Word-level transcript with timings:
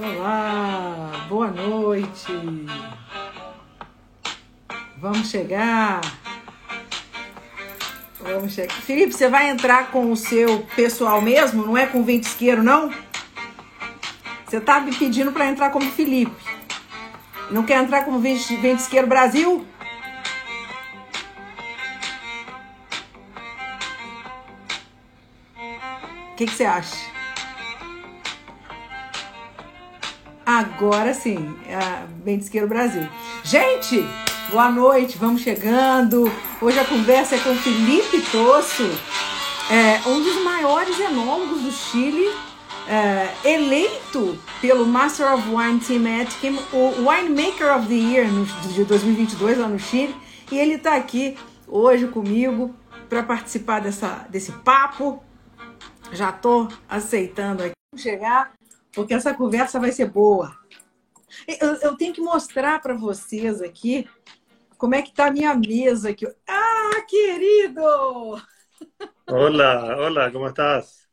Olá, 0.00 1.26
boa 1.28 1.48
noite. 1.48 2.32
Vamos 4.96 5.28
chegar. 5.28 6.00
Vamos 8.20 8.52
chegar. 8.52 8.74
Felipe, 8.74 9.12
você 9.12 9.28
vai 9.28 9.50
entrar 9.50 9.90
com 9.90 10.12
o 10.12 10.16
seu 10.16 10.60
pessoal 10.76 11.20
mesmo? 11.20 11.66
Não 11.66 11.76
é 11.76 11.84
com 11.84 12.04
ventisqueiro, 12.04 12.62
não? 12.62 12.92
Você 14.46 14.60
tá 14.60 14.78
me 14.78 14.94
pedindo 14.94 15.32
para 15.32 15.46
entrar 15.46 15.70
como 15.70 15.90
Felipe. 15.90 16.44
Não 17.50 17.64
quer 17.64 17.82
entrar 17.82 18.04
como 18.04 18.20
ventisqueiro 18.20 19.08
Brasil? 19.08 19.66
O 26.30 26.36
que, 26.36 26.46
que 26.46 26.54
você 26.54 26.64
acha? 26.64 27.07
Agora 30.58 31.14
sim, 31.14 31.54
é 31.68 32.04
Bem 32.24 32.36
Disqueiro 32.36 32.66
Brasil. 32.66 33.08
Gente, 33.44 34.04
boa 34.50 34.68
noite, 34.68 35.16
vamos 35.16 35.40
chegando. 35.42 36.24
Hoje 36.60 36.76
a 36.80 36.84
conversa 36.84 37.36
é 37.36 37.38
com 37.38 37.54
Felipe 37.54 38.20
Tosso, 38.32 38.82
é, 39.70 40.08
um 40.08 40.20
dos 40.20 40.42
maiores 40.42 40.98
enólogos 40.98 41.62
do 41.62 41.70
Chile, 41.70 42.28
é, 42.88 43.28
eleito 43.48 44.36
pelo 44.60 44.84
Master 44.84 45.32
of 45.32 45.48
Wine 45.48 45.78
Team 45.78 46.22
Etiquette, 46.22 46.60
o 46.72 47.08
Winemaker 47.08 47.76
of 47.76 47.86
the 47.86 47.94
Year 47.94 48.26
no, 48.26 48.44
de 48.44 48.82
2022 48.82 49.58
lá 49.58 49.68
no 49.68 49.78
Chile. 49.78 50.16
E 50.50 50.58
ele 50.58 50.74
está 50.74 50.96
aqui 50.96 51.38
hoje 51.68 52.08
comigo 52.08 52.74
para 53.08 53.22
participar 53.22 53.78
dessa, 53.80 54.26
desse 54.28 54.50
papo. 54.50 55.22
Já 56.10 56.30
estou 56.30 56.66
aceitando 56.88 57.62
aqui 57.62 57.74
chegar 57.96 58.57
porque 58.92 59.14
essa 59.14 59.34
conversa 59.34 59.78
vai 59.78 59.92
ser 59.92 60.10
boa. 60.10 60.56
Eu, 61.46 61.74
eu 61.76 61.96
tenho 61.96 62.12
que 62.12 62.20
mostrar 62.20 62.80
para 62.80 62.94
vocês 62.94 63.60
aqui 63.60 64.08
como 64.76 64.94
é 64.94 65.02
que 65.02 65.10
está 65.10 65.26
a 65.26 65.32
minha 65.32 65.54
mesa 65.54 66.10
aqui. 66.10 66.26
Ah, 66.46 67.02
querido! 67.06 67.82
Olá, 69.26 69.96
olá, 69.96 70.30
como 70.30 70.46
estás? 70.46 71.08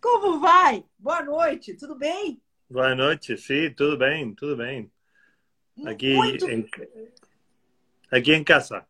Como 0.00 0.40
vai? 0.40 0.84
Boa 0.98 1.22
noite, 1.22 1.74
tudo 1.74 1.94
bem? 1.94 2.40
Boa 2.68 2.94
noite, 2.94 3.36
sim, 3.38 3.72
tudo 3.74 3.96
bem, 3.96 4.34
tudo 4.34 4.56
bem. 4.56 4.90
Aqui, 5.84 6.14
Muito... 6.14 6.50
em, 6.50 6.66
aqui 8.10 8.32
em 8.32 8.42
casa. 8.42 8.86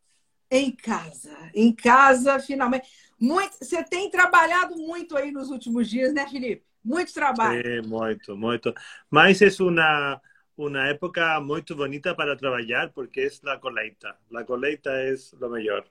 Em 0.50 0.70
casa, 0.70 1.36
em 1.54 1.72
casa, 1.74 2.38
finalmente. 2.38 2.88
Muito, 3.20 3.56
você 3.60 3.82
tem 3.82 4.10
trabalhado 4.10 4.76
muito 4.76 5.16
aí 5.16 5.32
nos 5.32 5.50
últimos 5.50 5.90
dias, 5.90 6.14
né, 6.14 6.26
Felipe? 6.28 6.64
Muito 6.86 7.12
trabalho. 7.12 7.60
Sí, 7.60 7.88
muito, 7.88 8.36
muito. 8.36 8.72
Mas 9.10 9.42
é 9.42 9.48
uma, 9.60 10.22
uma 10.56 10.86
época 10.86 11.40
muito 11.40 11.74
bonita 11.74 12.14
para 12.14 12.36
trabalhar 12.36 12.92
porque 12.92 13.28
é 13.44 13.50
a 13.50 13.58
colheita. 13.58 14.16
A 14.32 14.44
colheita 14.44 14.90
é 14.90 15.12
o 15.40 15.48
melhor. 15.48 15.84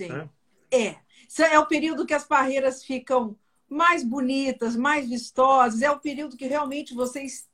Sim. 0.00 0.10
É? 0.70 0.78
é. 0.78 0.96
É 1.52 1.58
o 1.58 1.66
período 1.66 2.06
que 2.06 2.14
as 2.14 2.24
parreiras 2.24 2.82
ficam 2.82 3.36
mais 3.68 4.02
bonitas, 4.02 4.74
mais 4.74 5.06
vistosas. 5.06 5.82
É 5.82 5.90
o 5.90 6.00
período 6.00 6.38
que 6.38 6.46
realmente 6.46 6.94
vocês. 6.94 7.46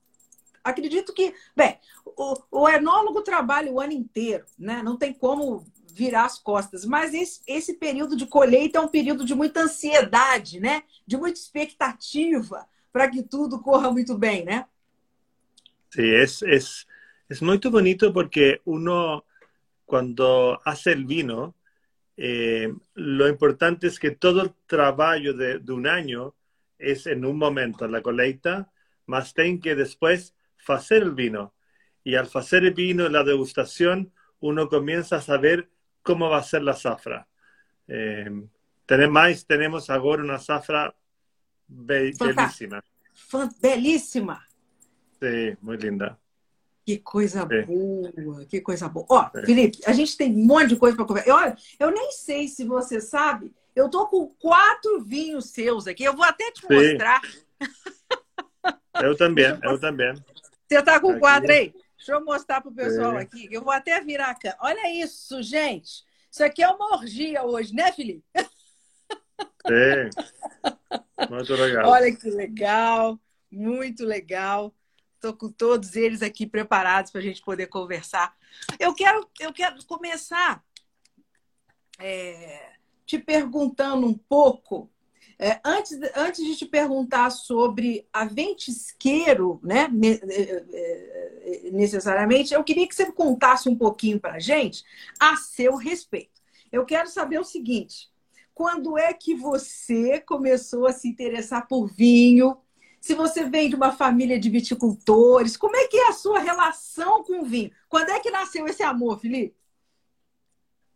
Acredito 0.63 1.13
que. 1.13 1.35
Bem, 1.57 1.77
o, 2.07 2.37
o 2.53 2.69
enólogo 2.69 3.21
trabalha 3.23 3.73
o 3.73 3.81
ano 3.81 3.93
inteiro, 3.93 4.45
né? 4.57 4.81
Não 4.81 4.97
tem 4.97 5.13
como 5.13 5.67
virar 5.95 6.25
as 6.25 6.39
costas. 6.39 6.85
Mas 6.85 7.15
esse, 7.15 7.41
esse 7.47 7.75
período 7.75 8.17
de 8.17 8.27
colheita 8.27 8.79
é 8.79 8.83
um 8.83 8.89
período 8.89 9.25
de 9.25 9.35
muita 9.35 9.63
ansiedade, 9.63 10.61
né? 10.61 10.83
De 11.07 11.17
muita 11.17 11.39
expectativa 11.39 12.67
para 12.93 13.09
que 13.09 13.23
tudo 13.23 13.61
corra 13.61 13.91
muito 13.91 14.19
bem, 14.19 14.45
né? 14.45 14.67
Sí, 15.91 16.03
es, 16.03 16.43
es, 16.43 16.87
es 17.29 17.41
muy 17.41 17.59
bonito 17.59 18.13
porque 18.13 18.61
uno 18.65 19.25
cuando 19.85 20.61
hace 20.65 20.93
el 20.93 21.05
vino, 21.05 21.55
eh, 22.17 22.73
importante 22.97 23.87
es 23.87 23.99
que 23.99 24.11
todo 24.11 24.43
el 24.43 24.53
trabajo 24.67 25.33
de, 25.35 25.59
de, 25.59 25.91
año 25.91 26.35
es 26.79 27.07
en 27.07 27.25
un 27.25 27.39
momento, 27.39 27.87
la 27.87 28.03
colecta, 28.03 28.73
más 29.07 29.35
ten 29.35 29.61
que 29.61 29.75
después 29.75 30.35
hacer 30.67 31.03
el 31.03 31.13
vino. 31.13 31.55
Y 32.03 32.17
al 32.17 32.29
hacer 32.35 32.65
el 32.65 32.75
vino, 32.75 33.09
la 33.09 33.25
degustación, 33.25 34.13
uno 34.41 34.69
comienza 34.69 35.17
a 35.17 35.21
saber 35.21 35.69
cómo 36.05 36.29
va 36.29 36.39
a 36.39 36.43
ser 36.43 36.63
la 36.63 36.75
zafra. 36.75 37.27
Eh, 37.89 38.31
tenemos, 38.87 39.47
tenemos 39.47 39.91
ahora 39.91 40.23
una 40.23 40.39
zafra 40.39 40.95
be 41.67 42.13
belíssima. 42.13 42.85
Belíssima. 43.61 44.47
Sim, 45.21 45.57
muito 45.61 45.87
linda. 45.87 46.19
Que 46.85 46.99
coisa 46.99 47.49
é. 47.51 47.63
boa, 47.63 48.45
que 48.45 48.61
coisa 48.61 48.89
boa. 48.89 49.07
Ó, 49.09 49.31
é. 49.35 49.47
Felipe, 49.47 49.79
a 49.87 49.93
gente 49.93 50.17
tem 50.17 50.31
um 50.31 50.47
monte 50.47 50.69
de 50.69 50.77
coisa 50.77 50.95
para 50.95 51.07
conversar. 51.07 51.35
Olha, 51.35 51.57
eu 51.81 51.91
nem 51.91 52.13
sei 52.13 52.47
se 52.47 52.65
você 52.65 53.01
sabe, 53.01 53.55
eu 53.75 53.89
tô 53.89 54.07
com 54.07 54.29
quatro 54.39 55.03
vinhos 55.03 55.47
seus 55.47 55.87
aqui. 55.87 56.05
Eu 56.05 56.15
vou 56.15 56.25
até 56.25 56.51
te 56.53 56.61
Sim. 56.61 56.75
mostrar. 56.75 57.23
Eu 59.03 59.17
também, 59.17 59.59
eu 59.63 59.81
também. 59.81 60.15
Você 60.69 60.83
tá 60.83 61.01
com 61.01 61.11
aqui. 61.11 61.21
quatro 61.21 61.51
aí? 61.51 61.75
Deixa 62.05 62.21
eu 62.21 62.23
mostrar 62.23 62.61
para 62.61 62.71
o 62.71 62.75
pessoal 62.75 63.17
é. 63.17 63.23
aqui. 63.23 63.49
Eu 63.51 63.65
vou 63.65 63.73
até 63.73 63.99
virar 64.03 64.29
a 64.29 64.35
câmera. 64.35 64.59
Olha 64.61 64.93
isso, 64.93 65.43
gente. 65.43 66.05
Isso 66.31 66.45
aqui 66.45 66.63
é 66.63 66.69
uma 66.69 66.99
orgia 66.99 67.43
hoje, 67.43 67.75
né, 67.75 67.91
Felipe? 67.93 68.23
É. 69.67 70.11
Muito 71.31 71.55
legal. 71.55 71.91
Olha 71.91 72.15
que 72.15 72.29
legal. 72.29 73.19
Muito 73.51 74.05
legal. 74.05 74.75
Estou 75.15 75.33
com 75.33 75.51
todos 75.51 75.97
eles 75.97 76.21
aqui 76.21 76.47
preparados 76.47 77.11
para 77.11 77.23
a 77.23 77.25
gente 77.25 77.41
poder 77.41 77.69
conversar. 77.69 78.37
Eu 78.79 78.95
quero, 78.95 79.27
eu 79.41 79.51
quero 79.51 79.83
começar 79.87 80.63
é, 81.99 82.73
te 83.07 83.19
perguntando 83.19 84.07
um 84.07 84.13
pouco 84.13 84.91
é, 85.39 85.61
antes, 85.65 85.99
antes 86.17 86.45
de 86.45 86.57
te 86.57 86.67
perguntar 86.67 87.31
sobre 87.31 88.07
a 88.13 88.25
ventisqueiro, 88.25 89.61
né, 89.63 89.89
é, 90.31 91.67
é, 91.67 91.71
necessariamente, 91.73 92.55
eu 92.55 92.63
queria 92.63 92.87
que 92.87 92.95
você 92.95 93.11
contasse 93.11 93.69
um 93.69 93.77
pouquinho 93.77 94.21
para 94.21 94.35
a 94.35 94.39
gente 94.39 94.85
a 95.19 95.37
seu 95.37 95.77
respeito. 95.77 96.41
Eu 96.71 96.85
quero 96.85 97.09
saber 97.09 97.39
o 97.39 97.45
seguinte: 97.45 98.09
quando 98.55 98.97
é 98.97 99.13
que 99.13 99.35
você 99.35 100.21
começou 100.21 100.87
a 100.87 100.93
se 100.93 101.09
interessar 101.09 101.67
por 101.67 101.87
vinho? 101.87 102.57
Se 103.01 103.15
você 103.15 103.45
vem 103.45 103.69
de 103.69 103.77
uma 103.77 103.93
família 103.93 104.41
de 104.41 104.49
viticultores, 104.49 105.59
como 105.59 105.77
é 105.77 105.87
que 105.89 105.97
é 105.99 106.09
a 106.09 106.13
sua 106.13 106.39
relação 106.39 107.23
com 107.23 107.43
o 107.43 107.45
vinho? 107.45 107.71
Quando 107.87 108.09
é 108.09 108.19
que 108.19 108.31
nasceu 108.31 108.67
esse 108.67 108.83
amor, 108.83 109.21
Felipe? 109.21 109.55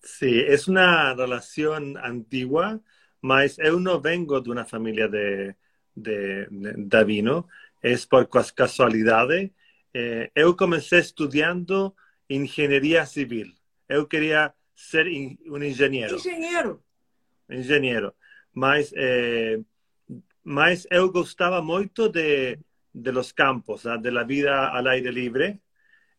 Sim, 0.00 0.40
é 0.40 0.56
uma 0.66 1.14
relação 1.14 1.74
antiga 1.74 2.80
mas 3.20 3.58
eu 3.58 3.80
não 3.80 4.00
vengo 4.00 4.40
de 4.40 4.50
uma 4.50 4.64
família 4.64 5.08
de, 5.08 5.54
de, 5.96 6.48
de 6.76 7.04
vino, 7.04 7.46
é 7.82 7.94
por 8.08 8.28
casualidade. 8.54 9.52
Eh, 9.94 10.30
eu 10.34 10.54
comecei 10.56 11.00
estudando 11.00 11.94
engenharia 12.28 13.06
civil. 13.06 13.46
Eu 13.88 14.06
queria 14.06 14.52
ser 14.74 15.06
um 15.06 15.62
engenheiro. 15.62 16.16
Engenheiro. 16.16 16.82
Engenheiro. 17.48 18.14
Mas, 18.52 18.92
eh, 18.94 19.60
mas 20.44 20.86
eu 20.90 21.10
gostava 21.10 21.62
muito 21.62 22.08
de, 22.08 22.58
de 22.92 23.12
los 23.12 23.32
campos, 23.32 23.84
de 23.84 24.10
la 24.10 24.24
vida 24.24 24.68
al 24.68 24.86
aire 24.88 25.10
libre. 25.10 25.60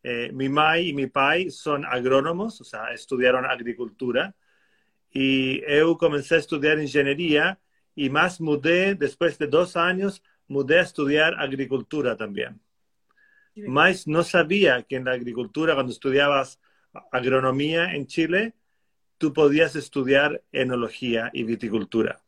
Eh, 0.03 0.31
mi 0.31 0.47
mãe 0.47 0.89
e 0.89 0.93
mi 0.93 1.07
pai 1.07 1.49
são 1.49 1.83
agrônomos, 1.85 2.59
ou 2.59 2.65
seja, 2.65 2.93
estudaram 2.93 3.39
agricultura. 3.45 4.33
Y 5.11 5.61
eu 5.67 5.97
comencé 5.97 6.35
a 6.35 6.39
estudiar 6.39 6.79
ingeniería 6.79 7.59
y 7.95 8.09
más 8.09 8.39
mudé, 8.39 8.95
después 8.95 9.37
de 9.37 9.47
dos 9.47 9.75
años, 9.75 10.23
mudé 10.47 10.79
a 10.79 10.83
estudiar 10.83 11.35
agricultura 11.39 12.15
también. 12.15 12.61
Mas 13.55 14.07
no 14.07 14.23
sabía 14.23 14.83
que 14.83 14.95
en 14.95 15.05
la 15.05 15.11
agricultura, 15.13 15.73
cuando 15.73 15.91
estudiabas 15.91 16.59
agronomía 17.11 17.93
en 17.93 18.07
Chile, 18.07 18.53
tú 19.17 19.33
podías 19.33 19.75
estudiar 19.75 20.43
enología 20.51 21.29
y 21.33 21.43
viticultura. 21.43 22.23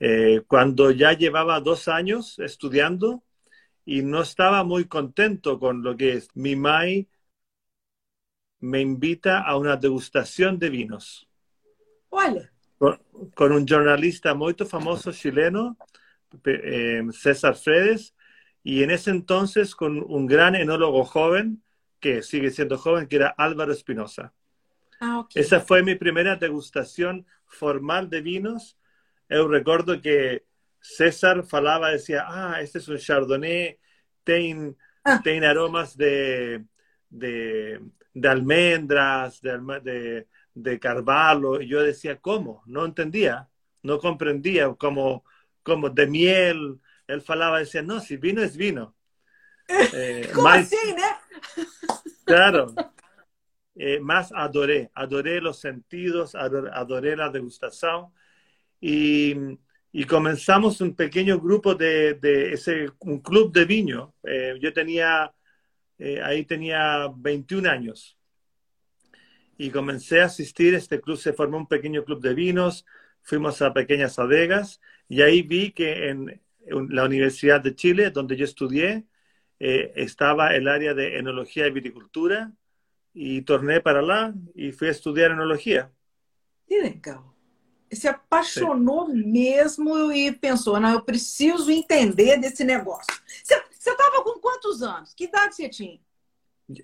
Eh, 0.00 0.42
cuando 0.46 0.90
ya 0.90 1.12
llevaba 1.12 1.60
dos 1.60 1.88
años 1.88 2.38
estudiando 2.38 3.24
y 3.84 4.02
no 4.02 4.22
estaba 4.22 4.64
muy 4.64 4.86
contento 4.86 5.58
con 5.58 5.82
lo 5.82 5.96
que 5.96 6.12
es, 6.14 6.28
mi 6.34 6.56
mai 6.56 7.08
me 8.60 8.80
invita 8.80 9.40
a 9.40 9.56
una 9.56 9.76
degustación 9.76 10.58
de 10.58 10.70
vinos. 10.70 11.27
Olha. 12.10 12.50
Com 13.34 13.46
um 13.46 13.66
jornalista 13.66 14.34
muito 14.34 14.64
famoso 14.64 15.12
chileno, 15.12 15.76
eh, 16.46 17.02
César 17.12 17.54
Fredes, 17.54 18.14
e 18.64 18.86
nesse 18.86 19.10
entonces 19.10 19.74
com 19.74 19.88
um 19.88 20.24
grande 20.26 20.58
enólogo 20.58 21.04
jovem, 21.12 21.60
que 22.00 22.22
sigue 22.22 22.50
sendo 22.50 22.76
jovem, 22.76 23.06
que 23.06 23.16
era 23.16 23.34
Álvaro 23.36 23.72
Espinosa. 23.72 24.32
Ah, 25.00 25.20
okay. 25.20 25.42
Essa 25.42 25.60
foi 25.60 25.82
minha 25.82 25.98
primeira 25.98 26.36
degustação 26.36 27.24
formal 27.46 28.06
de 28.06 28.20
vinos. 28.20 28.76
Eu 29.28 29.48
recordo 29.48 30.00
que 30.00 30.42
César 30.80 31.42
falava, 31.42 31.90
dizia, 31.90 32.24
ah, 32.26 32.62
este 32.62 32.78
é 32.78 32.94
um 32.94 32.98
Chardonnay 32.98 33.78
tem, 34.28 34.76
ah. 35.04 35.20
aromas 35.48 35.96
de, 35.96 36.60
de, 37.10 37.80
de 38.14 38.28
almendras, 38.28 39.40
de, 39.40 39.58
de, 39.80 40.26
de 40.62 40.78
carvalho. 40.78 41.60
Y 41.60 41.68
yo 41.68 41.82
decía, 41.82 42.16
¿cómo? 42.20 42.62
No 42.66 42.84
entendía, 42.84 43.48
no 43.82 43.98
comprendía, 43.98 44.72
como, 44.74 45.24
como 45.62 45.90
de 45.90 46.06
miel. 46.06 46.80
Él 47.06 47.22
falaba, 47.22 47.60
decía, 47.60 47.82
no, 47.82 48.00
si 48.00 48.16
vino 48.16 48.42
es 48.42 48.56
vino. 48.56 48.94
Eh, 49.92 50.30
¿Cómo 50.34 50.48
así, 50.48 50.76
Claro. 52.24 52.74
Eh, 53.74 54.00
más 54.00 54.32
adoré, 54.34 54.90
adoré 54.94 55.40
los 55.40 55.60
sentidos, 55.60 56.34
adoré, 56.34 57.14
la 57.16 57.28
degustación 57.28 58.06
y, 58.80 59.36
y, 59.92 60.04
comenzamos 60.04 60.80
un 60.80 60.96
pequeño 60.96 61.38
grupo 61.38 61.76
de, 61.76 62.14
de, 62.14 62.54
ese, 62.54 62.90
un 63.00 63.20
club 63.20 63.52
de 63.52 63.64
viño. 63.66 64.14
Eh, 64.24 64.54
yo 64.60 64.72
tenía, 64.72 65.32
eh, 65.98 66.20
ahí 66.22 66.44
tenía 66.44 67.08
21 67.14 67.70
años 67.70 68.17
y 69.58 69.70
comencé 69.70 70.22
a 70.22 70.26
asistir, 70.26 70.74
este 70.74 71.00
club 71.00 71.18
se 71.18 71.34
formó 71.34 71.58
un 71.58 71.66
pequeño 71.66 72.04
club 72.04 72.22
de 72.22 72.32
vinos, 72.32 72.86
fuimos 73.22 73.60
a 73.60 73.74
pequeñas 73.74 74.18
adegas 74.18 74.80
y 75.08 75.20
ahí 75.20 75.42
vi 75.42 75.72
que 75.72 76.08
en 76.08 76.40
la 76.66 77.04
Universidad 77.04 77.60
de 77.60 77.74
Chile, 77.74 78.10
donde 78.10 78.36
yo 78.36 78.44
estudié, 78.44 79.04
estaba 79.58 80.54
el 80.54 80.68
área 80.68 80.94
de 80.94 81.18
enología 81.18 81.66
y 81.66 81.72
viticultura 81.72 82.52
e 83.14 83.42
tornei 83.42 83.80
para 83.80 84.00
lá 84.00 84.32
e 84.54 84.70
fui 84.70 84.88
estudar 84.88 85.32
enologia. 85.32 85.90
Que 86.66 86.80
legal. 86.80 87.34
Se 87.90 88.06
apaixonou 88.06 89.06
Sim. 89.06 89.24
mesmo 89.24 90.12
e 90.12 90.30
pensou, 90.30 90.78
não, 90.78 90.92
eu 90.92 91.02
preciso 91.02 91.70
entender 91.70 92.38
desse 92.38 92.62
negócio. 92.62 93.12
Você 93.42 93.90
estava 93.90 94.22
com 94.22 94.38
quantos 94.38 94.82
anos? 94.82 95.14
Que 95.14 95.24
idade 95.24 95.56
você 95.56 95.68
tinha? 95.68 95.98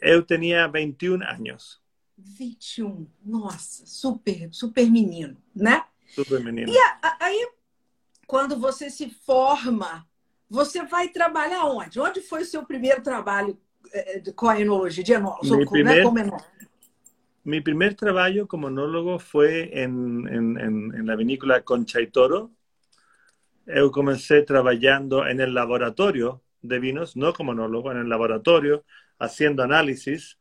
Eu 0.00 0.22
tinha 0.24 0.66
21 0.66 1.22
anos. 1.22 1.83
21. 2.16 3.06
Nossa, 3.24 3.84
super, 3.86 4.48
super 4.52 4.90
menino, 4.90 5.36
né? 5.54 5.84
Super 6.08 6.42
menino. 6.42 6.72
E 6.72 6.76
aí, 7.20 7.48
quando 8.26 8.58
você 8.58 8.90
se 8.90 9.10
forma, 9.10 10.06
você 10.48 10.84
vai 10.84 11.08
trabalhar 11.08 11.64
onde? 11.64 11.98
Onde 12.00 12.20
foi 12.20 12.42
o 12.42 12.46
seu 12.46 12.64
primeiro 12.64 13.02
trabalho 13.02 13.58
com 14.34 14.48
a 14.48 14.60
enologia, 14.60 15.04
de 15.04 15.12
enólogo, 15.12 15.56
mi 15.56 15.66
primer, 15.66 16.02
como 16.02 16.18
enólogo. 16.18 16.44
Mi 17.44 17.60
primer 17.60 17.94
trabajo 17.94 18.46
como 18.46 18.68
enólogo 18.68 19.18
fue 19.18 19.70
en, 19.82 20.26
en, 20.28 20.58
en, 20.58 21.06
la 21.06 21.16
vinícola 21.16 21.62
Concha 21.62 22.00
y 22.00 22.06
Toro. 22.06 22.50
Yo 23.66 23.90
comencé 23.90 24.42
trabajando 24.42 25.26
en 25.26 25.40
el 25.40 25.54
laboratorio 25.54 26.42
de 26.62 26.78
vinos, 26.78 27.16
no 27.16 27.32
como 27.32 27.52
enólogo, 27.52 27.92
en 27.92 27.98
el 27.98 28.08
laboratorio, 28.08 28.84
haciendo 29.18 29.62
análisis 29.62 30.38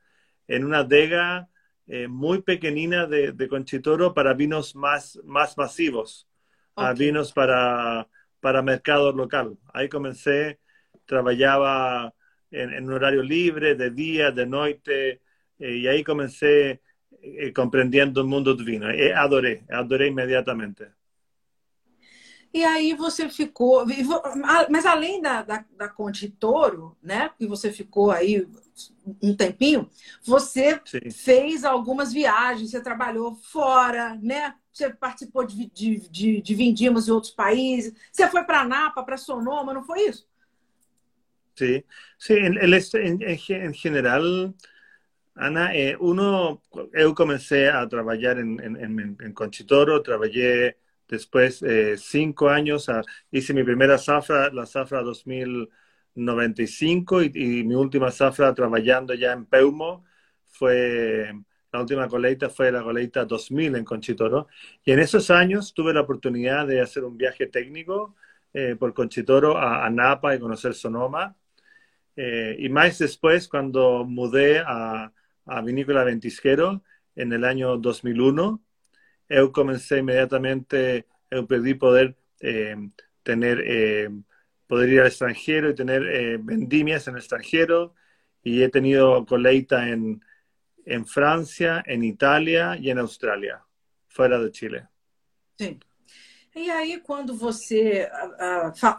en 0.47 0.65
una 0.65 0.79
adega 0.79 1.49
eh, 1.88 2.07
muy 2.07 2.41
pequeñina 2.41 3.06
de, 3.07 3.31
de 3.31 3.47
Conchitoro 3.47 4.13
para 4.13 4.33
vinos 4.33 4.75
más, 4.75 5.19
más 5.25 5.57
masivos, 5.57 6.27
okay. 6.75 6.89
a 6.89 6.94
vinos 6.94 7.33
para, 7.33 8.07
para 8.39 8.62
mercado 8.62 9.12
local. 9.12 9.57
Ahí 9.74 9.89
comencé, 9.89 10.59
trabajaba 11.06 12.13
en, 12.51 12.74
en, 12.74 12.85
un 12.85 12.94
horario 12.94 13.24
libre, 13.24 13.75
de 13.75 13.91
día, 13.91 14.31
de 14.31 14.45
noche, 14.45 15.21
eh, 15.59 15.75
y 15.77 15.88
ahí 15.88 16.03
comencé 16.03 16.81
eh, 17.21 17.53
comprendiendo 17.53 18.21
o 18.21 18.27
mundo 18.27 18.53
do 18.56 18.63
vinho. 18.63 18.89
E 18.91 19.13
adorei, 19.13 19.63
adorei 19.69 20.09
imediatamente. 20.09 20.91
E 22.53 22.63
aí 22.63 22.94
você 22.94 23.27
ficou, 23.29 23.83
mas 24.69 24.85
além 24.85 25.19
da, 25.19 25.41
da, 25.41 25.65
da 25.75 25.91
Toro, 26.39 26.95
né, 27.01 27.31
que 27.35 27.47
você 27.47 27.71
ficou 27.71 28.11
aí 28.11 28.47
um 29.21 29.35
tempinho, 29.35 29.89
você 30.23 30.79
Sim. 30.85 31.09
fez 31.09 31.65
algumas 31.65 32.13
viagens, 32.13 32.69
você 32.69 32.79
trabalhou 32.81 33.35
fora, 33.35 34.15
né? 34.21 34.55
Você 34.71 34.91
participou 34.91 35.45
de, 35.45 35.65
de, 35.71 36.09
de, 36.09 36.41
de 36.41 36.55
vindimas 36.55 37.07
em 37.07 37.11
outros 37.11 37.31
países, 37.31 37.94
você 38.11 38.27
foi 38.27 38.44
para 38.44 38.65
Napa, 38.65 39.03
para 39.03 39.17
Sonoma, 39.17 39.73
não 39.73 39.83
foi 39.83 40.07
isso? 40.07 40.27
Sí, 41.56 41.85
sí, 42.17 42.33
en, 42.33 42.57
en, 42.57 43.39
en 43.49 43.73
general, 43.73 44.56
Ana, 45.35 45.75
eh, 45.75 45.95
uno, 45.99 46.61
yo 46.94 47.13
comencé 47.15 47.69
a 47.69 47.88
trabajar 47.88 48.39
en, 48.39 48.59
en, 48.59 49.17
en 49.19 49.33
Conchitoro, 49.33 50.01
trabajé 50.01 50.77
después 51.13 51.62
eh, 51.63 51.95
cinco 51.98 52.50
años, 52.50 52.89
a, 52.89 53.01
hice 53.31 53.54
mi 53.54 53.63
primera 53.63 53.98
zafra, 53.98 54.50
la 54.51 54.65
zafra 54.65 55.01
2095, 55.04 57.24
y, 57.24 57.63
mi 57.63 57.75
última 57.75 58.12
zafra 58.12 58.54
trabajando 58.54 59.13
ya 59.13 59.31
en 59.33 59.45
Peumo 59.45 60.04
fue, 60.45 61.33
la 61.71 61.81
última 61.81 62.07
colecta 62.07 62.50
fue 62.50 62.71
la 62.71 62.83
colecta 62.83 63.25
2000 63.25 63.75
en 63.75 63.86
Conchitoro. 63.86 64.48
Y 64.83 64.92
en 64.92 65.00
esos 65.00 65.30
años 65.31 65.74
tuve 65.74 65.94
la 65.94 66.01
oportunidad 66.01 66.68
de 66.68 66.81
hacer 66.81 67.04
un 67.04 67.18
viaje 67.18 67.48
técnico 67.48 68.16
eh, 68.54 68.75
por 68.80 68.94
Conchitoro 68.94 69.57
a, 69.57 69.86
a 69.86 69.89
Napa 69.89 70.36
y 70.36 70.39
conocer 70.39 70.74
Sonoma. 70.74 71.36
Eh, 72.16 72.56
y 72.59 72.69
más 72.69 73.00
después, 73.00 73.48
cuando 73.48 74.06
mudé 74.06 74.59
a, 74.59 75.12
a 75.45 75.62
Vinícola 75.62 76.04
Ventisquero 76.04 76.83
en 77.16 77.33
el 77.33 77.44
año 77.45 77.77
2001, 77.77 78.62
yo 79.29 79.51
comencé 79.51 79.99
inmediatamente, 79.99 81.07
yo 81.29 81.47
pedí 81.47 81.73
poder 81.73 82.15
eh, 82.39 82.75
tener, 83.23 83.61
eh, 83.65 84.09
poder 84.67 84.89
ir 84.89 85.01
al 85.01 85.07
extranjero 85.07 85.69
y 85.69 85.75
tener 85.75 86.03
eh, 86.03 86.37
vendimias 86.41 87.07
en 87.07 87.15
el 87.15 87.19
extranjero. 87.19 87.95
Y 88.43 88.61
he 88.61 88.69
tenido 88.69 89.25
coleita 89.25 89.87
en, 89.87 90.23
en 90.85 91.05
Francia, 91.05 91.81
en 91.85 92.03
Italia 92.03 92.77
y 92.77 92.89
en 92.89 92.99
Australia, 92.99 93.63
fuera 94.07 94.37
de 94.39 94.51
Chile. 94.51 94.87
Sim. 95.57 95.79
E 96.56 96.69
aí, 96.69 96.99
quando 96.99 97.35
você, 97.35 98.07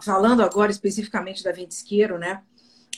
falando 0.02 0.43
agora 0.43 0.73
especificamente 0.73 1.45
da 1.45 1.52
Ventisqueiro, 1.52 2.19
né? 2.19 2.43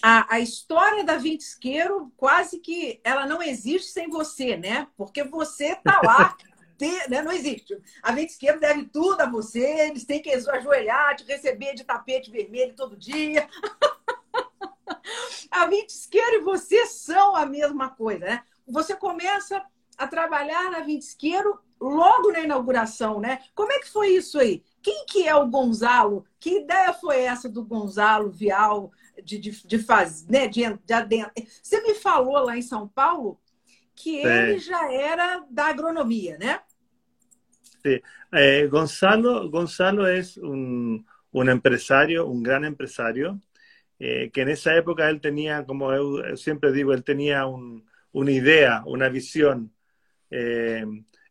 a, 0.03 0.35
a 0.35 0.41
história 0.41 1.05
da 1.05 1.17
Vintisqueiro 1.17 2.13
quase 2.17 2.59
que 2.59 3.01
ela 3.05 3.27
não 3.27 3.43
existe 3.43 3.91
sem 3.91 4.09
você, 4.09 4.57
né? 4.57 4.87
Porque 4.97 5.25
você 5.25 5.75
tá 5.77 6.01
lá, 6.05 6.37
de, 6.79 7.09
né? 7.09 7.23
não 7.23 7.33
existe. 7.33 7.81
A 8.03 8.13
Vintisqueiro 8.13 8.61
deve 8.61 8.85
tudo 8.87 9.21
a 9.21 9.31
você, 9.31 9.61
eles 9.61 10.05
têm 10.05 10.21
que 10.21 10.31
ajoelhar, 10.31 11.17
te 11.17 11.25
receber 11.25 11.75
de 11.75 11.85
tapete 11.85 12.31
vermelho 12.31 12.75
todo 12.75 12.97
dia. 12.97 13.49
a 15.51 15.67
Vintisqueiro 15.67 16.37
e 16.37 16.45
você 16.45 16.87
são 16.87 17.35
a 17.35 17.47
mesma 17.47 17.91
coisa, 17.91 18.27
né? 18.27 18.43
Você 18.67 18.95
começa 18.95 19.63
a 19.97 20.07
trabalhar 20.07 20.71
na 20.71 20.81
Vintisqueiro 20.81 21.59
logo 21.81 22.33
na 22.33 22.41
inauguração, 22.41 23.21
né? 23.21 23.41
Como 23.55 23.73
é 23.73 23.79
que 23.79 23.91
foi 23.91 24.09
isso 24.09 24.39
aí? 24.39 24.63
Quem 24.83 25.05
que 25.07 25.27
é 25.27 25.35
o 25.35 25.47
Gonzalo? 25.47 26.25
Que 26.39 26.61
ideia 26.61 26.93
foi 26.93 27.23
essa 27.23 27.49
do 27.49 27.65
Gonzalo 27.65 28.31
Vial 28.31 28.93
de, 29.23 29.39
de, 29.39 29.67
de 29.67 29.79
fazer, 29.79 30.31
né? 30.31 30.47
De, 30.47 30.63
de 30.85 30.93
adentro. 30.93 31.33
Você 31.63 31.81
me 31.83 31.95
falou 31.95 32.45
lá 32.45 32.57
em 32.57 32.63
São 32.63 32.89
Paulo 32.89 33.39
que 33.95 34.17
ele 34.17 34.59
já 34.59 34.93
era 34.93 35.45
da 35.51 35.67
agronomia, 35.67 36.37
né? 36.39 36.61
Sí. 37.87 38.03
Eh, 38.33 38.67
Gonzalo, 38.69 39.49
Gonzalo 39.49 40.09
es 40.09 40.37
un, 40.39 41.07
un, 41.31 41.49
empresario, 41.49 42.27
un 42.27 42.43
gran 42.43 42.65
empresario, 42.65 43.41
eh, 44.01 44.31
que 44.33 44.43
en 44.43 44.49
esa 44.49 44.77
época 44.77 45.09
él 45.09 45.21
tenía, 45.21 45.65
como 45.65 45.93
siempre 46.37 46.73
digo, 46.73 46.93
él 46.93 47.05
tenía 47.05 47.47
un, 47.47 47.89
una 48.11 48.33
idea, 48.33 48.83
una 48.87 49.09
visión. 49.09 49.73
Eh, 50.31 50.85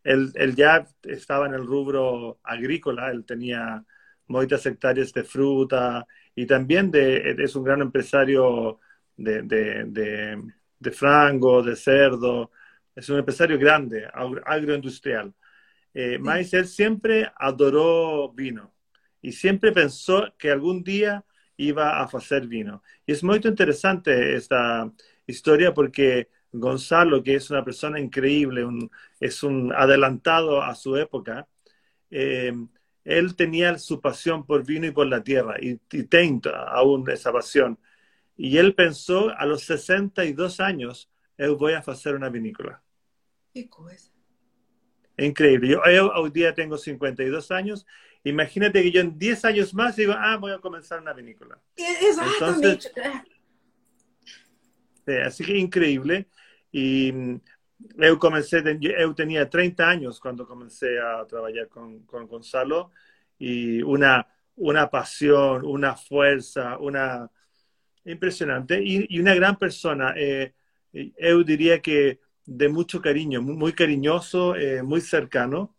él, 0.03 0.55
ya 0.55 0.87
estaba 1.03 1.47
en 1.47 1.55
el 1.55 1.65
rubro 1.65 2.39
agrícola, 2.43 3.11
él 3.11 3.25
tenía 3.25 3.83
muchas 4.27 4.65
hectáreas 4.65 5.11
de 5.13 5.23
fruta, 5.25 6.07
y 6.35 6.45
también 6.45 6.91
es 6.93 7.55
un 7.55 7.65
gran 7.65 7.81
empresario 7.81 8.79
de, 9.17 9.41
de, 9.43 9.83
de, 9.85 10.43
de, 10.79 10.91
frango, 10.91 11.61
de 11.63 11.75
cerdo, 11.75 12.51
es 12.95 13.09
un 13.09 13.19
empresario 13.19 13.59
grande, 13.59 14.07
agroindustrial. 14.45 15.33
Eh, 15.95 16.19
él 16.53 16.67
siempre 16.67 17.31
adoró 17.37 18.31
vino 18.33 18.73
y 19.21 19.33
siempre 19.33 19.73
pensó 19.73 20.35
que 20.37 20.51
algún 20.51 20.83
día 20.83 21.25
iba 21.57 21.99
a 22.01 22.03
hacer 22.05 22.47
vino. 22.47 22.83
Y 23.07 23.13
es 23.13 23.23
muy 23.23 23.37
interesante 23.43 24.35
esta 24.35 24.91
historia 25.27 25.73
porque 25.73 26.29
Gonzalo, 26.53 27.23
que 27.23 27.35
es 27.35 27.49
una 27.51 27.65
persona 27.65 27.99
increíble, 27.99 28.65
un, 28.65 28.91
es 29.19 29.43
un 29.43 29.73
adelantado 29.73 30.63
a 30.63 30.75
su 30.75 30.97
época, 30.97 31.47
eh, 32.11 32.53
él 33.03 33.35
tenía 33.35 33.77
su 33.77 34.01
pasión 34.01 34.45
por 34.45 34.65
vino 34.65 34.87
y 34.87 34.91
por 34.91 35.07
la 35.07 35.23
tierra, 35.23 35.55
y, 35.61 35.79
y 35.91 36.03
tiene 36.05 36.41
aún 36.67 37.09
esa 37.09 37.31
pasión. 37.33 37.79
Y 38.37 38.57
él 38.57 38.75
pensó, 38.75 39.31
a 39.37 39.45
los 39.47 39.63
62 39.63 40.59
años, 40.61 41.11
yo 41.37 41.57
voy 41.57 41.73
a 41.73 41.79
hacer 41.79 42.15
una 42.15 42.29
vinícola. 42.29 42.83
Qué 43.51 43.67
cosa. 43.69 44.11
Increíble. 45.17 45.69
Yo, 45.69 45.81
hoy 46.15 46.29
día 46.31 46.53
tengo 46.53 46.77
52 46.77 47.51
años. 47.51 47.85
Imagínate 48.23 48.81
que 48.81 48.91
yo 48.91 49.01
en 49.01 49.17
10 49.17 49.45
años 49.45 49.73
más 49.73 49.95
digo, 49.95 50.13
ah, 50.17 50.37
voy 50.37 50.51
a 50.51 50.59
comenzar 50.59 50.99
una 50.99 51.13
vinícola. 51.13 51.59
Exatamente. 51.75 52.89
Entonces, 55.05 55.27
así 55.27 55.45
que 55.45 55.57
increíble. 55.57 56.27
Y 56.71 57.13
yo 57.79 58.19
comencé, 58.19 58.63
yo 58.79 59.15
tenía 59.15 59.49
30 59.49 59.87
años 59.87 60.19
cuando 60.19 60.47
comencé 60.47 60.99
a 60.99 61.25
trabajar 61.25 61.69
con, 61.69 61.99
con 62.05 62.27
Gonzalo 62.27 62.91
y 63.37 63.81
una, 63.83 64.27
una 64.55 64.89
pasión, 64.89 65.65
una 65.65 65.95
fuerza, 65.95 66.77
una 66.77 67.29
impresionante 68.03 68.81
y, 68.83 69.05
y 69.09 69.19
una 69.19 69.35
gran 69.35 69.57
persona. 69.57 70.13
Eh, 70.17 70.53
yo 70.91 71.43
diría 71.43 71.81
que 71.81 72.19
de 72.45 72.69
mucho 72.69 73.01
cariño, 73.01 73.41
muy 73.41 73.73
cariñoso, 73.73 74.55
eh, 74.55 74.83
muy 74.83 75.01
cercano. 75.01 75.75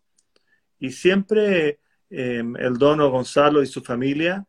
Y 0.78 0.90
siempre 0.90 1.80
eh, 2.10 2.42
el 2.58 2.78
dono 2.78 3.10
Gonzalo 3.10 3.62
y 3.62 3.66
su 3.66 3.82
familia 3.82 4.46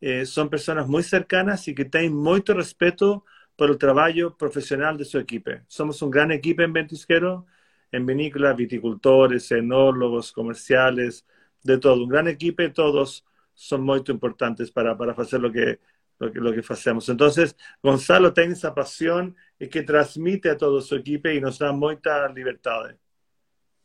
eh, 0.00 0.26
son 0.26 0.50
personas 0.50 0.88
muy 0.88 1.02
cercanas 1.02 1.68
y 1.68 1.74
que 1.74 1.84
tienen 1.84 2.14
mucho 2.14 2.54
respeto 2.54 3.24
por 3.56 3.70
el 3.70 3.78
trabajo 3.78 4.36
profesional 4.36 4.96
de 4.98 5.04
su 5.04 5.18
equipo. 5.18 5.52
Somos 5.68 6.02
un 6.02 6.10
gran 6.10 6.32
equipo 6.32 6.62
en 6.62 6.72
Ventisquero, 6.72 7.46
en 7.92 8.06
vinícola, 8.06 8.52
viticultores, 8.54 9.50
enólogos, 9.52 10.32
comerciales, 10.32 11.26
de 11.62 11.78
todo. 11.78 12.02
Un 12.04 12.08
gran 12.08 12.28
equipo 12.28 12.62
y 12.62 12.72
todos 12.72 13.24
son 13.54 13.82
muy 13.82 14.02
importantes 14.08 14.70
para, 14.70 14.96
para 14.96 15.12
hacer 15.12 15.40
lo 15.40 15.52
que, 15.52 15.78
lo 16.22 16.32
que, 16.32 16.38
lo 16.38 16.52
que 16.52 16.62
hacemos. 16.72 17.08
Entonces, 17.08 17.56
Gonzalo 17.82 18.32
tiene 18.32 18.52
esa 18.52 18.74
pasión 18.74 19.34
que 19.58 19.82
transmite 19.82 20.50
a 20.50 20.56
todo 20.56 20.80
su 20.80 20.94
equipo 20.94 21.28
y 21.28 21.40
nos 21.40 21.58
da 21.58 21.72
muita 21.72 22.28
liberdade. 22.28 22.96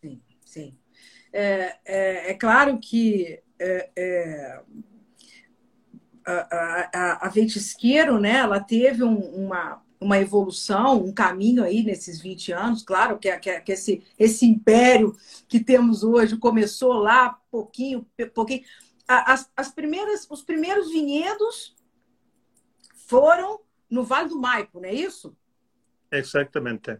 Sim, 0.01 0.21
sim. 0.45 0.79
É, 1.33 1.79
é, 1.83 2.31
é 2.31 2.33
claro 2.35 2.79
que 2.79 3.41
é 3.59 4.61
a, 6.25 6.89
a, 6.93 7.27
a 7.27 7.29
Ventisqueiro, 7.29 8.19
né, 8.19 8.37
ela 8.39 8.59
teve 8.59 9.01
um, 9.01 9.17
uma, 9.17 9.81
uma 9.99 10.19
evolução, 10.19 11.01
um 11.01 11.13
caminho 11.13 11.63
aí 11.63 11.83
nesses 11.83 12.19
20 12.21 12.51
anos, 12.51 12.83
claro 12.83 13.17
que, 13.17 13.35
que, 13.37 13.61
que 13.61 13.71
esse, 13.71 14.03
esse 14.19 14.45
império 14.45 15.15
que 15.47 15.59
temos 15.59 16.03
hoje 16.03 16.35
começou 16.37 16.93
lá 16.93 17.39
pouquinho, 17.49 18.05
pouquinho. 18.33 18.61
As, 19.07 19.49
as 19.55 19.71
primeiras, 19.71 20.27
os 20.29 20.41
primeiros 20.41 20.91
vinhedos 20.91 21.76
foram 23.07 23.61
no 23.89 24.03
Vale 24.03 24.29
do 24.29 24.39
Maipo, 24.39 24.79
não 24.79 24.89
é 24.89 24.93
isso? 24.93 25.35
Exactamente. 26.11 26.99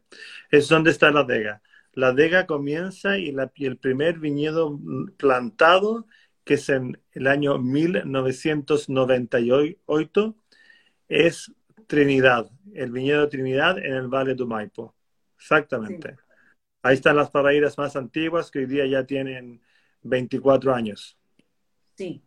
Es 0.52 0.68
donde 0.68 0.90
está 0.92 1.10
la 1.12 1.24
Dega. 1.24 1.62
La 1.94 2.12
Dega 2.14 2.46
comienza 2.46 3.18
y, 3.18 3.32
la, 3.32 3.52
y 3.56 3.66
el 3.66 3.78
primer 3.78 4.20
viñedo 4.20 4.78
plantado, 5.18 6.06
que 6.44 6.56
es 6.56 6.68
en 6.70 7.00
el 7.12 7.28
año 7.28 7.58
1998, 7.58 10.36
es 11.10 11.52
Trinidad, 11.88 12.50
el 12.74 12.92
viñedo 12.92 13.30
Trinidad 13.30 13.78
en 13.78 13.94
el 13.94 14.08
Valle 14.08 14.36
do 14.36 14.48
Maipo. 14.48 14.94
Exactamente. 15.38 16.12
Sí. 16.12 16.18
Ahí 16.84 16.96
están 16.96 17.16
las 17.16 17.30
parreiras 17.30 17.78
más 17.78 17.96
antiguas 17.96 18.52
que 18.52 18.60
hoy 18.60 18.66
día 18.66 18.86
ya 18.86 19.06
tienen 19.06 19.62
24 20.04 20.74
años. 20.74 21.18
Sim. 21.96 22.22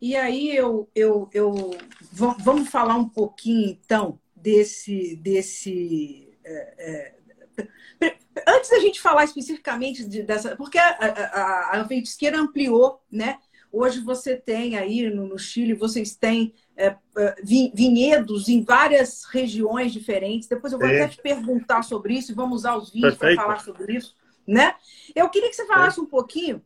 E 0.00 0.16
aí 0.16 0.54
eu, 0.54 0.88
eu, 0.94 1.30
eu 1.32 1.76
vamos 2.12 2.68
falar 2.68 2.96
um 2.96 3.08
pouquinho 3.08 3.70
então 3.70 4.18
desse 4.34 5.14
desse 5.16 6.28
é, 6.44 6.74
é, 6.78 8.10
antes 8.48 8.70
da 8.70 8.80
gente 8.80 9.00
falar 9.00 9.24
especificamente 9.24 10.04
de, 10.04 10.22
dessa 10.22 10.56
porque 10.56 10.78
a, 10.78 10.88
a, 10.90 11.80
a 11.80 11.82
Ventisqueira 11.84 12.38
ampliou, 12.38 13.00
né? 13.10 13.38
Hoje 13.70 14.00
você 14.00 14.36
tem 14.36 14.76
aí 14.76 15.08
no, 15.08 15.26
no 15.26 15.38
Chile 15.38 15.72
vocês 15.72 16.14
têm 16.16 16.52
é, 16.76 16.96
é 17.16 17.34
vinhedos 17.72 18.48
em 18.48 18.62
várias 18.62 19.24
regiões 19.24 19.92
diferentes. 19.92 20.48
Depois 20.48 20.72
eu 20.72 20.78
vou 20.78 20.88
até 20.88 21.08
te 21.08 21.22
perguntar 21.22 21.82
sobre 21.82 22.14
isso 22.14 22.32
e 22.32 22.34
vamos 22.34 22.56
usar 22.56 22.76
os 22.76 22.92
vídeos 22.92 23.16
para 23.16 23.34
falar 23.34 23.60
sobre 23.60 23.96
isso, 23.96 24.14
né? 24.46 24.74
Eu 25.14 25.28
queria 25.30 25.48
que 25.48 25.56
você 25.56 25.66
falasse 25.66 26.00
um 26.00 26.06
pouquinho 26.06 26.56
é, 26.56 26.62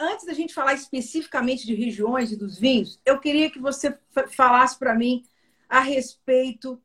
antes 0.00 0.26
da 0.26 0.32
gente 0.32 0.54
falar 0.54 0.74
especificamente 0.74 1.66
de 1.66 1.74
regiões 1.74 2.32
e 2.32 2.36
dos 2.36 2.58
vinhos, 2.58 3.00
eu 3.04 3.18
queria 3.18 3.50
que 3.50 3.58
você 3.58 3.98
falasse 4.30 4.78
para 4.78 4.94
mim 4.94 5.24
a 5.68 5.80
respeito 5.80 6.80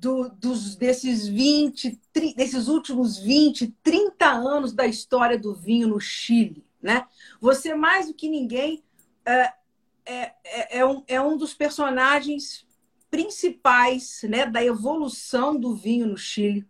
do, 0.00 0.30
dos, 0.30 0.76
desses 0.76 1.28
20, 1.28 2.00
30, 2.12 2.36
desses 2.36 2.68
últimos 2.68 3.18
20, 3.18 3.68
30 3.82 4.26
anos 4.26 4.72
da 4.72 4.86
história 4.86 5.38
do 5.38 5.54
vinho 5.54 5.88
no 5.88 6.00
Chile. 6.00 6.64
Né? 6.82 7.06
Você, 7.40 7.74
mais 7.74 8.06
do 8.06 8.14
que 8.14 8.28
ninguém, 8.28 8.82
é, 9.26 9.52
é, 10.06 10.32
é, 10.44 10.78
é 10.78 10.86
um, 10.86 11.04
é 11.06 11.20
um 11.20 11.36
dos 11.36 11.52
personagens 11.52 12.66
principais 13.10 14.22
né, 14.24 14.46
da 14.46 14.64
evolução 14.64 15.58
do 15.58 15.74
vinho 15.74 16.06
no 16.06 16.16
Chile. 16.16 16.66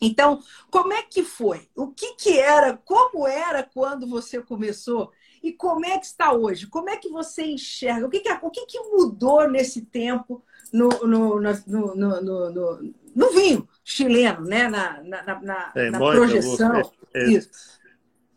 Então, 0.00 0.40
como 0.70 0.92
é 0.92 1.02
que 1.02 1.22
foi? 1.22 1.68
O 1.74 1.88
que, 1.88 2.14
que 2.14 2.38
era? 2.38 2.76
Como 2.76 3.26
era 3.26 3.62
quando 3.62 4.06
você 4.06 4.40
começou? 4.42 5.12
E 5.42 5.52
como 5.52 5.84
é 5.86 5.98
que 5.98 6.06
está 6.06 6.32
hoje? 6.32 6.66
Como 6.66 6.90
é 6.90 6.96
que 6.96 7.08
você 7.08 7.44
enxerga? 7.44 8.06
O 8.06 8.10
que, 8.10 8.20
que, 8.20 8.32
o 8.32 8.50
que, 8.50 8.66
que 8.66 8.80
mudou 8.80 9.48
nesse 9.48 9.82
tempo 9.82 10.44
no, 10.72 10.88
no, 10.88 11.40
no, 11.40 11.94
no, 11.94 12.20
no, 12.20 12.94
no 13.14 13.32
vinho 13.32 13.68
chileno, 13.84 14.42
né? 14.42 14.68
na, 14.68 15.02
na, 15.02 15.40
na, 15.40 15.72
é, 15.74 15.90
na 15.90 15.98
projeção? 15.98 16.92
É, 17.14 17.22
é, 17.22 17.28
Isso. 17.30 17.78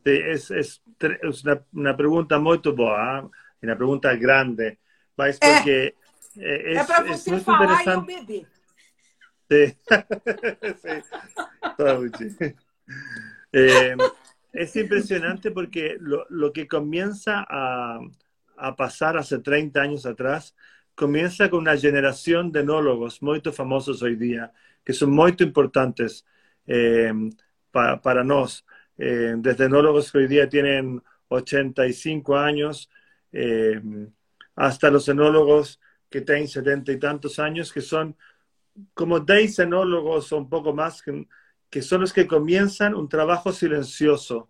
É, 0.06 0.32
é, 0.32 0.36
é 0.36 1.64
uma 1.74 1.94
pergunta 1.94 2.40
muito 2.40 2.74
boa, 2.74 3.30
uma 3.62 3.76
pergunta 3.76 4.16
grande, 4.16 4.78
mas 5.18 5.38
porque... 5.38 5.94
É, 6.38 6.76
é 6.76 6.84
para 6.84 7.04
você 7.04 7.40
falar 7.40 7.84
e 7.86 7.90
eu 7.90 8.02
beber. 8.02 8.48
Sí, 9.50 9.76
sí. 12.38 12.56
Eh, 13.52 13.96
es 14.54 14.76
impresionante 14.76 15.52
porque 15.52 15.98
lo, 16.00 16.26
lo 16.30 16.54
que 16.54 16.68
comienza 16.68 17.46
a, 17.50 18.00
a, 18.58 18.76
pasar 18.76 19.18
hace 19.18 19.40
30 19.40 19.82
años 19.82 20.06
atrás, 20.06 20.56
comienza 20.96 21.50
con 21.50 21.62
una 21.62 21.78
generación 21.78 22.52
de 22.52 22.62
enólogos 22.62 23.22
muy 23.22 23.42
famosos 23.42 24.02
hoy 24.04 24.16
día, 24.16 24.52
que 24.84 24.94
son 24.94 25.12
muy 25.12 25.36
importantes 25.40 26.26
eh, 26.68 27.12
pa, 27.72 28.02
para 28.02 28.24
nos. 28.24 28.66
Eh, 28.98 29.36
desde 29.38 29.66
enólogos 29.66 30.12
que 30.12 30.20
hoy 30.20 30.28
día 30.28 30.50
tienen 30.50 31.02
85 31.30 32.38
años, 32.38 32.90
eh, 33.32 33.82
hasta 34.56 34.90
los 34.90 35.08
enólogos 35.08 35.80
que 36.10 36.22
tienen 36.22 36.48
70 36.48 36.92
y 36.92 37.00
tantos 37.00 37.40
años, 37.40 37.72
que 37.72 37.82
son 37.82 38.16
como 38.94 39.20
10 39.20 39.60
enólogos 39.60 40.32
o 40.32 40.38
un 40.38 40.50
poco 40.50 40.74
más, 40.74 41.04
que, 41.70 41.82
son 41.82 42.02
los 42.02 42.14
que 42.14 42.28
comienzan 42.28 42.96
un 42.96 43.08
trabajo 43.10 43.52
silencioso. 43.52 44.50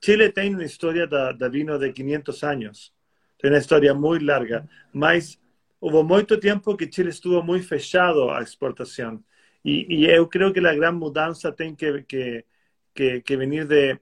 Chile 0.00 0.30
tiene 0.30 0.56
una 0.56 0.64
historia 0.64 1.06
de, 1.06 1.48
vino 1.50 1.78
de 1.78 1.92
500 1.92 2.44
años, 2.44 2.94
tiene 3.38 3.56
una 3.56 3.62
historia 3.62 3.94
muy 3.94 4.20
larga, 4.20 4.66
mas 4.92 5.38
hubo 5.78 6.02
mucho 6.04 6.38
tiempo 6.38 6.76
que 6.76 6.90
Chile 6.90 7.10
estuvo 7.10 7.42
muy 7.42 7.60
fechado 7.62 8.32
a 8.34 8.40
exportación. 8.40 9.24
Y, 9.62 9.94
y 9.94 10.06
yo 10.06 10.28
creo 10.28 10.52
que 10.52 10.60
la 10.60 10.74
gran 10.74 10.96
mudanza 10.96 11.54
tiene 11.54 11.76
que, 11.76 12.04
que, 12.06 12.46
que, 12.94 13.22
que 13.22 13.36
venir 13.36 13.66
de, 13.66 14.00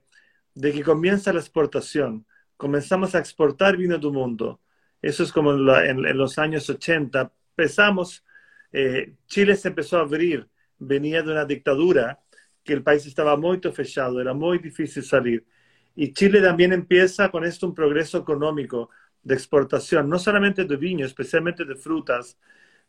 de, 0.54 0.72
que 0.72 0.82
comienza 0.82 1.32
la 1.32 1.40
exportación. 1.40 2.26
Comenzamos 2.56 3.14
a 3.14 3.18
exportar 3.18 3.76
vino 3.76 3.98
del 3.98 4.12
mundo. 4.12 4.60
Eso 5.02 5.22
es 5.22 5.32
como 5.32 5.52
la, 5.52 5.86
en, 5.86 6.04
en 6.06 6.16
los 6.18 6.38
años 6.38 6.68
80. 6.70 7.32
Empezamos 7.56 8.24
eh, 8.72 9.14
Chile 9.26 9.56
se 9.56 9.68
empezó 9.68 9.98
a 9.98 10.02
abrir, 10.02 10.48
venía 10.78 11.22
de 11.22 11.32
una 11.32 11.44
dictadura, 11.44 12.20
que 12.64 12.72
el 12.74 12.82
país 12.82 13.06
estaba 13.06 13.36
muy 13.36 13.60
fechado, 13.72 14.20
era 14.20 14.34
muy 14.34 14.58
difícil 14.58 15.02
salir. 15.02 15.46
Y 15.96 16.12
Chile 16.12 16.40
también 16.40 16.72
empieza 16.72 17.30
con 17.30 17.44
esto 17.44 17.66
un 17.66 17.74
progreso 17.74 18.18
económico 18.18 18.90
de 19.22 19.34
exportación, 19.34 20.08
no 20.08 20.18
solamente 20.18 20.64
de 20.64 20.76
vino, 20.76 21.04
especialmente 21.04 21.64
de 21.64 21.74
frutas, 21.76 22.38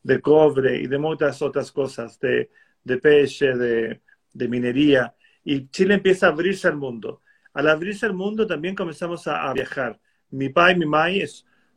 de 0.03 0.21
cobre 0.21 0.77
y 0.77 0.88
de 0.88 0.98
muchas 0.98 1.41
otras 1.41 1.71
cosas, 1.71 2.19
de, 2.19 2.50
de 2.83 2.98
peche, 2.98 3.55
de, 3.55 4.01
de, 4.33 4.48
minería. 4.48 5.15
Y 5.43 5.69
Chile 5.69 5.95
empieza 5.95 6.27
a 6.27 6.31
abrirse 6.31 6.67
al 6.67 6.77
mundo. 6.77 7.21
Al 7.53 7.67
abrirse 7.67 8.05
al 8.05 8.13
mundo 8.13 8.45
también 8.45 8.75
comenzamos 8.75 9.27
a, 9.27 9.51
viajar. 9.53 10.00
Mi 10.31 10.50
pai 10.50 10.77
mi 10.77 10.86
mai, 10.86 11.25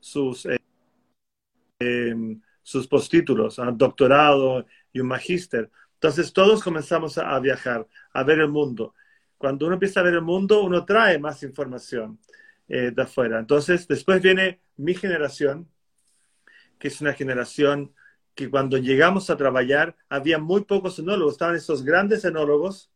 sus... 0.00 0.46
Eh, 0.46 0.58
eh, 1.80 2.14
sus 2.62 2.86
postítulos, 2.86 3.58
un 3.58 3.76
doctorado 3.76 4.66
y 4.92 5.00
un 5.00 5.08
magíster. 5.08 5.70
Entonces 5.94 6.32
todos 6.32 6.62
comenzamos 6.62 7.18
a, 7.18 7.38
viajar, 7.38 7.86
a 8.12 8.22
ver 8.24 8.40
el 8.40 8.48
mundo. 8.48 8.94
Cuando 9.38 9.66
uno 9.66 9.74
empieza 9.74 10.00
a 10.00 10.02
ver 10.02 10.14
el 10.14 10.22
mundo, 10.22 10.62
uno 10.62 10.84
trae 10.84 11.18
más 11.18 11.42
información 11.42 12.18
eh, 12.68 12.92
de 12.94 13.02
afuera. 13.02 13.38
Entonces 13.38 13.86
después 13.86 14.22
viene 14.22 14.60
mi 14.76 14.94
generación, 14.94 15.68
que 16.78 16.88
es 16.88 17.00
una 17.00 17.12
generación 17.12 17.92
que 18.34 18.48
cuando 18.50 18.78
llegamos 18.78 19.30
a 19.30 19.36
trabajar 19.36 19.96
había 20.08 20.38
muy 20.38 20.64
pocos 20.64 20.98
enólogos, 20.98 21.34
estaban 21.34 21.56
esos 21.56 21.84
grandes 21.84 22.24
enólogos, 22.24 22.90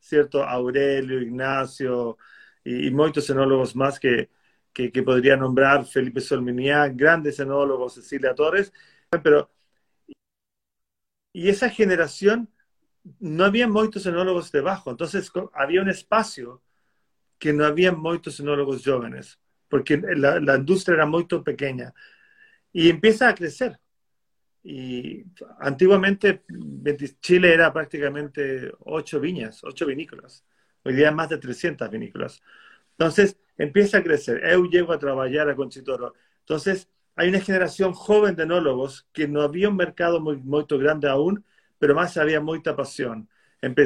¿cierto? 0.00 0.44
Aurelio, 0.44 1.20
Ignacio 1.20 2.16
y, 2.64 2.86
y 2.86 2.90
muchos 2.90 3.28
enólogos 3.30 3.74
más 3.74 3.98
que, 3.98 4.30
que, 4.72 4.92
que, 4.92 5.02
podría 5.02 5.36
nombrar, 5.36 5.84
Felipe 5.86 6.20
Solminiá, 6.20 6.88
grandes 6.88 7.40
enólogos, 7.40 7.94
Cecilia 7.94 8.34
Torres, 8.34 8.72
pero 9.22 9.50
y 11.32 11.48
esa 11.48 11.68
generación 11.68 12.48
no 13.20 13.44
había 13.44 13.68
muchos 13.68 14.06
enólogos 14.06 14.50
debajo, 14.52 14.90
entonces 14.90 15.30
había 15.52 15.82
un 15.82 15.90
espacio 15.90 16.62
que 17.38 17.52
no 17.52 17.64
había 17.64 17.92
muchos 17.92 18.40
enólogos 18.40 18.84
jóvenes, 18.84 19.38
porque 19.68 19.98
la, 19.98 20.40
la 20.40 20.56
industria 20.56 20.94
era 20.94 21.06
muy 21.06 21.26
pequeña 21.26 21.92
y 22.72 22.90
empieza 22.90 23.28
a 23.28 23.34
crecer. 23.34 23.78
Y 24.62 25.24
antiguamente 25.60 26.42
Chile 27.20 27.54
era 27.54 27.72
prácticamente 27.72 28.72
ocho 28.80 29.20
viñas, 29.20 29.62
ocho 29.62 29.86
vinícolas. 29.86 30.44
Hoy 30.82 30.94
día 30.94 31.12
más 31.12 31.28
de 31.28 31.38
300 31.38 31.88
vinícolas. 31.88 32.42
Entonces 32.92 33.38
empieza 33.56 33.98
a 33.98 34.02
crecer. 34.02 34.44
Eu 34.44 34.64
llego 34.64 34.92
a 34.92 34.98
trabajar 34.98 35.48
a 35.48 35.54
Conchitoro. 35.54 36.14
Entonces 36.40 36.88
hay 37.16 37.28
una 37.30 37.40
generación 37.40 37.92
joven 37.92 38.36
de 38.36 38.44
enólogos 38.44 39.08
que 39.12 39.26
no 39.26 39.42
había 39.42 39.68
un 39.68 39.76
mercado 39.76 40.20
muy, 40.20 40.36
muy 40.36 40.64
grande 40.68 41.08
aún, 41.08 41.44
pero 41.78 41.94
más 41.94 42.16
había 42.16 42.40
mucha 42.40 42.76
pasión. 42.76 43.28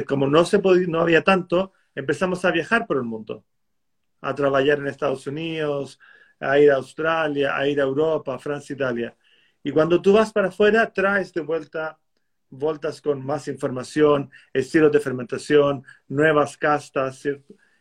Como 0.07 0.27
no, 0.27 0.45
se 0.45 0.59
podía, 0.59 0.87
no 0.87 0.99
había 0.99 1.23
tanto, 1.23 1.73
empezamos 1.95 2.45
a 2.45 2.51
viajar 2.51 2.85
por 2.85 2.97
el 2.97 3.03
mundo, 3.03 3.45
a 4.21 4.35
trabajar 4.35 4.79
en 4.79 4.87
Estados 4.87 5.25
Unidos, 5.27 5.99
a 6.39 6.59
ir 6.59 6.71
a 6.71 6.75
Australia, 6.75 7.57
a 7.57 7.67
ir 7.67 7.79
a 7.79 7.83
Europa, 7.83 8.37
Francia, 8.37 8.73
Italia. 8.73 9.15
Y 9.63 9.71
cuando 9.71 10.01
tú 10.01 10.13
vas 10.13 10.31
para 10.33 10.49
afuera, 10.49 10.91
traes 10.91 11.33
de 11.33 11.41
vuelta 11.41 11.97
vueltas 12.51 13.01
con 13.01 13.25
más 13.25 13.47
información, 13.47 14.29
estilos 14.53 14.91
de 14.91 14.99
fermentación, 14.99 15.83
nuevas 16.09 16.57
castas, 16.57 17.27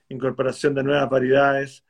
incorporación 0.09 0.75
de 0.75 0.85
nuevas 0.85 1.11
variedades. 1.11 1.85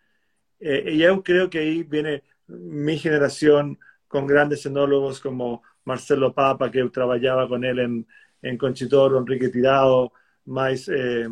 Eh, 0.59 0.93
y 0.95 0.99
yo 0.99 1.23
creo 1.23 1.49
que 1.51 1.59
ahí 1.59 1.83
viene 1.83 2.25
mi 2.51 2.99
generación 2.99 3.79
con 4.09 4.27
grandes 4.27 4.67
enólogos 4.67 5.21
como 5.21 5.63
Marcelo 5.85 6.35
Papa, 6.35 6.71
que 6.71 6.85
trabajaba 6.91 7.49
con 7.49 7.65
él 7.65 7.79
en, 7.79 8.07
en 8.43 8.59
Conchitoro, 8.59 9.19
Enrique 9.19 9.49
Tirado, 9.49 10.13
más 10.45 10.89
eh, 10.89 11.29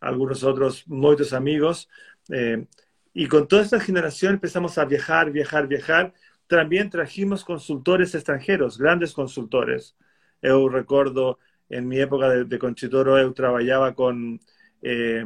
algunos 0.00 0.42
otros, 0.44 0.86
muchos 0.88 1.32
amigos. 1.32 1.88
Eh, 2.30 2.66
y 3.12 3.26
con 3.28 3.46
toda 3.46 3.62
esta 3.62 3.80
generación 3.80 4.34
empezamos 4.34 4.78
a 4.78 4.84
viajar, 4.84 5.30
viajar, 5.30 5.68
viajar 5.68 6.12
también 6.46 6.90
trajimos 6.90 7.44
consultores 7.44 8.14
extranjeros, 8.14 8.78
grandes 8.78 9.12
consultores. 9.12 9.96
Yo 10.42 10.68
recuerdo 10.68 11.38
en 11.68 11.88
mi 11.88 11.98
época 12.00 12.28
de, 12.28 12.58
Conchitoro, 12.58 13.20
yo 13.20 13.32
trabajaba 13.32 13.94
con 13.94 14.40
eh, 14.82 15.24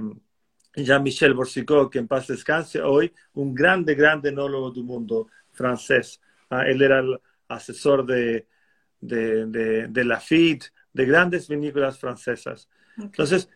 Jean-Michel 0.85 1.35
Borsicot, 1.35 1.91
que 1.91 1.99
en 1.99 2.09
paz 2.09 2.27
descanse 2.27 2.81
hoy, 2.81 3.13
un 3.35 3.55
grande, 3.55 3.95
grande 3.95 4.31
enólogo 4.31 4.71
del 4.71 4.85
mundo 4.85 5.29
francés. 5.53 6.21
Ah, 6.51 6.67
él 6.67 6.83
era 6.83 7.01
el 7.01 7.21
asesor 7.49 8.07
de, 8.07 8.47
de, 9.01 9.47
de, 9.47 9.89
de 9.89 10.05
Lafitte, 10.05 10.73
de 10.93 11.05
grandes 11.05 11.49
vinícolas 11.49 11.99
francesas. 11.99 12.69
Entonces, 12.97 13.49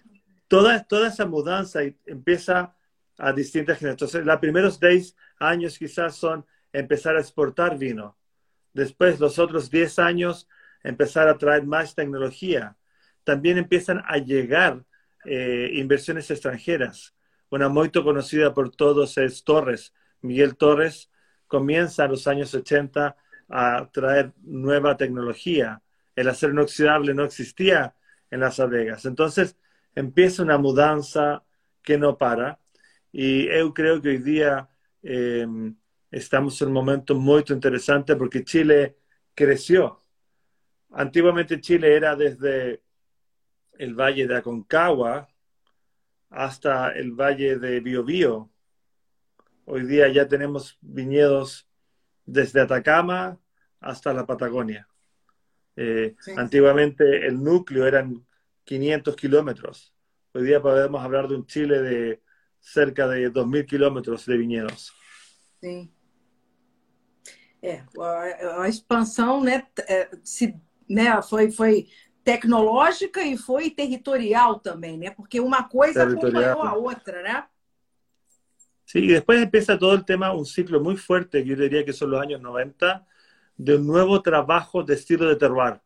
toda, 0.48 0.82
toda 0.84 1.08
esa 1.08 1.26
mudanza 1.26 1.80
empieza 2.06 2.76
a 3.18 3.32
distintas 3.32 3.78
generaciones. 3.78 4.14
Entonces, 4.14 4.26
los 4.26 4.40
primeros 4.40 4.80
10 4.80 5.16
años 5.38 5.78
quizás 5.78 6.16
son 6.16 6.46
empezar 6.72 7.16
a 7.16 7.20
exportar 7.20 7.78
vino. 7.78 8.16
Después, 8.72 9.20
los 9.20 9.38
otros 9.38 9.70
10 9.70 9.98
años, 9.98 10.48
empezar 10.82 11.28
a 11.28 11.38
traer 11.38 11.64
más 11.64 11.94
tecnología. 11.94 12.76
También 13.24 13.58
empiezan 13.58 14.02
a 14.06 14.18
llegar 14.18 14.84
eh, 15.24 15.70
inversiones 15.74 16.30
extranjeras. 16.30 17.14
Una 17.50 17.68
muy 17.68 17.90
conocida 17.90 18.54
por 18.54 18.74
todos 18.74 19.18
es 19.18 19.44
Torres. 19.44 19.92
Miguel 20.20 20.56
Torres 20.56 21.10
comienza 21.46 22.04
en 22.04 22.10
los 22.12 22.26
años 22.26 22.54
80 22.54 23.16
a 23.48 23.90
traer 23.92 24.32
nueva 24.42 24.96
tecnología. 24.96 25.82
El 26.16 26.28
acero 26.28 26.52
inoxidable 26.52 27.14
no 27.14 27.24
existía 27.24 27.94
en 28.30 28.40
las 28.40 28.58
adegas. 28.58 29.04
Entonces 29.04 29.56
empieza 29.94 30.42
una 30.42 30.58
mudanza 30.58 31.44
que 31.82 31.98
no 31.98 32.16
para. 32.16 32.58
Y 33.12 33.46
yo 33.46 33.74
creo 33.74 34.00
que 34.00 34.08
hoy 34.10 34.18
día 34.18 34.70
eh, 35.02 35.46
estamos 36.10 36.60
en 36.62 36.68
un 36.68 36.74
momento 36.74 37.14
muy 37.14 37.44
interesante 37.48 38.16
porque 38.16 38.44
Chile 38.44 38.96
creció. 39.34 40.00
Antiguamente 40.90 41.60
Chile 41.60 41.94
era 41.94 42.16
desde 42.16 42.82
el 43.78 43.94
valle 43.94 44.26
de 44.26 44.36
Aconcagua 44.36 45.28
hasta 46.30 46.92
el 46.92 47.12
valle 47.12 47.58
de 47.58 47.80
Biobío. 47.80 48.50
Hoy 49.64 49.86
día 49.86 50.08
ya 50.08 50.26
tenemos 50.26 50.78
viñedos 50.80 51.68
desde 52.24 52.60
Atacama 52.60 53.38
hasta 53.80 54.12
la 54.12 54.26
Patagonia. 54.26 54.88
Eh, 55.76 56.14
antiguamente 56.36 57.26
el 57.26 57.42
núcleo 57.42 57.86
eran 57.86 58.26
500 58.64 59.16
kilómetros. 59.16 59.94
Hoy 60.32 60.44
día 60.44 60.60
podemos 60.60 61.02
hablar 61.02 61.28
de 61.28 61.36
un 61.36 61.46
Chile 61.46 61.82
de 61.82 62.22
cerca 62.60 63.08
de 63.08 63.30
2.000 63.30 63.66
kilómetros 63.66 64.24
de 64.26 64.36
viñedos. 64.36 64.92
Sí. 65.60 65.90
É, 67.60 67.84
a, 67.96 68.62
a 68.62 68.68
expansão 68.68 69.40
né, 69.40 69.64
se, 70.24 70.56
né, 70.88 71.22
foi, 71.22 71.50
foi 71.52 71.88
tecnológica 72.24 73.22
e 73.22 73.36
foi 73.36 73.70
territorial 73.70 74.58
também, 74.60 74.96
né? 74.96 75.10
Porque 75.10 75.40
uma 75.40 75.64
coisa 75.64 76.04
acompanhou 76.04 76.62
a 76.62 76.74
outra, 76.74 77.22
né? 77.22 77.44
Sí, 78.84 79.00
y 79.00 79.08
después 79.08 79.40
empieza 79.40 79.78
todo 79.78 79.94
el 79.94 80.04
tema, 80.04 80.32
un 80.32 80.44
ciclo 80.44 80.80
muy 80.80 80.96
fuerte, 80.96 81.42
que 81.42 81.50
yo 81.50 81.56
diría 81.56 81.84
que 81.84 81.92
son 81.92 82.10
los 82.10 82.20
años 82.20 82.40
90, 82.40 83.06
de 83.56 83.76
un 83.76 83.86
nuevo 83.86 84.20
trabajo 84.20 84.82
de 84.82 84.94
estilo 84.94 85.28
de 85.28 85.36
terroir, 85.36 85.80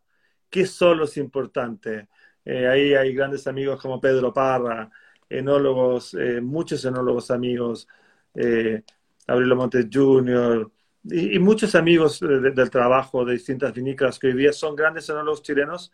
que 0.51 0.67
solo 0.67 1.05
es 1.05 1.17
importante. 1.17 2.09
Eh, 2.45 2.67
ahí 2.67 2.95
hay 2.95 3.15
grandes 3.15 3.47
amigos 3.47 3.81
como 3.81 4.01
Pedro 4.01 4.33
Parra, 4.33 4.91
enólogos, 5.29 6.15
eh, 6.15 6.41
muchos 6.41 6.85
enólogos 6.85 7.31
amigos, 7.31 7.87
eh, 8.35 8.83
Aurelio 9.27 9.57
Montes 9.57 9.87
Jr., 9.93 10.71
y, 11.09 11.39
muchos 11.39 11.77
amigos 11.77 12.19
del 12.19 12.69
trabajo 12.71 13.25
de 13.25 13.35
distintas 13.35 13.73
vinícolas 13.73 14.19
que 14.19 14.27
hoy 14.27 14.33
día 14.33 14.53
son 14.53 14.75
grandes 14.75 15.09
enólogos 15.09 15.41
chilenos 15.41 15.93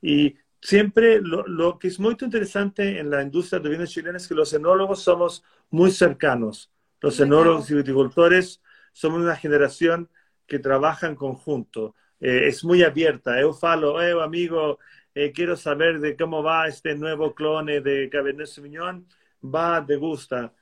y 0.00 0.36
siempre 0.60 1.20
lo, 1.20 1.78
que 1.78 1.88
es 1.88 2.00
muy 2.00 2.16
interesante 2.20 2.98
en 2.98 3.10
la 3.10 3.22
industria 3.22 3.60
de 3.60 3.68
vinos 3.68 3.90
chilenos 3.90 4.22
es 4.22 4.28
que 4.28 4.34
los 4.34 4.52
enólogos 4.52 5.02
somos 5.02 5.44
muy 5.70 5.90
cercanos. 5.90 6.72
Los 7.00 7.20
enólogos 7.20 7.70
y 7.70 7.74
viticultores 7.74 8.62
somos 8.92 9.20
una 9.20 9.36
generación 9.36 10.08
que 10.46 10.58
trabaja 10.58 11.06
en 11.06 11.14
conjunto. 11.14 11.94
Eh, 12.20 12.48
es 12.48 12.64
muy 12.64 12.82
abierta. 12.82 13.38
Eu 13.40 13.52
falo, 13.52 14.00
eh, 14.02 14.12
amigo, 14.22 14.78
eh, 15.14 15.32
quiero 15.32 15.56
saber 15.56 16.00
de 16.00 16.16
cómo 16.16 16.42
va 16.42 16.66
este 16.68 16.94
nuevo 16.94 17.34
clone 17.34 17.80
de 17.80 18.08
Cabernet 18.10 18.46
Sauvignon. 18.46 19.06
Va, 19.42 19.84
te 19.84 19.96
gusta. 19.96 20.52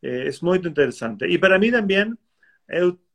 es 0.00 0.42
muy 0.42 0.58
interesante. 0.58 1.28
Y 1.30 1.38
para 1.38 1.58
mí 1.58 1.70
también, 1.70 2.18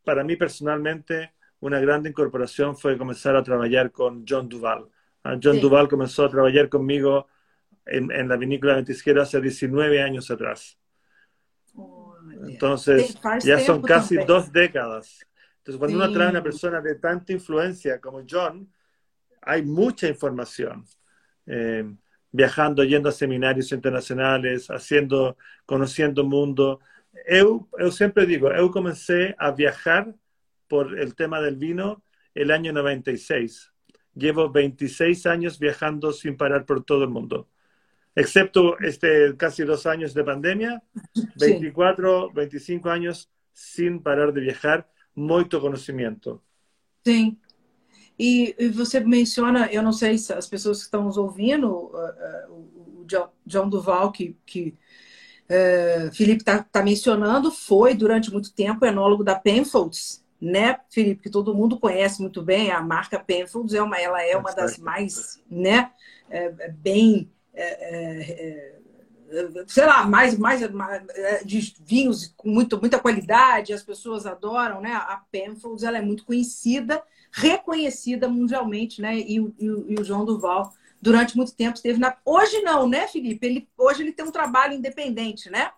para 0.04 0.24
mí 0.24 0.38
personalmente, 0.38 1.34
una 1.60 1.80
gran 1.82 2.06
incorporación 2.06 2.78
fue 2.78 2.98
comenzar 2.98 3.36
a 3.36 3.44
trabajar 3.44 3.92
con 3.92 4.26
John 4.28 4.48
Duval. 4.48 4.88
John 5.42 5.60
Duval 5.60 5.88
comenzó 5.88 6.26
a 6.26 6.30
trabajar 6.30 6.70
conmigo 6.70 7.28
en, 7.86 8.28
la 8.28 8.38
vinícola 8.38 8.76
Ventisquera 8.76 9.24
hace 9.24 9.42
19 9.42 10.02
años 10.02 10.30
atrás. 10.30 10.78
Oh, 11.76 12.16
Entonces, 12.48 13.18
ya 13.44 13.60
son 13.60 13.82
casi 13.82 14.18
dos 14.18 14.52
décadas. 14.52 15.26
Entonces, 15.60 15.80
cuando 15.80 15.98
uno 15.98 16.12
trae 16.12 16.28
a 16.28 16.32
una 16.32 16.44
persona 16.44 16.82
de 16.82 16.96
tanta 16.96 17.34
influencia 17.34 18.00
como 18.00 18.24
John, 18.30 18.72
hay 19.42 19.64
mucha 19.64 20.08
información. 20.08 20.86
Eh, 21.46 21.86
viajando, 22.32 22.84
yendo 22.84 23.10
a 23.10 23.14
seminarios 23.14 23.72
internacionales, 23.72 24.68
haciendo, 24.70 25.38
conociendo 25.66 26.22
el 26.22 26.28
mundo 26.28 26.80
eu, 27.26 27.68
eu 27.78 27.92
sempre 27.92 28.26
digo, 28.26 28.48
eu 28.50 28.70
comecei 28.72 29.34
a 29.38 29.52
viajar 29.52 30.14
por 30.68 30.98
el 31.00 31.16
tema 31.16 31.42
del 31.42 31.56
vino 31.56 32.04
el 32.36 32.52
año 32.52 32.72
96. 32.74 33.72
Llevo 34.18 34.50
26 34.50 35.26
años 35.26 35.60
viajando 35.60 36.12
sin 36.12 36.36
parar 36.36 36.66
por 36.66 36.84
todo 36.84 37.04
el 37.04 37.10
mundo. 37.10 37.48
Excepto 38.16 38.80
este 38.80 39.38
casi 39.38 39.64
dos 39.64 39.86
años 39.86 40.14
de 40.14 40.24
pandemia, 40.24 40.82
24, 41.36 42.32
25 42.32 42.90
años 42.90 43.30
sin 43.54 44.02
parar 44.02 44.34
de 44.34 44.42
viajar, 44.42 44.90
muito 45.14 45.62
conhecimento. 45.62 46.42
Sim. 47.06 47.38
E, 48.18 48.56
e, 48.58 48.70
você 48.70 49.00
menciona, 49.00 49.72
eu 49.72 49.84
não 49.84 49.94
sei 49.94 50.18
se 50.18 50.34
as 50.34 50.48
pessoas 50.48 50.80
que 50.80 50.86
estão 50.86 51.04
nos 51.04 51.18
ouvindo, 51.18 51.68
uh, 51.68 52.50
uh, 52.50 53.02
o 53.02 53.06
John 53.46 53.70
Duval, 53.70 54.12
que, 54.12 54.36
que 54.46 54.76
uh, 55.50 56.12
Felipe 56.14 56.42
está 56.42 56.64
tá 56.64 56.82
mencionando, 56.82 57.52
foi 57.52 57.94
durante 57.94 58.32
muito 58.32 58.52
tempo 58.52 58.86
enólogo 58.86 59.24
da 59.24 59.36
Penfolds, 59.36 60.26
né, 60.40 60.80
Felipe, 60.90 61.24
que 61.24 61.30
todo 61.30 61.56
mundo 61.56 61.80
conhece 61.80 62.22
muito 62.22 62.42
bem, 62.42 62.72
a 62.72 62.82
marca 62.82 63.20
Penfolds 63.20 63.74
é 63.74 63.82
uma, 63.82 63.98
ela 63.98 64.22
é 64.22 64.38
uma 64.38 64.54
das 64.54 64.78
mais, 64.78 65.42
né, 65.50 65.92
é, 66.30 66.54
é 66.60 66.70
bem, 66.70 67.32
é, 67.54 67.66
é, 67.66 68.78
sei 69.68 69.86
lá, 69.86 70.06
mais, 70.06 70.38
mais, 70.38 70.70
mais 70.72 71.04
de 71.44 71.76
vinhos 71.86 72.34
com 72.38 72.50
muito, 72.50 72.80
muita 72.80 73.00
qualidade, 73.00 73.74
as 73.74 73.84
pessoas 73.84 74.26
adoram, 74.26 74.80
né, 74.80 74.94
a 74.94 75.22
Penfolds, 75.32 75.84
ela 75.84 75.98
é 75.98 76.02
muito 76.02 76.24
conhecida, 76.24 77.02
reconhecida 77.32 78.28
mundialmente, 78.28 79.02
né, 79.02 79.18
e, 79.18 79.38
e, 79.38 79.66
e 79.66 80.00
o 80.00 80.04
João 80.04 80.24
Duval 80.24 80.72
durante 81.02 81.38
muito 81.38 81.54
tempo 81.54 81.76
esteve 81.76 82.00
na. 82.00 82.16
Hoje 82.26 82.62
não, 82.62 82.88
né, 82.88 83.08
Felipe? 83.08 83.46
Ele, 83.46 83.70
hoje 83.78 84.02
ele 84.02 84.12
tem 84.12 84.26
um 84.26 84.32
trabalho 84.32 84.74
independente, 84.74 85.50
né? 85.50 85.72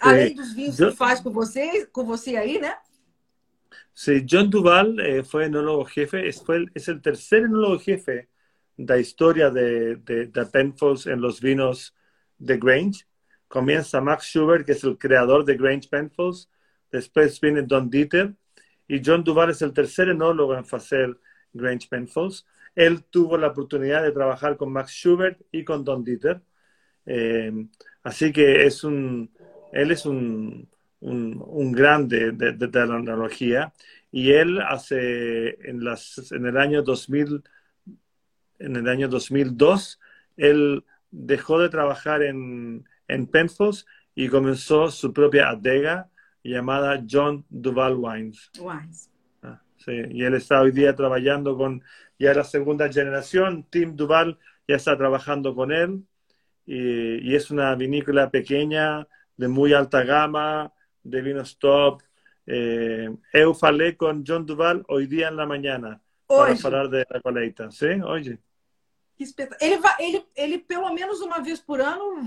Além 0.00 0.34
dos 0.34 0.52
vinhos 0.52 0.76
que 0.76 0.90
faz 0.92 1.20
com 1.20 1.30
você, 1.30 1.86
com 1.86 2.04
você 2.04 2.36
aí, 2.36 2.60
né? 2.60 2.76
Sí, 4.00 4.24
John 4.30 4.48
Duval 4.48 5.00
eh, 5.00 5.24
fue 5.24 5.46
enólogo 5.46 5.84
jefe, 5.84 6.28
es, 6.28 6.40
fue, 6.40 6.66
es 6.72 6.86
el 6.86 7.02
tercer 7.02 7.46
enólogo 7.46 7.80
jefe 7.80 8.28
de 8.76 8.94
la 8.94 9.00
historia 9.00 9.50
de, 9.50 9.96
de, 9.96 10.26
de 10.28 10.46
Penfolds 10.46 11.08
en 11.08 11.20
los 11.20 11.40
vinos 11.40 11.96
de 12.38 12.58
Grange. 12.58 13.06
Comienza 13.48 14.00
Max 14.00 14.26
Schubert, 14.26 14.64
que 14.64 14.72
es 14.72 14.84
el 14.84 14.96
creador 14.98 15.44
de 15.44 15.56
Grange 15.56 15.88
Penfolds. 15.88 16.48
Después 16.92 17.40
viene 17.40 17.62
Don 17.62 17.90
Dieter. 17.90 18.36
Y 18.86 19.02
John 19.04 19.24
Duval 19.24 19.50
es 19.50 19.62
el 19.62 19.72
tercer 19.72 20.10
enólogo 20.10 20.56
en 20.56 20.64
hacer 20.70 21.18
Grange 21.52 21.88
Penfolds. 21.90 22.46
Él 22.76 23.02
tuvo 23.02 23.36
la 23.36 23.48
oportunidad 23.48 24.04
de 24.04 24.12
trabajar 24.12 24.56
con 24.56 24.72
Max 24.72 24.92
Schubert 24.92 25.40
y 25.50 25.64
con 25.64 25.82
Don 25.82 26.04
Dieter. 26.04 26.40
Eh, 27.04 27.52
así 28.04 28.32
que 28.32 28.64
es 28.64 28.84
un, 28.84 29.28
él 29.72 29.90
es 29.90 30.06
un, 30.06 30.68
un, 31.00 31.42
un 31.46 31.72
grande 31.72 32.32
de, 32.32 32.52
de, 32.52 32.66
de, 32.66 32.86
la 32.86 32.96
analogía 32.96 33.72
y 34.10 34.32
él 34.32 34.60
hace 34.60 35.50
en, 35.68 35.84
las, 35.84 36.32
en 36.32 36.46
el 36.46 36.56
año 36.56 36.82
2000, 36.82 37.42
en 38.58 38.76
el 38.76 38.88
año 38.88 39.08
2002, 39.08 40.00
él 40.36 40.84
dejó 41.10 41.60
de 41.60 41.68
trabajar 41.68 42.22
en, 42.22 42.84
en 43.06 43.26
Penfolds 43.26 43.86
y 44.14 44.28
comenzó 44.28 44.90
su 44.90 45.12
propia 45.12 45.50
adega 45.50 46.08
llamada 46.42 47.04
John 47.08 47.44
Duval 47.48 47.96
Wines. 47.96 48.50
Wines. 48.58 49.10
Ah, 49.42 49.60
sí, 49.76 49.92
y 50.10 50.24
él 50.24 50.34
está 50.34 50.60
hoy 50.60 50.72
día 50.72 50.94
trabajando 50.94 51.56
con 51.56 51.82
ya 52.18 52.34
la 52.34 52.44
segunda 52.44 52.90
generación, 52.90 53.64
Tim 53.70 53.94
Duval 53.94 54.38
ya 54.66 54.76
está 54.76 54.96
trabajando 54.96 55.54
con 55.54 55.70
él 55.70 56.02
y, 56.66 57.30
y 57.30 57.36
es 57.36 57.50
una 57.50 57.74
vinícola 57.74 58.30
pequeña 58.30 59.06
de 59.36 59.48
muy 59.48 59.72
alta 59.72 60.02
gama, 60.02 60.72
de 61.02 61.22
vinos 61.22 61.56
top. 61.58 62.02
Eh, 62.46 63.08
eu 63.34 63.54
falei 63.54 63.94
con 63.94 64.24
John 64.24 64.44
Duval 64.44 64.84
hoy 64.88 65.06
día 65.06 65.28
en 65.28 65.36
la 65.36 65.46
mañana 65.46 66.00
Hoje. 66.26 66.44
para 66.44 66.56
falar 66.56 66.88
de 66.88 67.06
la 67.10 67.20
colheita. 67.20 67.70
Sim, 67.70 68.02
hoje. 68.02 68.38
Ele, 69.60 69.78
vai, 69.78 69.94
ele, 69.98 70.24
ele, 70.36 70.58
pelo 70.58 70.92
menos 70.94 71.20
uma 71.20 71.40
vez 71.40 71.58
por 71.60 71.80
ano, 71.80 72.22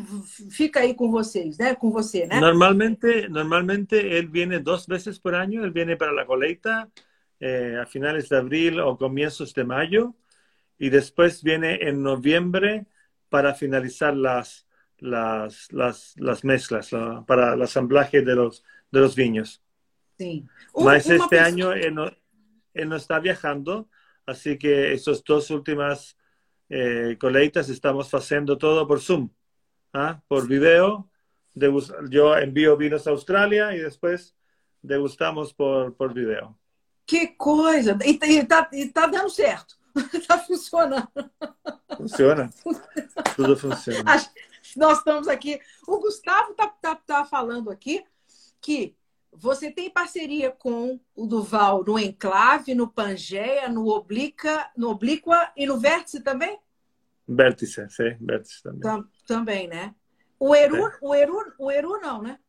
fica 0.51 0.81
aí 0.81 0.93
com 0.93 1.09
vocês, 1.09 1.57
né? 1.57 1.73
Com 1.73 1.89
você, 1.89 2.27
né? 2.27 2.39
Normalmente, 2.39 3.29
normalmente 3.29 3.95
él 3.95 4.27
viene 4.27 4.59
dos 4.59 4.85
veces 4.87 5.17
por 5.17 5.33
año. 5.33 5.63
Él 5.63 5.71
viene 5.71 5.95
para 5.95 6.11
la 6.11 6.25
colecta 6.25 6.89
eh, 7.39 7.77
a 7.81 7.85
finales 7.85 8.27
de 8.27 8.35
abril 8.35 8.81
o 8.81 8.97
comienzos 8.97 9.53
de 9.53 9.63
mayo 9.63 10.13
y 10.77 10.89
después 10.89 11.41
viene 11.41 11.79
en 11.81 12.03
noviembre 12.03 12.85
para 13.29 13.53
finalizar 13.53 14.13
las, 14.13 14.67
las, 15.01 15.69
las, 15.73 16.13
las 16.17 16.43
mezclas, 16.45 16.91
la- 16.93 17.25
para 17.25 17.53
el 17.55 17.61
asamblaje 17.61 18.21
de 18.21 18.35
los, 18.35 18.63
de 18.91 18.99
los 19.01 19.15
viños. 19.15 19.61
Sim. 20.17 20.47
Um- 20.73 20.85
Mas 20.85 21.05
uma 21.07 21.15
este 21.15 21.39
año 21.39 21.73
él 21.73 21.93
no, 21.93 22.05
él 22.73 22.87
no 22.87 22.95
está 22.95 23.19
viajando, 23.19 23.89
así 24.25 24.57
que 24.57 24.93
esas 24.93 25.21
dos 25.23 25.49
últimas 25.49 26.15
eh, 26.69 27.17
estamos 27.67 28.13
haciendo 28.13 28.57
todo 28.57 28.87
por 28.87 29.01
Zoom, 29.01 29.29
¿ah? 29.93 30.21
por 30.29 30.47
video. 30.47 31.09
Degus- 31.53 31.93
Yo 32.09 32.37
envío 32.37 32.77
vinos 32.77 33.05
a 33.07 33.09
Australia 33.09 33.75
y 33.75 33.79
después 33.79 34.35
degustamos 34.81 35.53
por, 35.53 35.95
por 35.97 36.13
video. 36.13 36.57
Que 37.05 37.35
coisa! 37.35 37.97
E, 38.05 38.17
e, 38.21 38.45
tá, 38.45 38.69
dando 38.93 39.29
certo. 39.29 39.75
tá 40.27 40.37
funcionando. 40.37 41.11
Funciona. 41.97 42.49
Tudo 43.35 43.57
funciona. 43.57 44.13
Acho- 44.13 44.29
Nós 44.75 44.99
estamos 44.99 45.27
aqui. 45.27 45.59
O 45.87 45.99
Gustavo 45.99 46.53
tá, 46.53 46.67
tá, 46.67 46.95
tá 46.95 47.25
falando 47.25 47.69
aqui 47.69 48.03
que 48.61 48.95
você 49.31 49.71
tem 49.71 49.89
parceria 49.89 50.51
com 50.51 50.99
o 51.15 51.25
Duval 51.25 51.83
no 51.85 51.97
Enclave, 51.97 52.75
no 52.75 52.87
Pangeia, 52.87 53.69
no 53.69 53.87
Oblica, 53.87 54.69
no 54.75 54.89
Oblíqua 54.89 55.51
e 55.55 55.65
no 55.65 55.79
Vértice 55.79 56.21
também? 56.21 56.59
Vértice, 57.27 57.87
sí, 57.89 58.17
vértice 58.19 58.61
también. 58.61 58.81
Tam- 58.81 59.09
também, 59.25 59.67
né? 59.67 59.95
O 60.37 60.53
Eru, 60.55 60.91
o 61.01 61.15
Eru, 61.15 61.53
o 61.57 61.71
Eru 61.71 61.99
não, 62.01 62.21
né? 62.21 62.39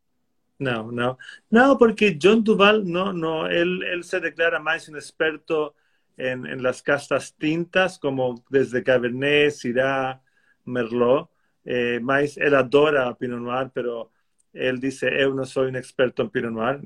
No, 0.59 0.91
no. 0.91 1.19
No, 1.51 1.77
porque 1.77 2.13
John 2.19 2.41
Duval 2.41 2.83
no, 2.85 3.13
no, 3.13 3.47
él, 3.47 3.83
él 3.85 4.03
se 4.03 4.19
declara 4.21 4.59
más 4.59 4.89
un 4.89 4.97
experto 4.97 5.75
en, 6.17 6.47
en 6.47 6.63
las 6.63 6.83
castas 6.83 7.35
tintas, 7.37 7.99
como 7.99 8.43
desde 8.49 8.83
Cabernet, 8.83 9.51
Syrah, 9.51 10.21
Merlot. 10.65 11.29
Eh, 11.65 12.01
más 12.03 12.37
él 12.37 12.55
adora 12.55 13.15
Pinot 13.17 13.41
Noir, 13.41 13.71
pero 13.75 14.11
él 14.53 14.81
dice, 14.81 15.11
yo 15.21 15.33
no 15.35 15.45
soy 15.45 15.69
un 15.69 15.77
experto 15.77 16.23
en 16.23 16.31
Pinot 16.31 16.53
Noir. 16.53 16.81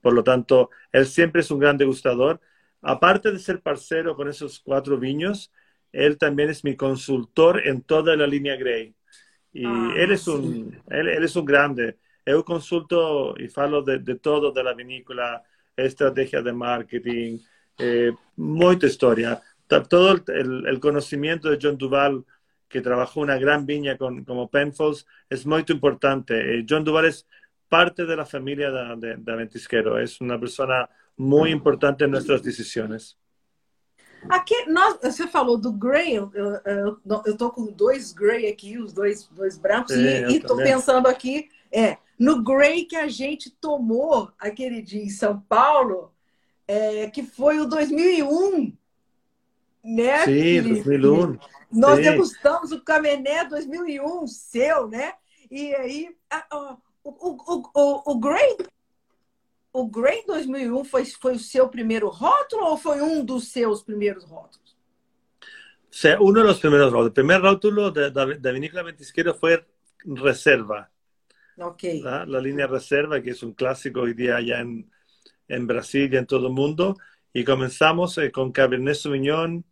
Por 0.00 0.12
lo 0.14 0.24
tanto, 0.24 0.70
él 0.92 1.06
siempre 1.06 1.40
es 1.42 1.50
un 1.50 1.58
gran 1.60 1.76
degustador. 1.78 2.40
Aparte 2.82 3.30
de 3.32 3.38
ser 3.38 3.60
parcero 3.62 4.16
con 4.16 4.28
esos 4.28 4.58
cuatro 4.60 4.98
viños, 4.98 5.52
él 5.92 6.18
también 6.18 6.50
es 6.50 6.64
mi 6.64 6.76
consultor 6.76 7.66
en 7.66 7.82
toda 7.82 8.16
la 8.16 8.26
línea 8.26 8.56
Grey. 8.56 8.94
Y 9.52 9.64
Ah, 9.66 9.92
él, 9.92 10.12
es 10.12 10.26
sí. 10.26 10.28
un, 10.28 10.82
él, 10.90 11.08
él 11.08 11.24
es 11.24 11.36
un 11.36 11.44
grande. 11.44 11.98
Eu 12.24 12.44
consulto 12.44 13.34
y 13.38 13.48
falo 13.48 13.82
de, 13.82 13.98
de 13.98 14.16
todo 14.16 14.52
de 14.52 14.62
la 14.64 14.74
vinícola, 14.74 15.42
estrategia 15.76 16.42
de 16.42 16.52
marketing, 16.52 17.38
eh, 17.78 18.12
mucha 18.36 18.86
historia. 18.86 19.40
Todo 19.88 20.12
el, 20.12 20.22
el- 20.28 20.66
el 20.66 20.80
conocimiento 20.80 21.50
de 21.50 21.58
John 21.60 21.76
Duval, 21.78 22.24
que 22.72 22.80
trabajó 22.80 23.20
una 23.20 23.38
gran 23.38 23.66
viña 23.66 23.98
con, 23.98 24.24
como 24.24 24.48
Penfolds, 24.48 25.06
es 25.28 25.44
muy 25.44 25.62
importante. 25.68 26.58
Eh, 26.58 26.66
John 26.68 26.82
Duval 26.82 27.04
es 27.04 27.26
parte 27.68 28.06
de 28.06 28.16
la 28.16 28.24
familia 28.24 28.70
de, 28.70 28.96
de, 28.96 29.16
de 29.16 29.36
Ventisquero. 29.36 29.98
Es 29.98 30.20
una 30.22 30.40
persona 30.40 30.88
muy 31.16 31.50
importante 31.50 32.04
en 32.04 32.10
nuestras 32.10 32.42
decisiones. 32.42 33.18
Aqui, 34.28 34.54
nós, 34.68 34.98
você 35.02 35.26
falou 35.26 35.58
do 35.58 35.72
Grey, 35.72 36.14
eu, 36.14 36.30
eu, 36.32 37.00
eu, 37.26 37.36
tô 37.36 37.50
com 37.50 37.66
dois 37.72 38.12
Grey 38.12 38.46
aqui, 38.48 38.78
os 38.78 38.92
dois, 38.92 39.28
dois 39.32 39.58
brancos, 39.58 39.96
É, 39.96 40.24
eu 40.24 40.30
e, 40.30 40.36
e 40.36 40.40
também. 40.40 40.66
pensando 40.66 41.08
aqui, 41.08 41.48
é, 41.72 41.98
no 42.16 42.40
Grey 42.42 42.84
que 42.84 42.94
a 42.94 43.08
gente 43.08 43.50
tomou 43.50 44.30
aquele 44.38 44.80
dia 44.80 45.02
em 45.02 45.08
São 45.08 45.40
Paulo, 45.40 46.12
é, 46.68 47.10
que 47.10 47.24
foi 47.24 47.58
o 47.58 47.66
2001, 47.66 48.72
né? 49.82 50.18
Felipe? 50.24 50.82
2001. 50.84 51.38
Nós 51.72 51.96
Sim. 51.96 52.02
degustamos 52.02 52.72
o 52.72 52.80
Cabernet 52.82 53.48
2001, 53.48 54.26
seu, 54.26 54.88
né? 54.88 55.14
E 55.50 55.74
aí, 55.74 56.16
a- 56.30 56.46
a- 56.50 56.76
o, 57.04 57.10
o, 57.10 57.70
o, 57.74 58.12
o 58.12 58.18
Grey, 58.18 58.56
o 59.72 59.86
Grey 59.88 60.24
2001 60.26 60.84
foi, 60.84 61.04
foi 61.04 61.34
o 61.34 61.38
seu 61.38 61.68
primeiro 61.68 62.08
rótulo 62.08 62.64
ou 62.66 62.76
foi 62.76 63.00
um 63.00 63.24
dos 63.24 63.48
seus 63.48 63.82
primeiros 63.82 64.24
rótulos? 64.24 64.76
Sea, 65.90 66.18
uno 66.20 66.40
de 66.40 66.46
los 66.46 66.58
primeros 66.58 66.90
rótulos. 66.90 67.08
El 67.08 67.12
primer 67.12 67.40
rótulo 67.42 67.90
de, 67.90 68.10
de, 68.10 68.38
de 68.38 68.52
Vinícola 68.52 68.82
Ventisquero 68.82 69.34
fue 69.34 69.66
Reserva. 70.04 70.90
Ok. 71.58 71.82
¿verdad? 71.82 72.26
la 72.28 72.40
línea 72.40 72.66
Reserva, 72.66 73.20
que 73.20 73.30
es 73.30 73.42
un 73.42 73.52
clásico 73.52 74.00
hoy 74.00 74.14
día 74.14 74.40
ya 74.40 74.60
en, 74.60 74.90
en 75.48 75.66
Brasil 75.66 76.12
y 76.12 76.16
en 76.16 76.26
todo 76.26 76.46
el 76.46 76.52
mundo. 76.52 76.96
Y 77.34 77.44
comenzamos 77.44 78.16
eh, 78.18 78.30
con 78.30 78.52
Cabernet 78.52 78.94
Sauvignon 78.94 79.64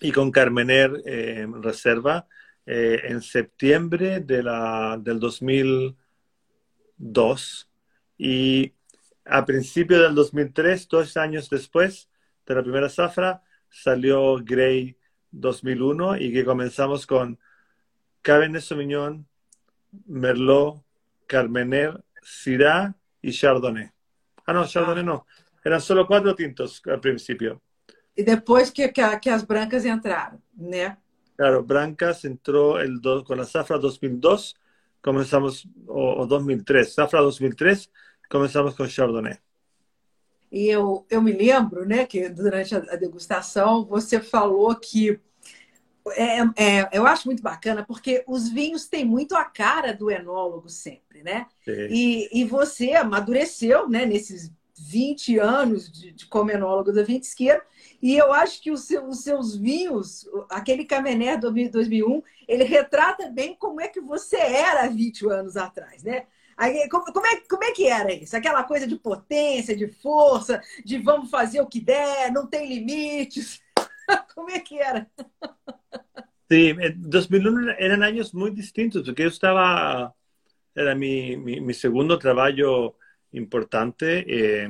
y 0.00 0.12
con 0.12 0.30
Carmener 0.30 1.02
eh, 1.04 1.46
Reserva 1.60 2.26
eh, 2.66 3.00
en 3.04 3.22
septiembre 3.22 4.20
de 4.20 4.42
la, 4.42 4.98
del 5.00 5.18
2002. 5.20 7.68
Y 8.18 8.72
a 9.24 9.44
principios 9.44 10.02
del 10.02 10.14
2003, 10.14 10.88
dos 10.88 11.16
años 11.16 11.50
después 11.50 12.08
de 12.46 12.54
la 12.54 12.62
primera 12.62 12.88
zafra, 12.88 13.42
salió 13.68 14.36
Grey 14.42 14.96
2001 15.30 16.16
y 16.16 16.32
que 16.32 16.44
comenzamos 16.44 17.06
con 17.06 17.38
Cabernet 18.22 18.62
Sauvignon, 18.62 19.26
Merlot, 20.06 20.82
Carmener, 21.26 22.02
Syrah 22.22 22.94
y 23.22 23.32
Chardonnay. 23.32 23.90
Ah, 24.46 24.52
no, 24.52 24.66
Chardonnay 24.66 25.04
no. 25.04 25.26
Eran 25.64 25.80
solo 25.80 26.06
cuatro 26.06 26.34
tintos 26.34 26.82
al 26.86 27.00
principio. 27.00 27.62
E 28.20 28.22
depois 28.32 28.66
que, 28.74 28.84
que, 28.94 29.00
a- 29.00 29.18
que 29.22 29.30
as 29.30 29.42
brancas 29.42 29.84
entraram, 29.84 30.38
né? 30.56 30.96
Claro, 31.36 31.64
Brancas 31.64 32.24
entró 32.24 32.78
el 32.80 33.00
do- 33.00 33.24
con 33.24 33.38
la 33.38 33.44
zafra 33.44 33.78
2002, 33.78 34.54
comenzamos, 35.00 35.66
o, 35.86 36.20
o 36.22 36.26
2003. 36.26 36.94
Zafra 36.94 37.20
2003, 37.20 37.90
comenzamos 38.28 38.74
con 38.76 38.88
Chardonnay. 38.88 39.38
E 40.52 40.66
eu, 40.68 41.06
eu 41.08 41.22
me 41.22 41.32
lembro, 41.32 41.86
né, 41.86 42.04
que 42.06 42.28
durante 42.28 42.74
a, 42.74 42.78
a 42.78 42.96
degustação 42.96 43.84
você 43.86 44.20
falou 44.20 44.74
que 44.76 45.20
é, 46.12 46.40
é, 46.80 46.90
eu 46.92 47.06
acho 47.06 47.26
muito 47.28 47.42
bacana 47.42 47.84
porque 47.84 48.24
os 48.26 48.48
vinhos 48.48 48.86
têm 48.88 49.04
muito 49.04 49.36
a 49.36 49.44
cara 49.44 49.92
do 49.94 50.10
enólogo 50.10 50.68
sempre, 50.68 51.22
né? 51.22 51.46
E, 51.88 52.28
e 52.40 52.44
você 52.44 52.92
amadureceu, 52.94 53.88
né, 53.88 54.06
nesses 54.06 54.52
20 54.80 55.38
anos 55.38 55.90
de, 55.90 56.12
de 56.12 56.26
comenólogo 56.26 56.92
da 56.92 57.02
Ventisqueira, 57.02 57.62
e 58.00 58.16
eu 58.16 58.32
acho 58.32 58.60
que 58.62 58.70
os 58.70 58.82
seus, 58.84 59.18
os 59.18 59.22
seus 59.22 59.56
vinhos, 59.56 60.28
aquele 60.48 60.84
Camener 60.84 61.38
2001, 61.38 62.22
ele 62.48 62.64
retrata 62.64 63.28
bem 63.28 63.54
como 63.54 63.80
é 63.80 63.88
que 63.88 64.00
você 64.00 64.36
era 64.36 64.88
20 64.88 65.28
anos 65.28 65.56
atrás, 65.56 66.02
né? 66.02 66.26
Aí, 66.56 66.88
como, 66.88 67.04
como, 67.12 67.26
é, 67.26 67.40
como 67.48 67.64
é 67.64 67.72
que 67.72 67.86
era 67.86 68.12
isso? 68.12 68.36
Aquela 68.36 68.62
coisa 68.64 68.86
de 68.86 68.96
potência, 68.96 69.74
de 69.74 69.88
força, 69.88 70.60
de 70.84 70.98
vamos 70.98 71.30
fazer 71.30 71.60
o 71.60 71.66
que 71.66 71.80
der, 71.80 72.30
não 72.32 72.46
tem 72.46 72.68
limites. 72.68 73.62
como 74.34 74.50
é 74.50 74.60
que 74.60 74.78
era? 74.78 75.10
Sí, 76.50 76.74
2001 76.96 77.70
eran 77.78 78.02
años 78.02 78.34
muy 78.34 78.50
distintos, 78.50 79.04
porque 79.04 79.22
yo 79.22 79.28
estaba, 79.28 80.14
era 80.74 80.94
mi 80.94 81.72
segundo 81.72 82.18
trabajo 82.18 82.96
importante. 83.32 84.24
Eh, 84.28 84.68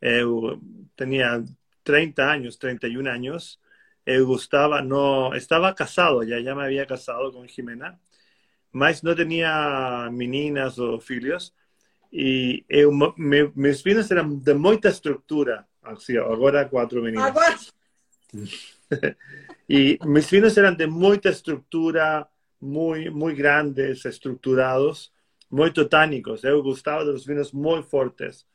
eu 0.00 0.60
tenía 0.96 1.42
30 1.84 2.30
años, 2.30 2.58
31 2.58 3.08
años. 3.08 3.60
Eu 4.06 4.26
gustaba, 4.26 4.82
no, 4.82 5.34
estaba 5.34 5.74
casado 5.74 6.22
ya, 6.24 6.40
ya 6.40 6.54
me 6.54 6.64
había 6.64 6.86
casado 6.86 7.32
con 7.32 7.46
Jimena. 7.48 8.00
mas 8.72 9.02
não 9.02 9.14
tinha 9.14 10.08
meninas 10.12 10.78
ou 10.78 11.00
filhos 11.00 11.52
e 12.12 12.64
eu, 12.68 12.92
me, 12.92 13.52
meus 13.54 13.82
filhos 13.82 14.10
eram 14.10 14.36
de 14.36 14.54
muita 14.54 14.88
estrutura 14.88 15.66
assim, 15.82 16.16
agora 16.16 16.68
quatro 16.68 17.02
meninas 17.02 17.26
agora 17.26 17.58
e 19.68 19.98
meus 20.06 20.26
filhos 20.26 20.56
eram 20.56 20.74
de 20.74 20.86
muita 20.86 21.30
estrutura 21.30 22.26
muito 22.60 23.12
muito 23.14 23.36
grandes 23.36 24.04
estruturados 24.04 25.12
muito 25.50 25.84
tânicos 25.88 26.44
eu 26.44 26.62
gostava 26.62 27.04
dos 27.04 27.26
vinhos 27.26 27.52
muito 27.52 27.88
fortes 27.88 28.46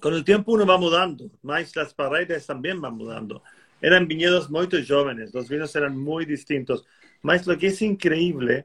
com 0.00 0.08
o 0.08 0.24
tempo 0.24 0.54
uno 0.54 0.66
vai 0.66 0.78
mudando 0.78 1.30
mas 1.42 1.76
as 1.76 1.92
paredes 1.92 2.46
também 2.46 2.78
vão 2.78 2.92
mudando 2.92 3.42
eram 3.80 4.06
vinhedos 4.06 4.48
muito 4.48 4.82
jovens 4.82 5.34
os 5.34 5.48
vinhos 5.48 5.74
eram 5.74 5.90
muito 5.90 6.28
distintos 6.28 6.84
mas 7.22 7.46
o 7.46 7.56
que 7.56 7.66
é 7.66 7.84
incrível 7.84 8.64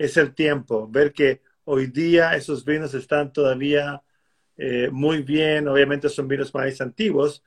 es 0.00 0.16
el 0.16 0.34
tiempo, 0.34 0.88
ver 0.90 1.12
que 1.12 1.42
hoy 1.64 1.88
día 1.88 2.34
esos 2.34 2.64
vinos 2.64 2.94
están 2.94 3.34
todavía 3.34 4.02
eh, 4.56 4.88
muy 4.90 5.22
bien, 5.22 5.68
obviamente 5.68 6.08
son 6.08 6.26
vinos 6.26 6.54
más 6.54 6.80
antiguos, 6.80 7.44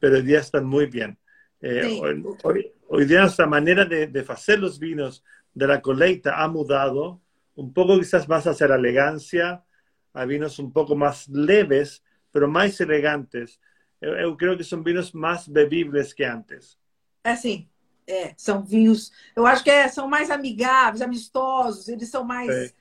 pero 0.00 0.16
hoy 0.16 0.22
día 0.22 0.40
están 0.40 0.64
muy 0.64 0.86
bien. 0.86 1.18
Eh, 1.60 1.82
sí. 1.84 2.00
hoy, 2.02 2.24
hoy, 2.44 2.72
hoy, 2.88 3.04
día 3.04 3.20
nuestra 3.20 3.46
manera 3.46 3.84
de, 3.84 4.06
de, 4.06 4.24
hacer 4.26 4.58
los 4.58 4.78
vinos 4.78 5.22
de 5.52 5.66
la 5.66 5.82
colecta 5.82 6.42
ha 6.42 6.48
mudado 6.48 7.20
un 7.54 7.72
poco 7.72 7.98
quizás 7.98 8.28
más 8.28 8.46
hacia 8.46 8.68
la 8.68 8.76
elegancia, 8.76 9.64
a 10.12 10.24
vinos 10.24 10.58
un 10.58 10.72
poco 10.72 10.94
más 10.96 11.28
leves, 11.28 12.02
pero 12.30 12.48
más 12.48 12.80
elegantes. 12.80 13.60
Yo, 14.00 14.16
yo 14.18 14.36
creo 14.36 14.56
que 14.56 14.64
son 14.64 14.82
vinos 14.82 15.14
más 15.14 15.48
bebibles 15.48 16.14
que 16.14 16.26
antes. 16.26 16.78
Así. 17.24 17.68
É, 18.04 18.34
são 18.36 18.64
vinhos, 18.64 19.12
eu 19.34 19.46
acho 19.46 19.62
que 19.62 19.70
é, 19.70 19.86
são 19.86 20.08
mais 20.08 20.28
amigáveis, 20.28 21.00
amistosos, 21.00 21.88
eles 21.88 22.08
são 22.08 22.24
mais. 22.24 22.50
É. 22.50 22.72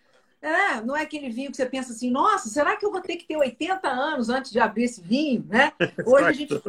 É, 0.42 0.82
não 0.82 0.98
é 0.98 1.04
aquele 1.04 1.30
vinho 1.30 1.52
que 1.52 1.58
você 1.58 1.68
pensa 1.68 1.94
assim, 1.94 2.10
nossa, 2.10 2.50
será 2.50 2.76
que 2.76 2.84
eu 2.84 2.92
vou 2.92 3.00
ter 3.00 3.16
que 3.16 3.28
ter 3.28 3.38
80 3.38 3.88
anos 3.88 4.28
antes 4.28 4.52
de 4.52 4.60
abrir 4.60 4.86
esse 4.86 5.00
vinho? 5.00 5.46
Né? 5.48 5.72
Hoje 6.04 6.26
a 6.26 6.32
gente 6.32 6.60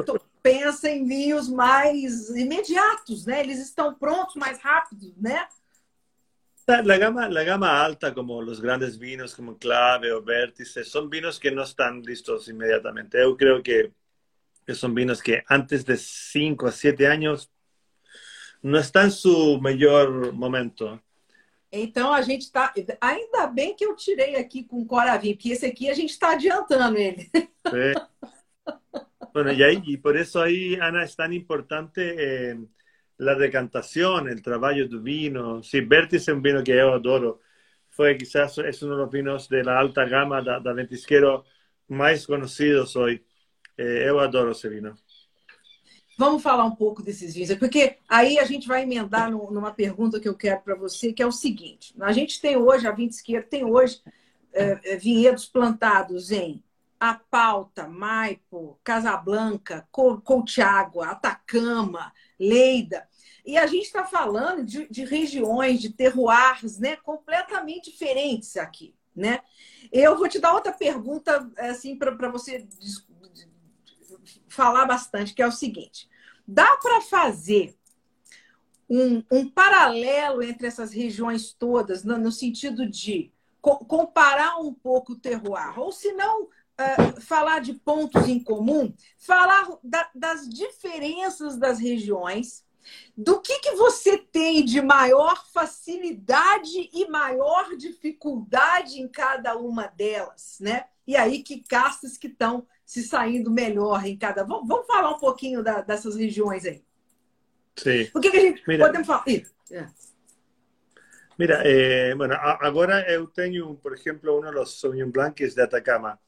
pensa 0.42 0.90
em 0.90 1.06
vinhos 1.06 1.48
mais 1.48 2.28
imediatos, 2.28 3.24
né? 3.24 3.40
Eles 3.40 3.58
estão 3.58 3.94
prontos 3.94 4.34
mais 4.36 4.58
rápido, 4.58 5.14
né? 5.16 5.46
La 6.80 6.96
gama, 6.96 7.28
la 7.28 7.44
gama 7.44 7.68
alta, 7.85 8.14
como 8.14 8.38
os 8.38 8.61
grandes 8.61 8.96
vinos 8.96 9.35
como 9.35 9.56
Clave 9.56 10.11
ou 10.12 10.22
Vértice, 10.22 10.85
são 10.85 11.08
vinos 11.08 11.38
que 11.38 11.50
não 11.50 11.64
estão 11.64 12.00
listos 12.00 12.48
imediatamente. 12.48 13.16
Eu 13.16 13.37
creio 13.37 13.62
que, 13.62 13.90
são 14.74 14.94
vinos 14.94 15.20
que 15.20 15.42
antes 15.50 15.85
de 15.85 15.96
5 15.96 16.66
a 16.66 16.72
7 16.72 17.04
anos 17.04 17.50
não 18.62 18.78
está 18.78 19.06
em 19.06 19.11
seu 19.11 19.61
melhor 19.61 20.32
momento. 20.32 21.00
Então 21.70 22.12
a 22.12 22.22
gente 22.22 22.42
está. 22.42 22.72
Ainda 23.00 23.46
bem 23.46 23.74
que 23.74 23.85
eu 23.85 23.96
tirei 23.96 24.37
aqui 24.37 24.62
com 24.64 24.87
Coravim, 24.87 25.35
porque 25.35 25.50
esse 25.50 25.66
aqui 25.66 25.90
a 25.90 25.94
gente 25.94 26.11
está 26.11 26.32
adiantando 26.32 26.96
ele. 26.96 27.30
Sí. 27.35 27.94
Bueno, 29.32 29.52
y, 29.52 29.62
ahí, 29.62 29.82
y 29.85 29.96
por 29.96 30.16
eso 30.16 30.42
ahí, 30.42 30.74
Ana, 30.74 31.04
es 31.04 31.16
tan 31.16 31.32
importante 31.32 32.50
eh, 32.50 32.58
la 33.22 33.37
decantación, 33.37 34.28
el 34.28 34.42
trabajo 34.42 34.85
do 34.88 35.00
vino. 35.00 35.62
Sí, 35.62 35.80
Vértice 35.80 36.30
es 36.30 36.37
un 36.37 36.42
vino 36.42 36.62
que 36.62 36.76
yo 36.76 36.92
adoro. 36.92 37.40
Fue 37.88 38.16
quizás 38.16 38.58
es 38.58 38.82
uno 38.82 38.96
de 38.96 39.02
los 39.02 39.11
vinos 39.11 39.48
de 39.48 39.62
la 39.62 39.78
alta 39.78 40.04
gama 40.06 40.42
da, 40.42 40.58
da 40.58 40.72
ventisquero 40.72 41.44
más 41.88 42.26
conocidos 42.26 42.96
hoy. 42.96 43.24
Eh, 43.76 44.04
yo 44.06 44.18
adoro 44.18 44.52
ese 44.52 44.68
vino. 44.68 44.96
Vamos 46.18 46.42
falar 46.42 46.64
um 46.64 46.74
pouco 46.74 47.02
desses 47.02 47.35
vinhos, 47.35 47.54
porque 47.54 47.98
aí 48.08 48.38
a 48.38 48.44
gente 48.44 48.68
vai 48.68 48.82
emendar 48.82 49.30
no, 49.30 49.50
numa 49.50 49.72
pergunta 49.72 50.20
que 50.20 50.28
eu 50.28 50.37
quero 50.37 50.61
para 50.61 50.74
você, 50.74 51.12
que 51.12 51.22
é 51.22 51.26
o 51.26 51.32
seguinte: 51.32 51.94
a 52.00 52.12
gente 52.12 52.40
tem 52.40 52.56
hoje, 52.56 52.87
a 52.87 52.92
Vinta 52.92 53.14
Esquerda 53.14 53.48
tem 53.48 53.64
hoje 53.64 54.00
é, 54.52 54.96
vinhedos 54.96 55.46
plantados 55.46 56.30
em 56.30 56.62
Apalta, 57.00 57.88
Maipo, 57.88 58.78
Casablanca, 58.85 59.88
Colchagua, 59.90 61.08
Atacama, 61.08 62.12
Leida. 62.38 63.08
E 63.44 63.59
a 63.59 63.66
gente 63.66 63.87
está 63.87 64.05
falando 64.05 64.64
de, 64.64 64.88
de, 64.88 65.05
regiões, 65.05 65.81
de 65.81 65.90
terroirs 65.90 66.78
né, 66.78 66.96
completamente 66.96 67.90
diferentes 67.90 68.57
aqui. 68.57 68.94
Né? 69.14 69.40
Eu 69.90 70.16
vou 70.16 70.28
te 70.28 70.38
dar 70.38 70.55
outra 70.55 70.72
pergunta 70.72 71.50
assim, 71.59 71.96
para 71.96 72.31
você 72.31 72.66
falar 74.48 74.87
bastante, 74.87 75.35
que 75.35 75.42
é 75.42 75.46
o 75.46 75.52
seguinte: 75.52 76.09
dá 76.46 76.76
para 76.76 77.00
fazer 77.00 77.76
um, 78.88 79.22
um, 79.31 79.48
paralelo 79.48 80.42
entre 80.42 80.66
essas 80.66 80.92
regiões 80.92 81.52
todas, 81.52 82.05
no, 82.05 82.16
no 82.16 82.31
sentido 82.31 82.88
de 82.88 83.33
co 83.61 83.78
comparar 83.85 84.59
um 84.59 84.72
pouco 84.72 85.12
o 85.12 85.18
terroir, 85.18 85.78
ou 85.78 85.92
se 85.92 86.12
não. 86.12 86.48
Uh, 86.72 87.20
falar 87.20 87.61
de 87.61 87.74
pontos 87.74 88.26
em 88.26 88.42
comum, 88.42 88.94
falar 89.18 89.68
da, 89.85 90.11
das 90.14 90.48
diferenças 90.48 91.59
das 91.59 91.78
regiões, 91.78 92.64
do 93.16 93.40
que, 93.40 93.58
que 93.60 93.72
você 93.72 94.18
tem 94.18 94.64
de 94.64 94.80
maior 94.80 95.44
facilidade 95.52 96.90
e 96.92 97.08
maior 97.08 97.76
dificuldade 97.76 99.00
em 99.00 99.08
cada 99.08 99.56
uma 99.56 99.86
delas, 99.86 100.58
né? 100.60 100.84
E 101.06 101.16
aí 101.16 101.42
que 101.42 101.60
castas 101.60 102.16
que 102.16 102.28
estão 102.28 102.66
se 102.84 103.02
saindo 103.02 103.50
melhor 103.50 104.04
em 104.04 104.16
cada. 104.16 104.44
Vamos, 104.44 104.68
vamos 104.68 104.86
falar 104.86 105.10
um 105.10 105.18
pouquinho 105.18 105.62
da, 105.62 105.80
dessas 105.80 106.16
regiões 106.16 106.64
aí. 106.64 106.84
Sim. 107.76 108.10
O 108.14 108.20
que, 108.20 108.30
que 108.30 108.36
a 108.36 108.40
gente 108.40 108.62
Mira, 108.66 108.86
podemos 108.86 109.06
falar? 109.06 109.24
É. 109.28 109.86
Mira, 111.38 111.62
eh, 111.64 112.14
bueno, 112.14 112.34
agora 112.34 113.10
eu 113.10 113.26
tenho, 113.26 113.74
por 113.76 113.94
exemplo, 113.94 114.38
um 114.38 114.52
dos 114.52 114.78
Sauvignon 114.78 115.10
Blancs 115.10 115.54
de 115.54 115.62
Atacama. 115.62 116.20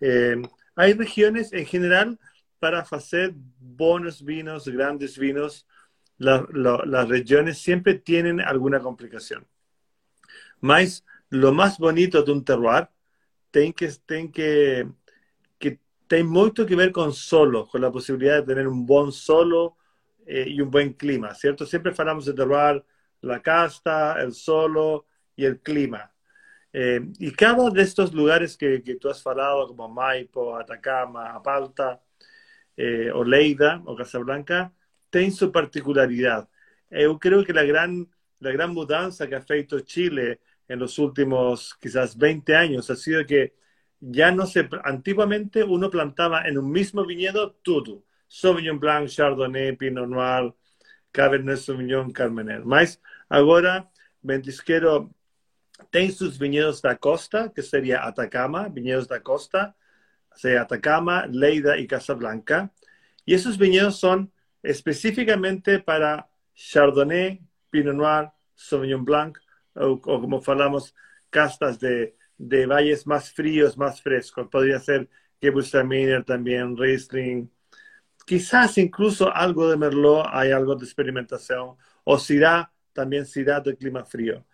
Eh, 0.00 0.36
hay 0.76 0.92
regiones 0.92 1.52
en 1.52 1.66
general 1.66 2.18
para 2.58 2.80
hacer 2.80 3.34
buenos 3.58 4.22
vinos, 4.22 4.66
grandes 4.68 5.16
vinos, 5.16 5.66
la, 6.18 6.46
la, 6.52 6.82
las 6.86 7.08
regiones 7.08 7.58
siempre 7.58 7.94
tienen 7.94 8.40
alguna 8.40 8.80
complicación. 8.80 9.46
Mas 10.60 11.04
lo 11.30 11.52
más 11.52 11.78
bonito 11.78 12.22
de 12.22 12.32
un 12.32 12.44
terroir 12.44 12.88
tem 13.50 13.72
que, 13.72 13.88
tem 14.06 14.30
que 14.30 14.86
tem 16.08 16.22
muito 16.22 16.66
que 16.66 16.76
ver 16.76 16.92
con 16.92 17.12
solo, 17.12 17.66
con 17.66 17.80
la 17.80 17.90
posibilidad 17.90 18.36
de 18.36 18.42
tener 18.42 18.68
un 18.68 18.86
buen 18.86 19.12
solo 19.12 19.76
eh, 20.24 20.46
y 20.48 20.60
un 20.60 20.70
buen 20.70 20.92
clima, 20.92 21.34
¿cierto? 21.34 21.66
Siempre 21.66 21.92
hablamos 21.96 22.26
de 22.26 22.34
terroir 22.34 22.84
la 23.22 23.42
casta, 23.42 24.20
el 24.20 24.32
solo 24.32 25.06
y 25.34 25.44
el 25.44 25.60
clima. 25.60 26.12
Eh, 26.72 27.00
y 27.18 27.32
cada 27.32 27.70
de 27.70 27.82
estos 27.82 28.12
lugares 28.12 28.56
que, 28.56 28.82
que, 28.82 28.96
tú 28.96 29.08
has 29.08 29.26
hablado, 29.26 29.66
como 29.68 29.88
Maipo, 29.88 30.56
Atacama, 30.56 31.30
Apalta, 31.34 32.02
eh, 32.76 33.10
o 33.12 33.24
Leida, 33.24 33.82
o 33.86 33.96
Casablanca, 33.96 34.72
tienen 35.16 35.32
su 35.32 35.50
particularidad. 35.50 36.46
Yo 36.90 37.18
creo 37.18 37.42
que 37.42 37.54
la 37.54 37.64
gran, 37.64 38.06
la 38.38 38.50
gran 38.50 38.74
mudanza 38.74 39.26
que 39.26 39.34
ha 39.34 39.40
feito 39.40 39.80
Chile 39.80 40.42
en 40.68 40.78
los 40.78 40.98
últimos 40.98 41.74
quizás 41.80 42.18
20 42.18 42.54
años 42.54 42.90
ha 42.90 42.96
sido 42.96 43.24
que 43.24 43.54
ya 43.98 44.30
no 44.30 44.44
se, 44.44 44.68
antiguamente 44.84 45.64
uno 45.64 45.88
plantaba 45.88 46.46
en 46.46 46.58
un 46.58 46.70
mismo 46.70 47.06
viñedo 47.06 47.52
todo, 47.62 48.04
Sauvignon 48.28 48.78
Blanc, 48.78 49.08
Chardonnay, 49.08 49.74
Pinot 49.76 50.06
Noir, 50.06 50.52
Cabernet 51.12 51.56
Sauvignon, 51.56 52.12
Carmener. 52.12 52.62
Mas 52.66 53.00
agora, 53.30 53.90
Ventisquero 54.20 55.14
tem 55.90 56.10
sus 56.10 56.36
viñedos 56.36 56.82
da 56.82 56.94
costa, 56.94 57.50
que 57.54 57.62
sería 57.62 58.04
Atacama, 58.04 58.68
viñedos 58.68 59.08
da 59.08 59.18
costa, 59.18 59.74
sea 60.34 60.60
Atacama, 60.60 61.26
Leida 61.26 61.78
y 61.78 61.86
Casablanca. 61.86 62.70
Y 63.24 63.32
esos 63.32 63.56
viñedos 63.56 63.98
son 63.98 64.30
específicamente 64.70 65.78
para 65.80 66.28
Chardonnay, 66.54 67.40
Pinot 67.70 67.94
Noir, 67.94 68.30
Sauvignon 68.54 69.04
Blanc, 69.04 69.38
o, 69.74 70.00
como 70.00 70.40
falamos, 70.40 70.94
castas 71.30 71.78
de 71.78 72.16
de 72.38 72.66
valles 72.66 73.06
más 73.06 73.32
fríos, 73.32 73.76
más 73.78 74.00
frescos. 74.02 74.48
Podría 74.48 74.78
ser 74.78 75.08
Gewürztraminer 75.40 76.24
también, 76.24 76.76
Riesling. 76.76 77.50
Quizás 78.26 78.78
incluso 78.78 79.32
algo 79.34 79.70
de 79.70 79.76
Merlot, 79.76 80.26
hay 80.30 80.50
algo 80.50 80.74
de 80.76 80.84
experimentación. 80.84 81.76
O 82.04 82.18
Syrah, 82.18 82.72
también 82.92 83.26
Syrah 83.26 83.60
de 83.60 83.76
clima 83.76 84.04
frío. 84.04 84.46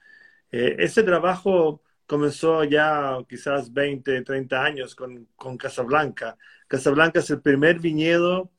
Eh, 0.51 0.77
ese 0.79 1.03
trabajo 1.03 1.83
comenzó 2.07 2.64
ya 2.64 3.18
quizás 3.29 3.72
20, 3.72 4.22
30 4.22 4.62
años 4.62 4.94
con, 4.94 5.29
con 5.37 5.57
Casablanca. 5.57 6.37
Casablanca 6.68 7.20
es 7.20 7.31
el 7.31 7.40
primer 7.40 7.79
viñedo 7.79 8.51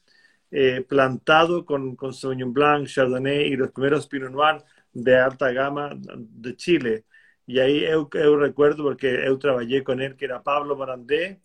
eh, 0.55 0.85
plantado 0.87 1.65
con, 1.65 1.95
con 1.95 2.13
Sauvignon 2.13 2.53
Blanc, 2.53 2.87
Chardonnay 2.87 3.47
y 3.47 3.55
los 3.55 3.71
primeros 3.71 4.05
Pinot 4.05 4.31
Noir 4.31 4.63
de 4.93 5.17
alta 5.17 5.51
gama 5.51 5.97
de 5.97 6.55
Chile. 6.55 7.05
Y 7.47 7.57
ahí 7.57 7.81
yo, 7.81 8.07
recuerdo 8.37 8.83
porque 8.83 9.23
yo 9.25 9.39
trabajé 9.39 9.83
con 9.83 9.99
él, 9.99 10.15
que 10.15 10.25
era 10.25 10.43
Pablo 10.43 10.75
Morandé, 10.75 11.41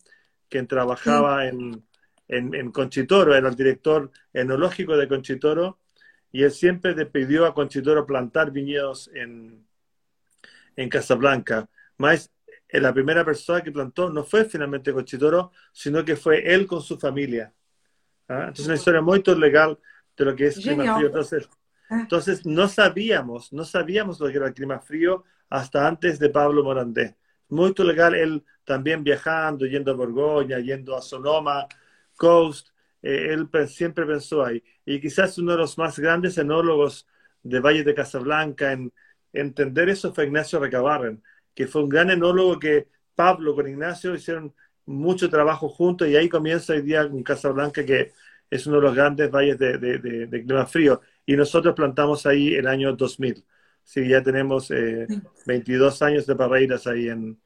quien 0.47 0.67
trabajaba 0.67 1.47
en, 1.47 1.83
en, 2.27 2.53
en, 2.53 2.71
Conchitoro, 2.71 3.33
era 3.35 3.49
el 3.49 3.55
director 3.55 4.11
enológico 4.31 4.95
de 4.95 5.07
Conchitoro, 5.07 5.79
y 6.31 6.43
él 6.43 6.51
siempre 6.51 6.95
le 6.95 7.07
pidió 7.07 7.47
a 7.47 7.55
Conchitoro 7.55 8.05
plantar 8.05 8.51
viñedos 8.51 9.09
en, 9.15 9.65
en 10.75 10.89
Casablanca. 10.89 11.67
Más 11.97 12.31
la 12.71 12.93
primera 12.93 13.25
persona 13.25 13.61
que 13.61 13.71
plantó 13.71 14.11
no 14.11 14.23
fue 14.23 14.45
finalmente 14.45 14.93
Conchitoro, 14.93 15.51
sino 15.71 16.05
que 16.05 16.15
fue 16.15 16.53
él 16.53 16.67
con 16.67 16.83
su 16.83 16.99
familia. 16.99 17.51
¿Ah? 18.29 18.45
Entonces, 18.47 18.67
una 18.67 18.75
historia 18.75 19.01
muy 19.01 19.23
legal 19.37 19.77
de 20.15 20.25
lo 20.25 20.35
que 20.35 20.47
es 20.47 20.59
clima 20.59 20.95
frío. 20.95 21.07
Entonces, 21.07 21.49
ah. 21.89 21.99
entonces, 22.01 22.45
no 22.45 22.67
sabíamos, 22.67 23.51
no 23.51 23.65
sabíamos 23.65 24.19
lo 24.19 24.27
que 24.27 24.37
era 24.37 24.47
el 24.47 24.53
clima 24.53 24.79
frío 24.79 25.25
hasta 25.49 25.87
antes 25.87 26.19
de 26.19 26.29
Pablo 26.29 26.63
Morandé. 26.63 27.17
Muy 27.49 27.73
legal, 27.75 28.13
él 28.13 28.45
también 28.63 29.03
viajando, 29.03 29.65
yendo 29.65 29.91
a 29.91 29.95
Borgoña, 29.95 30.59
yendo 30.59 30.95
a 30.95 31.01
Sonoma, 31.01 31.67
Coast, 32.15 32.69
eh, 33.01 33.29
él 33.31 33.49
siempre 33.67 34.05
pensó 34.05 34.45
ahí. 34.45 34.63
Y 34.85 35.01
quizás 35.01 35.37
uno 35.39 35.53
de 35.53 35.57
los 35.57 35.77
más 35.79 35.97
grandes 35.97 36.37
enólogos 36.37 37.07
de 37.41 37.59
Valle 37.59 37.83
de 37.83 37.95
Casablanca 37.95 38.71
en 38.71 38.93
entender 39.33 39.89
eso 39.89 40.13
fue 40.13 40.25
Ignacio 40.25 40.59
Recabarren, 40.59 41.23
que 41.55 41.65
fue 41.67 41.81
un 41.83 41.89
gran 41.89 42.11
enólogo 42.11 42.59
que 42.59 42.87
Pablo 43.15 43.55
con 43.55 43.67
Ignacio 43.67 44.13
hicieron 44.13 44.53
mucho 44.89 45.29
trabajo 45.29 45.69
juntos 45.69 46.07
y 46.07 46.15
ahí 46.15 46.27
comienza 46.27 46.73
hoy 46.73 46.81
día 46.81 47.01
en 47.01 47.21
Casablanca, 47.21 47.85
que 47.85 48.11
es 48.49 48.65
uno 48.65 48.77
de 48.77 48.81
los 48.81 48.95
grandes 48.95 49.29
valles 49.29 49.57
de, 49.59 49.77
de, 49.77 50.43
clima 50.43 50.65
frío. 50.65 51.01
Y 51.25 51.35
nosotros 51.35 51.75
plantamos 51.75 52.25
ahí 52.25 52.55
el 52.55 52.67
año 52.67 52.93
2000. 52.93 53.45
Sí, 53.83 54.07
ya 54.07 54.23
tenemos 54.23 54.69
22 55.45 56.01
eh, 56.01 56.05
años 56.05 56.25
de 56.25 56.33
barreiras 56.33 56.87
ahí 56.87 57.07
en, 57.07 57.39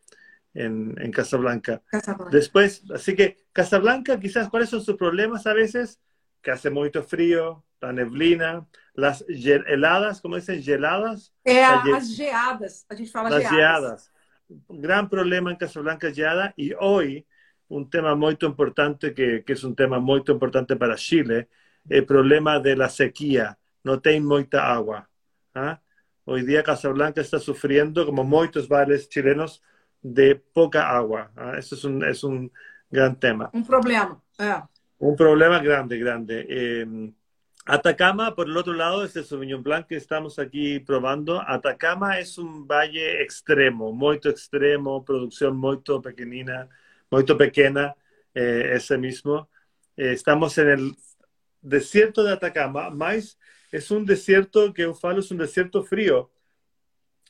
en, 0.54 1.12
Casablanca. 1.12 1.82
Después, 2.32 2.84
así 2.94 3.14
que 3.14 3.46
Casablanca, 3.52 4.20
quizás, 4.20 4.50
¿cuáles 4.50 4.70
son 4.70 4.82
sus 4.82 4.96
problemas 4.96 5.46
a 5.46 5.54
veces? 5.54 6.00
Que 6.42 6.52
hace 6.52 6.70
mucho 6.70 7.04
frío, 7.04 7.66
la 7.82 7.92
neblina, 7.92 8.66
las 8.94 9.26
heladas, 9.28 10.22
como 10.22 10.38
dicen, 10.38 10.64
geladas. 10.64 11.34
É, 11.44 11.62
las 11.92 12.16
geadas, 12.16 12.86
a 12.90 12.96
gente 12.96 13.12
fala 13.12 13.30
las 13.30 13.50
geadas. 13.50 14.12
Un 14.68 14.82
gran 14.82 15.10
problema 15.10 15.52
en 15.52 15.58
Casablanca 15.58 16.12
geada 16.12 16.54
y 16.56 16.72
hoy 16.80 17.26
un 17.70 17.90
tema 17.90 18.16
muy 18.16 18.38
importante 18.42 19.14
que, 19.14 19.44
que 19.44 19.54
es 19.54 19.64
un 19.64 19.76
tema 19.76 20.00
muy 20.00 20.24
importante 20.28 20.76
para 20.76 20.96
Chile, 20.96 21.50
el 21.90 22.06
problema 22.06 22.60
de 22.60 22.76
la 22.76 22.90
sequía. 22.90 23.58
No 23.84 24.00
tiene 24.00 24.22
mucha 24.22 24.72
agua. 24.72 25.10
¿ah? 25.56 25.82
Hoy 26.26 26.44
día 26.44 26.64
Casablanca 26.64 27.22
está 27.22 27.40
sufriendo, 27.40 28.06
como 28.06 28.24
muchos 28.24 28.68
bares 28.68 29.10
chilenos, 29.10 29.62
de 30.02 30.36
poca 30.36 30.90
agua. 30.90 31.32
¿ah? 31.36 31.54
Eso 31.58 31.76
es 31.76 31.84
un, 31.84 32.04
es 32.04 32.24
un 32.24 32.52
gran 32.90 33.20
tema. 33.20 33.50
Un 33.54 33.66
problema. 33.66 34.22
Un 35.00 35.16
problema 35.16 35.60
grande, 35.60 35.98
grande. 35.98 36.46
Eh, 36.48 37.12
Atacama, 37.66 38.36
por 38.36 38.48
el 38.48 38.58
otro 38.58 38.74
lado, 38.74 39.06
es 39.06 39.16
el 39.16 39.24
Sauvignon 39.24 39.64
Blanc 39.64 39.88
que 39.88 39.96
estamos 39.96 40.38
aquí 40.38 40.80
probando. 40.80 41.42
Atacama 41.42 42.20
es 42.20 42.38
un 42.38 42.68
valle 42.68 43.22
extremo, 43.22 43.94
muy 43.94 44.18
extremo, 44.18 45.04
producción 45.06 45.56
muy 45.56 45.80
pequeñina, 46.04 46.68
muy 47.10 47.24
pequeña, 47.24 47.96
eh, 48.34 48.72
ese 48.76 48.98
mismo. 48.98 49.50
Eh, 49.96 50.14
estamos 50.14 50.58
en 50.58 50.70
el 50.70 50.96
desierto 51.62 52.24
de 52.24 52.34
Atacama, 52.34 52.90
más 52.90 53.38
es 53.72 53.90
un 53.92 54.06
desierto 54.06 54.74
que 54.74 54.84
yo 54.84 54.94
falo 54.94 55.20
es 55.20 55.32
un 55.32 55.38
desierto 55.38 55.84
frío. 55.84 56.32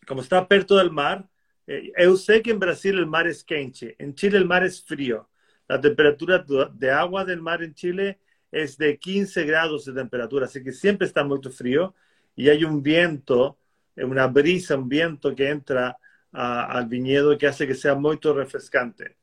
Como 0.08 0.22
está 0.22 0.48
perto 0.48 0.76
del 0.78 0.92
mar, 0.92 1.30
eh, 1.68 1.92
yo 1.98 2.18
sé 2.18 2.42
que 2.42 2.52
en 2.52 2.60
Brasil 2.60 2.98
el 2.98 3.06
mar 3.06 3.28
es 3.28 3.44
quente, 3.44 3.96
en 4.00 4.16
Chile 4.16 4.38
el 4.38 4.46
mar 4.46 4.64
es 4.64 4.84
frío. 4.84 5.30
La 5.68 5.80
temperatura 5.80 6.46
de 6.74 6.92
agua 6.92 7.24
del 7.26 7.42
mar 7.42 7.64
en 7.64 7.74
Chile 7.74 8.20
es 8.52 8.78
de 8.78 8.98
15 8.98 9.46
grados 9.46 9.86
de 9.86 9.94
temperatura, 9.94 10.46
así 10.46 10.64
que 10.64 10.74
siempre 10.74 11.08
está 11.08 11.24
muy 11.24 11.42
frío 11.42 11.96
y 12.36 12.50
hay 12.50 12.64
un 12.64 12.84
viento, 12.84 13.58
una 13.96 14.28
brisa, 14.28 14.76
un 14.78 14.90
viento 14.90 15.34
que 15.36 15.50
entra 15.50 15.98
al 16.32 16.88
viñedo 16.88 17.38
que 17.38 17.48
hace 17.48 17.68
que 17.68 17.76
sea 17.76 17.96
muy 17.96 18.18
refrescante. 18.22 19.18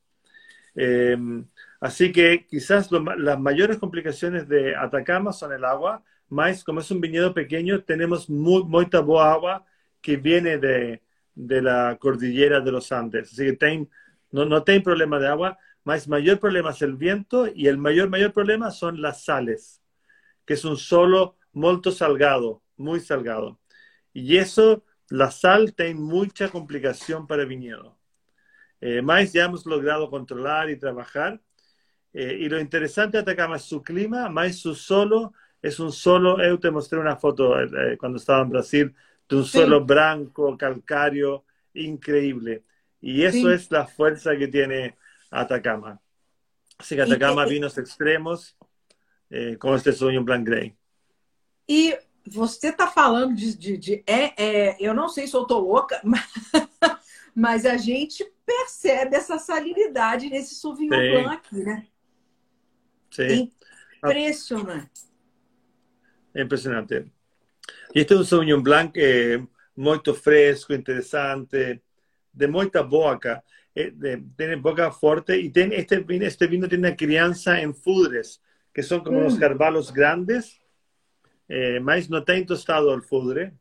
Em, 0.75 1.45
así 1.79 2.11
que 2.11 2.45
quizás 2.47 2.89
las 2.91 3.39
mayores 3.39 3.77
complicaciones 3.77 4.47
de 4.47 4.75
Atacama 4.75 5.33
son 5.33 5.53
el 5.53 5.65
agua, 5.65 6.03
más 6.29 6.63
como 6.63 6.79
es 6.79 6.89
un 6.91 7.01
viñedo 7.01 7.33
pequeño, 7.33 7.83
tenemos 7.83 8.29
muy, 8.29 8.63
mucha 8.63 9.01
boa 9.01 9.33
agua 9.33 9.65
que 10.01 10.17
viene 10.17 10.57
de, 10.57 11.01
de, 11.35 11.61
la 11.61 11.97
cordillera 11.99 12.61
de 12.61 12.71
los 12.71 12.91
Andes. 12.91 13.33
Así 13.33 13.57
que 13.57 13.87
no, 14.31 14.45
no 14.45 14.63
problema 14.63 15.19
de 15.19 15.27
agua, 15.27 15.57
más 15.83 16.07
mayor 16.07 16.39
problema 16.39 16.71
es 16.71 16.81
el 16.81 16.95
viento 16.95 17.47
y 17.53 17.67
el 17.67 17.77
mayor, 17.77 18.09
mayor 18.09 18.33
problema 18.33 18.71
son 18.71 19.01
las 19.01 19.23
sales, 19.25 19.81
que 20.45 20.53
es 20.53 20.65
un 20.65 20.77
solo 20.77 21.37
molto 21.53 21.91
salgado, 21.91 22.63
muy 22.77 22.99
salgado. 22.99 23.59
Y 24.13 24.37
eso, 24.37 24.83
la 25.09 25.31
sal 25.31 25.73
tiene 25.73 25.95
mucha 25.95 26.49
complicación 26.49 27.27
para 27.27 27.43
el 27.43 27.49
viñedo. 27.49 27.97
Eh, 28.81 29.01
más 29.01 29.31
ya 29.31 29.45
hemos 29.45 29.65
logrado 29.65 30.09
controlar 30.09 30.69
y 30.69 30.77
trabajar. 30.77 31.39
Eh, 32.13 32.39
y 32.41 32.49
lo 32.49 32.59
interesante 32.59 33.17
de 33.17 33.21
Atacama 33.21 33.55
es 33.55 33.63
su 33.63 33.81
clima, 33.81 34.27
más 34.27 34.57
su 34.57 34.75
solo, 34.75 35.33
es 35.61 35.79
un 35.79 35.91
solo, 35.91 36.43
yo 36.43 36.59
te 36.59 36.71
mostré 36.71 36.99
una 36.99 37.15
foto 37.15 37.57
eh, 37.61 37.97
cuando 37.97 38.17
estaba 38.17 38.41
en 38.41 38.49
Brasil, 38.49 38.95
de 39.29 39.35
un 39.35 39.45
suelo 39.45 39.85
blanco, 39.85 40.57
calcario, 40.57 41.45
increíble. 41.73 42.63
Y 42.99 43.23
eso 43.23 43.51
es 43.51 43.71
la 43.71 43.87
fuerza 43.87 44.35
que 44.35 44.47
tiene 44.47 44.97
Atacama. 45.29 46.01
Así 46.77 46.95
que 46.95 47.03
Atacama, 47.03 47.45
vinos 47.45 47.77
extremos, 47.77 48.57
eh, 49.31 49.55
com 49.57 49.73
este 49.75 49.93
sonho 49.93 50.23
Blanc 50.23 50.45
Grey. 50.45 50.75
E 51.67 51.97
você 52.27 52.67
está 52.67 52.87
falando 52.87 53.33
de, 53.33 53.55
de, 53.55 53.77
de 53.77 54.03
é, 54.05 54.33
é, 54.37 54.77
eu 54.79 54.93
não 54.93 55.07
sei 55.07 55.25
se 55.25 55.35
eu 55.35 55.45
tô 55.45 55.59
louca, 55.59 55.99
mas, 56.03 56.27
mas, 57.35 57.65
a 57.65 57.77
gente 57.77 58.25
percebe 58.45 59.15
essa 59.15 59.37
salinidade 59.39 60.29
nesse 60.29 60.55
Sauvignon 60.55 60.97
Sim. 60.97 61.11
Blanc 61.11 61.35
aqui, 61.35 61.63
né? 61.63 61.87
Sim. 63.11 63.51
Impressionante. 63.97 65.01
É 66.33 66.41
impressionante. 66.41 67.11
Este 67.93 68.13
é 68.13 68.17
um 68.17 68.23
Sauvignon 68.23 68.61
Blanc 68.61 68.99
eh, 68.99 69.41
muito 69.75 70.13
fresco, 70.13 70.73
interessante, 70.73 71.81
de 72.33 72.47
muita 72.47 72.83
boca. 72.83 73.43
Eh, 73.73 73.93
tiene 74.37 74.55
boca 74.57 74.91
fuerte 74.91 75.37
y 75.37 75.49
tiene, 75.49 75.77
este, 75.77 75.99
vino, 75.99 76.25
este 76.25 76.47
vino 76.47 76.67
tiene 76.67 76.89
una 76.89 76.95
crianza 76.95 77.61
en 77.61 77.73
fudres, 77.73 78.41
que 78.73 78.83
son 78.83 79.01
como 79.01 79.21
los 79.21 79.35
mm. 79.35 79.39
carvalos 79.39 79.93
grandes, 79.93 80.61
eh, 81.47 81.79
más 81.79 82.09
no 82.09 82.19
está 82.19 82.33
tostado 82.45 82.93
el 82.93 83.01
fudre, 83.01 83.53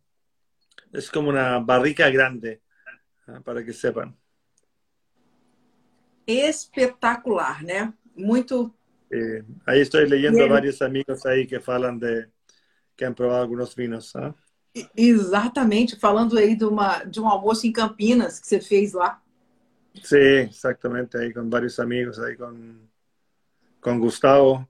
es 0.93 1.11
como 1.11 1.31
una 1.31 1.59
barrica 1.59 2.11
grande, 2.11 2.61
ah, 2.63 2.70
para 3.45 3.65
que 3.65 3.73
sepan. 3.73 4.17
Espectacular, 6.27 7.63
¿no? 7.63 7.95
Muito. 8.15 8.75
Eh, 9.11 9.43
ahí 9.67 9.81
estoy 9.81 10.09
leyendo 10.09 10.45
a 10.45 10.49
varios 10.49 10.81
amigos 10.83 11.27
ahí 11.27 11.47
que 11.47 11.59
falan 11.59 11.99
de 11.99 12.31
que 12.97 13.05
han 13.05 13.15
probado 13.15 13.43
algunos 13.43 13.75
vinos. 13.75 14.15
¿ah? 14.15 14.35
Exatamente, 14.95 15.97
falando 15.97 16.39
aí 16.39 16.55
de, 16.55 16.65
uma, 16.65 17.03
de 17.05 17.21
um 17.21 17.29
almoço 17.29 17.67
em 17.67 17.73
Campinas 17.73 18.39
que 18.39 18.47
você 18.47 18.61
fez 18.61 18.93
lá. 18.93 19.21
Sí, 20.03 20.17
exactamente, 20.17 21.17
ahí 21.17 21.33
con 21.33 21.51
varios 21.51 21.81
amigos, 21.81 22.19
ahí 22.21 22.37
con, 22.37 22.89
con 23.81 23.99
Gustavo 23.99 24.69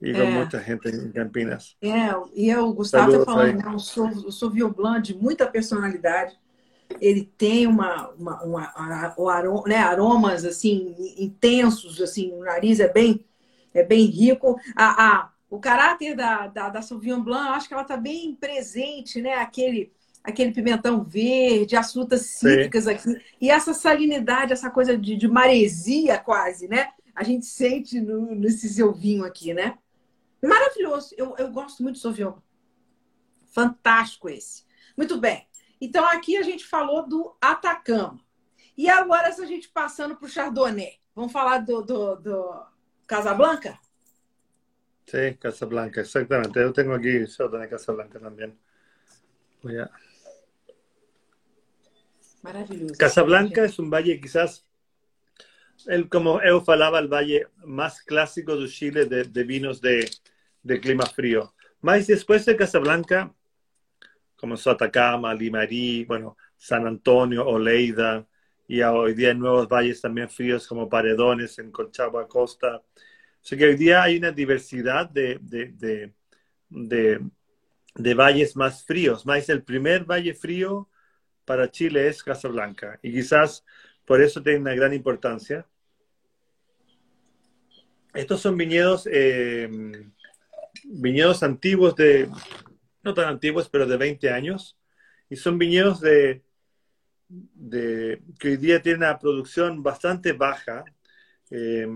e 0.00 0.12
com 0.12 0.22
é. 0.22 0.30
muita 0.30 0.58
gente 0.60 0.88
em 0.88 1.12
Campinas. 1.12 1.76
É, 1.82 2.10
e 2.34 2.54
o 2.56 2.72
Gustavo 2.72 3.12
está 3.12 3.24
falando, 3.24 3.58
né, 3.58 3.68
o, 3.68 4.28
o 4.28 4.32
Sauvignon 4.32 4.70
Blanc 4.70 5.02
de 5.02 5.14
muita 5.14 5.46
personalidade. 5.46 6.40
Ele 7.00 7.30
tem 7.36 7.66
uma, 7.66 8.08
uma, 8.10 8.42
uma, 8.42 9.14
uma 9.16 9.32
aroma, 9.32 9.62
né, 9.66 9.76
aromas 9.76 10.44
assim 10.44 10.94
intensos, 11.18 12.00
assim, 12.00 12.32
o 12.32 12.40
nariz 12.44 12.80
é 12.80 12.88
bem, 12.88 13.24
é 13.72 13.82
bem 13.82 14.06
rico. 14.06 14.58
A, 14.76 15.06
a, 15.06 15.30
o 15.50 15.58
caráter 15.58 16.14
da, 16.14 16.46
da, 16.46 16.68
da 16.68 16.82
Sauvignon 16.82 17.22
Blanc, 17.22 17.46
eu 17.46 17.54
acho 17.54 17.68
que 17.68 17.74
ela 17.74 17.82
está 17.82 17.96
bem 17.96 18.34
presente, 18.34 19.20
né? 19.20 19.34
Aquele 19.34 19.92
aquele 20.24 20.52
pimentão 20.52 21.02
verde, 21.02 21.74
as 21.74 21.92
frutas 21.92 22.20
cítricas 22.26 22.84
Sim. 22.84 22.90
aqui. 22.90 23.22
E 23.40 23.50
essa 23.50 23.74
salinidade, 23.74 24.52
essa 24.52 24.70
coisa 24.70 24.96
de, 24.96 25.16
de 25.16 25.26
maresia 25.26 26.16
quase, 26.16 26.68
né? 26.68 26.90
a 27.14 27.22
gente 27.22 27.46
sente 27.46 28.00
no, 28.00 28.34
nesse 28.34 28.68
seu 28.68 28.92
vinho 28.92 29.24
aqui, 29.24 29.52
né? 29.52 29.78
Maravilhoso. 30.42 31.14
Eu, 31.16 31.36
eu 31.38 31.50
gosto 31.50 31.82
muito 31.82 31.96
do 31.96 32.00
Sauvignon. 32.00 32.34
Fantástico 33.52 34.28
esse. 34.28 34.64
Muito 34.96 35.18
bem. 35.18 35.46
Então 35.82 36.06
aqui 36.06 36.36
a 36.36 36.42
gente 36.42 36.64
falou 36.64 37.08
do 37.08 37.36
Atacama. 37.40 38.20
E 38.78 38.88
agora 38.88 39.26
essa 39.26 39.44
gente 39.44 39.68
passando 39.68 40.14
para 40.14 40.26
o 40.26 40.28
Chardonnay. 40.28 41.00
Vamos 41.12 41.32
falar 41.32 41.58
do, 41.58 41.82
do, 41.82 42.14
do 42.14 42.66
Casablanca? 43.04 43.80
Sí, 45.04 45.34
Casablanca, 45.40 46.02
exactamente. 46.02 46.60
Yo 46.60 46.72
tengo 46.72 46.94
aquí 46.94 47.26
Chardonnay 47.26 47.68
Casablanca 47.68 48.20
también. 48.20 48.56
Voy 49.60 49.80
a... 49.80 49.90
Maravilloso. 52.42 52.94
Casablanca 52.96 53.64
es 53.64 53.76
un 53.80 53.90
valle 53.90 54.20
quizás, 54.20 54.64
el, 55.88 56.08
como 56.08 56.40
eu 56.42 56.60
falaba, 56.60 57.00
el 57.00 57.08
valle 57.08 57.48
más 57.64 58.02
clásico 58.02 58.56
de 58.56 58.68
Chile 58.68 59.06
de, 59.06 59.24
de 59.24 59.42
vinos 59.42 59.80
de, 59.80 60.08
de, 60.62 60.80
clima 60.80 61.06
frío. 61.06 61.54
Más 61.80 62.06
después 62.06 62.44
de 62.46 62.56
Casablanca, 62.56 63.34
como 64.42 64.56
Atacama, 64.56 65.32
Limarí, 65.32 66.04
bueno, 66.04 66.36
San 66.58 66.84
Antonio, 66.84 67.46
Oleida, 67.46 68.26
y 68.66 68.82
hoy 68.82 69.14
día 69.14 69.30
en 69.30 69.38
nuevos 69.38 69.68
valles 69.68 70.00
también 70.00 70.28
fríos 70.28 70.66
como 70.66 70.88
Paredones, 70.88 71.60
en 71.60 71.70
Colchagua 71.70 72.26
Costa. 72.26 72.78
O 72.78 72.82
sea 73.40 73.56
que 73.56 73.66
hoy 73.66 73.76
día 73.76 74.02
hay 74.02 74.16
una 74.16 74.32
diversidad 74.32 75.08
de, 75.08 75.38
de, 75.40 76.12
de, 76.70 77.20
de 77.94 78.14
valles 78.14 78.56
más 78.56 78.84
fríos. 78.84 79.24
Más 79.24 79.48
el 79.48 79.62
primer 79.62 80.06
valle 80.06 80.34
frío 80.34 80.88
para 81.44 81.70
Chile 81.70 82.08
es 82.08 82.20
Casablanca 82.24 82.98
y 83.00 83.12
quizás 83.12 83.64
por 84.04 84.20
eso 84.20 84.42
tiene 84.42 84.58
una 84.58 84.74
gran 84.74 84.92
importancia. 84.92 85.64
Estos 88.12 88.40
son 88.40 88.56
viñedos, 88.56 89.08
eh, 89.08 89.70
viñedos 90.84 91.44
antiguos 91.44 91.94
de, 91.94 92.28
no 93.02 93.14
tan 93.14 93.28
antiguos, 93.28 93.68
pero 93.68 93.86
de 93.86 93.96
20 93.96 94.30
años, 94.30 94.78
y 95.28 95.36
son 95.36 95.58
viñedos 95.58 96.00
de, 96.00 96.42
de, 97.28 98.22
que 98.38 98.48
hoy 98.48 98.56
día 98.56 98.82
tiene 98.82 98.98
una 98.98 99.18
producción 99.18 99.82
bastante 99.82 100.32
baja. 100.32 100.84
Eh, 101.50 101.86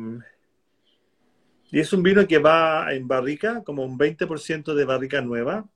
y 1.70 1.80
es 1.80 1.92
un 1.92 2.02
vino 2.02 2.26
que 2.26 2.38
va 2.38 2.92
en 2.94 3.09
barrica, 3.09 3.62
como 3.64 3.84
un 3.84 3.98
20% 3.98 4.74
de 4.74 4.84
barrica 4.84 5.20
nueva. 5.20 5.68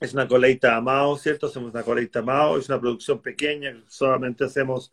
Es 0.00 0.12
una 0.14 0.28
coleita 0.28 0.76
a 0.76 0.80
Mao, 0.80 1.16
¿cierto? 1.16 1.46
Hacemos 1.46 1.72
una 1.72 1.82
coleita 1.82 2.20
a 2.20 2.22
Mao, 2.22 2.58
es 2.58 2.68
una 2.68 2.80
producción 2.80 3.20
pequeña, 3.20 3.82
solamente 3.88 4.44
hacemos 4.44 4.92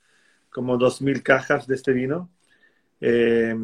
como 0.50 0.78
2.000 0.78 1.22
cajas 1.22 1.68
de 1.68 1.76
este 1.76 1.94
vino. 1.94 2.32
Eh, 3.02 3.56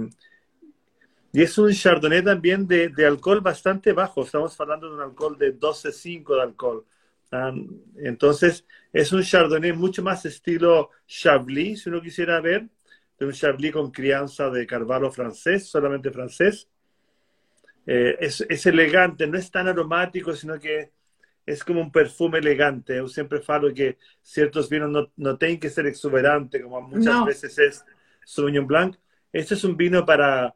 y 1.34 1.42
es 1.42 1.58
un 1.58 1.72
chardonnay 1.72 2.24
también 2.24 2.68
de, 2.68 2.90
de, 2.90 3.06
alcohol 3.06 3.42
bastante 3.42 3.94
bajo, 3.94 4.24
estamos 4.24 4.60
hablando 4.60 4.90
de 4.90 4.96
un 4.96 5.02
alcohol 5.02 5.38
de 5.38 5.58
12,5 5.58 6.36
de 6.36 6.42
alcohol. 6.42 6.86
Entonces, 7.98 8.66
es 8.92 9.12
un 9.14 9.24
Chardonnay 9.24 9.72
mucho 9.72 10.04
más 10.04 10.26
estilo 10.26 10.90
Chablis, 11.08 11.84
si 11.84 11.90
uno 11.90 12.02
quisiera 12.02 12.42
ver, 12.42 12.68
de 13.18 13.26
un 13.26 13.32
Chablis 13.32 13.72
con 13.72 13.92
crianza 13.92 14.50
de 14.50 14.68
Carvalho 14.68 15.12
francés, 15.12 15.68
solamente 15.68 16.12
francés. 16.12 16.68
Eh, 17.88 18.18
es, 18.20 18.46
es, 18.50 18.66
elegante, 18.66 19.28
no 19.28 19.38
es 19.38 19.50
tan 19.50 19.68
aromático, 19.68 20.36
sino 20.36 20.60
que 20.60 20.92
es 21.46 21.64
como 21.64 21.80
un 21.80 21.92
perfume 21.92 22.40
elegante. 22.40 22.98
Yo 22.98 23.08
siempre 23.08 23.40
falo 23.40 23.74
que 23.74 23.98
ciertos 24.22 24.70
vinos 24.70 24.90
no, 24.90 25.12
no 25.16 25.38
tienen 25.38 25.60
que 25.60 25.70
ser 25.70 25.88
exuberantes, 25.88 26.62
como 26.62 26.82
muchas 26.82 27.16
no. 27.16 27.26
veces 27.26 27.58
es 27.58 27.86
Sauvignon 28.26 28.68
Blanc. 28.68 28.98
Este 29.32 29.54
es 29.54 29.64
un 29.64 29.78
vino 29.78 30.06
para, 30.06 30.54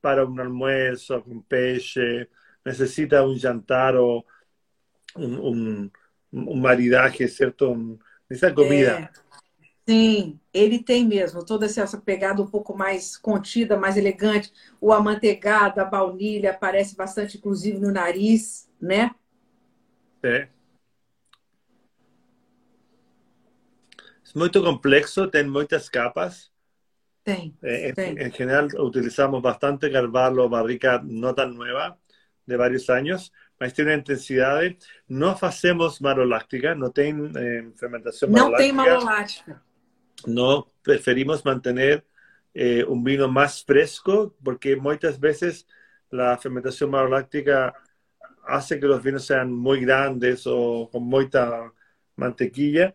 para 0.00 0.24
un 0.24 0.38
almuerzo, 0.40 1.22
un 1.26 1.42
peixe, 1.42 2.28
necesita 2.64 3.22
un 3.22 3.36
jantar 3.38 3.96
o 3.96 4.24
um, 5.16 5.50
um, 5.50 5.90
um 6.32 6.56
maridaje, 6.56 7.28
certo? 7.28 7.72
Um, 7.72 7.98
essa 8.28 8.52
comida. 8.52 8.92
É, 8.92 9.10
sim, 9.88 10.40
ele 10.52 10.82
tem 10.82 11.06
mesmo 11.06 11.44
toda 11.44 11.66
essa 11.66 11.98
pegada 11.98 12.42
um 12.42 12.46
pouco 12.46 12.76
mais 12.76 13.16
contida, 13.16 13.76
mais 13.76 13.96
elegante. 13.96 14.52
O 14.80 14.92
amanteigado, 14.92 15.80
a 15.80 15.84
baunilha 15.84 16.50
aparece 16.50 16.96
bastante, 16.96 17.38
inclusive, 17.38 17.78
no 17.78 17.90
nariz, 17.90 18.68
né? 18.80 19.14
É. 20.22 20.48
É 24.32 24.38
muito 24.38 24.62
complexo, 24.62 25.26
tem 25.28 25.44
muitas 25.44 25.88
capas. 25.88 26.52
Eh. 27.24 27.52
En, 27.62 28.18
en 28.18 28.32
general 28.32 28.68
utilizamos 28.78 29.42
bastante 29.42 29.90
Carvalho, 29.92 30.48
barrica 30.48 31.00
no 31.04 31.34
tan 31.34 31.54
nueva, 31.54 31.98
de 32.46 32.56
varios 32.56 32.90
años, 32.90 33.32
mas 33.58 33.72
tiene 33.72 33.94
intensidad. 33.94 34.60
No 35.06 35.36
hacemos 35.40 36.00
maloláctica, 36.00 36.74
no 36.74 36.90
tiene 36.90 37.30
eh, 37.36 37.72
fermentación 37.76 38.32
tem 38.32 38.42
maloláctica. 38.42 38.74
malolática. 38.74 39.62
No 40.26 40.66
preferimos 40.82 41.44
mantener 41.44 42.04
eh, 42.52 42.84
un 42.84 43.04
vino 43.04 43.28
más 43.28 43.64
fresco 43.64 44.34
porque 44.42 44.76
muchas 44.76 45.18
veces 45.18 45.66
la 46.10 46.36
fermentación 46.38 46.90
maloláctica 46.90 47.72
hace 48.46 48.80
que 48.80 48.86
los 48.86 49.02
vinos 49.02 49.24
sean 49.24 49.52
muy 49.52 49.80
grandes 49.80 50.42
o 50.46 50.88
con 50.90 51.04
mucha 51.04 51.72
mantequilla. 52.16 52.94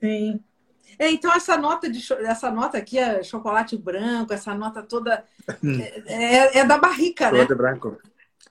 Sim. 0.00 0.40
É, 0.98 1.10
então 1.10 1.32
essa 1.32 1.56
nota 1.56 1.90
de 1.90 2.00
essa 2.24 2.50
nota 2.50 2.78
aqui 2.78 2.98
é 2.98 3.22
chocolate 3.22 3.76
branco, 3.76 4.32
essa 4.32 4.54
nota 4.54 4.82
toda 4.82 5.24
é, 5.64 6.02
é- 6.06 6.58
é 6.58 6.64
da 6.64 6.78
barrica, 6.78 7.30
né? 7.30 7.40
Chocolate 7.40 7.54
blanco. 7.54 7.98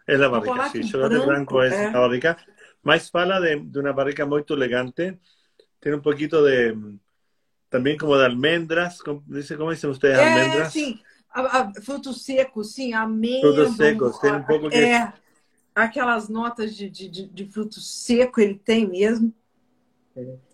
Es 0.07 0.19
la 0.19 0.27
barrica, 0.29 0.49
Chocolate 0.51 0.83
sí. 0.83 0.89
Chocolate 0.89 1.15
blanco, 1.15 1.27
blanco 1.55 1.63
es 1.63 1.73
eh. 1.73 1.91
la 1.91 1.99
barrica. 1.99 2.37
Más 2.83 3.09
fala 3.09 3.39
de, 3.39 3.59
de 3.63 3.79
una 3.79 3.91
barrica 3.91 4.25
muy 4.25 4.43
elegante. 4.47 5.19
Tiene 5.79 5.97
un 5.97 6.03
poquito 6.03 6.43
de, 6.43 6.77
también 7.69 7.97
como 7.97 8.15
de 8.17 8.25
almendras. 8.25 9.01
¿Cómo, 9.01 9.23
dice, 9.25 9.57
¿cómo 9.57 9.71
dicen 9.71 9.89
ustedes? 9.89 10.17
É, 10.19 10.23
Almendras. 10.23 10.71
sim. 10.73 10.99
A- 11.31 11.41
a- 11.41 11.73
frutos 11.81 12.23
secos, 12.23 12.73
sim, 12.73 12.93
amêndoa. 12.93 13.53
Frutos 13.55 13.75
secos, 13.77 14.19
tem 14.19 14.31
um 14.33 14.43
pouco 14.43 14.69
que- 14.69 14.75
É, 14.77 15.11
aquelas 15.73 16.29
notas 16.29 16.75
de, 16.75 16.89
de, 16.89 17.09
de, 17.09 17.27
de 17.27 17.45
fruto 17.47 17.81
seco 17.81 18.39
ele 18.39 18.55
tem 18.55 18.87
mesmo. 18.87 19.33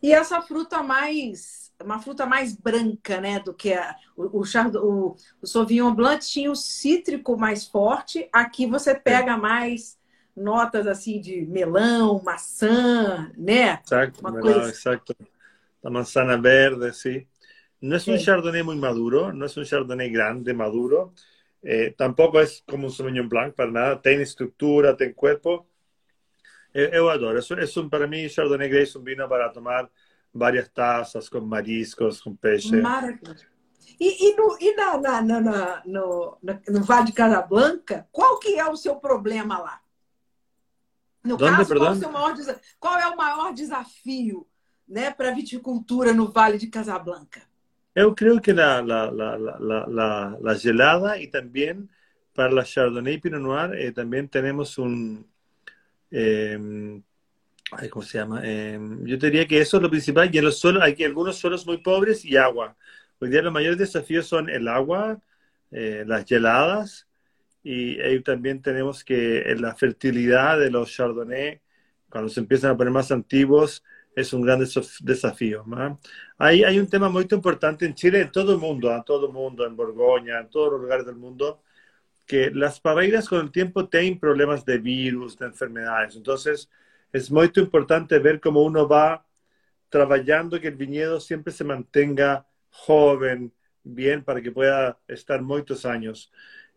E 0.02 0.12
essa 0.14 0.42
fruta 0.42 0.82
mais, 0.82 1.72
uma 1.84 2.00
fruta 2.00 2.26
mais 2.26 2.56
branca, 2.56 3.22
né, 3.22 3.40
do 3.40 3.54
que 3.54 3.74
a, 3.74 3.96
o, 4.16 4.40
o, 4.40 4.46
chard- 4.46 4.76
o, 4.78 5.16
o 5.42 5.48
Sauvignon 5.48 5.94
Blanc 5.94 6.26
tinha 6.28 6.52
o 6.52 6.56
cítrico 6.56 7.38
mais 7.38 7.68
forte. 7.68 8.28
Aqui 8.34 8.66
você 8.66 8.96
pega 8.96 9.38
mais 9.38 10.00
notas 10.36 10.88
assim 10.88 11.20
de 11.22 11.42
melão, 11.46 12.22
maçã, 12.24 13.32
né? 13.38 13.84
Exacto, 13.84 14.24
Una 14.24 14.34
melado, 14.34 14.70
cosa- 14.70 14.70
exacto. 14.70 15.16
La 15.84 15.90
manzana 15.92 16.38
verde, 16.38 16.94
sí. 16.94 17.28
No 17.82 17.96
es 17.98 18.10
un 18.10 18.18
Sí. 18.18 18.20
chardonnay 18.20 18.64
muy 18.64 18.78
maduro, 18.78 19.34
no 19.34 19.46
es 19.46 19.58
un 19.58 19.66
chardonnay 19.66 20.12
grande, 20.12 20.54
maduro. 20.54 21.14
Eh, 21.64 21.94
tampoco 21.98 22.42
es 22.42 22.64
como 22.68 22.88
un 22.88 22.94
Sauvignon 22.94 23.30
Blanc, 23.30 23.56
para 23.56 23.72
nada. 23.72 24.02
Tiene 24.02 24.24
estructura, 24.24 24.98
tiene 24.98 25.16
cuerpo. 25.16 25.70
Eh, 26.74 26.90
eu 26.94 27.10
adoro. 27.10 27.40
Es 27.40 27.78
un, 27.78 27.90
para 27.90 28.08
mí, 28.08 28.30
Chardonnay 28.30 28.70
Grey 28.70 28.84
es 28.84 28.96
un 28.96 29.04
vino 29.04 29.28
para 29.28 29.52
tomar 29.52 29.90
varias 30.34 30.72
tazas 30.72 31.30
con 31.30 31.48
mariscos, 31.48 32.22
con 32.22 32.38
peixe. 32.38 32.78
Maravilhoso. 32.78 33.46
E, 34.00 34.30
e, 34.30 34.36
no, 34.36 34.58
e 34.60 34.76
na, 34.76 34.98
na, 34.98 35.22
na, 35.22 35.42
na- 35.42 35.84
no, 35.86 36.38
na- 36.42 36.62
no 36.70 36.84
Vale 36.84 37.08
de 37.08 37.14
Casablanca, 37.14 38.08
qual 38.12 38.40
que 38.40 38.58
é 38.58 38.68
o 38.68 38.76
seu 38.76 38.96
problema 38.96 39.60
lá? 39.60 39.82
No 41.24 41.38
Donde, 41.38 41.58
caso, 41.58 41.76
qual, 41.76 41.94
é 41.94 42.08
maior, 42.08 42.36
qual 42.80 43.00
é 43.00 43.08
o 43.08 43.16
maior 43.16 43.54
desafio 43.54 44.48
né, 44.88 45.12
para 45.12 45.30
a 45.30 45.36
viticultura 45.36 46.14
no 46.14 46.32
Vale 46.32 46.58
de 46.58 46.68
Casablanca? 46.68 47.42
Eu 47.94 48.16
creo 48.16 48.42
que 48.42 48.54
la 48.54 48.82
gelada 50.58 51.18
y 51.18 51.28
también 51.28 51.90
para 52.34 52.52
la 52.52 52.64
Chardonnay 52.64 53.20
Pinot 53.20 53.42
Noir 53.42 53.76
eh, 53.76 53.92
también 53.92 54.30
tenemos 54.30 54.78
un... 54.78 55.30
eh, 56.12 56.60
¿cómo 57.90 58.04
se 58.04 58.18
llama? 58.18 58.42
Eh, 58.44 58.80
yo 59.04 59.18
diría 59.18 59.48
que 59.48 59.62
eso 59.62 59.78
es 59.78 59.84
lo 59.84 59.90
principal. 59.90 60.30
Y 60.32 60.38
en 60.38 60.46
los 60.46 60.60
suelos, 60.60 60.84
hay 60.84 61.02
algunos 61.04 61.38
suelos 61.38 61.66
muy 61.66 61.78
pobres 61.78 62.26
y 62.26 62.38
agua. 62.38 62.76
Hoy 63.20 63.30
día 63.30 63.42
los 63.42 63.54
mayores 63.54 63.78
desafíos 63.78 64.28
son 64.28 64.50
el 64.50 64.68
agua, 64.68 65.22
eh, 65.72 66.04
las 66.06 66.26
geladas 66.26 67.08
y 67.64 68.00
ahí 68.02 68.20
también 68.22 68.62
tenemos 68.62 69.04
que 69.04 69.40
eh, 69.40 69.56
la 69.56 69.76
fertilidad 69.76 70.60
de 70.60 70.72
los 70.72 70.92
Chardonnay, 70.92 71.62
cuando 72.10 72.30
se 72.30 72.40
empiezan 72.40 72.72
a 72.72 72.78
poner 72.78 72.92
más 72.92 73.12
antiguos, 73.12 73.84
es 74.16 74.34
un 74.34 74.42
gran 74.42 74.60
desof- 74.60 75.00
desafío. 75.02 75.64
¿no? 75.66 76.00
Hay, 76.38 76.64
hay 76.64 76.80
un 76.80 76.88
tema 76.88 77.08
muy 77.10 77.28
importante 77.30 77.86
en 77.86 77.94
Chile, 77.94 78.22
en 78.22 78.32
todo 78.32 78.52
el 78.54 78.58
mundo, 78.58 78.94
en 78.94 79.04
todo 79.04 79.28
el 79.28 79.34
mundo, 79.34 79.66
en 79.66 79.76
Borgoña, 79.76 80.40
en 80.40 80.50
todos 80.50 80.74
los 80.74 80.82
lugares 80.82 81.06
del 81.06 81.16
mundo, 81.16 81.62
que 82.26 82.52
las 82.52 82.80
paveiras 82.80 83.28
con 83.28 83.42
el 83.42 83.52
tiempo 83.52 83.90
tienen 83.90 84.20
problemas 84.20 84.66
de 84.66 84.78
virus, 84.78 85.38
de 85.38 85.48
enfermedades. 85.48 86.16
Entonces, 86.16 86.70
es 87.12 87.30
muy 87.32 87.52
importante 87.56 88.20
ver 88.20 88.40
cómo 88.40 88.64
uno 88.64 88.88
va 88.88 89.26
trabajando 89.90 90.60
que 90.60 90.70
el 90.70 90.76
viñedo 90.76 91.20
siempre 91.20 91.52
se 91.52 91.64
mantenga 91.64 92.48
joven, 92.70 93.54
bien 93.84 94.24
para 94.24 94.42
que 94.42 94.52
pueda 94.52 95.00
estar 95.08 95.42
muchos 95.42 95.86
años. 95.86 96.32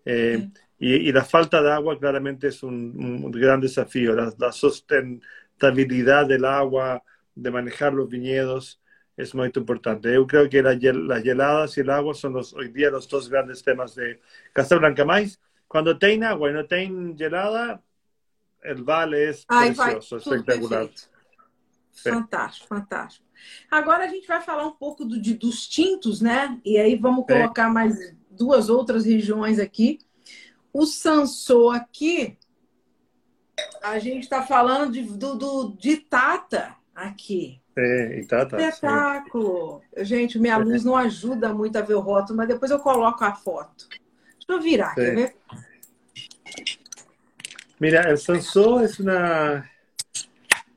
Eh, 0.04 0.50
y, 0.78 1.12
la 1.12 1.24
falta 1.24 1.62
de 1.62 1.72
agua 1.72 1.98
claramente 1.98 2.48
es 2.48 2.62
un, 2.62 3.30
gran 3.30 3.60
desafío. 3.60 4.14
La, 4.14 4.52
sustentabilidad 4.52 6.26
del 6.26 6.44
agua, 6.44 7.02
de 7.34 7.50
manejar 7.50 7.94
los 7.94 8.08
viñedos, 8.08 8.82
es 9.16 9.34
muy 9.34 9.50
importante. 9.54 10.12
Yo 10.12 10.26
creo 10.26 10.48
que 10.48 10.62
las 10.62 10.82
heladas 11.24 11.76
y 11.76 11.80
el 11.80 11.90
agua 11.90 12.14
son 12.14 12.34
los, 12.34 12.52
hoy 12.52 12.68
día 12.68 12.90
los 12.90 13.08
dos 13.08 13.28
grandes 13.28 13.62
temas 13.62 13.94
de 13.94 14.20
Casablanca. 14.52 15.04
Mais, 15.04 15.40
cuando 15.68 15.96
tiene 15.98 16.26
agua 16.26 16.50
y 16.50 16.52
no 16.52 16.66
tiene 16.66 17.14
gelada, 17.16 17.82
el 18.62 18.82
vale 18.82 19.30
es 19.30 19.46
precioso, 19.46 20.16
espectacular. 20.16 20.88
Fantástico, 21.92 22.66
fantástico. 22.66 23.24
Agora 23.70 24.04
a 24.04 24.08
gente 24.08 24.26
vai 24.26 24.40
falar 24.40 24.66
um 24.66 24.72
pouco 24.72 25.04
do, 25.04 25.20
de, 25.20 25.34
dos 25.34 25.68
tintos, 25.68 26.20
né? 26.20 26.60
E 26.64 26.78
aí 26.78 26.96
vamos 26.96 27.26
colocar 27.26 27.68
é. 27.68 27.72
mais 27.72 28.16
duas 28.30 28.68
outras 28.68 29.04
regiões 29.04 29.58
aqui. 29.60 30.00
O 30.72 30.86
Sansô 30.86 31.70
aqui, 31.70 32.36
a 33.80 33.98
gente 34.00 34.24
está 34.24 34.42
falando 34.42 34.92
de, 34.92 35.02
do, 35.02 35.36
do, 35.36 35.76
de 35.78 35.98
Tata 35.98 36.74
aqui. 36.94 37.60
É, 37.76 38.20
Itata. 38.20 38.60
Espetáculo. 38.60 39.82
Sim. 39.96 40.04
Gente, 40.04 40.38
minha 40.38 40.56
luz 40.56 40.84
não 40.84 40.96
ajuda 40.96 41.52
muito 41.52 41.76
a 41.76 41.82
ver 41.82 41.94
o 41.94 42.00
rótulo, 42.00 42.36
mas 42.36 42.48
depois 42.48 42.70
eu 42.70 42.78
coloco 42.78 43.24
a 43.24 43.34
foto. 43.34 43.88
Deixa 43.90 44.52
eu 44.52 44.60
virar, 44.60 44.94
quer 44.94 45.14
ver? 45.14 45.36
Mira, 47.80 48.08
el 48.08 48.18
Sansó 48.18 48.80
es 48.80 49.00
una, 49.00 49.68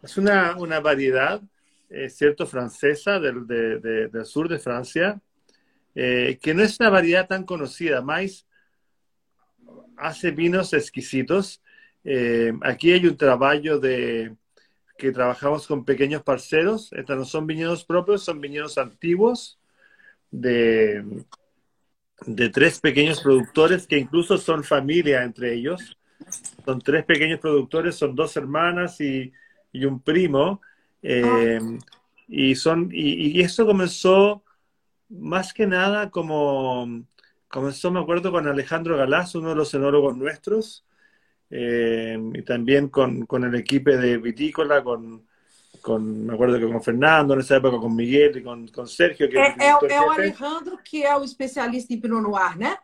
es 0.02 0.18
una, 0.18 0.58
una 0.58 0.80
variedad 0.80 1.42
eh, 1.90 2.10
cierto, 2.10 2.46
francesa 2.46 3.20
del, 3.20 3.48
del, 3.48 4.26
sur 4.26 4.50
de 4.50 4.60
Francia, 4.60 5.22
eh, 5.96 6.38
que 6.42 6.54
no 6.54 6.62
es 6.62 6.80
una 6.80 6.90
variedad 6.90 7.28
tan 7.28 7.44
conocida, 7.44 8.02
más 8.02 8.46
hace 9.96 10.32
vinos 10.32 10.74
exquisitos. 10.74 11.62
Eh, 12.04 12.54
aquí 12.62 12.92
hay 12.92 13.06
un 13.06 13.16
trabajo 13.16 13.80
de 13.80 14.36
que 14.98 15.12
trabajamos 15.12 15.68
con 15.68 15.86
pequeños 15.86 16.24
parceros. 16.24 16.92
Estos 16.94 17.18
no 17.18 17.26
son 17.26 17.48
viñedos 17.48 17.86
propios, 17.86 18.24
son 18.24 18.42
viñedos 18.42 18.78
antiguos 18.78 19.60
de, 20.32 21.04
de 22.26 22.50
tres 22.50 22.80
pequeños 22.80 23.22
productores 23.22 23.88
que 23.88 23.98
incluso 23.98 24.38
son 24.38 24.64
familia 24.64 25.24
entre 25.24 25.54
ellos. 25.54 25.98
Son 26.66 26.82
tres 26.82 27.06
pequeños 27.06 27.40
productores, 27.40 27.96
son 27.96 28.16
dos 28.16 28.36
hermanas 28.38 29.00
y, 29.00 29.32
y 29.72 29.86
un 29.86 30.02
primo 30.02 30.62
eh, 31.02 31.60
y, 32.28 32.56
son, 32.56 32.90
y, 32.92 33.40
eso 33.42 33.66
comenzó 33.66 34.44
más 35.10 35.54
que 35.54 35.68
nada 35.68 36.10
como, 36.10 37.06
comenzó, 37.48 37.92
me 37.92 38.00
acuerdo, 38.00 38.32
con 38.32 38.48
Alejandro 38.48 38.98
Galás, 38.98 39.36
uno 39.36 39.50
de 39.50 39.56
los 39.56 39.74
enólogos 39.74 40.18
nuestros, 40.18 40.86
eh, 41.50 42.18
y 42.34 42.42
también 42.44 42.90
con, 42.90 43.26
con, 43.26 43.44
el 43.44 43.56
equipo 43.56 43.92
de 43.92 44.18
Vitícola, 44.18 44.84
con, 44.84 45.26
con, 45.82 46.26
me 46.26 46.34
acuerdo 46.34 46.60
que 46.60 46.68
con 46.68 46.82
Fernando, 46.82 47.34
en 47.34 47.40
esa 47.40 47.58
época 47.58 47.78
con 47.78 47.96
Miguel 47.96 48.38
y 48.38 48.44
con, 48.44 48.68
con 48.68 48.88
Sergio. 48.88 49.30
Que 49.30 49.38
é, 49.38 49.56
é, 49.60 49.70
é 49.70 50.02
o 50.02 50.12
Alejandro 50.12 50.78
que 50.84 51.04
é 51.04 51.16
o 51.16 51.24
especialista 51.24 51.94
em 51.94 52.00
Pinot 52.00 52.22
Noir, 52.22 52.58
né? 52.58 52.78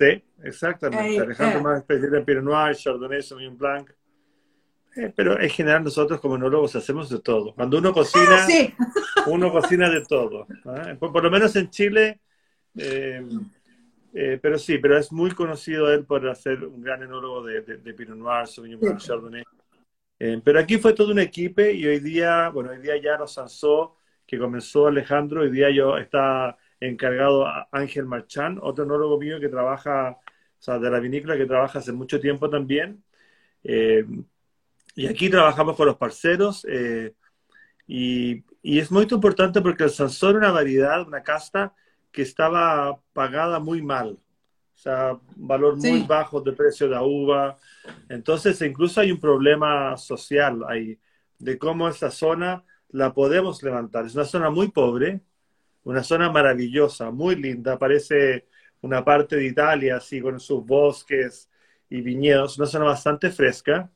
Sí, 0.00 0.22
exactamente. 0.44 1.18
É, 1.18 1.20
Alejandro 1.20 1.62
más 1.62 1.78
especialista 1.78 2.18
en 2.18 2.24
Pinot 2.24 2.44
Noir, 2.44 2.76
Chardonnay, 2.76 3.22
Sauvignon 3.22 3.56
Blanc. 3.56 3.90
Eh, 4.96 5.12
pero 5.14 5.40
en 5.40 5.48
general 5.50 5.84
nosotros 5.84 6.20
como 6.20 6.36
enólogos 6.36 6.74
hacemos 6.74 7.08
de 7.08 7.20
todo. 7.20 7.54
Cuando 7.54 7.78
uno 7.78 7.92
cocina, 7.92 8.46
ah, 8.46 9.24
uno 9.26 9.52
cocina 9.52 9.88
de 9.88 10.04
todo. 10.04 10.46
¿eh? 10.50 10.96
Por, 10.98 11.22
lo 11.22 11.30
menos 11.30 11.54
en 11.56 11.70
Chile, 11.70 12.20
eh, 12.76 13.24
pero 14.12 14.58
sí, 14.58 14.78
pero 14.78 14.98
es 14.98 15.12
muy 15.12 15.30
conocido 15.30 15.92
él 15.92 16.04
por 16.04 16.34
ser 16.36 16.64
un 16.64 16.82
gran 16.82 17.02
enólogo 17.02 17.44
de, 17.44 17.62
de, 17.62 17.94
Pinot 17.94 18.16
Noir, 18.16 18.46
Sauvignon 18.46 18.80
Blanc, 18.80 18.98
Chardonnay. 18.98 19.44
pero 20.44 20.58
aquí 20.58 20.78
fue 20.78 20.92
todo 20.92 21.12
un 21.12 21.18
equipo 21.18 21.62
y 21.62 21.86
hoy 21.86 22.00
día, 22.00 22.48
bueno, 22.48 22.70
hoy 22.70 22.78
día 22.78 22.96
ya 22.96 23.16
nos 23.16 23.36
lanzó, 23.36 23.96
que 24.26 24.38
comenzó 24.38 24.86
Alejandro, 24.86 25.42
hoy 25.42 25.50
día 25.50 25.70
yo 25.70 25.96
está 25.96 26.56
encargado 26.80 27.46
Ángel 27.70 28.06
Marchán, 28.06 28.58
otro 28.62 28.84
enólogo 28.84 29.18
mío 29.18 29.38
que 29.38 29.48
trabaja, 29.48 30.10
o 30.10 30.62
sea, 30.62 30.78
de 30.78 30.90
la 30.90 31.00
vinícola 31.00 31.36
que 31.36 31.46
trabaja 31.46 31.78
hace 31.78 31.92
mucho 31.92 32.20
tiempo 32.20 32.48
también. 32.48 33.02
Y 34.94 35.06
aquí 35.06 35.30
trabajamos 35.30 35.76
con 35.76 35.86
los 35.86 35.96
parceros 35.96 36.66
eh, 36.68 37.14
y, 37.86 38.44
y, 38.62 38.78
es 38.78 38.90
muy 38.90 39.06
importante 39.10 39.60
porque 39.60 39.84
el 39.84 39.90
Sansón 39.90 40.36
era 40.36 40.38
una 40.38 40.52
variedad, 40.52 41.06
una 41.06 41.22
casta 41.22 41.74
que 42.10 42.22
estaba 42.22 43.00
pagada 43.12 43.58
muy 43.60 43.82
mal. 43.82 44.18
O 44.74 44.78
sea, 44.82 45.18
valor 45.36 45.76
muy 45.76 46.02
bajo 46.04 46.40
de 46.40 46.52
precio 46.52 46.88
de 46.88 46.94
la 46.94 47.02
uva. 47.02 47.58
Entonces, 48.08 48.60
incluso 48.62 49.00
hay 49.00 49.12
un 49.12 49.20
problema 49.20 49.96
social 49.96 50.64
ahí 50.68 50.98
de 51.38 51.58
cómo 51.58 51.88
esa 51.88 52.10
zona 52.10 52.64
la 52.88 53.12
podemos 53.12 53.62
levantar. 53.62 54.06
Es 54.06 54.14
una 54.14 54.24
zona 54.24 54.50
muy 54.50 54.68
pobre, 54.70 55.20
una 55.84 56.02
zona 56.02 56.30
maravillosa, 56.30 57.10
muy 57.10 57.36
linda. 57.36 57.78
Parece 57.78 58.46
una 58.80 59.04
parte 59.04 59.36
de 59.36 59.46
Italia, 59.46 59.96
así 59.96 60.20
con 60.20 60.40
sus 60.40 60.64
bosques 60.64 61.50
y 61.90 62.00
viñedos. 62.00 62.58
Una 62.58 62.66
zona 62.66 62.86
bastante 62.86 63.30
fresca 63.30 63.90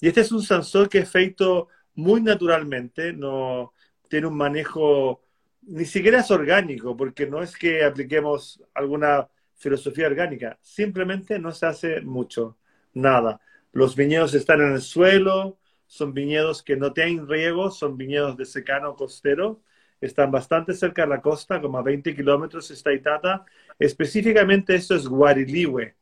y 0.00 0.08
este 0.08 0.22
es 0.22 0.32
un 0.32 0.42
sensor 0.42 0.88
que 0.88 1.00
es 1.00 1.10
feito 1.10 1.68
muy 1.94 2.22
naturalmente, 2.22 3.12
no 3.12 3.74
tiene 4.08 4.26
un 4.26 4.36
manejo, 4.36 5.22
ni 5.62 5.84
siquiera 5.84 6.20
es 6.20 6.30
orgánico, 6.30 6.96
porque 6.96 7.26
no 7.26 7.42
es 7.42 7.56
que 7.56 7.84
apliquemos 7.84 8.62
alguna 8.74 9.28
filosofía 9.56 10.06
orgánica, 10.06 10.58
simplemente 10.62 11.38
no 11.38 11.52
se 11.52 11.66
hace 11.66 12.00
mucho, 12.00 12.56
nada. 12.94 13.40
Los 13.72 13.94
viñedos 13.94 14.34
están 14.34 14.62
en 14.62 14.72
el 14.72 14.80
suelo, 14.80 15.58
son 15.86 16.14
viñedos 16.14 16.62
que 16.62 16.76
no 16.76 16.92
tienen 16.92 17.28
riego, 17.28 17.70
son 17.70 17.96
viñedos 17.96 18.36
de 18.36 18.46
secano 18.46 18.96
costero, 18.96 19.62
están 20.00 20.30
bastante 20.30 20.72
cerca 20.74 21.02
de 21.02 21.08
la 21.08 21.20
costa, 21.20 21.60
como 21.60 21.78
a 21.78 21.82
20 21.82 22.14
kilómetros 22.16 22.70
está 22.70 22.92
Itata. 22.92 23.44
Específicamente 23.78 24.74
esto 24.74 24.94
es 24.94 25.06
Guariliwe, 25.06 25.96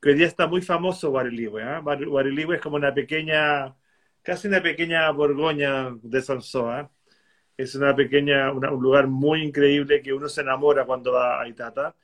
que 0.00 0.08
hoy 0.10 0.14
día 0.14 0.26
está 0.26 0.46
muy 0.46 0.62
famoso 0.62 1.10
Guariliwe. 1.10 1.62
¿eh? 1.62 2.54
es 2.54 2.60
como 2.60 2.76
una 2.76 2.94
pequeña, 2.94 3.74
casi 4.22 4.48
una 4.48 4.62
pequeña 4.62 5.10
Borgoña 5.10 5.90
de 6.02 6.22
Sansoa. 6.22 6.80
¿eh? 6.82 6.88
Es 7.56 7.74
una 7.74 7.94
pequeña, 7.94 8.52
un 8.52 8.82
lugar 8.82 9.06
muy 9.06 9.42
increíble 9.42 10.02
que 10.02 10.12
uno 10.12 10.28
se 10.28 10.40
enamora 10.40 10.84
cuando 10.84 11.12
va 11.12 11.40
a 11.40 11.48
Itata. 11.48 11.94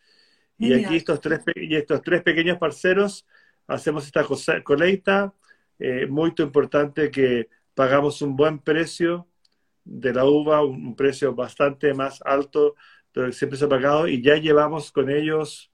Y 0.58 0.72
aquí 0.72 0.96
estos 0.96 1.20
tres, 1.20 1.40
y 1.54 1.74
estos 1.76 2.02
tres 2.02 2.22
pequeños 2.22 2.58
parceros 2.58 3.26
hacemos 3.66 4.06
esta 4.06 4.24
colecta. 4.62 5.34
Eh, 5.78 6.06
muy 6.06 6.32
importante 6.38 7.10
que 7.10 7.48
pagamos 7.74 8.22
un 8.22 8.36
buen 8.36 8.58
precio 8.58 9.28
de 9.84 10.12
la 10.12 10.24
uva, 10.24 10.64
un, 10.64 10.96
precio 10.96 11.34
bastante 11.34 11.94
más 11.94 12.20
alto 12.24 12.74
de 13.14 13.22
lo 13.22 13.26
que 13.28 13.32
siempre 13.32 13.58
se 13.58 13.66
ha 13.66 13.68
pagado 13.68 14.08
y 14.08 14.22
ya 14.22 14.36
llevamos 14.36 14.90
con 14.90 15.10
ellos 15.10 15.70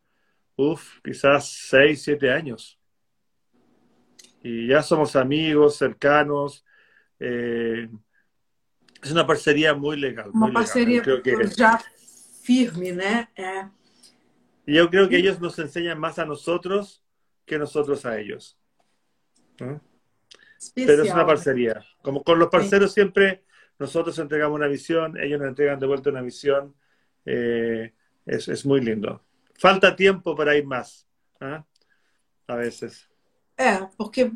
uf, 0.57 1.01
quizás 1.03 1.49
seis, 1.51 2.03
siete 2.03 2.31
años. 2.31 2.79
Y 4.43 4.66
ya 4.68 4.83
somos 4.83 5.16
amigos, 5.16 5.77
cercanos. 5.77 6.64
Eh, 7.20 7.89
es 9.03 9.11
una 9.11 9.26
parcería 9.26 9.74
muy 9.74 9.96
legal. 9.98 10.30
Una 10.32 10.46
muy 10.46 10.53
parcería 10.53 11.03
ya 11.57 11.80
firme, 12.42 12.92
¿no? 12.92 13.03
Eh. 13.03 13.68
Y 14.66 14.74
yo 14.74 14.88
creo 14.88 15.09
que 15.09 15.16
ellos 15.16 15.40
nos 15.40 15.59
enseñan 15.59 15.98
más 15.98 16.18
a 16.18 16.24
nosotros 16.24 17.03
que 17.44 17.59
nosotros 17.59 18.07
a 18.07 18.18
ellos. 18.18 18.59
Pero 19.57 21.03
es 21.03 21.12
una 21.12 21.26
parcería. 21.26 21.84
Como 22.00 22.22
con 22.22 22.38
los 22.38 22.48
parceros 22.48 22.92
siempre 22.92 23.44
nosotros 23.78 24.16
entregamos 24.18 24.57
una 24.57 24.68
visión, 24.68 25.18
ellos 25.18 25.40
nos 25.40 25.48
entregan 25.48 25.80
de 25.80 25.86
vuelta 25.86 26.11
una 26.11 26.22
visión. 26.22 26.74
Eh, 27.24 27.92
es, 28.24 28.48
es 28.48 28.64
muy 28.64 28.80
lindo. 28.80 29.24
falta 29.62 29.94
tempo 29.94 30.34
para 30.34 30.57
ir 30.57 30.66
mais, 30.66 31.07
né? 31.40 31.64
a 32.48 32.57
vezes. 32.57 33.09
É, 33.57 33.86
porque 33.96 34.32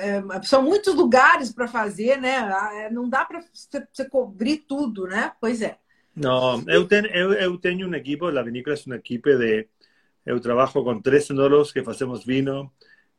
é, 0.00 0.42
são 0.42 0.62
muitos 0.62 0.94
lugares 0.94 1.52
para 1.52 1.66
fazer, 1.66 2.20
né? 2.20 2.36
Ah, 2.36 2.88
não 2.90 3.08
dá 3.08 3.24
para 3.24 3.42
você 3.52 4.08
cobrir 4.08 4.58
tudo, 4.68 5.06
né? 5.06 5.32
Pois 5.40 5.62
é. 5.62 5.78
Não, 6.14 6.62
eu 6.68 6.86
tenho, 6.86 7.06
eu, 7.06 7.32
eu 7.32 7.58
tenho 7.58 7.88
um 7.88 7.94
equipe, 7.94 8.24
a 8.24 8.42
vinícola 8.42 8.76
é 8.76 8.80
uma 8.86 8.96
equipe 8.96 9.36
de. 9.36 9.68
Eu 10.26 10.40
trabalho 10.40 10.70
com 10.70 11.00
três 11.00 11.30
enólogos 11.30 11.72
que 11.72 11.82
fazemos 11.82 12.24
vino, 12.24 12.70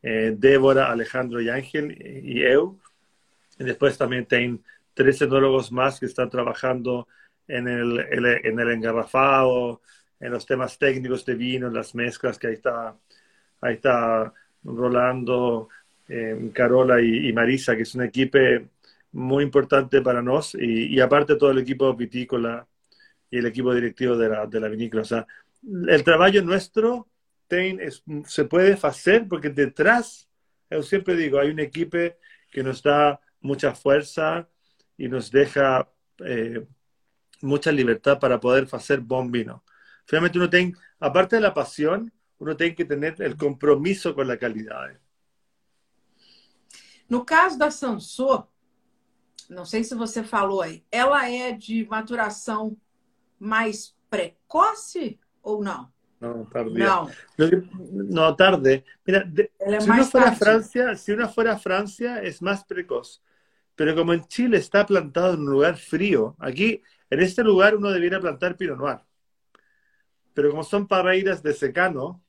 eh, 0.04 0.32
Débora, 0.32 0.88
Alejandro 0.88 1.42
e 1.42 1.50
Ángel, 1.50 1.92
e 1.92 2.40
eu. 2.40 2.78
E 3.60 3.64
depois 3.64 3.98
também 3.98 4.24
tem 4.24 4.60
três 4.94 5.20
enólogos 5.22 5.70
mais 5.72 5.98
que 5.98 6.06
estão 6.06 6.30
trabalhando 6.30 7.08
en 7.48 7.68
el, 7.68 8.00
en 8.46 8.60
el 8.60 8.70
engarrafado, 8.70 9.82
en 10.20 10.32
los 10.32 10.46
temas 10.46 10.78
técnicos 10.78 11.26
de 11.26 11.36
vino, 11.36 11.68
en 11.68 11.74
las 11.74 11.96
mezclas 11.96 12.38
que 12.38 12.48
ahí 12.48 12.54
está, 12.54 12.96
ahí 13.62 13.76
está 13.76 14.34
Rolando, 14.64 15.70
eh, 16.08 16.52
Carola 16.54 17.02
y, 17.02 17.32
Marisa, 17.34 17.76
que 17.76 17.84
es 17.84 17.96
un 17.96 18.04
equipo 18.04 18.38
muy 19.12 19.44
importante 19.44 20.02
para 20.02 20.22
nosotros, 20.22 20.62
y, 20.62 21.00
aparte 21.00 21.36
todo 21.36 21.52
el 21.52 21.60
equipo 21.60 21.94
vitícola 21.96 22.68
y 23.32 23.38
el 23.38 23.46
equipo 23.46 23.74
directivo 23.74 24.18
de 24.18 24.30
la, 24.30 24.46
de 24.46 24.60
la 24.60 24.68
vinícola. 24.68 25.04
O 25.04 25.06
sea, 25.06 25.28
el 25.88 26.04
trabajo 26.04 26.42
nuestro 26.42 27.08
se 28.26 28.46
puede 28.46 28.78
hacer 28.82 29.28
porque 29.28 29.50
detrás, 29.50 30.30
yo 30.70 30.84
siempre 30.84 31.16
digo, 31.16 31.40
hay 31.40 31.50
un 31.50 31.60
equipo 31.60 31.98
que 32.52 32.64
nos 32.64 32.84
da 32.84 33.20
mucha 33.42 33.74
fuerza 33.74 34.48
y 34.98 35.08
nos 35.08 35.32
deja 35.32 35.90
eh, 36.26 36.66
mucha 37.42 37.72
libertad 37.72 38.20
para 38.20 38.40
poder 38.40 38.68
hacer 38.72 39.00
buen 39.00 39.32
vino. 39.32 39.64
Finalmente 40.06 40.38
uno 40.38 40.50
tiene, 40.50 40.74
aparte 41.00 41.38
de 41.38 41.42
la 41.42 41.54
pasión, 41.54 42.12
uno 42.40 42.56
tiene 42.56 42.76
que 42.76 42.86
tener 42.86 43.22
el 43.22 43.38
compromiso 43.38 44.16
con 44.16 44.28
la 44.28 44.38
calidad. 44.38 44.98
No 47.08 47.26
caso 47.26 47.58
da 47.58 47.72
Sansô, 47.72 48.48
não 49.50 49.66
sei 49.66 49.84
se 49.84 49.96
você 49.96 50.24
falou 50.24 50.62
aí, 50.62 50.84
ela 50.92 51.30
é 51.30 51.52
de 51.52 51.86
maturação 51.88 52.78
mais 53.40 53.96
precoce 54.10 55.20
ou 55.42 55.64
não? 55.64 55.92
No, 56.20 56.46
tardía. 56.46 56.86
No. 57.38 57.48
no, 58.10 58.36
tarde. 58.36 58.84
Mira, 59.08 59.24
de, 59.24 59.50
si 59.80 59.90
uno 59.90 60.06
fuera 60.06 60.30
a 60.30 60.36
Francia, 60.36 60.96
si 60.96 61.12
uno 61.14 61.30
fuera 61.30 61.54
a 61.54 61.58
Francia 61.58 62.22
es 62.22 62.42
más 62.42 62.64
precoz. 62.66 63.22
Pero 63.76 63.96
como 63.96 64.14
en 64.14 64.26
Chile 64.26 64.58
está 64.58 64.86
plantado 64.86 65.36
en 65.36 65.40
un 65.40 65.52
lugar 65.52 65.78
frío, 65.78 66.36
aquí, 66.40 66.84
en 67.10 67.22
este 67.22 67.42
lugar 67.44 67.76
uno 67.76 67.90
debiera 67.90 68.20
plantar 68.20 68.58
Pinot 68.58 68.78
Noir. 68.78 69.00
Pero 70.34 70.52
como 70.52 70.64
son 70.64 70.88
parreiras 70.88 71.42
de 71.42 71.54
secano, 71.54 72.22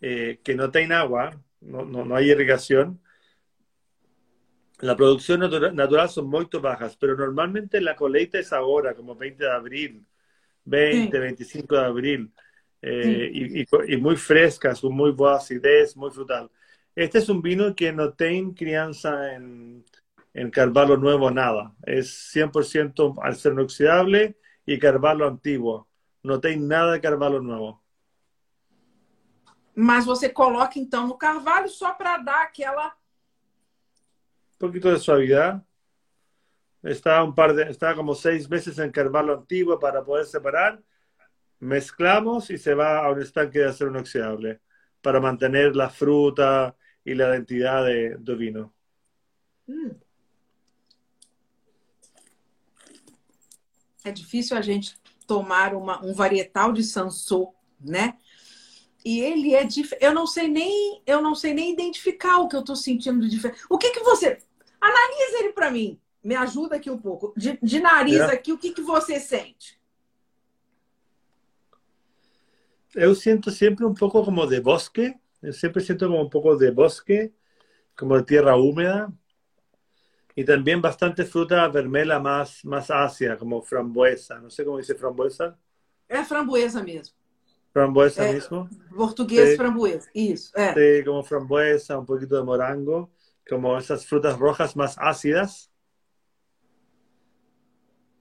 eh, 0.00 0.40
que 0.42 0.54
no 0.54 0.70
tienen 0.70 0.92
agua, 0.92 1.30
no, 1.60 1.84
no, 1.84 2.04
no, 2.04 2.16
hay 2.16 2.30
irrigación, 2.30 3.00
la 4.80 4.94
producción 4.94 5.40
natural, 5.40 5.74
natural 5.74 6.08
son 6.08 6.28
muy 6.28 6.46
bajas, 6.60 6.96
pero 6.96 7.16
normalmente 7.16 7.80
la 7.80 7.96
colecta 7.96 8.38
es 8.38 8.52
ahora, 8.52 8.94
como 8.94 9.14
20 9.14 9.44
de 9.44 9.50
abril, 9.50 10.06
20, 10.64 11.18
25 11.18 11.76
de 11.76 11.84
abril, 11.84 12.32
eh, 12.82 13.30
y, 13.32 13.96
muy 13.96 14.16
frescas, 14.16 14.80
con 14.80 14.94
muy 14.94 15.12
buena 15.12 15.36
acidez, 15.36 15.96
muy 15.96 16.10
frutal. 16.10 16.50
Este 16.94 17.18
es 17.18 17.28
un 17.28 17.42
vino 17.42 17.74
que 17.74 17.92
no 17.92 18.12
tiene 18.12 18.54
crianza 18.54 19.34
en, 19.34 19.84
en 20.34 20.50
carvalho 20.50 20.96
nuevo 20.96 21.30
nada. 21.30 21.74
Es 21.84 22.30
100% 22.34 23.16
al 23.22 23.36
ser 23.36 23.52
inoxidable 23.52 24.36
y 24.66 24.78
carvalho 24.78 25.26
antiguo. 25.26 25.88
No 26.22 26.40
tiene 26.40 26.66
nada 26.66 26.92
de 26.92 27.00
carvalho 27.00 27.40
nuevo. 27.40 27.82
Mas 29.76 30.06
você 30.06 30.28
coloca 30.28 30.78
então 30.78 31.06
no 31.06 31.18
carvalho 31.18 31.68
só 31.68 31.92
para 31.92 32.16
dar 32.18 32.42
aquela 32.42 32.96
un 34.56 34.58
poquito 34.58 34.90
de 34.90 34.98
suavidad 34.98 35.62
está 36.82 37.22
un 37.22 37.34
par 37.34 37.54
de, 37.54 37.64
está 37.64 37.94
como 37.94 38.14
seis 38.14 38.48
meses 38.48 38.78
en 38.78 38.90
carvalho 38.90 39.34
antiguo 39.34 39.78
para 39.78 40.02
poder 40.02 40.26
separar. 40.26 40.82
Mezclamos 41.58 42.50
y 42.50 42.58
se 42.58 42.74
va 42.74 43.04
a 43.04 43.10
un 43.10 43.20
estanque 43.20 43.58
de 43.58 43.66
acero 43.66 43.90
inoxidable 43.90 44.60
para 45.00 45.20
mantener 45.20 45.74
la 45.74 45.88
fruta 45.88 46.76
y 47.04 47.14
la 47.14 47.28
identidad 47.28 47.84
de, 47.84 48.16
do 48.18 48.36
vino. 48.36 48.74
Hum. 49.66 49.94
É 54.04 54.12
difícil 54.12 54.56
a 54.56 54.60
gente 54.60 54.96
tomar 55.26 55.74
uma, 55.74 56.04
um 56.04 56.14
varietal 56.14 56.72
de 56.72 56.84
Sansô, 56.84 57.52
né? 57.80 58.16
E 59.06 59.20
ele 59.20 59.54
é 59.54 59.62
diferente. 59.62 60.04
Eu 60.04 60.12
não 60.12 60.26
sei 60.26 60.48
nem 60.48 61.00
eu 61.06 61.22
não 61.22 61.32
sei 61.32 61.54
nem 61.54 61.72
identificar 61.72 62.38
o 62.38 62.48
que 62.48 62.56
eu 62.56 62.60
estou 62.60 62.74
sentindo 62.74 63.20
de 63.20 63.28
diferente. 63.28 63.62
O 63.70 63.78
que 63.78 63.92
que 63.92 64.00
você 64.00 64.42
analisa 64.80 65.38
ele 65.38 65.52
para 65.52 65.70
mim? 65.70 66.00
Me 66.24 66.34
ajuda 66.34 66.74
aqui 66.74 66.90
um 66.90 66.98
pouco. 66.98 67.32
De, 67.36 67.56
de 67.62 67.78
nariz 67.78 68.18
é. 68.18 68.32
aqui, 68.32 68.52
o 68.52 68.58
que, 68.58 68.72
que 68.72 68.82
você 68.82 69.20
sente? 69.20 69.80
Eu 72.96 73.14
sinto 73.14 73.52
sempre 73.52 73.84
um 73.84 73.94
pouco 73.94 74.24
como 74.24 74.44
de 74.44 74.60
bosque. 74.60 75.14
Eu 75.40 75.52
sempre 75.52 75.80
sinto 75.84 76.08
como 76.08 76.20
um 76.20 76.28
pouco 76.28 76.56
de 76.56 76.68
bosque, 76.72 77.32
como 77.96 78.18
de 78.18 78.26
terra 78.26 78.56
úmida. 78.56 79.08
E 80.36 80.42
também 80.42 80.80
bastante 80.80 81.24
fruta 81.24 81.68
vermelha 81.68 82.18
mais, 82.18 82.60
mais 82.64 82.90
ácida, 82.90 83.36
como 83.36 83.62
framboesa. 83.62 84.40
Não 84.40 84.50
sei 84.50 84.64
como 84.64 84.80
dizer 84.80 84.98
framboesa. 84.98 85.56
É 86.08 86.24
framboesa 86.24 86.82
mesmo. 86.82 87.14
Framboesa 87.76 88.24
é, 88.24 88.32
mesmo? 88.32 88.66
Português 88.88 89.50
sí. 89.50 89.56
framboesa, 89.58 90.08
isso. 90.14 90.50
É. 90.58 90.72
Sí, 90.72 91.04
como 91.04 91.22
framboesa, 91.22 91.98
um 91.98 92.06
pouquinho 92.06 92.30
de 92.30 92.42
morango, 92.42 93.10
como 93.46 93.76
essas 93.76 94.02
frutas 94.02 94.34
rojas 94.34 94.74
mais 94.74 94.96
ácidas. 94.96 95.68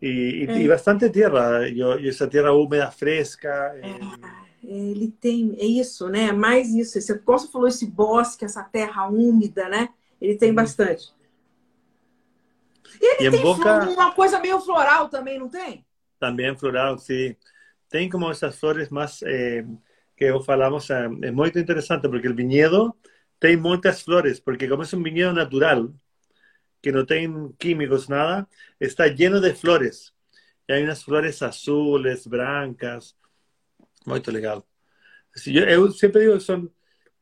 E, 0.01 0.45
e, 0.49 0.67
bastante 0.67 1.09
terra, 1.09 1.69
e, 1.69 1.79
e, 1.79 2.09
essa 2.09 2.27
terra 2.27 2.51
úmida, 2.51 2.91
fresca. 2.91 3.49
É, 3.81 3.97
ele 4.61 5.09
tem, 5.21 5.55
é 5.57 5.65
isso, 5.65 6.09
né? 6.09 6.33
Mais 6.33 6.75
isso. 6.75 6.99
Você 6.99 7.17
gosta 7.19 7.49
falou 7.49 7.69
esse 7.69 7.85
bosque, 7.85 8.43
essa 8.43 8.61
terra 8.61 9.07
úmida, 9.07 9.69
né? 9.69 9.87
Ele 10.19 10.35
tem 10.35 10.49
uhum. 10.49 10.55
bastante. 10.55 11.13
E 12.99 13.23
ele 13.23 13.27
e 13.29 13.31
tem 13.31 13.41
boca... 13.41 13.89
uma 13.89 14.11
coisa 14.11 14.37
meio 14.37 14.59
floral 14.59 15.07
também, 15.07 15.39
não 15.39 15.47
tem? 15.47 15.85
Também 16.19 16.57
floral, 16.57 16.97
sim. 16.97 17.37
Tem 17.95 18.09
como 18.09 18.29
essas 18.29 18.59
flores 18.59 18.89
mais 18.89 19.21
eh, 19.23 19.65
que 20.17 20.25
eu 20.25 20.41
falamos, 20.43 20.89
é, 20.89 21.05
é 21.05 21.31
muito 21.31 21.57
interessante, 21.57 22.09
porque 22.09 22.27
o 22.27 22.35
vinhedo 22.35 22.93
tem 23.39 23.55
muitas 23.55 24.01
flores, 24.01 24.37
porque 24.37 24.67
como 24.67 24.83
é 24.83 24.87
um 24.93 25.01
vinhedo 25.01 25.31
natural, 25.31 25.93
que 26.81 26.91
no 26.91 27.05
tienen 27.05 27.53
químicos, 27.57 28.09
nada, 28.09 28.49
está 28.81 29.07
lleno 29.07 29.39
de 29.39 29.53
flores. 29.55 30.13
Y 30.67 30.73
hay 30.73 30.83
unas 30.83 31.05
flores 31.05 31.41
azules, 31.41 32.27
blancas, 32.27 33.15
muy 34.05 34.19
legal. 34.19 34.65
Yo, 35.45 35.89
siempre 35.91 36.23
digo 36.23 36.33
que 36.33 36.41
son 36.41 36.73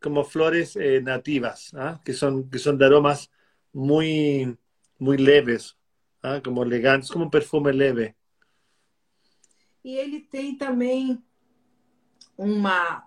como 0.02 0.24
flores 0.24 0.76
eh, 0.76 1.02
nativas, 1.04 1.72
¿ah? 1.76 2.02
que, 2.04 2.14
son, 2.14 2.50
que 2.50 2.58
son 2.58 2.80
de 2.80 2.86
aromas 2.88 3.30
muy, 3.74 4.58
muy 4.98 5.18
leves, 5.20 5.78
¿ah? 6.24 6.42
como 6.44 6.64
elegantes, 6.64 7.12
como 7.12 7.26
un 7.26 7.30
perfume 7.30 7.74
leve. 7.74 8.16
E 9.84 9.98
ele 9.98 10.22
tem 10.22 10.58
também 10.58 11.22
uma, 12.38 13.04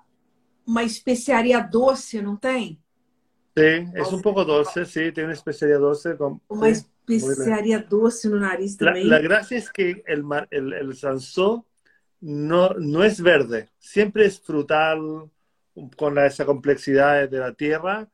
uma 0.67 0.83
especiaria 0.83 1.61
doce, 1.61 2.21
não 2.21 2.37
tem? 2.37 2.81
Sí, 3.57 3.89
es 3.95 4.13
un 4.13 4.21
poco 4.21 4.45
dulce, 4.45 4.85
sí, 4.85 5.13
tiene 5.13 5.25
una 5.25 5.33
especiaría 5.33 5.79
dulce. 5.79 6.15
Con, 6.17 6.43
una 6.49 6.69
especiaría 6.69 7.79
dulce 7.79 8.29
en 8.29 8.41
nariz 8.41 8.77
también. 8.77 9.09
La, 9.09 9.19
gracia 9.19 9.57
es 9.57 9.71
que 9.71 10.05
el, 10.07 10.25
el, 10.51 10.73
el 10.75 10.95
sansó 10.95 11.65
no, 12.21 12.71
no 12.75 13.03
es 13.03 13.23
verde, 13.23 13.71
siempre 13.79 14.27
es 14.27 14.41
frutal, 14.41 15.31
con 15.97 16.15
la, 16.15 16.27
esa 16.27 16.45
complejidad 16.45 17.29
de 17.29 17.39
la 17.39 17.55
tierra 17.55 18.09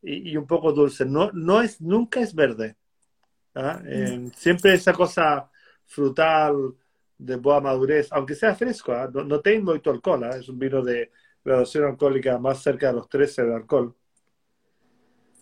y, 0.00 0.30
y, 0.30 0.36
un 0.36 0.46
poco 0.46 0.72
dulce. 0.72 1.04
No, 1.04 1.32
no 1.32 1.60
es, 1.60 1.80
nunca 1.80 2.20
es 2.20 2.34
verde. 2.34 2.76
¿ah? 3.54 3.80
Eh, 3.84 4.30
siempre 4.36 4.74
esa 4.74 4.92
cosa 4.92 5.50
frutal, 5.86 6.74
de 7.18 7.36
boa 7.36 7.60
madurez, 7.60 8.08
aunque 8.10 8.34
sea 8.34 8.54
fresco, 8.54 8.92
¿ah? 8.92 9.10
no, 9.12 9.24
no 9.24 9.40
tiene 9.40 9.60
mucho 9.60 9.90
alcohol, 9.90 10.24
¿ah? 10.24 10.36
es 10.36 10.48
un 10.48 10.58
vino 10.58 10.82
de 10.82 11.10
graduación 11.44 11.84
alcohólica 11.84 12.38
más 12.38 12.62
cerca 12.62 12.88
de 12.88 12.94
los 12.94 13.08
13 13.08 13.44
de 13.44 13.54
alcohol. 13.54 13.94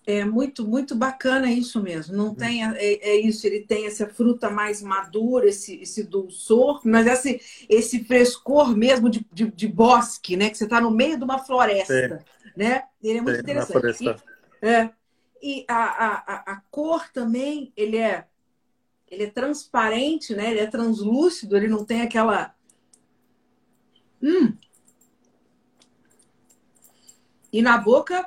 É 0.05 0.25
muito, 0.25 0.67
muito 0.67 0.97
bacana 0.97 1.49
isso 1.49 1.81
mesmo. 1.81 2.17
Não 2.17 2.35
tem 2.35 2.65
é, 2.65 2.75
é, 2.77 3.17
isso, 3.21 3.47
ele 3.47 3.61
tem 3.61 3.87
essa 3.87 4.05
fruta 4.09 4.51
mais 4.51 4.83
madura, 4.83 5.49
esse, 5.49 5.81
esse 5.81 6.03
dulçor, 6.03 6.81
mas 6.85 7.07
esse, 7.07 7.41
esse 7.69 8.03
frescor 8.03 8.77
mesmo 8.77 9.09
de, 9.09 9.25
de, 9.33 9.49
de 9.53 9.69
bosque, 9.69 10.37
né? 10.37 10.51
Que 10.51 10.59
você 10.59 10.65
está 10.65 10.81
no 10.81 10.91
meio 10.91 11.17
de 11.17 11.23
uma 11.23 11.39
floresta, 11.39 12.25
né? 12.57 12.83
Ele 13.01 13.19
é 13.19 13.23
muito 13.23 13.41
interessante. 13.41 14.03
E, 14.03 14.67
é, 14.67 14.91
e 15.41 15.65
a, 15.69 15.77
a, 15.77 16.53
a 16.53 16.63
cor 16.69 17.09
também, 17.13 17.73
ele 17.77 17.97
é, 17.97 18.27
ele 19.13 19.25
é 19.25 19.31
transparente, 19.31 20.35
né? 20.35 20.51
Ele 20.51 20.61
é 20.61 20.67
translúcido, 20.67 21.55
ele 21.55 21.69
não 21.69 21.85
tem 21.85 22.01
aquela. 22.01 22.55
Hum. 24.23 24.57
E 27.53 27.61
na 27.61 27.77
boca 27.77 28.27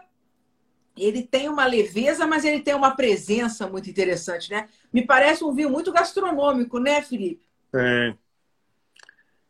ele 0.95 1.23
tem 1.23 1.49
uma 1.49 1.65
leveza, 1.65 2.27
mas 2.27 2.45
ele 2.45 2.59
tem 2.59 2.75
uma 2.75 2.95
presença 2.95 3.67
muito 3.67 3.89
interessante, 3.89 4.51
né? 4.51 4.69
Me 4.93 5.03
parece 5.03 5.43
um 5.43 5.55
vinho 5.55 5.71
muito 5.71 5.91
gastronômico, 5.91 6.79
né, 6.79 7.01
Felipe? 7.01 7.43
É. 7.73 8.13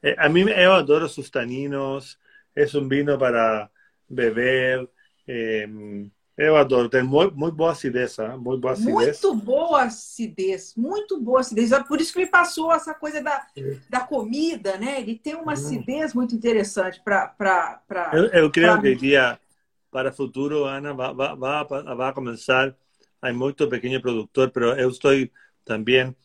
é 0.01 0.15
a 0.17 0.29
mim, 0.29 0.49
eu 0.49 0.71
adoro 0.71 1.05
os 1.05 1.29
taninos. 1.29 2.17
É 2.55 2.65
um 2.77 2.88
vinho 2.88 3.17
para 3.19 3.69
beber. 4.09 4.89
É, 5.27 5.67
eu 6.38 6.55
adoro. 6.55 6.89
Tem 6.89 7.03
muito, 7.03 7.36
muito 7.36 7.55
boa 7.55 7.71
acidez, 7.71 8.17
muito 8.38 8.61
boa 8.61 8.73
acidez. 8.73 8.93
Muito 8.93 9.36
boa 9.36 9.83
acidez, 9.83 10.75
muito 10.75 11.21
boa 11.21 11.39
acidez. 11.39 11.71
É 11.71 11.83
por 11.83 12.01
isso 12.01 12.13
que 12.13 12.19
me 12.19 12.27
passou 12.27 12.73
essa 12.73 12.93
coisa 12.93 13.21
da, 13.21 13.45
da 13.89 14.01
comida, 14.01 14.77
né? 14.77 14.99
Ele 15.01 15.15
tem 15.15 15.36
uma 15.36 15.43
uhum. 15.43 15.51
acidez 15.51 16.13
muito 16.13 16.36
interessante 16.36 17.01
para. 17.03 17.27
Pra, 17.27 18.11
eu, 18.13 18.25
eu 18.25 18.51
creio 18.51 18.73
pra... 18.73 18.81
que 18.81 18.95
dia 18.95 19.39
para 19.89 20.11
futuro, 20.11 20.65
Ana, 20.65 20.93
va, 20.93 21.13
va, 21.13 21.36
va, 21.36 21.63
va 21.63 22.09
a 22.09 22.13
comenzar. 22.13 22.75
Hay 23.21 23.33
mucho 23.33 23.69
pequeño 23.69 24.01
productor, 24.01 24.51
pero 24.51 24.75
yo 24.75 24.89
estoy 24.89 25.31
también 25.63 26.15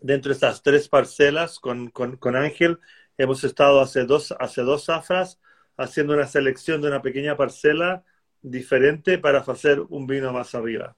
dentro 0.00 0.28
de 0.28 0.34
estas 0.34 0.62
tres 0.62 0.88
parcelas 0.88 1.58
con, 1.58 1.90
con, 1.90 2.16
con 2.16 2.36
Ángel. 2.36 2.78
hemos 3.18 3.42
estado 3.44 3.80
hace 3.80 4.04
dos, 4.04 4.32
hace 4.38 4.62
dos 4.62 4.84
zafras 4.84 5.38
haciendo 5.76 6.14
una 6.14 6.26
selección 6.26 6.80
de 6.80 6.88
una 6.88 7.02
pequeña 7.02 7.36
parcela 7.36 8.04
diferente 8.42 9.18
para 9.18 9.40
hacer 9.40 9.80
un 9.88 10.06
vino 10.06 10.32
más 10.32 10.54
arriba 10.54 10.96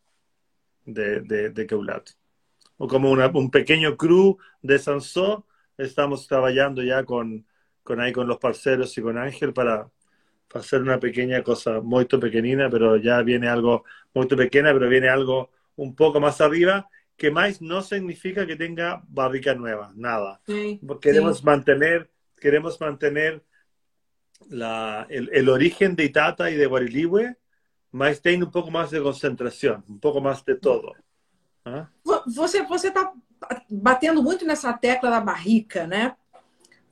de, 0.84 1.20
de, 1.20 1.50
de 1.50 1.66
Keulat. 1.66 2.10
O 2.76 2.86
como 2.86 3.10
una, 3.10 3.28
un 3.28 3.50
pequeño 3.50 3.96
cru 3.96 4.38
de 4.62 4.78
Sansó, 4.78 5.46
estamos 5.76 6.26
trabajando 6.26 6.82
ya 6.82 7.04
con, 7.04 7.46
con 7.82 8.00
ahí 8.00 8.12
con 8.12 8.26
los 8.26 8.38
parceros 8.38 8.96
y 8.96 9.02
con 9.02 9.18
Ángel 9.18 9.52
para 9.52 9.90
hacer 10.54 10.82
una 10.82 10.98
pequeña 10.98 11.42
cosa 11.42 11.80
muy 11.80 12.06
pequeñina, 12.06 12.68
pero 12.70 12.96
ya 12.96 13.22
viene 13.22 13.48
algo 13.48 13.84
muy 14.14 14.26
pequeña, 14.26 14.72
pero 14.72 14.88
viene 14.88 15.08
algo 15.08 15.50
un 15.76 15.94
poco 15.94 16.20
más 16.20 16.40
arriba, 16.40 16.88
que 17.16 17.30
más 17.30 17.62
no 17.62 17.82
significa 17.82 18.46
que 18.46 18.56
tenga 18.56 19.02
barrica 19.08 19.54
nueva, 19.54 19.92
nada. 19.94 20.40
Sí, 20.46 20.80
queremos 21.00 21.38
sí. 21.38 21.44
mantener, 21.44 22.10
queremos 22.36 22.80
mantener 22.80 23.44
la, 24.48 25.06
el, 25.08 25.28
el, 25.32 25.48
origen 25.48 25.94
de 25.94 26.04
Itata 26.04 26.50
y 26.50 26.56
de 26.56 26.66
Guarilihue, 26.66 27.36
mas 27.92 28.20
tem 28.20 28.42
um 28.42 28.50
pouco 28.50 28.70
mais 28.70 28.90
de 28.90 29.00
concentração, 29.00 29.82
um 29.88 29.98
pouco 29.98 30.20
mais 30.20 30.42
de 30.42 30.54
todo. 30.54 30.94
Ah? 31.64 31.86
Você 32.26 32.62
você 32.62 32.88
está 32.88 33.12
batendo 33.68 34.22
muito 34.22 34.44
nessa 34.46 34.72
tecla 34.72 35.10
da 35.10 35.20
barrica, 35.20 35.86
né? 35.86 36.14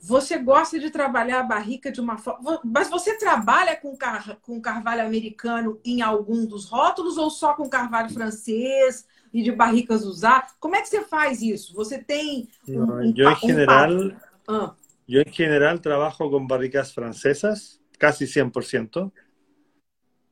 Você 0.01 0.39
gosta 0.39 0.79
de 0.79 0.91
trabalhar 0.91 1.41
a 1.41 1.45
barrica 1.45 1.91
de 1.91 2.01
uma 2.01 2.19
forma. 2.19 2.61
Mas 2.65 2.89
você 2.89 3.19
trabalha 3.19 3.75
com, 3.77 3.97
car... 3.97 4.39
com 4.43 4.61
carvalho 4.61 5.03
americano 5.03 5.81
em 5.85 6.03
algum 6.03 6.47
dos 6.47 6.67
rótulos 6.67 7.17
ou 7.17 7.31
só 7.31 7.55
com 7.55 7.69
carvalho 7.69 8.11
francês 8.11 9.07
e 9.33 9.43
de 9.43 9.51
barricas 9.51 10.05
usar? 10.05 10.55
Como 10.61 10.77
é 10.77 10.83
que 10.83 10.89
você 10.89 11.03
faz 11.03 11.43
isso? 11.43 11.75
Você 11.75 11.99
tem. 11.99 12.49
Um, 12.69 12.83
um, 12.83 13.15
eu, 13.17 13.31
em 13.31 13.49
geral, 13.49 13.91
um 13.91 14.17
ah. 14.47 14.75
Eu, 15.17 15.23
em 15.23 15.33
geral, 15.33 15.79
trabalho 15.79 16.17
com 16.17 16.47
barricas 16.47 16.93
francesas, 16.93 17.81
quase 17.99 18.27
100%. 18.27 19.13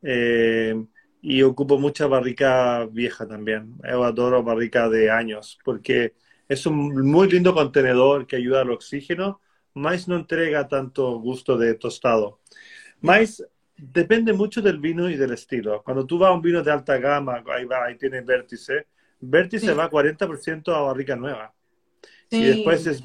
Eh, 0.02 0.74
y 1.22 1.42
ocupo 1.42 1.78
mucha 1.78 2.06
barrica 2.06 2.86
vieja 2.86 3.26
también. 3.26 3.74
Yo 3.82 4.04
adoro 4.04 4.42
barrica 4.42 4.88
de 4.88 5.10
años 5.10 5.58
porque 5.64 6.14
es 6.48 6.66
un 6.66 7.10
muy 7.10 7.28
lindo 7.28 7.54
contenedor 7.54 8.26
que 8.26 8.36
ayuda 8.36 8.60
al 8.60 8.70
oxígeno, 8.70 9.40
más 9.74 10.06
no 10.06 10.16
entrega 10.16 10.68
tanto 10.68 11.18
gusto 11.18 11.56
de 11.58 11.74
tostado. 11.74 12.40
Más 13.00 13.42
depende 13.76 14.32
mucho 14.32 14.62
del 14.62 14.78
vino 14.78 15.10
y 15.10 15.16
del 15.16 15.32
estilo. 15.32 15.82
Cuando 15.82 16.06
tú 16.06 16.18
vas 16.18 16.30
a 16.30 16.34
un 16.34 16.42
vino 16.42 16.62
de 16.62 16.70
alta 16.70 16.98
gama, 16.98 17.42
ahí 17.52 17.64
va, 17.64 17.86
ahí 17.86 17.96
tiene 17.96 18.20
vértice, 18.20 18.86
vértice 19.20 19.66
sí. 19.66 19.74
va 19.74 19.90
40% 19.90 20.72
a 20.72 20.80
barrica 20.80 21.16
nueva. 21.16 21.52
Sí. 22.30 22.36
Y 22.36 22.44
después 22.44 22.86
es, 22.86 23.04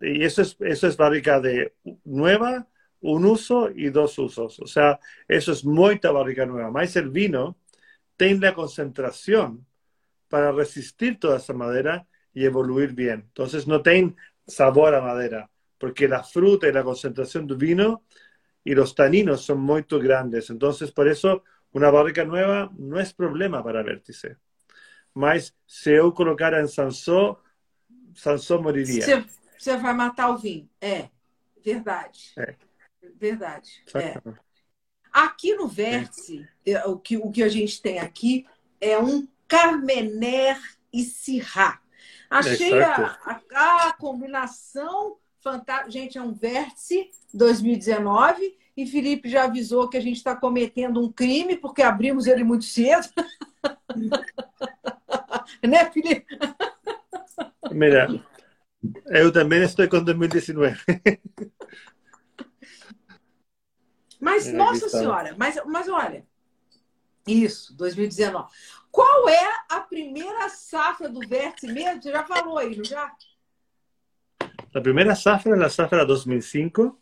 y 0.00 0.24
eso 0.24 0.42
es, 0.42 0.56
eso 0.60 0.86
es 0.86 0.96
barrica 0.96 1.40
de 1.40 1.74
nueva, 2.04 2.68
un 3.00 3.24
uso 3.24 3.70
y 3.70 3.90
dos 3.90 4.18
usos. 4.18 4.58
O 4.60 4.66
sea, 4.66 4.98
eso 5.28 5.52
es 5.52 5.64
mucha 5.64 6.10
barrica 6.10 6.46
nueva. 6.46 6.70
Más 6.70 6.96
el 6.96 7.10
vino 7.10 7.58
tiene 8.16 8.40
la 8.40 8.54
concentración 8.54 9.66
para 10.28 10.52
resistir 10.52 11.18
toda 11.18 11.38
esa 11.38 11.52
madera 11.52 12.06
y 12.32 12.44
evoluir 12.44 12.92
bien. 12.92 13.24
Entonces 13.28 13.66
no 13.66 13.82
tiene 13.82 14.16
sabor 14.46 14.94
a 14.94 15.00
madera, 15.00 15.50
porque 15.78 16.08
la 16.08 16.22
fruta 16.22 16.68
y 16.68 16.72
la 16.72 16.84
concentración 16.84 17.46
del 17.46 17.56
vino 17.56 18.04
y 18.64 18.74
los 18.74 18.94
taninos 18.94 19.42
son 19.42 19.60
muy 19.60 19.84
grandes. 19.88 20.50
Entonces, 20.50 20.90
por 20.90 21.08
eso, 21.08 21.44
una 21.72 21.90
barrica 21.90 22.24
nueva 22.24 22.70
no 22.76 22.98
es 22.98 23.12
problema 23.14 23.62
para 23.62 23.82
vértice. 23.82 24.36
Mas 25.14 25.56
se 25.64 25.94
eu 25.94 26.12
colocara 26.12 26.60
em 26.60 26.68
Sansó, 26.68 27.40
Sansó 28.14 28.60
moriria. 28.60 29.02
Você, 29.02 29.24
você 29.58 29.76
vai 29.76 29.94
matar 29.94 30.30
o 30.30 30.38
vinho. 30.38 30.68
É, 30.80 31.08
verdade. 31.64 32.32
É. 32.38 32.54
Verdade. 33.18 33.84
É. 33.94 34.20
Aqui 35.12 35.54
no 35.54 35.66
Vértice, 35.66 36.46
é. 36.66 36.86
o, 36.86 36.98
que, 36.98 37.16
o 37.16 37.30
que 37.30 37.42
a 37.42 37.48
gente 37.48 37.80
tem 37.80 37.98
aqui 37.98 38.46
é 38.80 38.98
um 38.98 39.26
Carmener 39.48 40.60
e 40.92 41.02
Syrah. 41.02 41.80
Achei 42.28 42.74
É 42.74 42.84
a, 42.84 43.18
a, 43.24 43.88
a 43.88 43.92
combinação 43.94 45.16
fantástica. 45.40 45.90
Gente, 45.90 46.18
é 46.18 46.22
um 46.22 46.32
Vértice 46.32 47.10
2019 47.32 48.58
e 48.76 48.86
Felipe 48.86 49.28
já 49.28 49.44
avisou 49.44 49.88
que 49.88 49.96
a 49.96 50.00
gente 50.00 50.16
está 50.16 50.34
cometendo 50.36 51.00
um 51.00 51.10
crime 51.10 51.56
porque 51.56 51.82
abrimos 51.82 52.26
ele 52.26 52.44
muito 52.44 52.64
cedo. 52.64 53.08
né, 55.66 55.90
Felipe? 55.90 56.26
Mira, 57.70 58.08
eu 59.06 59.32
também 59.32 59.62
estou 59.62 59.88
com 59.88 60.02
2019. 60.02 60.76
Mas, 64.20 64.48
é, 64.48 64.52
nossa 64.52 64.88
senhora, 64.88 65.34
mas, 65.38 65.56
mas 65.66 65.88
olha, 65.88 66.26
isso, 67.26 67.76
2019. 67.76 68.50
Qual 68.90 69.28
é 69.28 69.46
a 69.68 69.80
primeira 69.80 70.48
safra 70.48 71.08
do 71.08 71.20
Vértice 71.20 71.66
mesmo? 71.66 72.02
Você 72.02 72.10
já 72.10 72.24
falou 72.24 72.56
aí, 72.56 72.74
não 72.74 72.84
já? 72.84 73.12
A 74.74 74.80
primeira 74.80 75.14
safra 75.14 75.54
é 75.54 75.64
a 75.64 75.68
safra 75.68 76.06
2005. 76.06 76.98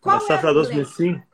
Qual 0.00 0.16
a 0.16 0.20
safra 0.20 0.50
é 0.50 0.54
2005. 0.54 1.26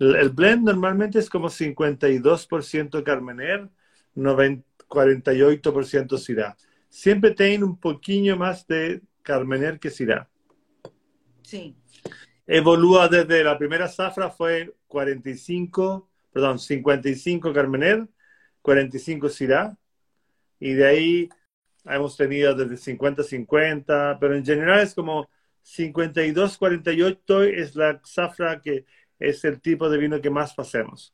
El 0.00 0.30
blend 0.30 0.64
normalmente 0.64 1.18
es 1.18 1.28
como 1.28 1.48
52% 1.48 3.02
Carmener, 3.04 3.68
90, 4.14 4.64
48% 4.88 6.18
Syrah. 6.18 6.56
Siempre 6.94 7.32
tiene 7.32 7.64
un 7.64 7.76
poquillo 7.76 8.36
más 8.36 8.68
de 8.68 9.02
Carmener 9.20 9.80
que 9.80 9.90
Syrah. 9.90 10.28
Sim. 11.42 11.74
Evolúa 12.46 13.08
desde 13.08 13.42
la 13.42 13.58
primera 13.58 13.88
zafra 13.88 14.30
fue 14.30 14.72
45, 14.86 16.08
perdón, 16.32 16.60
55 16.60 17.52
Carmener, 17.52 18.06
45 18.62 19.28
Syrah, 19.28 19.76
y 20.60 20.74
de 20.74 20.86
ahí 20.86 21.28
hemos 21.84 22.16
tenido 22.16 22.54
desde 22.54 22.76
50-50, 22.76 24.16
pero 24.20 24.36
en 24.36 24.44
general 24.44 24.78
es 24.78 24.94
como 24.94 25.28
52-48 25.64 27.42
es 27.58 27.74
la 27.74 28.00
zafra 28.06 28.60
que 28.60 28.86
es 29.18 29.44
el 29.44 29.60
tipo 29.60 29.90
de 29.90 29.98
vino 29.98 30.20
que 30.20 30.30
más 30.30 30.56
hacemos. 30.56 31.12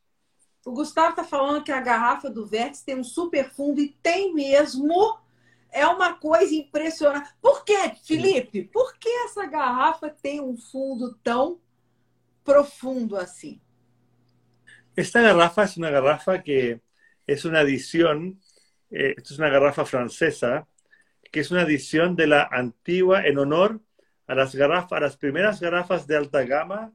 O 0.63 0.73
Gustavo 0.73 1.09
está 1.09 1.23
falando 1.23 1.63
que 1.63 1.71
a 1.71 1.81
garrafa 1.81 2.29
do 2.29 2.45
Vértice 2.45 2.85
tem 2.85 2.95
um 2.95 3.03
super 3.03 3.49
fundo 3.49 3.81
e 3.81 3.97
tem 4.03 4.31
mesmo. 4.31 5.19
É 5.71 5.87
uma 5.87 6.13
coisa 6.13 6.53
impressionante. 6.53 7.29
Por 7.41 7.63
que, 7.63 7.89
Felipe? 8.05 8.65
Por 8.65 8.97
que 8.97 9.07
essa 9.25 9.45
garrafa 9.45 10.09
tem 10.09 10.41
um 10.41 10.57
fundo 10.57 11.17
tão 11.23 11.61
profundo 12.43 13.15
assim? 13.15 13.61
Esta 14.95 15.21
garrafa 15.21 15.63
es 15.63 15.77
una 15.77 15.89
garrafa 15.89 16.39
que 16.43 16.81
es 17.25 17.45
una 17.45 17.59
adición, 17.59 18.39
eh, 18.89 19.15
esto 19.15 19.33
es 19.33 19.39
una 19.39 19.49
garrafa 19.49 19.85
francesa, 19.85 20.67
que 21.31 21.39
es 21.39 21.49
una 21.51 21.61
adición 21.61 22.17
de 22.17 22.27
la 22.27 22.49
antigua 22.51 23.25
en 23.25 23.37
honor 23.37 23.79
a 24.27 24.35
las 24.35 24.53
garrafas, 24.53 24.91
a 24.91 24.99
las 24.99 25.15
primeras 25.15 25.61
garrafas 25.61 26.05
de 26.05 26.17
alta 26.17 26.43
gama, 26.43 26.91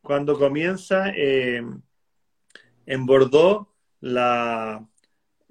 cuando 0.00 0.38
comienza 0.38 1.10
eh, 1.10 1.62
en 2.86 3.06
Bordeaux 3.06 3.66
la, 4.00 4.86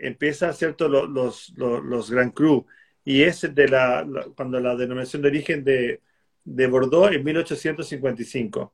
empieza, 0.02 0.52
¿cierto?, 0.54 0.89
los, 0.89 1.10
los, 1.10 1.54
los, 1.56 1.84
los 1.84 2.12
Grand 2.12 2.34
Cru. 2.34 2.66
Y 3.04 3.24
es 3.24 3.41
de 3.54 3.68
la, 3.68 4.06
cuando 4.36 4.60
la 4.60 4.76
denominación 4.76 5.22
de 5.22 5.30
origen 5.30 5.64
de, 5.64 6.02
de 6.43 6.68
Bordeaux 6.68 7.12
en 7.12 7.24
1855. 7.24 8.74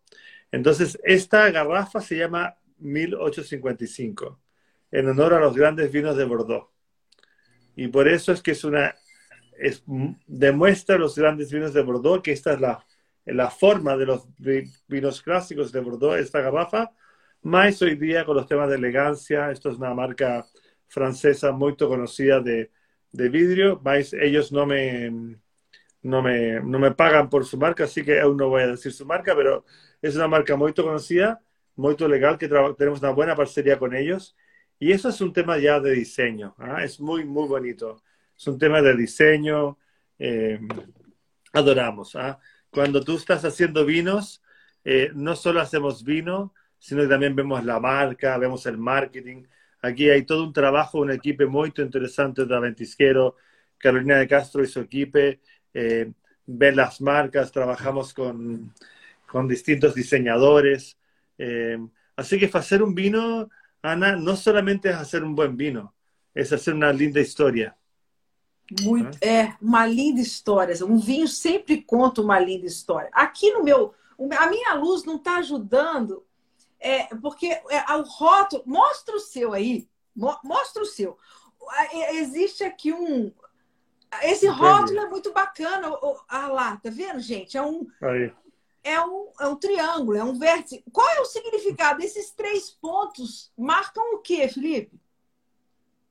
Entonces, 0.52 1.00
esta 1.04 1.50
garrafa 1.52 2.02
se 2.02 2.18
llama 2.18 2.58
1855, 2.80 4.40
en 4.92 5.10
honor 5.10 5.34
a 5.34 5.40
los 5.40 5.56
grandes 5.56 5.92
vinos 5.92 6.16
de 6.18 6.26
Bordeaux. 6.26 6.70
Y 7.76 7.88
por 7.90 8.08
eso 8.08 8.32
es 8.32 8.42
que 8.42 8.52
es 8.52 8.64
una, 8.64 8.96
es, 9.58 9.84
demuestra 10.26 10.98
los 10.98 11.16
grandes 11.18 11.52
vinos 11.52 11.74
de 11.74 11.82
Bordeaux, 11.82 12.22
que 12.24 12.32
esta 12.32 12.54
es 12.54 12.62
la, 12.62 12.86
la 13.26 13.50
forma 13.50 13.98
de 13.98 14.06
los 14.06 14.28
vinos 14.88 15.22
clásicos 15.22 15.72
de 15.72 15.82
Bordeaux, 15.82 16.18
esta 16.18 16.42
garrafa, 16.42 16.92
más 17.42 17.82
hoy 17.82 17.96
día 17.96 18.26
con 18.26 18.36
los 18.36 18.48
temas 18.48 18.70
de 18.70 18.76
elegancia, 18.76 19.52
esto 19.52 19.70
es 19.70 19.78
una 19.78 19.94
marca 19.94 20.46
francesa 20.88 21.52
muy 21.52 21.76
conocida 21.76 22.40
de, 22.40 22.72
de 23.12 23.30
vidrio, 23.30 23.82
ellos 24.22 24.52
no 24.52 24.66
me, 24.66 25.38
no, 26.02 26.22
me, 26.22 26.60
no 26.62 26.80
me 26.80 26.92
pagan 26.92 27.30
por 27.30 27.46
su 27.46 27.58
marca, 27.58 27.86
así 27.86 28.04
que 28.04 28.20
aún 28.20 28.38
no 28.38 28.50
voy 28.50 28.64
a 28.64 28.68
decir 28.68 28.92
su 28.94 29.06
marca, 29.06 29.36
pero 29.36 29.66
es 30.02 30.16
una 30.16 30.28
marca 30.28 30.56
muy 30.56 30.74
conocida, 30.74 31.42
muy 31.76 31.96
legal, 31.96 32.38
que 32.38 32.48
tenemos 32.78 33.00
una 33.00 33.12
buena 33.12 33.36
parcería 33.36 33.78
con 33.78 33.96
ellos. 33.96 34.36
Y 34.80 34.92
eso 34.92 35.10
es 35.10 35.22
un 35.22 35.34
tema 35.34 35.58
ya 35.58 35.80
de 35.80 35.92
diseño, 35.92 36.56
¿ah? 36.60 36.84
es 36.84 37.00
muy, 37.00 37.26
muy 37.26 37.48
bonito. 37.48 38.04
Es 38.38 38.48
un 38.48 38.60
tema 38.60 38.82
de 38.82 38.96
diseño, 38.96 39.78
eh, 40.20 40.60
adoramos. 41.54 42.16
¿ah? 42.16 42.40
Cuando 42.70 43.04
tú 43.04 43.16
estás 43.16 43.44
haciendo 43.44 43.86
vinos, 43.86 44.44
eh, 44.84 45.10
no 45.16 45.36
solo 45.36 45.62
hacemos 45.62 46.04
vino, 46.04 46.54
sino 46.78 47.02
que 47.02 47.08
también 47.08 47.36
vemos 47.36 47.64
la 47.64 47.80
marca, 47.80 48.38
vemos 48.38 48.66
el 48.68 48.78
marketing, 48.78 49.44
Aquí 49.88 50.10
hay 50.10 50.24
todo 50.24 50.44
un 50.44 50.54
trabajo, 50.54 51.00
un 51.00 51.12
equipo 51.12 51.48
muy 51.48 51.72
interesante 51.76 52.46
de 52.46 52.60
Ventisquero, 52.60 53.36
Carolina 53.78 54.18
de 54.18 54.28
Castro 54.28 54.64
y 54.64 54.68
su 54.68 54.82
equipo. 54.82 55.18
Eh, 55.74 56.12
ver 56.46 56.76
las 56.76 57.00
marcas, 57.02 57.52
trabajamos 57.52 58.14
con, 58.14 58.74
con 59.32 59.48
distintos 59.48 59.96
diseñadores. 59.96 60.98
Eh, 61.38 61.78
así 62.16 62.38
que 62.38 62.50
hacer 62.52 62.84
un 62.84 62.94
vino, 62.94 63.50
Ana, 63.82 64.16
no 64.16 64.36
solamente 64.36 64.90
es 64.90 64.96
hacer 64.96 65.24
un 65.24 65.36
buen 65.36 65.56
vino, 65.56 65.94
es 66.34 66.52
hacer 66.52 66.74
una 66.74 66.92
linda 66.92 67.22
historia. 67.22 67.76
Muito, 68.82 69.18
é, 69.22 69.56
uma 69.62 69.86
linda 69.86 70.20
história. 70.20 70.76
Um 70.86 70.98
vinho 70.98 71.28
sempre 71.28 71.82
conta 71.82 72.22
uma 72.22 72.38
linda 72.38 72.66
história. 72.66 73.10
Aqui 73.14 73.52
no 73.52 73.64
meu. 73.64 73.94
A 74.38 74.48
minha 74.48 74.74
luz 74.74 75.06
não 75.06 75.16
está 75.16 75.38
ajudando, 75.38 76.26
é, 76.80 77.04
porque 77.16 77.48
é, 77.48 77.96
o 77.96 78.04
rótulo. 78.04 78.64
Mostra 78.66 79.16
o 79.16 79.20
seu 79.20 79.54
aí. 79.54 79.88
Mostra 80.16 80.82
o 80.82 80.86
seu. 80.86 81.18
Existe 82.14 82.64
aqui 82.64 82.94
um. 82.94 83.32
Esse 84.24 84.48
rótulo 84.48 85.00
é 85.00 85.10
muito 85.10 85.32
bacana. 85.34 85.90
Ah 86.28 86.48
lá, 86.48 86.78
tá 86.78 86.90
vendo, 86.90 87.20
gente? 87.20 87.58
É 87.58 87.62
um. 87.62 87.88
Aí. 88.02 88.32
É 88.84 89.02
um, 89.02 89.32
é 89.42 89.48
um 89.48 89.56
triângulo, 89.58 90.18
é 90.18 90.24
um 90.24 90.40
vértice. 90.40 90.82
Qual 90.94 91.08
é 91.10 91.20
o 91.20 91.26
significado? 91.26 92.02
Esses 92.02 92.32
três 92.32 92.70
pontos 92.70 93.52
marcam 93.58 94.16
o 94.16 94.20
quê, 94.20 94.48
Felipe? 94.48 94.98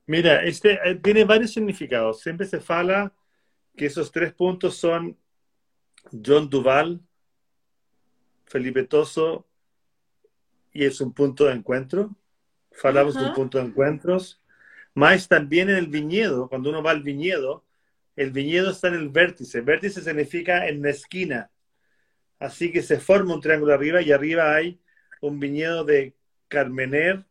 Mira, 0.05 0.47
este 0.47 0.69
eh, 0.69 0.95
tiene 0.95 1.25
varios 1.25 1.51
significados. 1.51 2.21
Siempre 2.21 2.45
se 2.45 2.59
fala 2.59 3.11
que 3.75 3.85
esos 3.85 4.11
tres 4.11 4.31
puntos 4.31 4.77
son 4.77 5.17
John 6.11 6.47
Duval, 6.47 6.99
Felipe 8.45 8.83
Toso, 8.83 9.45
y 10.77 10.85
es 10.85 11.01
un 11.01 11.11
punto 11.11 11.45
de 11.45 11.53
encuentro. 11.53 12.15
Falamos 12.71 13.15
de 13.15 13.25
un 13.25 13.33
punto 13.33 13.57
de 13.57 13.65
encuentros. 13.65 14.39
Más 14.93 15.27
también 15.27 15.71
en 15.71 15.77
el 15.77 15.87
viñedo, 15.87 16.47
cuando 16.49 16.69
uno 16.69 16.83
va 16.83 16.91
al 16.91 17.01
viñedo, 17.01 17.65
el 18.15 18.29
viñedo 18.29 18.69
está 18.69 18.89
en 18.89 18.93
el 18.93 19.09
vértice. 19.09 19.61
Vértice 19.61 20.03
significa 20.03 20.67
en 20.67 20.83
la 20.83 20.91
esquina. 20.91 21.49
Así 22.37 22.71
que 22.71 22.83
se 22.83 22.99
forma 22.99 23.33
un 23.33 23.41
triángulo 23.41 23.73
arriba 23.73 24.03
y 24.03 24.11
arriba 24.11 24.53
hay 24.53 24.79
un 25.19 25.39
viñedo 25.39 25.83
de 25.83 26.13
Carmener, 26.47 27.25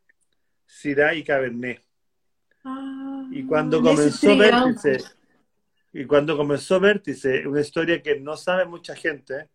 Syrah 0.65 1.13
y 1.13 1.23
Cabernet. 1.23 1.81
Y 3.31 3.43
cuando 3.43 3.81
comenzó 3.81 4.35
Vértice, 4.35 4.97
y 5.93 6.03
cuando 6.03 6.35
comenzó 6.35 6.81
Vértice, 6.81 7.47
una 7.47 7.61
historia 7.61 8.03
que 8.03 8.19
no 8.19 8.35
sabe 8.35 8.65
mucha 8.65 8.93
gente, 8.93 9.47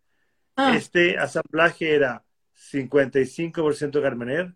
ah. 0.57 0.75
este 0.75 1.19
asamblaje 1.19 1.95
era 1.95 2.25
55% 2.57 4.03
Carmener, 4.03 4.55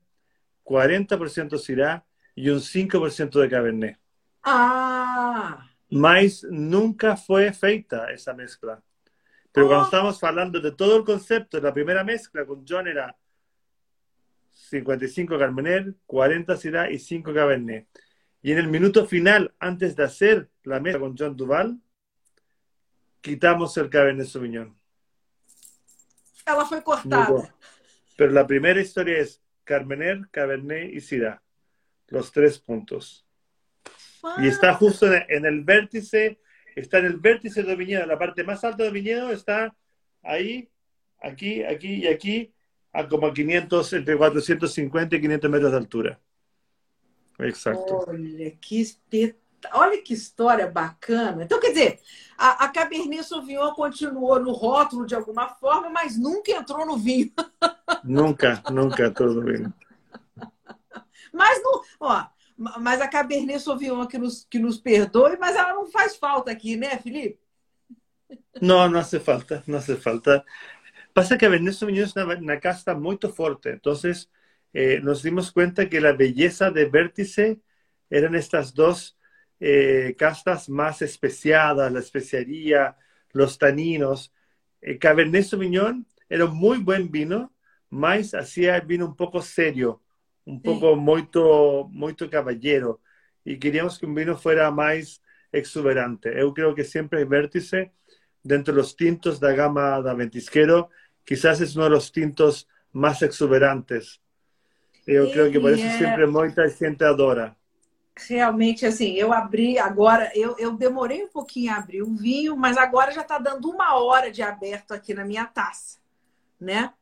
40% 0.64 1.59
Syrah 1.59 2.05
y 2.34 2.51
un 2.51 2.61
5% 2.61 3.40
de 3.40 3.49
Cabernet. 3.49 3.99
Ah. 4.42 5.68
Mas 5.90 6.44
nunca 6.51 7.16
fue 7.16 7.53
feita 7.53 8.11
esa 8.11 8.34
mezcla. 8.34 8.82
Pero 9.53 9.68
cuando 9.68 9.84
oh. 9.84 9.86
estamos 9.86 10.22
hablando 10.22 10.61
de 10.61 10.72
todo 10.72 10.97
el 10.97 11.05
concepto, 11.05 11.61
la 11.61 11.72
primera 11.72 12.05
mezcla 12.05 12.44
con 12.44 12.64
John 12.68 12.88
era 12.88 13.16
55 14.51 15.38
Carmener, 15.38 15.94
40 16.07 16.57
Syrah 16.57 16.90
y 16.90 16.99
5 16.99 17.32
Cabernet. 17.32 17.86
Y 18.42 18.53
en 18.53 18.59
el 18.59 18.68
minuto 18.68 19.07
final, 19.07 19.55
antes 19.59 19.97
de 19.97 20.05
hacer 20.05 20.51
la 20.62 20.78
mesa 20.78 20.99
con 20.99 21.16
John 21.16 21.36
Duval, 21.36 21.80
quitamos 23.20 23.76
el 23.76 23.88
Cabernet 23.88 24.26
Sauvignon. 24.26 24.76
Ela 26.44 26.64
fue 26.64 26.82
cortada. 26.82 27.55
Pero 28.17 28.33
la 28.33 28.47
primera 28.47 28.81
historia 28.81 29.19
es 29.19 29.43
Carmener, 29.64 30.29
Cabernet 30.31 30.93
y 30.93 31.01
Syrah. 31.01 31.43
Los 32.09 32.33
tres 32.33 32.59
puntos. 32.59 33.27
Y 34.39 34.49
está 34.49 34.75
justo 34.75 35.07
en 35.12 35.45
el 35.45 35.62
vértice, 35.62 36.41
está 36.75 36.99
en 36.99 37.07
el 37.07 37.19
vértice 37.19 37.62
del 37.62 37.77
viñedo, 37.77 38.07
la 38.07 38.19
parte 38.19 38.43
más 38.43 38.64
alta 38.64 38.83
del 38.83 38.93
viñedo 38.93 39.31
está 39.31 39.75
ahí, 40.23 40.69
aquí, 41.23 41.62
aquí 41.62 41.95
y 41.95 42.07
aquí, 42.09 42.53
a 42.93 43.07
como 43.07 43.33
500, 43.33 43.93
entre 43.93 44.17
450 44.17 45.17
y 45.17 45.21
500 45.21 45.51
metros 45.51 45.71
de 45.71 45.77
altura. 45.77 46.21
Exato. 47.39 48.05
Olha 48.09 48.51
que. 48.61 49.37
Olha 49.73 50.03
que 50.03 50.14
história 50.14 50.67
bacana. 50.67 51.45
Então, 51.45 51.59
quer 51.59 51.71
dizer, 51.71 52.01
a, 52.37 52.64
a 52.64 52.69
Cabernet 52.69 53.25
Sauvignon 53.25 53.75
continuou 53.75 54.39
no 54.39 54.53
rótulo 54.53 55.07
de 55.07 55.14
alguma 55.14 55.49
forma, 55.49 55.89
mas 55.91 56.17
nunca 56.19 56.53
entrou 56.53 56.87
no 56.87 56.97
vinho. 56.97 57.33
Nunca, 58.05 58.62
nunca 58.70 59.11
no 59.11 59.43
vinho. 59.43 59.74
Mas, 61.32 61.62
não, 61.62 61.82
ó, 62.01 62.26
mas 62.57 63.01
a 63.01 63.09
Cabernet 63.09 63.61
Sauvignon 63.61 64.07
que 64.07 64.18
nos, 64.18 64.47
que 64.49 64.59
nos 64.59 64.78
perdoe, 64.78 65.37
mas 65.39 65.55
ela 65.55 65.74
não 65.74 65.87
faz 65.87 66.16
falta 66.16 66.51
aqui, 66.51 66.76
né, 66.76 66.99
Felipe? 66.99 67.39
Não, 68.61 68.89
não 68.89 69.01
hace 69.01 69.20
falta, 69.20 69.62
não 69.66 69.78
hace 69.78 69.97
falta. 69.97 70.45
Pasa 71.12 71.37
que 71.37 71.45
a 71.45 71.49
Cabernet 71.49 71.76
Sauvignon 71.76 72.07
é 72.16 72.24
uma, 72.24 72.34
uma 72.37 72.57
casta 72.57 72.95
muito 72.95 73.28
forte, 73.28 73.70
então 73.70 73.95
Eh, 74.78 75.01
nos 75.01 75.22
dimos 75.22 75.53
cuenta 75.53 75.89
que 75.89 76.03
la 76.03 76.12
belleza 76.12 76.70
de 76.70 76.84
Vértice 76.84 77.62
eran 78.11 78.34
estas 78.34 78.74
dos 78.74 79.16
eh, 79.59 80.14
castas 80.18 80.68
más 80.68 81.01
especiadas, 81.01 81.91
la 81.91 82.01
especiaría, 82.01 82.99
los 83.32 83.57
taninos. 83.57 84.34
Eh, 84.82 84.99
Cabernet 84.99 85.45
Sauvignon 85.45 86.07
era 86.28 86.45
un 86.45 86.59
muy 86.59 86.76
buen 86.76 87.11
vino, 87.11 87.55
mas 87.91 88.34
hacía 88.34 88.76
el 88.76 88.87
vino 88.87 89.07
un 89.07 89.16
poco 89.16 89.43
serio, 89.43 90.03
un 90.45 90.61
poco 90.62 90.97
muy 90.97 91.28
muito 91.91 92.30
caballero. 92.30 93.01
Y 93.45 93.59
queríamos 93.59 93.99
que 93.99 94.07
un 94.07 94.14
vino 94.14 94.37
fuera 94.37 94.70
más 94.70 95.22
exuberante. 95.53 96.34
Yo 96.39 96.53
creo 96.53 96.74
que 96.74 96.84
siempre 96.84 97.24
Vértice, 97.24 97.93
dentro 98.43 98.74
de 98.74 98.80
los 98.80 98.97
tintos 98.97 99.41
de 99.41 99.49
la 99.49 99.55
gama 99.55 100.03
da 100.03 100.14
Ventisquero, 100.14 100.91
quizás 101.24 101.61
es 101.61 101.76
uno 101.76 101.84
de 101.84 101.91
los 101.91 102.12
tintos 102.12 102.68
más 102.93 103.22
exuberantes 103.22 104.20
Eu 105.07 105.30
creio 105.30 105.53
que 105.53 105.61
por 105.61 105.72
isso 105.72 105.84
é... 105.84 105.99
sempre 105.99 106.26
muita 106.26 106.68
gente 106.68 107.05
adora. 107.05 107.57
Realmente, 108.28 108.84
assim, 108.87 109.12
eu 109.14 109.32
abri 109.32 109.78
agora, 109.78 110.32
eu, 110.34 110.57
eu 110.59 110.72
demorei 110.72 111.22
um 111.22 111.28
pouquinho 111.28 111.72
a 111.72 111.76
abrir 111.76 112.03
o 112.03 112.14
vinho, 112.14 112.57
mas 112.57 112.76
agora 112.76 113.12
já 113.12 113.20
está 113.20 113.39
dando 113.39 113.70
uma 113.70 113.95
hora 113.97 114.32
de 114.32 114.43
aberto 114.43 114.93
aqui 114.93 115.12
na 115.12 115.24
minha 115.24 115.45
taça, 115.45 115.99
né? 116.59 116.93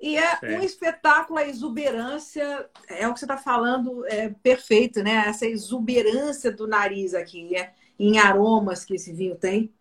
E 0.00 0.16
é 0.16 0.36
Sim. 0.36 0.46
um 0.56 0.62
espetáculo, 0.62 1.38
a 1.38 1.48
exuberância, 1.48 2.68
é 2.88 3.08
o 3.08 3.14
que 3.14 3.20
você 3.20 3.24
está 3.24 3.38
falando, 3.38 4.04
é 4.06 4.28
perfeito, 4.28 5.02
né? 5.02 5.24
Essa 5.26 5.46
exuberância 5.46 6.52
do 6.52 6.66
nariz 6.66 7.14
aqui, 7.14 7.56
é, 7.56 7.72
em 7.98 8.18
aromas 8.18 8.84
que 8.84 8.94
esse 8.94 9.12
vinho 9.12 9.36
tem. 9.36 9.72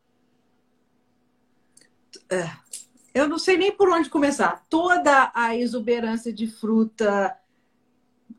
É, 2.29 2.49
eu 3.13 3.27
não 3.27 3.37
sei 3.37 3.57
nem 3.57 3.71
por 3.71 3.89
onde 3.89 4.09
começar. 4.09 4.65
Toda 4.69 5.31
a 5.33 5.55
exuberância 5.55 6.31
de 6.33 6.47
fruta. 6.47 7.37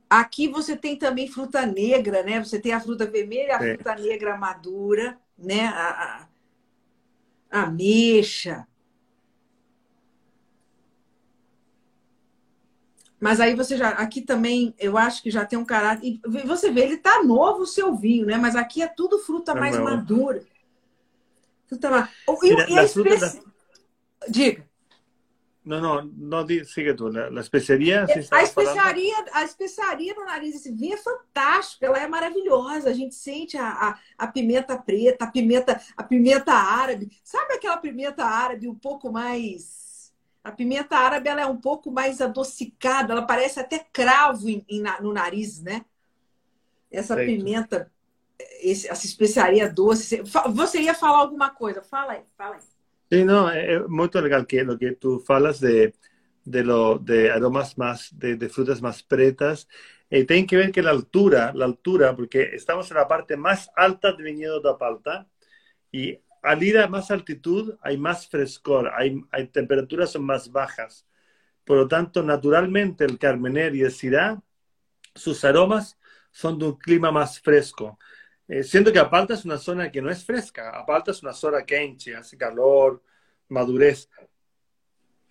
Aqui 0.09 0.49
você 0.49 0.77
tem 0.77 0.97
também 0.97 1.29
fruta 1.29 1.65
negra, 1.67 2.23
né? 2.23 2.43
Você 2.43 2.59
tem 2.59 2.73
a 2.73 2.81
fruta 2.81 3.05
vermelha, 3.07 3.57
a 3.57 3.65
é. 3.67 3.75
fruta 3.75 3.95
negra 3.97 4.37
madura, 4.37 5.19
né? 5.37 5.67
A, 5.67 6.29
a, 7.51 7.59
a 7.59 7.63
ameixa. 7.65 8.67
Mas 13.21 13.41
aí 13.41 13.55
você 13.55 13.77
já. 13.77 13.91
Aqui 13.91 14.21
também, 14.21 14.75
eu 14.79 14.97
acho 14.97 15.23
que 15.23 15.31
já 15.31 15.45
tem 15.45 15.59
um 15.59 15.65
caráter. 15.65 16.07
E 16.07 16.21
você 16.45 16.71
vê, 16.71 16.83
ele 16.83 16.99
tá 16.99 17.23
novo 17.23 17.63
o 17.63 17.67
seu 17.67 17.95
vinho, 17.95 18.27
né? 18.27 18.37
Mas 18.37 18.55
aqui 18.55 18.83
é 18.83 18.89
tudo 18.89 19.19
fruta 19.19 19.55
mais 19.55 19.79
madura. 19.79 20.45
Fruta 21.67 21.91
mais. 21.91 22.11
E, 22.43 22.73
e 22.73 22.79
a 22.79 22.85
especi... 22.85 23.41
da... 23.41 23.47
Diga. 24.29 24.67
Não, 25.67 25.81
não, 25.81 26.05
não 26.17 26.47
siga 26.65 26.95
tu. 26.95 27.09
A 27.09 27.41
especiaria. 27.41 28.07
A 28.31 28.43
especiaria, 28.45 29.25
a 29.33 29.43
especiaria 29.43 30.15
no 30.15 30.25
nariz 30.25 30.53
desse 30.53 30.71
vinho 30.71 30.95
é 30.95 30.97
fantástica, 30.97 31.87
ela 31.87 31.99
é 32.01 32.07
maravilhosa. 32.07 32.89
A 32.89 32.93
gente 32.93 33.17
sente 33.17 33.57
a, 33.57 33.69
a, 33.69 33.99
a, 34.17 34.29
pimenta 34.29 34.79
preta, 34.79 35.25
a 35.25 35.31
pimenta, 35.31 35.81
a 35.97 36.05
pimenta 36.05 36.53
árabe. 36.53 37.11
Sabe 37.25 37.55
aquela 37.55 37.79
pimenta 37.79 38.25
árabe 38.25 38.69
um 38.69 38.77
pouco 38.77 39.11
mais. 39.11 39.86
A 40.47 40.53
pimenta 40.53 40.97
árabe 40.97 41.29
ela 41.29 41.41
é 41.41 41.47
um 41.47 41.57
pouco 41.57 41.91
mais 41.91 42.21
adocicada, 42.21 43.13
ela 43.13 43.27
parece 43.27 43.59
até 43.59 43.85
cravo 43.93 44.49
em, 44.49 44.65
em, 44.69 44.81
no 45.01 45.13
nariz, 45.13 45.61
né? 45.61 45.85
Essa 46.89 47.17
pimenta, 47.17 47.91
esse, 48.63 48.89
essa 48.89 49.05
especiaria 49.07 49.69
doce. 49.69 50.23
Você 50.55 50.83
ia 50.83 50.95
falar 50.95 51.19
alguma 51.19 51.51
coisa? 51.51 51.83
Fala 51.83 52.13
aí, 52.13 52.23
fala 52.39 52.55
aí. 52.55 52.61
Sí, 53.11 53.25
no, 53.25 53.51
es 53.51 53.89
muy 53.89 54.09
legal 54.13 54.47
que 54.47 54.63
lo 54.63 54.79
que 54.79 54.93
tú 54.93 55.19
falas 55.19 55.59
de, 55.59 55.93
de, 56.45 56.63
lo, 56.63 57.01
de 57.01 57.29
aromas 57.29 57.77
más, 57.77 58.17
de, 58.17 58.37
de 58.37 58.49
frutas 58.49 58.81
más 58.81 59.03
pretas. 59.03 59.67
Eh, 60.09 60.25
tiene 60.25 60.47
que 60.47 60.57
ver 60.57 60.71
que 60.71 60.81
la 60.81 60.93
altura, 60.93 61.51
la 61.57 61.65
altura, 61.65 62.15
porque 62.15 62.51
estamos 62.55 62.89
en 62.93 62.99
la 62.99 63.09
parte 63.09 63.37
más 63.37 63.69
alta 63.75 64.13
del 64.13 64.23
viñedo 64.23 64.61
de 64.61 64.71
Apalta 64.71 65.27
y 65.91 66.21
al 66.43 66.63
ir 66.63 66.79
a 66.79 66.89
más 66.89 67.11
altitud 67.11 67.77
hay 67.81 67.97
más 67.99 68.29
frescor, 68.29 68.91
hay, 68.95 69.25
temperaturas 69.53 70.13
son 70.13 70.25
más 70.25 70.51
bajas. 70.51 71.07
Por 71.65 71.79
lo 71.79 71.89
tanto, 71.89 72.23
naturalmente 72.23 73.05
el 73.05 73.19
Carmener 73.19 73.75
y 73.75 73.83
el 73.83 73.91
Syrah, 73.91 74.41
sus 75.15 75.45
aromas 75.45 75.99
son 76.31 76.59
de 76.59 76.67
un 76.67 76.79
clima 76.79 77.11
más 77.11 77.41
fresco. 77.41 77.99
eh, 78.49 78.63
siendo 78.63 78.93
que 78.93 79.01
a 79.01 79.11
Palta 79.11 79.35
es 79.35 79.45
una 79.45 79.59
zona 79.59 79.91
que 79.91 80.01
no 80.01 80.11
es 80.11 80.25
fresca, 80.25 80.71
a 80.71 80.87
Palta 80.87 81.11
es 81.11 81.23
una 81.23 81.33
zona 81.33 81.65
quente, 81.65 82.15
hace 82.15 82.37
calor, 82.37 83.03
madurez. 83.49 84.09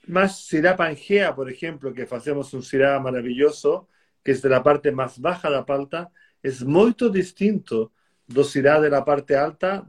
Más 0.08 0.46
Sirá 0.46 0.76
Pangea, 0.76 1.34
por 1.34 1.50
ejemplo, 1.50 1.94
que 1.94 2.08
hacemos 2.12 2.54
un 2.54 2.62
Sirá 2.64 3.00
maravilloso, 3.00 3.88
que 4.24 4.32
es 4.32 4.42
de 4.42 4.50
la 4.50 4.62
parte 4.62 4.92
más 4.92 5.20
baja 5.20 5.50
de 5.50 5.64
Palta, 5.64 6.12
es 6.44 6.64
muy 6.64 6.94
distinto 7.12 7.94
do 8.28 8.44
Sirá 8.44 8.82
de 8.82 8.90
la 8.90 9.06
parte 9.06 9.36
alta 9.36 9.88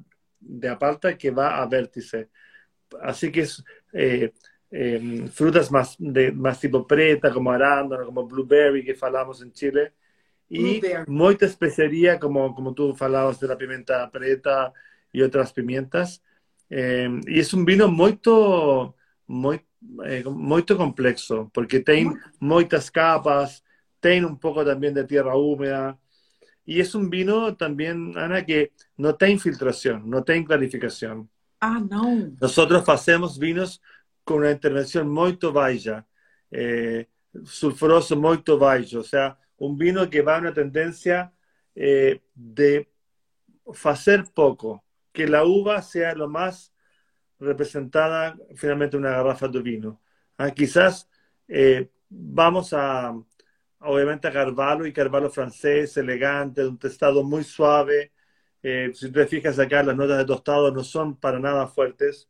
de 0.48 0.68
Apalta 0.68 1.16
que 1.16 1.30
va 1.30 1.60
a 1.60 1.66
Vértice. 1.66 2.30
Así 3.02 3.30
que 3.32 3.40
es 3.40 3.64
eh, 3.92 4.32
eh, 4.70 5.28
frutas 5.32 5.70
más, 5.70 5.96
de, 5.98 6.32
más 6.32 6.60
tipo 6.60 6.86
preta, 6.86 7.32
como 7.32 7.50
arándano, 7.50 8.06
como 8.06 8.26
blueberry, 8.26 8.84
que 8.84 8.94
falamos 8.94 9.42
en 9.42 9.52
Chile, 9.52 9.92
y 10.48 10.80
mucha 11.08 11.46
especería, 11.46 12.18
como, 12.18 12.54
como 12.54 12.72
tú 12.72 12.94
falabas 12.94 13.40
de 13.40 13.48
la 13.48 13.58
pimienta 13.58 14.08
preta 14.10 14.72
y 15.12 15.22
otras 15.22 15.52
pimientas. 15.52 16.22
Eh, 16.70 17.08
y 17.26 17.40
es 17.40 17.52
un 17.52 17.64
vino 17.64 17.88
muy, 17.88 18.18
muy, 19.26 19.64
muy 20.24 20.62
complexo, 20.64 21.50
porque 21.52 21.80
tiene 21.80 22.14
muchas 22.38 22.90
capas, 22.90 23.64
tiene 24.00 24.26
un 24.26 24.38
poco 24.38 24.64
también 24.64 24.94
de 24.94 25.04
tierra 25.04 25.36
húmeda, 25.36 25.98
y 26.66 26.80
es 26.80 26.94
un 26.96 27.08
vino 27.08 27.56
también, 27.56 28.18
Ana, 28.18 28.44
que 28.44 28.72
no 28.96 29.14
tiene 29.14 29.38
filtración, 29.38 30.10
no 30.10 30.24
tiene 30.24 30.44
clarificación. 30.44 31.30
Ah, 31.60 31.80
no. 31.80 32.32
Nosotros 32.40 32.86
hacemos 32.88 33.38
vinos 33.38 33.80
con 34.24 34.38
una 34.38 34.50
intervención 34.50 35.08
muy 35.08 35.38
baixa, 35.40 36.04
eh, 36.50 37.08
sulfuroso 37.44 38.16
muy 38.16 38.42
baixo, 38.58 39.00
o 39.00 39.04
sea, 39.04 39.38
un 39.58 39.78
vino 39.78 40.10
que 40.10 40.22
va 40.22 40.36
a 40.36 40.40
una 40.40 40.52
tendencia 40.52 41.32
eh, 41.74 42.20
de 42.34 42.90
hacer 43.84 44.24
poco, 44.34 44.84
que 45.12 45.28
la 45.28 45.44
uva 45.44 45.80
sea 45.82 46.14
lo 46.14 46.28
más 46.28 46.72
representada 47.38 48.36
finalmente 48.56 48.96
en 48.96 49.04
una 49.04 49.16
garrafa 49.16 49.46
de 49.46 49.62
vino. 49.62 50.00
Ah, 50.36 50.50
quizás 50.50 51.08
eh, 51.46 51.90
vamos 52.08 52.72
a, 52.72 53.14
obviamente 53.80 54.28
a 54.28 54.32
Carvalho 54.32 54.86
y 54.86 54.92
Carvalho 54.92 55.30
francés, 55.30 55.96
elegante, 55.96 56.62
de 56.62 56.68
un 56.68 56.78
tostado 56.78 57.22
muy 57.22 57.44
suave. 57.44 58.12
Eh, 58.62 58.90
si 58.94 59.10
te 59.10 59.26
fijas 59.26 59.58
acá, 59.58 59.82
las 59.82 59.96
notas 59.96 60.18
de 60.18 60.24
tostado 60.24 60.70
no 60.72 60.82
son 60.82 61.16
para 61.16 61.38
nada 61.38 61.66
fuertes. 61.66 62.28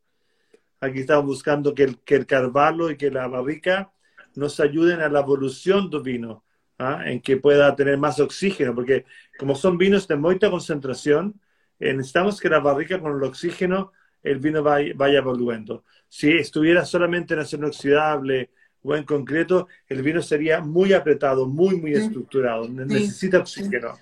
Aquí 0.80 1.00
estamos 1.00 1.26
buscando 1.26 1.74
que 1.74 1.84
el, 1.84 1.98
que 2.00 2.16
el 2.16 2.26
Carvalho 2.26 2.90
y 2.90 2.96
que 2.96 3.10
la 3.10 3.26
barrica 3.28 3.92
nos 4.34 4.60
ayuden 4.60 5.00
a 5.00 5.08
la 5.08 5.20
evolución 5.20 5.88
del 5.90 6.02
vino, 6.02 6.44
¿ah? 6.78 7.02
en 7.06 7.20
que 7.20 7.38
pueda 7.38 7.74
tener 7.74 7.96
más 7.98 8.20
oxígeno, 8.20 8.74
porque 8.74 9.06
como 9.38 9.54
son 9.54 9.78
vinos 9.78 10.06
de 10.06 10.16
mucha 10.16 10.50
concentración, 10.50 11.40
eh, 11.78 11.94
necesitamos 11.94 12.40
que 12.40 12.48
la 12.48 12.60
barrica 12.60 13.00
con 13.00 13.16
el 13.16 13.22
oxígeno 13.22 13.92
el 14.22 14.38
vino 14.38 14.62
vaya, 14.62 14.92
vaya 14.94 15.18
evolucionando. 15.18 15.84
Si 16.08 16.30
estuviera 16.32 16.84
solamente 16.84 17.34
en 17.34 17.40
acero 17.40 17.64
inoxidable, 17.64 18.50
o 18.86 18.94
en 18.94 19.04
concreto, 19.04 19.66
el 19.88 20.00
vino 20.02 20.22
sería 20.22 20.60
muy 20.60 20.92
apretado, 20.92 21.46
muy, 21.46 21.76
muy 21.76 21.92
estructurado. 21.92 22.68
Necesita 22.68 23.38
oxígeno. 23.38 23.98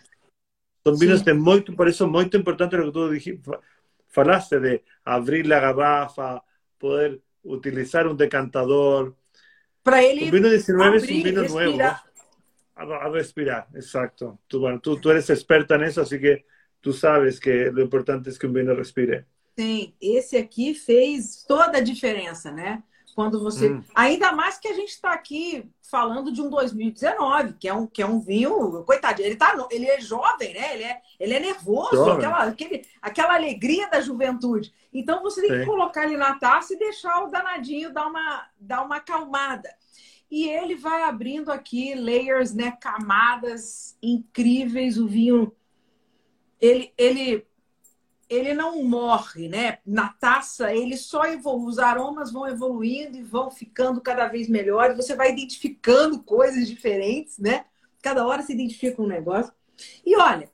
Son 0.85 0.99
vinos 0.99 1.25
de 1.25 1.33
muy, 1.33 1.63
por 1.63 1.89
eso 1.89 2.07
muy 2.07 2.29
importante 2.31 2.77
lo 2.77 2.85
que 2.85 2.93
tú 2.93 3.09
dijiste, 3.09 3.51
falaste 4.09 4.61
de 4.61 4.85
abrir 5.05 5.47
la 5.47 5.59
garrafa, 5.59 6.45
poder 6.77 7.23
utilizar 7.43 8.07
un 8.07 8.19
decantador. 8.19 9.17
Para 9.83 10.03
él, 10.03 10.25
un 10.25 10.31
vino 10.31 10.51
19 10.51 10.97
es 10.99 11.11
un 11.11 11.23
vino 11.23 11.43
nuevo. 11.45 11.79
A, 12.77 13.09
respirar, 13.09 13.69
exacto. 13.75 14.41
Tú, 14.47 14.61
bueno, 14.61 14.81
tú, 14.81 14.99
tú 14.99 15.11
eres 15.11 15.31
experta 15.31 15.77
en 15.77 15.85
eso, 15.85 16.03
así 16.03 16.21
que 16.21 16.45
tú 16.81 16.93
sabes 16.93 17.41
que 17.41 17.71
lo 17.73 17.81
importante 17.81 18.29
es 18.29 18.39
que 18.39 18.47
un 18.47 18.53
vino 18.53 18.75
respire. 18.75 19.25
Sí, 19.57 19.95
esse 20.01 20.37
aqui 20.37 20.75
fez 20.75 21.45
toda 21.47 21.79
a 21.79 21.81
diferença, 21.81 22.51
né? 22.51 22.83
Quando 23.15 23.41
você. 23.41 23.71
Hum. 23.71 23.85
Ainda 23.95 24.33
mais 24.33 24.59
que 24.59 24.67
a 24.67 24.75
gente 24.75 24.91
está 24.91 25.13
aqui 25.13 25.71
falando 25.81 26.33
de 26.33 26.43
um 26.43 26.51
2019, 26.51 27.55
que 27.55 27.69
é 27.69 27.75
um, 27.75 27.87
que 27.87 28.03
é 28.03 28.07
um 28.07 28.19
vinho. 28.19 28.83
Coitadinho, 28.85 29.27
ele, 29.27 29.37
tá, 29.37 29.55
ele 29.71 29.87
é 29.87 30.01
jovem, 30.01 30.53
né? 30.53 30.75
Ele 30.75 30.83
é, 30.83 31.01
ele 31.21 31.35
é 31.35 31.41
nervoso, 31.41 32.11
aquela, 32.11 32.43
aquele, 32.45 32.87
aquela 33.01 33.35
alegria 33.35 33.89
da 33.89 34.01
juventude. 34.01 34.75
Então 34.93 35.23
você 35.23 35.41
tem 35.41 35.51
Sim. 35.51 35.61
que 35.61 35.67
colocar 35.67 36.05
ele 36.05 36.17
na 36.17 36.35
taça 36.39 36.75
e 36.75 36.79
deixar 36.79 37.25
o 37.25 37.31
danadinho 37.31 37.93
dar 37.93 38.09
uma, 38.09 38.49
dar 38.59 38.83
uma 38.83 38.97
acalmada. 38.97 39.71
E 40.29 40.49
ele 40.49 40.75
vai 40.75 41.05
abrindo 41.05 41.53
aqui 41.53 41.95
layers, 41.95 42.53
né? 42.53 42.73
Camadas 42.81 43.97
incríveis. 44.03 44.99
O 44.99 45.07
vinho. 45.07 45.53
Ele, 46.61 46.93
ele 46.99 47.47
ele 48.29 48.55
não 48.55 48.83
morre, 48.83 49.49
né? 49.49 49.79
Na 49.85 50.09
taça, 50.09 50.75
ele 50.75 50.97
só 50.97 51.25
evolui, 51.27 51.69
os 51.69 51.79
aromas 51.79 52.33
vão 52.33 52.47
evoluindo 52.47 53.17
e 53.17 53.23
vão 53.23 53.51
ficando 53.51 54.01
cada 54.01 54.29
vez 54.29 54.49
melhores. 54.49 54.97
Você 54.97 55.15
vai 55.15 55.33
identificando 55.33 56.23
coisas 56.23 56.67
diferentes, 56.67 57.39
né? 57.39 57.67
Cada 58.03 58.27
hora 58.27 58.43
se 58.43 58.53
identifica 58.53 59.01
um 59.01 59.07
negócio. 59.07 59.53
E 60.05 60.17
olha, 60.17 60.51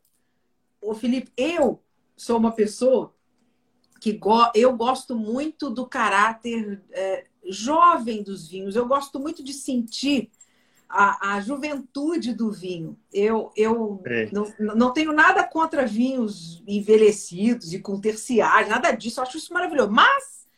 o 0.81 0.95
Felipe, 0.95 1.33
eu 1.37 1.83
sou 2.17 2.39
uma 2.39 2.53
pessoa 2.53 3.15
que 4.01 4.13
go 4.13 4.51
eu 4.55 4.77
gosto 4.77 5.15
muito 5.15 5.69
do 5.69 5.87
caráter 5.87 6.83
é, 6.91 7.27
jovem 7.45 8.23
dos 8.23 8.49
vinhos. 8.49 8.77
Eu 8.77 8.87
gosto 8.87 9.19
muito 9.21 9.43
de 9.43 9.53
sentir 9.53 10.31
a, 10.91 11.35
a 11.35 11.41
juventude 11.41 12.35
do 12.35 12.51
vinho. 12.51 12.99
Eu, 13.13 13.53
eu 13.57 14.03
é. 14.05 14.29
não, 14.33 14.53
não 14.75 14.93
tenho 14.93 15.13
nada 15.13 15.45
contra 15.45 15.87
vinhos 15.87 16.63
envelhecidos 16.67 17.73
e 17.73 17.79
com 17.79 18.01
terciário, 18.01 18.69
nada 18.69 18.91
disso. 18.91 19.21
Eu 19.21 19.25
acho 19.25 19.39
isso 19.39 19.55
maravilhoso. 19.55 19.93
Mas 19.93 20.49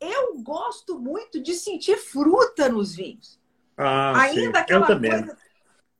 eu 0.00 0.38
gosto 0.38 0.98
muito 0.98 1.40
de 1.40 1.52
sentir 1.52 1.98
fruta 1.98 2.70
nos 2.70 2.94
vinhos. 2.94 3.38
Ah, 3.76 4.22
ainda 4.22 4.58
sim. 4.58 4.62
aquela 4.62 4.86
coisa. 4.86 5.36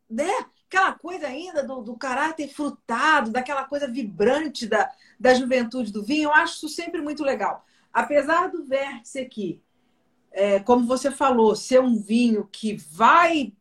Né? 0.08 0.46
Aquela 0.66 0.92
coisa 0.92 1.26
ainda 1.26 1.62
do, 1.62 1.82
do 1.82 1.94
caráter 1.94 2.48
frutado, 2.48 3.30
daquela 3.30 3.64
coisa 3.64 3.86
vibrante 3.86 4.66
da, 4.66 4.90
da 5.20 5.34
juventude 5.34 5.92
do 5.92 6.02
vinho, 6.02 6.24
eu 6.24 6.32
acho 6.32 6.54
isso 6.54 6.68
sempre 6.70 7.02
muito 7.02 7.22
legal. 7.22 7.66
Apesar 7.92 8.50
do 8.50 8.64
vértice 8.64 9.18
aqui, 9.18 9.60
é, 10.30 10.60
como 10.60 10.86
você 10.86 11.10
falou, 11.10 11.54
ser 11.54 11.82
um 11.82 11.94
vinho 11.94 12.48
que 12.50 12.74
vai 12.74 13.52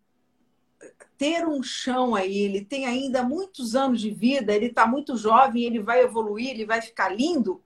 ter 1.22 1.46
um 1.46 1.62
chão 1.62 2.16
aí, 2.16 2.36
ele 2.36 2.66
tem 2.66 2.88
ainda 2.88 3.22
muitos 3.22 3.76
anos 3.76 4.02
de 4.02 4.10
vida, 4.10 4.56
ele 4.56 4.66
está 4.66 4.88
muito 4.88 5.16
jovem, 5.16 5.66
ele 5.66 5.80
vai 5.80 6.02
evoluir, 6.02 6.50
ele 6.50 6.66
vai 6.66 6.82
ficar 6.82 7.10
lindo. 7.10 7.62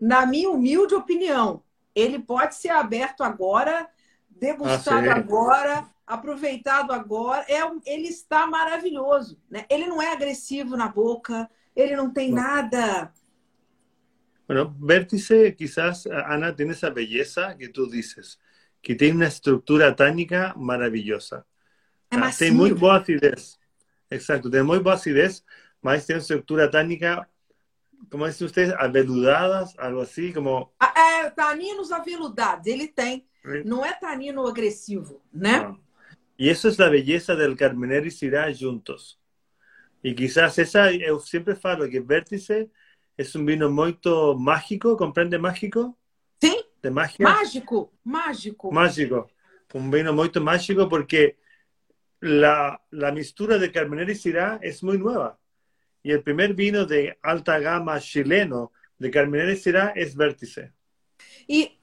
Na 0.00 0.24
minha 0.24 0.48
humilde 0.48 0.94
opinião, 0.94 1.62
ele 1.94 2.18
pode 2.18 2.54
ser 2.54 2.70
aberto 2.70 3.22
agora, 3.22 3.86
degustado 4.30 5.10
ah, 5.10 5.16
agora, 5.16 5.86
aproveitado 6.06 6.92
agora. 6.92 7.44
É, 7.46 7.60
ele 7.84 8.08
está 8.08 8.46
maravilhoso. 8.46 9.38
Né? 9.50 9.66
Ele 9.68 9.86
não 9.86 10.00
é 10.00 10.10
agressivo 10.10 10.74
na 10.74 10.88
boca, 10.88 11.50
ele 11.76 11.94
não 11.94 12.10
tem 12.10 12.32
nada. 12.32 13.12
Bueno, 14.48 14.74
Vértice, 14.80 15.52
quizás, 15.52 16.06
Ana, 16.06 16.54
tiene 16.56 16.72
esa 16.72 16.88
belleza 16.88 17.54
que 17.54 17.68
tú 17.68 17.86
dices, 17.86 18.40
que 18.80 18.94
tiene 18.94 19.16
una 19.16 19.26
estructura 19.26 19.94
tánica 19.94 20.54
maravillosa. 20.56 21.44
É 22.10 22.30
tem 22.30 22.50
muito 22.50 22.76
boa 22.76 22.98
acidez. 22.98 23.58
Exato, 24.10 24.50
tem 24.50 24.62
muito 24.62 24.82
boa 24.82 24.94
acidez, 24.94 25.44
mas 25.82 26.06
tem 26.06 26.16
uma 26.16 26.20
estrutura 26.22 26.70
tânica, 26.70 27.28
como 28.10 28.26
dizem 28.26 28.48
vocês, 28.48 28.72
aveludadas, 28.72 29.74
algo 29.78 30.00
assim, 30.00 30.32
como... 30.32 30.72
É, 30.80 31.30
taninos 31.30 31.90
aveludados, 31.90 32.66
ele 32.66 32.88
tem. 32.88 33.26
Não 33.64 33.84
é 33.84 33.92
tanino 33.92 34.46
agressivo, 34.46 35.20
né? 35.32 35.60
Não. 35.60 35.78
E 36.38 36.50
isso 36.50 36.68
é 36.68 36.86
a 36.86 36.90
beleza 36.90 37.36
del 37.36 37.56
Carmenere 37.56 38.08
e 38.08 38.10
Syrah 38.10 38.50
juntos. 38.52 39.18
E 40.02 40.14
quizás 40.14 40.58
essa, 40.58 40.92
eu 40.92 41.18
sempre 41.20 41.54
falo 41.54 41.88
que 41.88 42.00
Vértice 42.00 42.70
é 43.16 43.38
um 43.38 43.44
vinho 43.46 43.70
muito 43.70 44.36
mágico, 44.36 44.96
compreende 44.96 45.38
mágico? 45.38 45.96
Sim. 46.42 46.62
De 46.82 46.90
magia? 46.90 47.24
Mágico, 47.24 47.92
mágico. 48.04 48.74
Mágico. 48.74 49.30
Um 49.74 49.90
vinho 49.90 50.12
muito 50.12 50.40
mágico 50.40 50.88
porque 50.88 51.36
la, 52.24 52.80
la 52.90 53.12
mistura 53.12 53.58
de 53.58 53.70
Carmenere 53.70 54.12
y 54.12 54.16
Syrah 54.16 54.58
es 54.62 54.82
muy 54.82 54.98
nueva. 54.98 55.38
Y 56.02 56.10
el 56.12 56.22
primer 56.22 56.54
vino 56.54 56.86
de 56.86 57.18
alta 57.22 57.58
gama 57.58 58.00
chileno 58.00 58.72
de 58.98 59.10
Carmenere 59.10 59.52
y 59.52 59.56
Syrah 59.56 59.92
es 59.94 60.16
Vértice. 60.16 60.72
E 61.46 61.76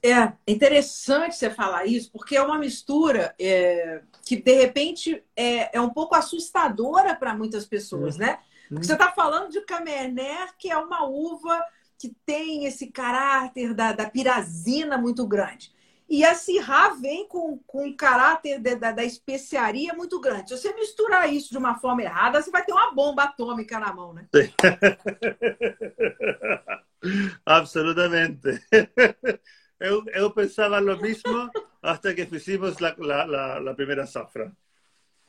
é 0.00 0.32
interessante 0.46 1.34
você 1.34 1.50
falar 1.50 1.84
isso, 1.84 2.12
porque 2.12 2.36
é 2.36 2.42
uma 2.42 2.58
mistura 2.58 3.34
é, 3.40 4.02
que, 4.24 4.36
de 4.36 4.54
repente, 4.54 5.24
é, 5.34 5.76
é 5.76 5.80
um 5.80 5.90
pouco 5.90 6.14
assustadora 6.14 7.16
para 7.16 7.34
muitas 7.34 7.66
pessoas, 7.66 8.16
né? 8.16 8.38
Porque 8.68 8.86
você 8.86 8.92
está 8.92 9.10
falando 9.10 9.50
de 9.50 9.60
Cabernet, 9.62 10.52
que 10.56 10.70
é 10.70 10.76
uma 10.76 11.04
uva 11.06 11.60
que 11.98 12.14
tem 12.24 12.66
esse 12.66 12.86
caráter 12.92 13.74
da, 13.74 13.92
da 13.92 14.08
pirazina 14.08 14.96
muito 14.96 15.26
grande. 15.26 15.73
E 16.14 16.24
a 16.24 16.32
Syrah 16.32 16.90
vem 16.90 17.26
com, 17.26 17.58
com 17.66 17.88
um 17.88 17.96
caráter 17.96 18.60
de, 18.60 18.76
da, 18.76 18.92
da 18.92 19.02
especiaria 19.02 19.92
muito 19.94 20.20
grande. 20.20 20.48
Se 20.48 20.56
você 20.56 20.72
misturar 20.72 21.28
isso 21.32 21.50
de 21.50 21.58
uma 21.58 21.74
forma 21.74 22.04
errada, 22.04 22.40
você 22.40 22.52
vai 22.52 22.64
ter 22.64 22.72
uma 22.72 22.94
bomba 22.94 23.24
atômica 23.24 23.80
na 23.80 23.92
mão, 23.92 24.14
né? 24.14 24.28
Absolutamente. 27.44 28.62
Eu, 29.80 30.04
eu 30.14 30.30
pensava 30.30 30.80
o 30.80 31.02
mesmo 31.02 31.50
até 31.82 32.14
que 32.14 32.24
fizemos 32.26 32.76
a, 32.80 32.88
a, 32.88 33.70
a 33.70 33.74
primeira 33.74 34.06
safra. 34.06 34.52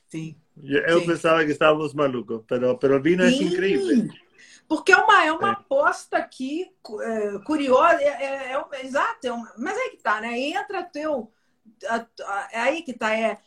Sim. 0.08 0.40
Eu 0.64 1.00
Sim. 1.00 1.08
pensava 1.08 1.44
que 1.44 1.52
estávamos 1.52 1.96
malucos, 1.96 2.44
pero, 2.48 2.78
pero 2.78 2.98
o 2.98 3.02
vinho 3.02 3.24
é 3.24 3.32
incrível. 3.32 4.08
Porque 4.68 4.92
é 4.92 4.98
uma, 4.98 5.24
é 5.24 5.32
uma 5.32 5.52
aposta 5.52 6.18
aqui 6.18 6.72
é, 7.02 7.40
curiosa, 7.46 8.02
é, 8.02 8.08
é, 8.08 8.54
é, 8.54 8.86
exato, 8.86 9.28
é 9.28 9.32
uma, 9.32 9.52
mas 9.58 9.78
é 9.78 9.90
que 9.90 9.98
tá, 9.98 10.20
né? 10.20 10.40
Entra 10.40 10.84
teu. 10.84 11.32
É 12.52 12.60
aí 12.60 12.82
que 12.82 12.94
tá, 12.94 13.14
é. 13.14 13.40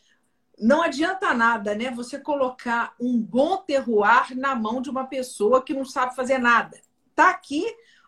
Não 0.57 0.81
adianta 0.81 1.33
nada, 1.33 1.73
né? 1.75 1.89
Você 1.91 2.19
colocar 2.19 2.93
um 2.99 3.17
bom 3.17 3.57
terroir 3.57 4.37
na 4.37 4.55
mão 4.55 4.81
de 4.81 4.89
uma 4.89 5.05
pessoa 5.05 5.63
que 5.63 5.73
não 5.73 5.85
sabe 5.85 6.15
fazer 6.15 6.37
nada. 6.37 6.79
Tá 7.15 7.29
aqui 7.29 7.65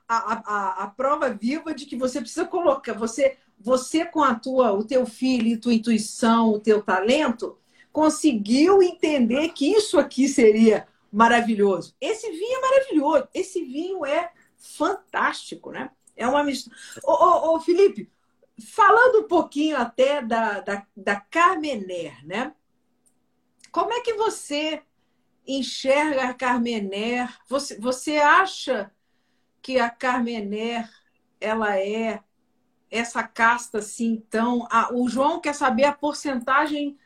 a, 0.07 0.33
a, 0.45 0.83
a 0.83 0.87
prova 0.87 1.29
viva 1.29 1.73
de 1.73 1.85
que 1.85 1.95
você 1.95 2.19
precisa 2.19 2.45
colocar, 2.45 2.93
você, 2.93 3.37
você 3.57 4.03
com 4.03 4.21
a 4.21 4.35
tua, 4.35 4.73
o 4.73 4.83
teu 4.83 5.05
filho, 5.05 5.59
tua 5.59 5.73
intuição, 5.73 6.49
o 6.49 6.59
teu 6.59 6.81
talento, 6.81 7.57
conseguiu 7.93 8.81
entender 8.83 9.49
que 9.49 9.71
isso 9.71 9.97
aqui 9.97 10.27
seria 10.27 10.87
maravilhoso. 11.11 11.95
Esse 11.99 12.29
vinho 12.31 12.57
é 12.57 12.61
maravilhoso. 12.61 13.27
Esse 13.33 13.63
vinho 13.63 14.05
é 14.05 14.31
fantástico, 14.57 15.71
né? 15.71 15.91
É 16.15 16.27
uma 16.27 16.43
mistura. 16.43 16.75
Ô, 17.03 17.11
ô, 17.11 17.55
ô, 17.55 17.59
Felipe, 17.59 18.09
falando 18.73 19.25
um 19.25 19.27
pouquinho 19.27 19.77
até 19.77 20.21
da, 20.21 20.59
da, 20.61 20.87
da 20.95 21.19
Carmener, 21.19 22.25
né? 22.25 22.53
Como 23.71 23.91
é 23.93 24.01
que 24.01 24.13
você 24.13 24.81
enxerga 25.47 26.29
a 26.29 26.33
Carmener? 26.33 27.29
Você, 27.47 27.79
você 27.79 28.17
acha 28.17 28.91
que 29.61 29.79
a 29.79 29.89
Carmener 29.89 30.89
ela 31.39 31.77
é 31.77 32.21
essa 32.89 33.23
casta 33.23 33.79
assim 33.79 34.23
tão. 34.29 34.67
Ah, 34.69 34.89
o 34.93 35.07
João 35.07 35.39
quer 35.39 35.55
saber 35.55 35.85
a 35.85 35.93
porcentagem 35.93 36.97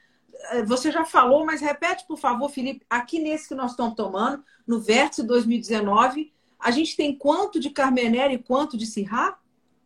você 0.66 0.92
já 0.92 1.06
falou, 1.06 1.46
mas 1.46 1.62
repete, 1.62 2.06
por 2.08 2.18
favor, 2.18 2.50
Felipe, 2.50 2.86
aqui 2.90 3.20
nesse 3.20 3.48
que 3.48 3.56
nós 3.56 3.72
estamos 3.72 3.96
tomando, 3.96 4.44
no 4.66 4.80
Vértice 4.80 5.24
2019, 5.24 6.34
a 6.60 6.72
gente 6.72 6.96
tem 6.96 7.18
quanto 7.18 7.60
de 7.60 7.70
Carmener 7.70 8.32
e 8.32 8.38
quanto 8.38 8.78
de 8.78 8.86
Syrah? 8.86 9.38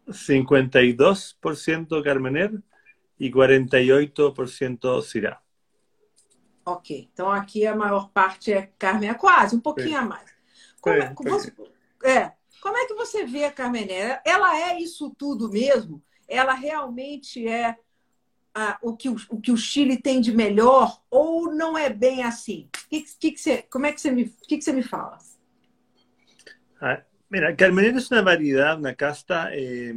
52% 0.08 2.04
Carmener 2.04 2.62
e 3.20 3.30
48% 3.30 5.02
Syrah. 5.04 5.42
Ok, 6.66 7.10
então 7.12 7.32
aqui 7.32 7.66
a 7.66 7.76
maior 7.76 8.10
parte 8.10 8.54
é 8.54 8.72
Carmener, 8.78 9.18
quase, 9.18 9.56
um 9.56 9.60
pouquinho 9.60 9.98
a 9.98 10.04
mais. 10.04 10.30
Como, 10.80 10.98
é, 10.98 11.14
você, 11.16 11.54
é, 12.04 12.32
como 12.62 12.78
é 12.78 12.86
que 12.86 12.94
você 12.94 13.26
vê 13.26 13.46
a 13.46 13.52
Carmener? 13.52 14.22
Ela 14.26 14.56
é 14.58 14.80
isso 14.80 15.14
tudo 15.18 15.50
mesmo? 15.50 16.02
Ela 16.28 16.54
realmente 16.54 17.48
é 17.48 17.76
ah, 18.60 18.78
o, 18.82 18.96
que 18.96 19.10
o, 19.10 19.16
o, 19.30 19.40
que 19.40 19.52
o 19.52 19.58
Chile 19.58 19.98
tem 19.98 20.20
de 20.20 20.36
melhor 20.36 21.02
ou 21.10 21.54
não 21.54 21.78
é 21.78 21.90
bem 21.90 22.24
assim? 22.24 22.70
Que, 22.90 23.02
que, 23.20 23.32
que 23.32 23.38
você, 23.38 23.62
como 23.64 23.86
é 23.86 23.94
que 23.94 24.02
você 24.02 24.12
me, 24.12 24.26
que, 24.26 24.58
que 24.58 24.62
você 24.62 24.74
me 24.74 24.84
fala? 24.84 25.18
Ah, 26.82 27.02
mira, 27.30 27.56
Carmenero 27.56 27.98
es 27.98 28.12
una 28.12 28.22
variedad, 28.22 28.78
una 28.78 28.94
casta, 28.96 29.50
eh, 29.54 29.94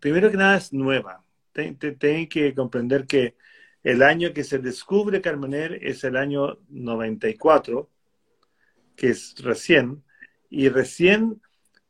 primero 0.00 0.30
que 0.30 0.36
nada 0.36 0.56
es 0.56 0.72
nueva. 0.72 1.22
Tienen 1.52 2.28
que 2.28 2.54
comprender 2.54 3.06
que 3.06 3.36
el 3.82 4.02
año 4.02 4.32
que 4.32 4.44
se 4.44 4.58
descubre 4.58 5.20
Carmener 5.20 5.78
es 5.82 6.04
el 6.04 6.16
año 6.16 6.58
94, 6.68 7.88
que 8.94 9.08
es 9.10 9.34
recién, 9.38 10.02
y 10.50 10.68
recién 10.68 11.40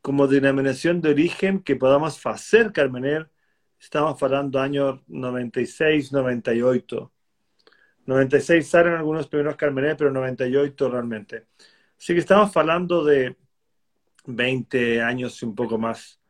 como 0.03 0.29
denominación 0.29 1.01
de 1.01 1.11
origen 1.11 1.61
que 1.61 1.77
podamos 1.77 2.25
hacer 2.25 2.73
Carmener 2.73 3.29
estamos 3.81 4.23
hablando 4.23 4.61
año 4.61 5.03
96, 5.09 6.13
98. 6.13 7.13
96 8.07 8.69
salen 8.69 8.95
algunos 8.95 9.29
primeros 9.29 9.57
Carmener, 9.57 9.97
pero 9.97 10.11
98 10.11 10.89
realmente. 10.89 11.47
Así 11.99 12.13
que 12.15 12.21
estamos 12.21 12.57
hablando 12.57 13.05
de 13.05 13.37
20 14.27 15.03
años 15.03 15.43
y 15.43 15.47
un 15.47 15.55
poco 15.55 15.79
más. 15.79 16.21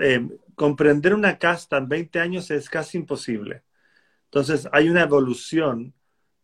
Eh, 0.00 0.26
comprender 0.54 1.14
una 1.14 1.38
casta 1.38 1.76
en 1.76 1.88
20 1.88 2.20
años 2.20 2.50
es 2.50 2.68
casi 2.68 2.98
imposible. 2.98 3.62
Entonces 4.26 4.68
hay 4.72 4.88
una 4.88 5.02
evolución 5.02 5.94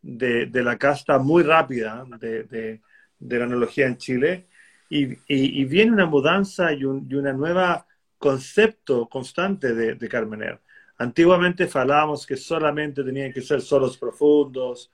de, 0.02 0.46
de 0.46 0.62
la 0.62 0.78
casta 0.78 1.18
muy 1.18 1.42
rápida 1.42 2.04
de, 2.20 2.44
de, 2.44 2.80
de 3.18 3.38
la 3.38 3.44
analogía 3.44 3.86
en 3.86 3.96
Chile 3.96 4.46
y, 4.88 5.04
y, 5.12 5.16
y, 5.26 5.64
viene 5.64 5.92
una 5.92 6.06
mudanza 6.06 6.72
y, 6.72 6.84
un, 6.84 7.06
y 7.08 7.14
una 7.14 7.32
nueva 7.32 7.86
concepto 8.20 9.08
constante 9.08 9.74
de, 9.74 9.94
de 9.94 10.08
Carmener. 10.08 10.60
Antiguamente 10.98 11.66
falábamos 11.66 12.26
que 12.26 12.36
solamente 12.36 13.02
tenían 13.02 13.32
que 13.32 13.40
ser 13.40 13.62
solos 13.62 13.96
profundos, 13.96 14.92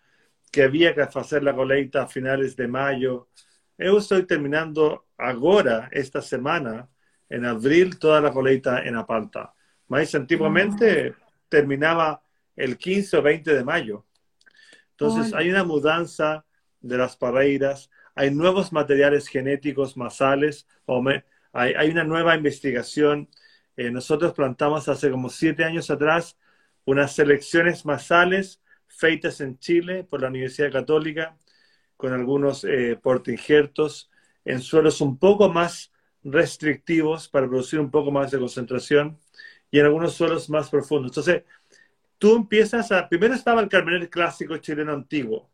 que 0.52 0.62
había 0.62 0.94
que 0.94 1.02
hacer 1.02 1.42
la 1.42 1.54
colecta 1.54 2.04
a 2.04 2.06
finales 2.06 2.54
de 2.54 2.68
mayo. 2.68 3.28
Yo 3.76 3.98
estoy 3.98 4.24
terminando 4.24 5.06
ahora, 5.18 5.88
esta 5.90 6.22
semana, 6.22 6.88
en 7.28 7.44
abril, 7.44 7.98
toda 7.98 8.20
la 8.20 8.30
colecta 8.30 8.84
en 8.84 8.94
Apalta. 8.94 9.52
Más 9.88 10.14
antiguamente 10.14 11.16
terminaba 11.48 12.22
el 12.54 12.78
15 12.78 13.16
o 13.16 13.22
20 13.22 13.52
de 13.52 13.64
mayo. 13.64 14.06
Entonces 14.92 15.34
hay 15.34 15.50
una 15.50 15.64
mudanza 15.64 16.44
de 16.80 16.96
las 16.96 17.16
parreiras, 17.16 17.90
hay 18.14 18.30
nuevos 18.30 18.72
materiales 18.72 19.26
genéticos 19.26 19.96
masales, 19.96 20.68
o 20.84 21.02
me, 21.02 21.24
hay, 21.57 21.90
una 21.90 22.04
nueva 22.04 22.36
investigación. 22.36 23.28
Eh, 23.76 23.90
nosotros 23.90 24.34
plantamos 24.34 24.88
hace 24.88 25.11
como 25.11 25.28
siete 25.30 25.64
años 25.64 25.90
atrás 25.90 26.36
unas 26.84 27.14
selecciones 27.14 27.84
masales 27.84 28.62
feitas 28.86 29.40
en 29.40 29.59
Chile 29.59 30.04
por 30.04 30.22
la 30.22 30.28
Universidad 30.28 30.72
Católica, 30.72 31.37
con 31.96 32.12
algunos 32.12 32.64
eh, 32.64 32.99
portinjertos 33.03 34.11
en 34.45 34.61
suelos 34.61 35.00
un 35.00 35.18
poco 35.18 35.49
más 35.49 35.92
restrictivos 36.22 37.28
para 37.28 37.49
producir 37.49 37.80
un 37.80 37.91
poco 37.91 38.11
más 38.11 38.30
de 38.30 38.38
concentración 38.38 39.18
y 39.70 39.78
en 39.78 39.87
algunos 39.87 40.14
suelos 40.14 40.49
más 40.50 40.70
profundos. 40.70 41.11
Entonces, 41.12 41.45
tú 42.18 42.37
empiezas 42.37 42.92
a... 42.92 43.08
Primero 43.08 43.34
estaba 43.34 43.61
el 43.61 43.68
carmener 43.68 44.08
clásico 44.11 44.57
chileno 44.58 44.92
antiguo, 44.92 45.50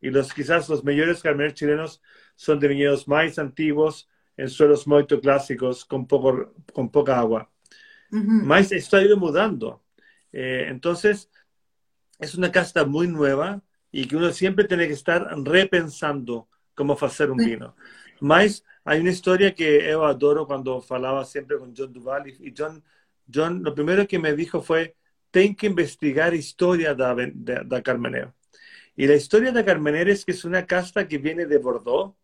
y 0.00 0.10
los 0.10 0.32
quizás 0.32 0.68
los 0.68 0.84
mejores 0.84 1.22
carmener 1.22 1.54
chilenos 1.54 2.02
son 2.36 2.60
de 2.60 2.68
viñedos 2.68 3.08
más 3.08 3.38
antiguos, 3.38 4.08
en 4.38 4.48
suelos 4.48 4.86
muy 4.86 5.04
clásicos 5.06 5.84
con, 5.84 6.06
poco, 6.06 6.54
con 6.72 6.90
poca 6.90 7.18
agua. 7.18 7.50
Uh 8.10 8.16
-huh. 8.16 8.42
Mas 8.44 8.72
esto 8.72 8.96
ha 8.96 9.02
ido 9.02 9.16
mudando. 9.16 9.82
Eh, 10.32 10.66
entonces, 10.68 11.28
es 12.18 12.34
una 12.34 12.50
casta 12.50 12.86
muy 12.86 13.08
nueva 13.08 13.60
y 13.90 14.06
que 14.06 14.16
uno 14.16 14.30
siempre 14.32 14.64
tiene 14.64 14.86
que 14.86 14.94
estar 14.94 15.26
repensando 15.44 16.48
cómo 16.74 16.96
hacer 17.00 17.30
un 17.30 17.38
vino. 17.38 17.74
Mas 18.20 18.64
hay 18.84 19.00
una 19.00 19.10
historia 19.10 19.54
que 19.54 19.88
yo 19.90 20.04
adoro 20.06 20.46
cuando 20.46 20.80
falaba 20.80 21.24
siempre 21.24 21.58
con 21.58 21.74
John 21.76 21.92
Duval 21.92 22.28
y 22.28 22.54
John, 22.56 22.82
John 23.32 23.62
lo 23.62 23.74
primero 23.74 24.06
que 24.06 24.18
me 24.18 24.32
dijo 24.34 24.62
fue, 24.62 24.96
ten 25.32 25.54
que 25.54 25.66
investigar 25.66 26.32
historia 26.32 26.94
de, 26.94 27.32
de, 27.34 27.62
de 27.64 27.82
Carmener. 27.82 28.32
Y 28.96 29.06
la 29.06 29.14
historia 29.14 29.52
de 29.52 29.64
Carmener 29.64 30.08
es 30.08 30.24
que 30.24 30.32
es 30.32 30.44
una 30.44 30.64
casta 30.64 31.06
que 31.06 31.18
viene 31.18 31.46
de 31.46 31.58
Bordeaux, 31.58 32.14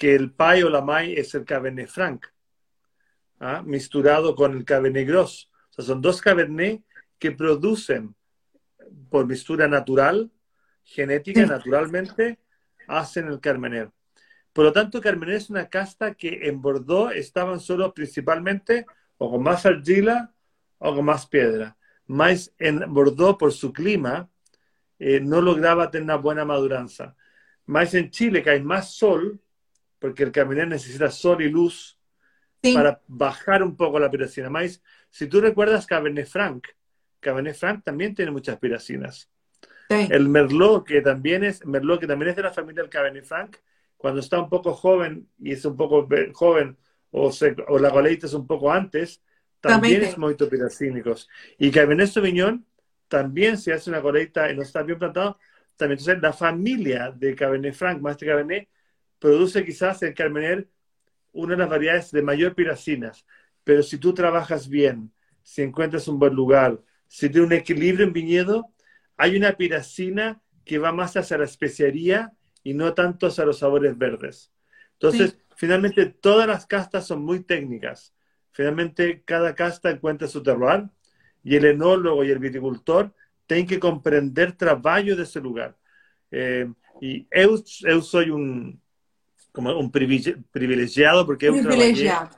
que 0.00 0.14
el 0.14 0.32
pai 0.32 0.62
o 0.62 0.70
la 0.70 0.80
mai 0.80 1.12
es 1.12 1.34
el 1.34 1.44
Cabernet 1.44 1.86
Franc, 1.86 2.24
¿ah? 3.38 3.60
misturado 3.62 4.34
con 4.34 4.56
el 4.56 4.64
Cabernet 4.64 5.06
Gros. 5.06 5.50
O 5.68 5.74
sea, 5.74 5.84
son 5.84 6.00
dos 6.00 6.22
Cabernet 6.22 6.82
que 7.18 7.32
producen 7.32 8.14
por 9.10 9.26
mistura 9.26 9.68
natural, 9.68 10.30
genética, 10.84 11.44
naturalmente, 11.44 12.38
hacen 12.88 13.28
el 13.28 13.40
Carmener. 13.40 13.90
Por 14.54 14.64
lo 14.64 14.72
tanto, 14.72 15.02
Carmener 15.02 15.34
es 15.34 15.50
una 15.50 15.68
casta 15.68 16.14
que 16.14 16.48
en 16.48 16.62
Bordeaux 16.62 17.14
estaban 17.14 17.60
solo 17.60 17.92
principalmente 17.92 18.86
o 19.18 19.30
con 19.30 19.42
más 19.42 19.66
argila 19.66 20.32
o 20.78 20.94
con 20.94 21.04
más 21.04 21.26
piedra. 21.26 21.76
Más 22.06 22.54
en 22.56 22.90
Bordeaux, 22.90 23.36
por 23.38 23.52
su 23.52 23.70
clima, 23.70 24.30
eh, 24.98 25.20
no 25.20 25.42
lograba 25.42 25.90
tener 25.90 26.04
una 26.04 26.16
buena 26.16 26.46
maduranza. 26.46 27.14
Más 27.66 27.92
en 27.92 28.10
Chile, 28.10 28.42
que 28.42 28.48
hay 28.48 28.62
más 28.62 28.94
sol, 28.94 29.38
porque 30.00 30.24
el 30.24 30.32
Carmener 30.32 30.66
necesita 30.66 31.10
sol 31.10 31.42
y 31.42 31.48
luz 31.48 31.96
sí. 32.62 32.74
para 32.74 33.00
bajar 33.06 33.62
un 33.62 33.76
poco 33.76 34.00
la 34.00 34.10
piracina. 34.10 34.50
Más, 34.50 34.82
si 35.10 35.28
tú 35.28 35.40
recuerdas 35.40 35.86
Cabernet 35.86 36.26
Franc, 36.26 36.66
Cabernet 37.20 37.54
Franc 37.54 37.84
también 37.84 38.14
tiene 38.14 38.32
muchas 38.32 38.58
piracinas. 38.58 39.30
Sí. 39.88 40.08
El 40.10 40.28
Merlot, 40.28 40.84
que 40.86 41.02
también 41.02 41.44
es 41.44 41.64
Merlot, 41.64 42.00
que 42.00 42.06
también 42.06 42.30
es 42.30 42.36
de 42.36 42.42
la 42.42 42.52
familia 42.52 42.82
del 42.82 42.90
Cabernet 42.90 43.24
Franc, 43.24 43.56
cuando 43.96 44.20
está 44.20 44.40
un 44.40 44.48
poco 44.48 44.72
joven 44.72 45.28
y 45.38 45.52
es 45.52 45.64
un 45.64 45.76
poco 45.76 46.08
joven 46.32 46.76
o, 47.10 47.30
se, 47.30 47.54
o 47.68 47.78
la 47.78 47.90
coleita 47.90 48.26
es 48.26 48.34
un 48.34 48.46
poco 48.46 48.72
antes, 48.72 49.22
también, 49.60 50.02
es 50.02 50.16
muy 50.16 50.34
piracínicos. 50.34 51.28
Y 51.58 51.70
Cabernet 51.70 52.08
Sauvignon 52.08 52.64
también 53.08 53.58
se 53.58 53.72
hace 53.72 53.90
una 53.90 54.00
colecta 54.00 54.50
y 54.50 54.56
no 54.56 54.62
está 54.62 54.82
bien 54.82 54.98
plantado. 54.98 55.38
También, 55.76 55.98
entonces, 55.98 56.22
la 56.22 56.32
familia 56.32 57.12
de 57.14 57.34
Cabernet 57.34 57.74
Franc, 57.74 58.00
más 58.00 58.16
de 58.16 58.26
Cabernet, 58.26 58.68
produce 59.20 59.64
quizás 59.64 60.02
el 60.02 60.14
Carmener 60.14 60.68
una 61.32 61.54
de 61.54 61.58
las 61.58 61.68
variedades 61.68 62.10
de 62.10 62.22
mayor 62.22 62.56
piracinas. 62.56 63.24
Pero 63.62 63.84
si 63.84 63.98
tú 63.98 64.12
trabajas 64.12 64.68
bien, 64.68 65.12
si 65.42 65.62
encuentras 65.62 66.08
un 66.08 66.18
buen 66.18 66.34
lugar, 66.34 66.80
si 67.06 67.28
tienes 67.28 67.46
un 67.46 67.52
equilibrio 67.52 68.06
en 68.06 68.12
viñedo, 68.12 68.74
hay 69.16 69.36
una 69.36 69.52
piracina 69.52 70.40
que 70.64 70.78
va 70.78 70.92
más 70.92 71.16
hacia 71.16 71.38
la 71.38 71.44
especiaría 71.44 72.32
y 72.64 72.74
no 72.74 72.94
tanto 72.94 73.26
hacia 73.26 73.44
los 73.44 73.58
sabores 73.58 73.96
verdes. 73.96 74.52
Entonces, 74.94 75.36
finalmente, 75.56 76.06
todas 76.06 76.46
las 76.46 76.66
castas 76.66 77.06
son 77.06 77.22
muy 77.22 77.40
técnicas. 77.40 78.14
Finalmente, 78.50 79.22
cada 79.24 79.54
casta 79.54 79.90
encuentra 79.90 80.28
su 80.28 80.42
terroir 80.42 80.88
y 81.42 81.56
el 81.56 81.64
enólogo 81.64 82.24
y 82.24 82.30
el 82.30 82.38
viticultor 82.38 83.14
tienen 83.46 83.66
que 83.66 83.80
comprender 83.80 84.52
trabajo 84.52 85.16
de 85.16 85.22
ese 85.22 85.40
lugar. 85.40 85.76
Eh, 86.30 86.70
y 87.00 87.26
yo, 87.34 88.02
soy 88.02 88.30
un, 88.30 88.80
como 89.52 89.78
un 89.78 89.90
privilegiado 89.90 91.26
porque 91.26 91.46
yo 91.46 91.52
privilegiado. 91.52 92.30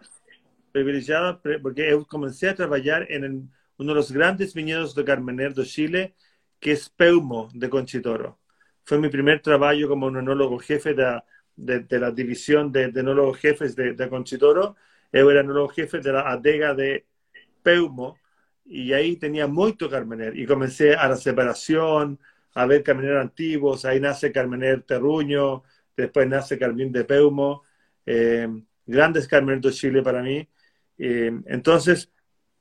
privilegiado 0.72 1.40
porque 1.62 1.90
yo 1.90 2.06
comencé 2.06 2.48
a 2.48 2.54
trabajar 2.54 3.06
en 3.10 3.50
uno 3.78 3.92
de 3.92 3.94
los 3.94 4.12
grandes 4.12 4.54
viñedos 4.54 4.94
de 4.94 5.04
Carmener 5.04 5.54
de 5.54 5.64
Chile, 5.64 6.14
que 6.60 6.72
es 6.72 6.88
Peumo 6.88 7.48
de 7.54 7.68
Conchitoro. 7.68 8.38
Fue 8.84 8.98
mi 8.98 9.08
primer 9.08 9.40
trabajo 9.40 9.88
como 9.88 10.06
un 10.06 10.18
enólogo 10.18 10.58
jefe 10.58 10.94
de, 10.94 11.22
de, 11.56 11.98
la 11.98 12.10
división 12.10 12.72
de, 12.72 12.88
de 12.90 13.00
enólogos 13.00 13.38
jefes 13.38 13.76
de, 13.76 13.92
de 13.94 14.08
Conchitoro 14.08 14.76
yo 15.12 15.30
era 15.30 15.40
enólogo 15.40 15.68
jefe 15.68 16.00
de 16.00 16.12
la 16.12 16.20
adega 16.22 16.74
de 16.74 17.06
Peumo 17.62 18.18
y 18.64 18.92
ahí 18.92 19.16
tenía 19.16 19.46
mucho 19.46 19.90
Carmener 19.90 20.38
y 20.38 20.46
comencé 20.46 20.94
a 20.94 21.08
la 21.08 21.16
separación, 21.16 22.18
a 22.54 22.66
ver 22.66 22.82
Carmener 22.82 23.18
antiguos, 23.18 23.84
ahí 23.84 24.00
nace 24.00 24.32
Carmener 24.32 24.82
Terruño, 24.82 25.64
después 25.96 26.28
nace 26.28 26.58
Carmín 26.58 26.92
de 26.92 27.04
Peumo, 27.04 27.62
eh, 28.06 28.48
grandes 28.86 29.28
Carmener 29.28 29.60
de 29.60 29.72
Chile 29.72 30.02
para 30.02 30.22
mí. 30.22 30.48
Eh, 30.98 31.32
entonces, 31.46 32.10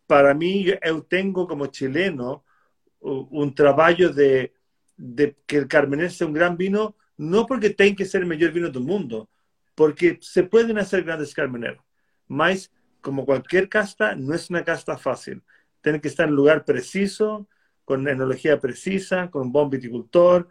para 0.07 0.33
mí, 0.33 0.63
yo 0.63 1.03
tengo 1.03 1.47
como 1.47 1.67
chileno 1.67 2.45
un 2.99 3.55
trabajo 3.55 4.09
de, 4.09 4.53
de, 4.95 5.35
que 5.47 5.57
el 5.57 5.67
Carmener 5.67 6.11
sea 6.11 6.27
un 6.27 6.33
gran 6.33 6.55
vino, 6.57 6.95
no 7.17 7.45
porque 7.45 7.71
tenga 7.71 7.95
que 7.95 8.05
ser 8.05 8.21
el 8.21 8.27
mejor 8.27 8.51
vino 8.51 8.69
del 8.69 8.83
mundo, 8.83 9.29
porque 9.73 10.19
se 10.21 10.43
pueden 10.43 10.77
hacer 10.77 11.03
grandes 11.03 11.33
Carmener. 11.33 11.79
Más, 12.27 12.71
como 13.01 13.25
cualquier 13.25 13.69
casta, 13.69 14.15
no 14.15 14.35
es 14.35 14.49
una 14.49 14.63
casta 14.63 14.97
fácil. 14.97 15.41
Tiene 15.81 15.99
que 15.99 16.07
estar 16.07 16.25
en 16.25 16.31
un 16.31 16.37
lugar 16.37 16.63
preciso, 16.65 17.47
con 17.85 18.07
enología 18.07 18.59
precisa, 18.59 19.29
con 19.31 19.43
un 19.43 19.51
buen 19.51 19.69
viticultor, 19.69 20.47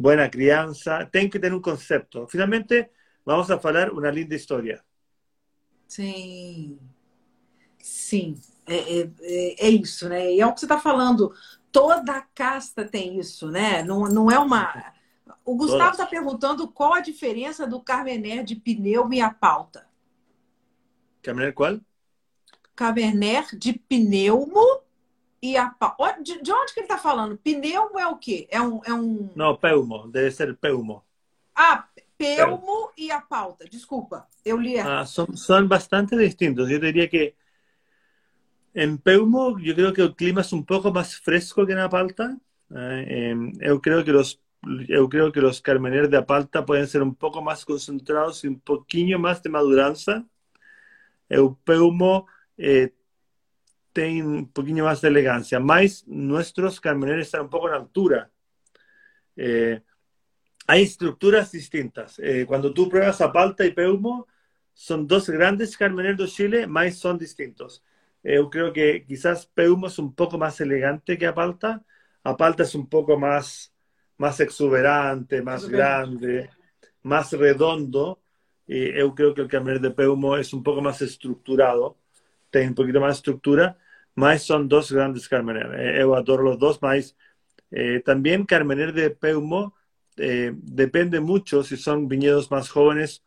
buena 0.00 0.30
crianza. 0.30 1.08
Tiene 1.10 1.28
que 1.28 1.38
tener 1.38 1.54
un 1.54 1.60
concepto. 1.60 2.26
Finalmente, 2.26 2.90
vamos 3.24 3.50
a 3.50 3.54
hablar 3.54 3.92
una 3.92 4.10
linda 4.10 4.34
historia. 4.34 4.82
Sim, 5.86 6.78
sim, 7.78 8.40
é, 8.66 9.00
é, 9.00 9.66
é, 9.66 9.68
isso, 9.68 10.08
né? 10.08 10.32
E 10.32 10.40
é 10.40 10.46
o 10.46 10.52
que 10.54 10.60
você 10.60 10.66
está 10.66 10.78
falando. 10.78 11.34
Toda 11.72 12.20
casta 12.34 12.84
tem 12.84 13.18
isso, 13.18 13.50
né? 13.50 13.82
Não, 13.82 14.04
não 14.04 14.30
é 14.30 14.38
uma. 14.38 14.92
O 15.44 15.56
Gustavo 15.56 15.92
está 15.92 16.06
perguntando 16.06 16.68
qual 16.68 16.94
a 16.94 17.00
diferença 17.00 17.66
do 17.66 17.80
Carmener 17.80 18.44
de 18.44 18.54
pneu 18.56 19.12
e 19.12 19.20
a 19.20 19.30
pauta. 19.30 19.88
Cabernet 21.22 21.54
qual? 21.54 21.80
Cabernet 22.74 23.56
de 23.56 23.72
pneumo 23.72 24.82
e 25.42 25.56
a 25.56 25.74
de, 26.22 26.42
de 26.42 26.52
onde 26.52 26.74
que 26.74 26.80
ele 26.80 26.84
está 26.84 26.98
falando? 26.98 27.38
Pneumo 27.38 27.98
é 27.98 28.06
o 28.06 28.16
quê? 28.16 28.46
É 28.50 28.60
um, 28.60 28.80
é 28.84 28.92
um... 28.92 29.30
Não, 29.34 29.56
pelmo. 29.56 30.08
Deve 30.08 30.30
ser 30.30 30.54
pelmo. 30.56 31.02
Ah, 31.54 31.86
pelmo 32.16 32.90
e 32.96 33.10
a 33.10 33.20
pauta. 33.20 33.64
Desculpa, 33.68 34.26
eu 34.44 34.58
li 34.58 34.78
Ah, 34.78 35.04
son, 35.06 35.34
son 35.34 35.66
bastante 35.66 36.16
distintos. 36.16 36.70
Eu 36.70 36.78
diria 36.78 37.08
que 37.08 37.34
em 38.74 38.96
Peumo, 38.96 39.58
eu 39.58 39.74
creo 39.74 39.92
que 39.92 40.02
o 40.02 40.14
clima 40.14 40.42
é 40.42 40.54
um 40.54 40.62
pouco 40.62 40.92
mais 40.92 41.14
fresco 41.14 41.66
que 41.66 41.74
na 41.74 41.88
Palta. 41.88 42.36
Eh, 42.72 43.34
eu 43.60 43.80
creo 43.80 44.04
que 44.04 44.12
los 44.12 44.40
eu 44.88 45.08
creo 45.08 45.32
que 45.32 45.40
los 45.40 45.60
Carmener 45.60 46.06
de 46.08 46.18
Apalta 46.18 46.64
pueden 46.64 46.86
ser 46.86 47.02
un 47.02 47.14
poco 47.14 47.40
más 47.42 47.64
concentrados 47.64 48.44
y 48.44 48.48
un 48.48 48.60
poquillo 48.60 49.18
más 49.18 49.42
de 49.42 49.50
maduranza. 49.50 50.24
el 51.30 51.56
peumo 51.64 52.26
eh, 52.58 52.92
tiene 53.92 54.22
un 54.22 54.52
poquito 54.52 54.84
más 54.84 55.00
de 55.00 55.08
elegancia, 55.08 55.58
más 55.60 56.06
nuestros 56.06 56.80
carmeneros 56.80 57.26
están 57.26 57.42
un 57.42 57.50
poco 57.50 57.68
en 57.68 57.74
altura. 57.74 58.30
Eh, 59.36 59.82
hay 60.66 60.82
estructuras 60.82 61.50
distintas. 61.52 62.18
Eh, 62.18 62.44
cuando 62.46 62.72
tú 62.72 62.88
pruebas 62.88 63.20
Apalta 63.20 63.64
y 63.64 63.72
Peumo, 63.72 64.26
son 64.72 65.06
dos 65.06 65.28
grandes 65.28 65.76
carmeneros 65.76 66.18
de 66.18 66.26
Chile, 66.28 66.66
más 66.66 66.96
son 66.96 67.18
distintos. 67.18 67.82
yo 68.22 68.50
creo 68.50 68.72
que 68.72 69.04
quizás 69.06 69.46
Peumo 69.46 69.86
es 69.86 69.98
un 69.98 70.14
poco 70.14 70.38
más 70.38 70.60
elegante 70.60 71.18
que 71.18 71.26
Apalta. 71.26 71.84
Apalta 72.22 72.62
es 72.62 72.74
un 72.74 72.88
poco 72.88 73.18
más, 73.18 73.72
más 74.18 74.40
exuberante, 74.40 75.42
más 75.42 75.68
grande, 75.68 76.50
más 77.02 77.32
redondo. 77.32 78.20
yo 78.66 79.14
creo 79.14 79.34
que 79.34 79.40
el 79.42 79.48
Carmener 79.48 79.80
de 79.80 79.90
Peumo 79.90 80.36
es 80.36 80.52
un 80.52 80.62
poco 80.62 80.80
más 80.82 81.02
estructurado, 81.02 81.99
tiene 82.50 82.68
un 82.68 82.74
poquito 82.74 83.00
más 83.00 83.16
estructura, 83.16 83.78
más 84.14 84.42
son 84.42 84.68
dos 84.68 84.92
grandes 84.92 85.28
Carmener. 85.28 85.98
yo 85.98 86.14
adoro 86.14 86.42
los 86.42 86.58
dos, 86.58 86.82
más 86.82 87.16
eh, 87.70 88.02
Carmener 88.46 88.92
de 88.92 89.10
Peumo 89.10 89.74
eh, 90.16 90.52
depende 90.54 91.20
mucho 91.20 91.62
si 91.62 91.76
son 91.76 92.08
viñedos 92.08 92.50
más 92.50 92.68
jóvenes 92.68 93.24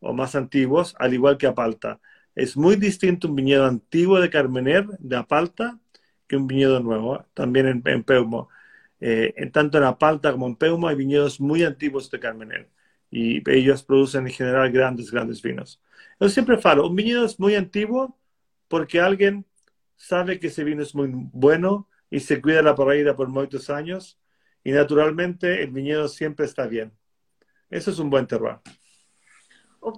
o 0.00 0.12
más 0.12 0.34
antiguos, 0.36 0.94
al 0.98 1.14
igual 1.14 1.38
que 1.38 1.46
Apalta. 1.46 2.00
Es 2.34 2.56
muy 2.56 2.76
distinto 2.76 3.28
un 3.28 3.34
viñedo 3.36 3.66
antiguo 3.66 4.20
de 4.20 4.30
Carmener, 4.30 4.86
de 4.98 5.16
Apalta, 5.16 5.78
que 6.28 6.36
un 6.36 6.46
viñedo 6.46 6.80
nuevo, 6.80 7.24
también 7.34 7.82
en, 7.84 8.02
Peumo. 8.04 8.48
Eh, 9.00 9.34
en 9.36 9.52
tanto 9.52 9.78
en 9.78 9.84
Apalta 9.84 10.32
como 10.32 10.46
en 10.46 10.56
Peumo 10.56 10.88
hay 10.88 10.96
viñedos 10.96 11.40
muy 11.40 11.64
antiguos 11.64 12.10
de 12.10 12.20
Carmener 12.20 12.68
y 13.10 13.42
ellos 13.50 13.82
producen 13.82 14.26
en 14.26 14.32
general 14.32 14.70
grandes, 14.72 15.10
grandes 15.10 15.42
vinos. 15.42 15.80
Yo 16.20 16.28
siempre 16.28 16.58
falo, 16.58 16.88
un 16.88 16.96
viñedo 16.96 17.24
es 17.24 17.38
muy 17.40 17.54
antiguo 17.54 18.16
porque 18.68 19.00
alguien 19.00 19.46
sabe 19.96 20.38
que 20.38 20.48
ese 20.48 20.64
vino 20.64 20.82
es 20.82 20.94
muy 20.94 21.10
bueno 21.12 21.88
y 22.10 22.20
se 22.20 22.40
cuida 22.40 22.62
la 22.62 22.74
parrilla 22.74 23.16
por 23.16 23.28
muchos 23.28 23.70
años 23.70 24.18
y 24.62 24.72
naturalmente 24.72 25.62
el 25.62 25.70
viñedo 25.70 26.08
siempre 26.08 26.46
está 26.46 26.66
bien. 26.66 26.92
Eso 27.70 27.90
es 27.90 27.98
un 27.98 28.10
buen 28.10 28.26
terroir. 28.26 28.58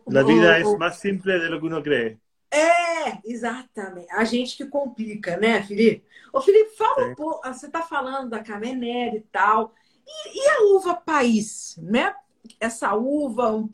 La 0.07 0.23
vida 0.23 0.59
es 0.59 0.67
más 0.79 1.01
simple 1.01 1.39
de 1.39 1.49
lo 1.49 1.61
que 1.61 1.67
uno 1.67 1.83
cree. 1.83 2.19
É, 2.51 3.21
exatamente. 3.25 4.11
A 4.11 4.25
gente 4.25 4.57
que 4.57 4.67
complica, 4.67 5.37
né, 5.37 5.63
Felipe? 5.63 6.07
Ô, 6.33 6.41
Felipe, 6.41 6.77
fala 6.77 7.09
um 7.09 7.15
pouco. 7.15 7.47
Você 7.47 7.67
está 7.67 7.83
falando 7.83 8.31
da 8.31 8.43
Cabernet 8.43 9.17
e 9.17 9.21
tal. 9.33 9.75
E, 10.07 10.39
e, 10.39 10.49
a 10.49 10.63
uva 10.75 10.95
país, 10.95 11.79
né? 11.83 12.15
essa 12.61 12.95
uva 12.95 13.53
um, 13.53 13.69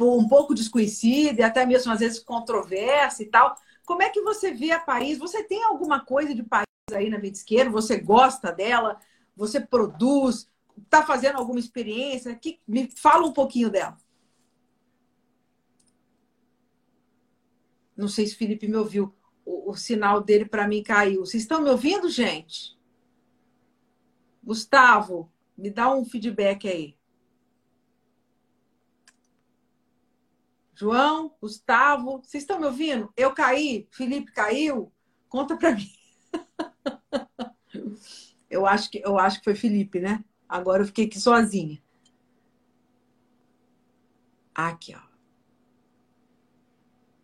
um 0.00 0.28
pouco 0.28 0.54
desconhecida 0.54 1.40
e 1.40 1.44
até 1.44 1.66
mesmo 1.66 1.92
às 1.92 2.00
vezes 2.00 2.18
controversa 2.18 3.22
e 3.22 3.26
tal. 3.26 3.56
Como 3.84 4.02
é 4.02 4.10
que 4.10 4.20
você 4.20 4.52
vê 4.52 4.70
a 4.70 4.80
País? 4.80 5.18
Você 5.18 5.42
tem 5.42 5.62
alguma 5.64 6.04
coisa 6.04 6.34
de 6.34 6.42
País 6.42 6.66
aí 6.92 7.10
na 7.10 7.18
Vitisqueira? 7.18 7.70
Você 7.70 7.98
gosta 7.98 8.52
dela? 8.52 8.98
Você 9.36 9.60
produz? 9.60 10.48
Está 10.84 11.04
fazendo 11.04 11.36
alguma 11.36 11.58
experiência? 11.58 12.34
Que, 12.34 12.60
me 12.66 12.90
fala 12.96 13.26
um 13.26 13.32
pouquinho 13.32 13.70
dela. 13.70 13.96
Não 17.96 18.08
sei 18.08 18.26
se 18.26 18.34
o 18.34 18.38
Felipe 18.38 18.68
me 18.68 18.76
ouviu. 18.76 19.14
O, 19.44 19.70
o 19.70 19.76
sinal 19.76 20.20
dele 20.20 20.44
para 20.44 20.68
mim 20.68 20.82
caiu. 20.82 21.26
Vocês 21.26 21.42
estão 21.42 21.60
me 21.60 21.70
ouvindo, 21.70 22.08
gente? 22.08 22.78
Gustavo, 24.42 25.30
me 25.56 25.70
dá 25.70 25.92
um 25.94 26.04
feedback 26.04 26.68
aí. 26.68 26.96
João, 30.74 31.34
Gustavo, 31.40 32.22
vocês 32.22 32.42
estão 32.42 32.58
me 32.58 32.66
ouvindo? 32.66 33.12
Eu 33.16 33.34
caí? 33.34 33.86
Felipe 33.90 34.32
caiu? 34.32 34.92
Conta 35.28 35.56
para 35.56 35.74
mim. 35.74 35.86
eu 38.50 38.66
acho 38.66 38.90
que 38.90 39.00
eu 39.04 39.18
acho 39.18 39.38
que 39.38 39.44
foi 39.44 39.54
Felipe, 39.54 40.00
né? 40.00 40.24
Agora 40.48 40.82
eu 40.82 40.86
fiquei 40.86 41.06
aqui 41.06 41.20
sozinha. 41.20 41.80
Aqui, 44.54 44.94
ó. 44.94 45.00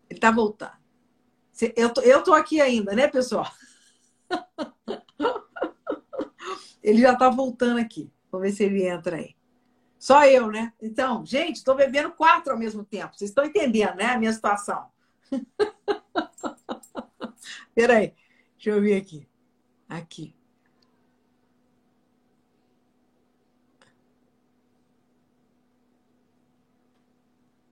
Ele 0.09 0.21
tá 0.21 0.31
voltando. 0.31 0.73
Eu 1.77 1.93
tô, 1.93 2.01
eu 2.03 2.23
tô 2.23 2.33
aqui 2.33 2.61
ainda, 2.61 2.95
né, 2.95 3.09
pessoal? 3.09 3.51
Ele 6.83 7.03
já 7.03 7.15
tá 7.15 7.29
voltando 7.29 7.79
aqui. 7.79 8.11
Vamos 8.31 8.49
ver 8.49 8.55
se 8.55 8.65
ele 8.65 8.87
entra 8.87 9.17
aí. 9.17 9.38
Só 9.99 10.25
eu, 10.25 10.51
né? 10.51 10.73
Então, 10.81 11.27
gente, 11.27 11.57
estou 11.57 11.75
bebendo 11.75 12.13
quatro 12.13 12.53
ao 12.53 12.59
mesmo 12.59 12.85
tempo. 12.85 13.17
Vocês 13.17 13.31
estão 13.31 13.45
entendendo, 13.45 13.97
né? 13.97 14.07
A 14.07 14.19
minha 14.19 14.33
situação. 14.33 14.89
Peraí, 17.75 18.15
deixa 18.57 18.71
eu 18.71 18.81
ver 18.81 18.97
aqui. 18.97 19.29
Aqui. 19.89 20.35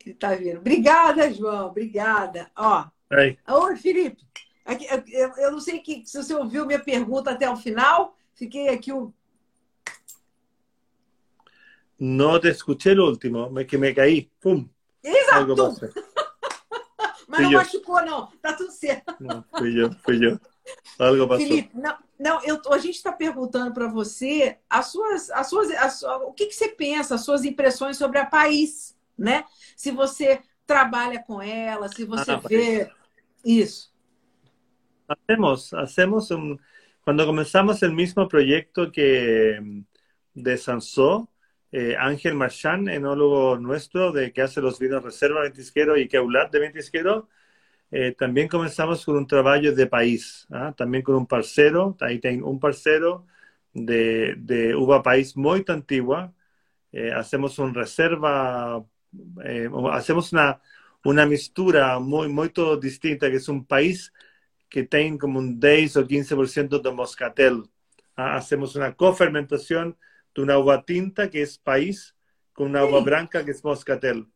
Ele 0.04 0.14
tá 0.14 0.34
vendo. 0.34 0.58
Obrigada, 0.58 1.32
João. 1.32 1.66
Obrigada. 1.66 2.50
Ó. 2.56 2.86
Aí. 3.10 3.38
Oi, 3.48 3.76
Felipe. 3.76 4.24
Aqui, 4.64 4.86
eu, 5.12 5.32
eu 5.36 5.52
não 5.52 5.60
sei 5.60 5.80
que, 5.80 6.04
se 6.06 6.16
você 6.16 6.34
ouviu 6.34 6.66
minha 6.66 6.82
pergunta 6.82 7.30
até 7.30 7.48
o 7.50 7.56
final. 7.56 8.16
Fiquei 8.34 8.68
aqui 8.68 8.92
o. 8.92 9.12
No 11.98 12.38
te 12.40 12.50
escuché 12.50 12.92
el 12.92 13.00
último, 13.00 13.50
me, 13.50 13.66
que 13.66 13.78
me 13.78 13.94
caí. 13.94 14.30
¡Pum! 14.40 14.68
Exato! 15.02 15.76
Mas 17.28 17.40
não 17.40 17.52
eu. 17.52 17.58
machucou, 17.58 18.04
não. 18.04 18.28
Tá 18.40 18.52
tudo 18.52 18.70
certo. 18.70 19.14
Fui 19.58 19.72
yo, 19.72 19.90
fui 20.04 20.16
yo. 20.16 20.40
Algo 20.98 21.28
pasó. 21.28 21.42
Felipe, 21.42 21.70
não, 21.74 21.96
não 22.18 22.42
eu, 22.44 22.60
a 22.70 22.78
gente 22.78 22.96
está 22.96 23.12
perguntando 23.12 23.72
para 23.72 23.88
você 23.88 24.58
as 24.68 24.86
suas, 24.86 25.30
as 25.30 25.48
suas, 25.48 25.70
as 25.70 26.02
o 26.02 26.32
que, 26.32 26.46
que 26.46 26.54
você 26.54 26.68
pensa, 26.68 27.14
as 27.14 27.24
suas 27.24 27.44
impressões 27.44 27.96
sobre 27.96 28.18
a 28.18 28.26
país, 28.26 28.96
né? 29.16 29.44
Se 29.76 29.90
você 29.90 30.40
trabalha 30.66 31.22
com 31.22 31.40
ela, 31.40 31.88
se 31.88 32.04
você 32.04 32.32
Ah, 32.32 32.40
vê 32.48 32.90
isso. 33.44 33.92
Hacemos, 35.08 35.72
hacemos 35.72 36.30
un, 36.30 36.58
cuando 37.04 37.24
comenzamos 37.24 37.82
el 37.82 37.92
mismo 37.92 38.26
proyecto 38.28 38.90
que 38.90 39.60
mm, 39.60 39.84
de 40.34 40.56
Sansó, 40.56 41.28
eh, 41.76 41.94
Ángel 41.98 42.34
Marchán, 42.34 42.88
enólogo 42.88 43.58
nuestro 43.58 44.10
de 44.10 44.32
que 44.32 44.40
hace 44.40 44.62
los 44.62 44.78
vinos 44.78 45.04
Reserva 45.04 45.42
Ventisquero 45.42 45.98
y 45.98 46.08
Queulat 46.08 46.50
de 46.50 46.58
Ventisquero, 46.60 47.28
eh, 47.90 48.14
también 48.18 48.48
comenzamos 48.48 49.04
con 49.04 49.16
un 49.16 49.26
trabajo 49.26 49.72
de 49.72 49.86
país, 49.86 50.46
¿ah? 50.50 50.72
también 50.74 51.02
con 51.04 51.16
un 51.16 51.26
parcero, 51.26 51.94
ahí 52.00 52.18
tengo 52.18 52.48
un 52.48 52.58
parcero 52.58 53.26
de, 53.74 54.36
de 54.38 54.74
uva 54.74 55.02
país 55.02 55.36
muy 55.36 55.64
antigua, 55.68 56.32
eh, 56.92 57.12
hacemos 57.12 57.58
un 57.58 57.74
reserva, 57.74 58.82
eh, 59.44 59.68
hacemos 59.92 60.32
una, 60.32 60.62
una 61.04 61.26
mistura 61.26 61.98
muy, 61.98 62.28
muy 62.30 62.48
todo 62.48 62.78
distinta, 62.78 63.30
que 63.30 63.36
es 63.36 63.48
un 63.50 63.66
país 63.66 64.14
que 64.70 64.84
tiene 64.84 65.18
como 65.18 65.40
un 65.40 65.60
10 65.60 65.98
o 65.98 66.06
15% 66.06 66.80
de 66.80 66.90
moscatel. 66.90 67.64
Ah, 68.16 68.36
Hacemos 68.36 68.76
una 68.76 68.94
cofermentación 68.96 69.96
de 70.36 70.42
una 70.42 70.58
uva 70.58 70.84
tinta, 70.84 71.30
que 71.30 71.42
es 71.42 71.58
país, 71.58 72.14
con 72.52 72.68
una 72.68 72.84
uva 72.84 72.98
Sí. 72.98 73.04
branca, 73.04 73.44
que 73.44 73.50
es 73.50 73.64
moscatel. 73.64 74.26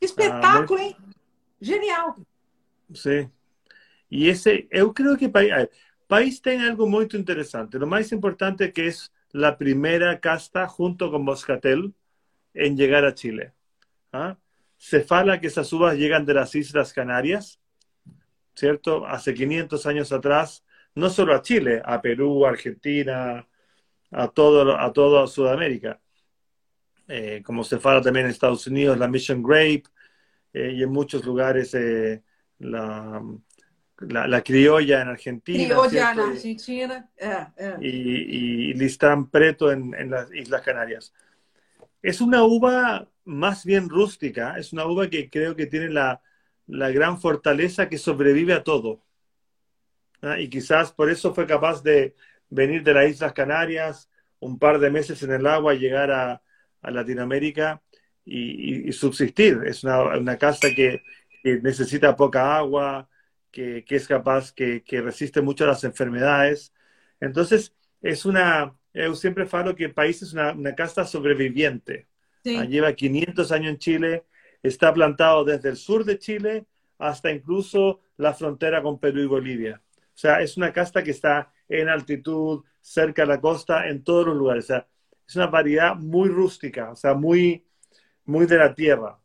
Espetáculo, 0.00 0.80
hein? 0.80 0.96
Genial. 1.60 2.14
Sí. 2.92 3.28
Y 4.08 4.28
ese, 4.28 4.68
yo 4.70 4.92
creo 4.92 5.16
que 5.16 5.28
país, 5.28 5.52
ah, 5.52 5.68
país 6.06 6.40
tiene 6.42 6.64
algo 6.68 6.86
muy 6.86 7.08
interesante. 7.12 7.78
Lo 7.78 7.86
más 7.86 8.12
importante 8.12 8.72
que 8.72 8.88
es 8.88 9.12
la 9.32 9.56
primera 9.58 10.20
casta 10.20 10.66
junto 10.68 11.10
con 11.10 11.24
Moscatel 11.24 11.94
en 12.54 12.76
llegar 12.76 13.04
a 13.04 13.14
Chile. 13.14 13.52
¿Ah? 14.12 14.36
Se 14.78 15.00
fala 15.00 15.40
que 15.40 15.48
esas 15.48 15.72
uvas 15.72 15.96
llegan 15.96 16.24
de 16.24 16.34
las 16.34 16.54
Islas 16.54 16.92
Canarias, 16.92 17.58
¿cierto? 18.54 19.06
Hace 19.06 19.34
500 19.34 19.86
años 19.86 20.12
atrás, 20.12 20.64
no 20.94 21.10
solo 21.10 21.34
a 21.34 21.42
Chile, 21.42 21.82
a 21.84 22.00
Perú, 22.00 22.46
Argentina, 22.46 23.46
a 24.10 24.28
todo, 24.28 24.78
a 24.78 24.92
toda 24.92 25.26
Sudamérica. 25.26 26.00
Eh, 27.08 27.42
como 27.44 27.62
se 27.62 27.78
fala 27.78 28.00
también 28.00 28.26
en 28.26 28.32
Estados 28.32 28.66
Unidos, 28.66 28.98
la 28.98 29.08
Mission 29.08 29.42
Grape, 29.42 29.84
eh, 30.52 30.72
y 30.74 30.82
en 30.82 30.90
muchos 30.90 31.24
lugares 31.24 31.72
eh, 31.74 32.22
la, 32.58 33.22
la, 33.98 34.26
la 34.26 34.42
criolla 34.42 35.02
en 35.02 35.08
Argentina. 35.08 35.64
Criolla 35.64 36.14
na 36.14 36.28
Argentina. 36.28 37.12
Y, 37.80 37.90
y 37.90 38.74
Listán 38.74 39.30
Preto 39.30 39.70
en, 39.70 39.94
en 39.94 40.10
las 40.10 40.32
Islas 40.34 40.62
Canarias. 40.62 41.12
Es 42.02 42.20
una 42.20 42.44
uva 42.44 43.08
más 43.24 43.64
bien 43.64 43.88
rústica, 43.88 44.56
es 44.58 44.72
una 44.72 44.86
uva 44.86 45.08
que 45.08 45.28
creo 45.28 45.56
que 45.56 45.66
tiene 45.66 45.88
la, 45.88 46.20
la 46.66 46.90
gran 46.90 47.20
fortaleza 47.20 47.88
que 47.88 47.98
sobrevive 47.98 48.52
a 48.52 48.62
todo. 48.62 49.02
¿ah? 50.22 50.38
Y 50.38 50.48
quizás 50.48 50.92
por 50.92 51.10
eso 51.10 51.34
fue 51.34 51.46
capaz 51.46 51.82
de 51.82 52.14
venir 52.48 52.82
de 52.82 52.94
las 52.94 53.10
Islas 53.10 53.32
Canarias, 53.32 54.10
un 54.40 54.58
par 54.58 54.78
de 54.78 54.90
meses 54.90 55.22
en 55.22 55.32
el 55.32 55.46
agua, 55.46 55.74
llegar 55.74 56.10
a, 56.10 56.42
a 56.82 56.90
Latinoamérica 56.90 57.82
y, 58.24 58.92
subsistir. 58.92 59.60
Es 59.66 59.84
una, 59.84 60.02
una 60.16 60.36
casa 60.36 60.68
que, 60.74 61.02
que 61.42 61.60
necesita 61.60 62.16
poca 62.16 62.56
agua, 62.56 63.08
que, 63.50 63.84
que 63.84 63.96
es 63.96 64.06
capaz, 64.06 64.52
que, 64.52 64.82
que 64.82 65.00
resiste 65.00 65.40
mucho 65.40 65.64
a 65.64 65.68
las 65.68 65.84
enfermedades. 65.84 66.72
Entonces, 67.20 67.74
es 68.02 68.24
una, 68.24 68.74
yo 68.92 69.14
siempre 69.14 69.46
falo 69.46 69.74
que 69.74 69.84
el 69.84 69.94
país 69.94 70.22
es 70.22 70.32
una, 70.32 70.52
una 70.52 70.74
casta 70.74 71.04
sobreviviente. 71.04 72.08
Ah, 72.46 72.64
Lleva 72.64 72.92
500 72.92 73.50
años 73.52 73.70
en 73.70 73.78
Chile, 73.78 74.24
está 74.62 74.92
plantado 74.94 75.44
desde 75.44 75.68
el 75.68 75.76
sur 75.76 76.04
de 76.04 76.18
Chile 76.18 76.66
hasta 76.98 77.30
incluso 77.30 78.00
la 78.16 78.32
frontera 78.34 78.82
con 78.82 78.98
Perú 78.98 79.20
y 79.20 79.26
Bolivia. 79.26 79.82
O 79.98 80.18
sea, 80.18 80.40
es 80.40 80.56
una 80.56 80.72
casta 80.72 81.02
que 81.02 81.10
está 81.10 81.52
en 81.68 81.88
altitud, 81.88 82.64
cerca 82.80 83.22
de 83.22 83.28
la 83.28 83.40
costa, 83.40 83.88
en 83.88 84.04
todos 84.04 84.26
los 84.26 84.36
lugares. 84.36 84.64
O 84.64 84.68
sea, 84.68 84.88
es 85.26 85.36
una 85.36 85.46
variedad 85.46 85.96
muy 85.96 86.28
rústica, 86.28 86.90
o 86.90 86.96
sea, 86.96 87.14
muy, 87.14 87.66
muy 88.24 88.46
de 88.46 88.58
la 88.58 88.74
tierra. 88.74 89.18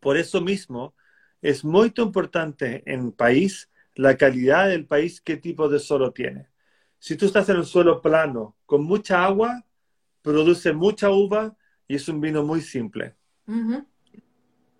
Por 0.00 0.16
eso 0.16 0.40
mismo, 0.40 0.94
es 1.40 1.64
muy 1.64 1.92
importante 1.96 2.82
en 2.86 3.12
país 3.12 3.70
la 3.94 4.16
calidad 4.16 4.68
del 4.68 4.86
país, 4.86 5.20
qué 5.20 5.36
tipo 5.36 5.68
de 5.68 5.78
suelo 5.78 6.12
tiene. 6.12 6.48
Si 6.98 7.16
tú 7.16 7.26
estás 7.26 7.48
en 7.48 7.58
un 7.58 7.66
suelo 7.66 8.00
plano, 8.00 8.56
con 8.66 8.82
mucha 8.82 9.24
agua, 9.24 9.64
produce 10.22 10.72
mucha 10.72 11.10
uva 11.10 11.56
y 11.86 11.96
es 11.96 12.08
un 12.08 12.20
vino 12.20 12.42
muy 12.42 12.60
simple. 12.60 13.14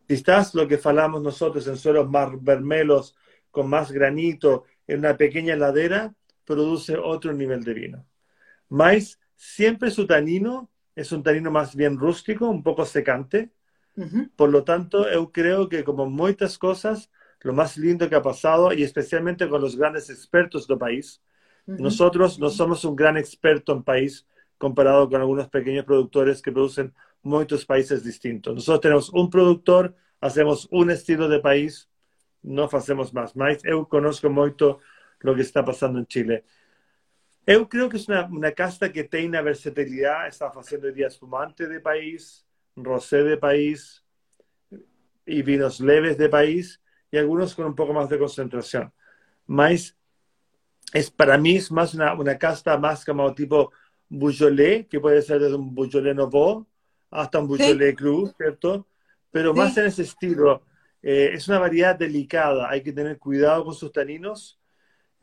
Si 0.09 0.15
estás, 0.15 0.55
lo 0.55 0.67
que 0.67 0.79
falamos 0.79 1.23
nosotros, 1.23 1.67
en 1.67 1.77
suelos 1.77 2.09
más 2.09 2.31
vermelos, 2.43 3.15
con 3.51 3.69
más 3.69 3.93
granito, 3.93 4.65
en 4.87 5.01
una 5.01 5.17
pequeña 5.17 5.55
ladera, 5.55 6.15
produce 6.45 6.97
otro 6.97 7.33
nivel 7.33 7.65
de 7.65 7.75
vino. 7.75 8.07
Mais, 8.69 9.19
siempre 9.37 9.91
su 9.91 10.07
tanino 10.07 10.71
es 10.95 11.13
un 11.13 11.23
tanino 11.23 11.51
más 11.51 11.75
bien 11.75 11.99
rústico, 11.99 12.49
un 12.49 12.63
poco 12.63 12.85
secante. 12.85 13.53
Por 14.35 14.51
lo 14.51 14.65
tanto, 14.65 15.11
yo 15.11 15.31
creo 15.31 15.69
que 15.69 15.85
como 15.85 16.07
muchas 16.07 16.59
cosas, 16.59 17.11
lo 17.41 17.53
más 17.53 17.77
lindo 17.77 18.09
que 18.09 18.17
ha 18.17 18.23
pasado, 18.23 18.73
y 18.73 18.83
especialmente 18.83 19.49
con 19.49 19.61
los 19.61 19.77
grandes 19.77 20.11
expertos 20.11 20.67
del 20.67 20.79
país, 20.79 21.23
nosotros 21.67 22.39
no 22.39 22.51
somos 22.51 22.85
un 22.85 22.97
gran 22.97 23.17
experto 23.17 23.73
en 23.73 23.83
país 23.83 24.27
comparado 24.59 25.09
con 25.09 25.21
algunos 25.21 25.49
pequeños 25.49 25.85
productores 25.85 26.43
que 26.43 26.53
producen 26.53 26.93
muchos 27.23 27.65
países 27.65 28.05
distintos. 28.05 28.55
Nosotros 28.55 28.81
tenemos 28.81 29.11
un 29.11 29.31
productor, 29.31 29.95
hacemos 30.21 30.69
un 30.71 30.91
estilo 30.91 31.29
de 31.29 31.41
país, 31.41 31.89
no 32.43 32.69
hacemos 32.71 33.15
más. 33.15 33.35
Mas 33.37 33.63
yo 33.63 33.89
conozco 33.89 34.29
mucho 34.31 34.79
lo 35.25 35.35
que 35.35 35.41
está 35.41 35.65
pasando 35.65 35.99
en 35.99 36.07
Chile. 36.07 36.45
Yo 37.47 37.67
creo 37.67 37.89
que 37.89 37.97
es 37.97 38.07
una, 38.09 38.27
una 38.27 38.53
casta 38.53 38.93
que 38.93 39.05
tiene 39.05 39.29
una 39.29 39.43
versatilidad, 39.43 40.27
está 40.27 40.49
haciendo 40.49 40.87
hoy 40.87 40.93
día 40.93 41.07
espumante 41.07 41.67
de 41.67 41.81
país, 41.81 42.47
rosé 42.77 43.23
de 43.23 43.39
país 43.39 44.05
y 45.25 45.43
vinos 45.43 45.81
leves 45.81 46.19
de 46.19 46.29
país 46.29 46.79
y 47.11 47.17
algunos 47.17 47.55
con 47.55 47.65
un 47.65 47.75
poco 47.75 47.95
más 47.95 48.09
de 48.11 48.19
concentración. 48.19 48.93
Mas 49.47 49.97
es 50.93 51.11
para 51.11 51.39
mí 51.39 51.57
es 51.57 51.73
más 51.73 51.95
una, 51.95 52.13
una 52.15 52.37
casta 52.37 52.77
más 52.77 53.03
como 53.03 53.35
tipo 53.35 53.73
Beaujolais, 54.11 54.87
que 54.89 55.01
puede 55.01 55.23
ser 55.23 55.41
desde 55.41 55.55
un 55.57 55.75
Beaujolais 55.75 56.15
Nouveau 56.15 56.67
hasta 57.11 57.39
un 57.39 57.49
Beaujolais 57.49 57.97
Cru, 57.97 58.31
¿cierto? 58.37 58.87
Pero 59.31 59.53
Sí. 59.53 59.59
más 59.59 59.77
en 59.79 59.87
ese 59.87 60.03
estilo. 60.03 60.63
Eh, 61.03 61.31
es 61.33 61.49
una 61.49 61.59
variedad 61.59 61.97
delicada, 61.99 62.69
hay 62.69 62.83
que 62.83 62.93
tener 62.93 63.19
cuidado 63.19 63.65
con 63.65 63.75
sus 63.75 63.91
taninos. 63.91 64.59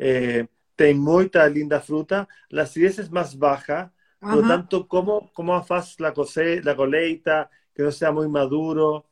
Eh, 0.04 0.48
tiene 0.76 0.96
mucha 0.96 1.48
linda 1.50 1.80
fruta, 1.82 2.28
la 2.50 2.64
acidez 2.64 3.00
es 3.00 3.12
más 3.12 3.38
baja, 3.38 3.94
por 4.28 4.40
lo 4.40 4.46
tanto, 4.46 4.88
¿cómo, 4.88 5.32
cómo 5.34 5.56
haces 5.56 6.00
la, 6.00 6.14
cose- 6.14 6.64
la 6.64 6.76
coleita, 6.76 7.50
que 7.76 7.84
no 7.84 7.92
sea 7.92 8.12
muy 8.12 8.28
maduro? 8.30 9.08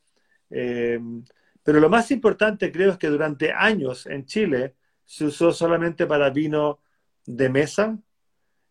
Eh, 0.50 1.00
pero 1.64 1.80
lo 1.80 1.90
más 1.90 2.10
importante 2.12 2.72
creo 2.72 2.92
es 2.94 2.98
que 2.98 3.08
durante 3.10 3.52
años 3.54 4.06
en 4.08 4.26
Chile 4.26 4.76
se 5.06 5.26
usó 5.26 5.52
solamente 5.52 6.08
para 6.08 6.30
vino 6.32 6.80
de 7.26 7.50
mesa 7.50 7.98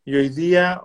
y 0.05 0.15
hoy 0.16 0.28
día 0.31 0.82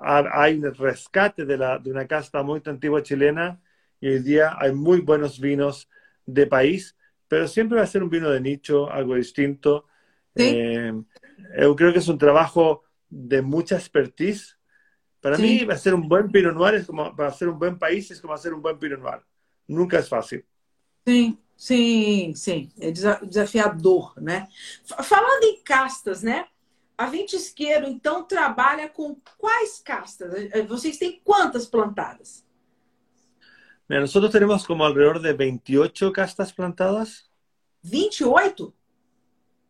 ha- 0.00 0.42
hay 0.42 0.56
un 0.58 0.74
rescate 0.74 1.44
de, 1.44 1.56
la, 1.58 1.78
de 1.78 1.90
una 1.90 2.06
casta 2.06 2.42
muy 2.42 2.62
antigua 2.66 3.02
chilena 3.02 3.60
y 4.00 4.08
hoy 4.08 4.18
día 4.20 4.56
hay 4.58 4.72
muy 4.72 5.00
buenos 5.00 5.40
vinos 5.40 5.88
de 6.26 6.46
país, 6.46 6.96
pero 7.28 7.48
siempre 7.48 7.78
va 7.78 7.84
a 7.84 7.86
ser 7.86 8.02
un 8.02 8.10
vino 8.10 8.30
de 8.30 8.40
nicho, 8.40 8.90
algo 8.90 9.14
distinto. 9.16 9.86
Sí. 10.36 10.42
Eh, 10.56 10.92
yo 11.60 11.76
creo 11.76 11.92
que 11.92 11.98
es 12.00 12.08
un 12.08 12.18
trabajo 12.18 12.82
de 13.08 13.42
mucha 13.42 13.76
expertise. 13.76 14.56
Para 15.20 15.36
Sí. 15.36 15.42
mí, 15.64 15.72
hacer 15.72 15.94
un 15.94 16.08
buen 16.08 16.30
Pinot 16.30 16.54
Noir 16.54 16.74
es 16.74 16.86
como, 16.86 17.14
para 17.16 17.28
hacer 17.30 17.48
un 17.48 17.58
buen 17.58 17.78
país 17.78 18.10
es 18.10 18.20
como 18.20 18.34
hacer 18.34 18.52
un 18.52 18.60
buen 18.60 18.78
Pinot 18.78 19.00
Noir. 19.00 19.22
Nunca 19.66 19.98
es 19.98 20.08
fácil. 20.08 20.44
Sim. 21.06 21.38
Sim, 21.56 22.34
sim, 22.34 22.68
é 22.80 22.90
desafiador, 22.90 24.12
né? 24.20 24.48
Falando 25.04 25.44
em 25.44 25.62
castas, 25.62 26.20
né? 26.20 26.46
A 26.98 27.06
Ventisqueiro, 27.06 27.86
então, 27.86 28.24
trabalha 28.24 28.88
com 28.88 29.16
quais 29.38 29.78
castas? 29.78 30.32
Vocês 30.66 30.98
têm 30.98 31.20
quantas 31.22 31.64
plantadas? 31.64 32.44
Mira, 33.88 34.00
nosotros 34.00 34.32
tenemos 34.32 34.66
como 34.66 34.84
alrededor 34.84 35.20
de 35.20 35.32
28 35.32 36.12
castas 36.12 36.52
plantadas. 36.52 37.30
¿28? 37.84 38.72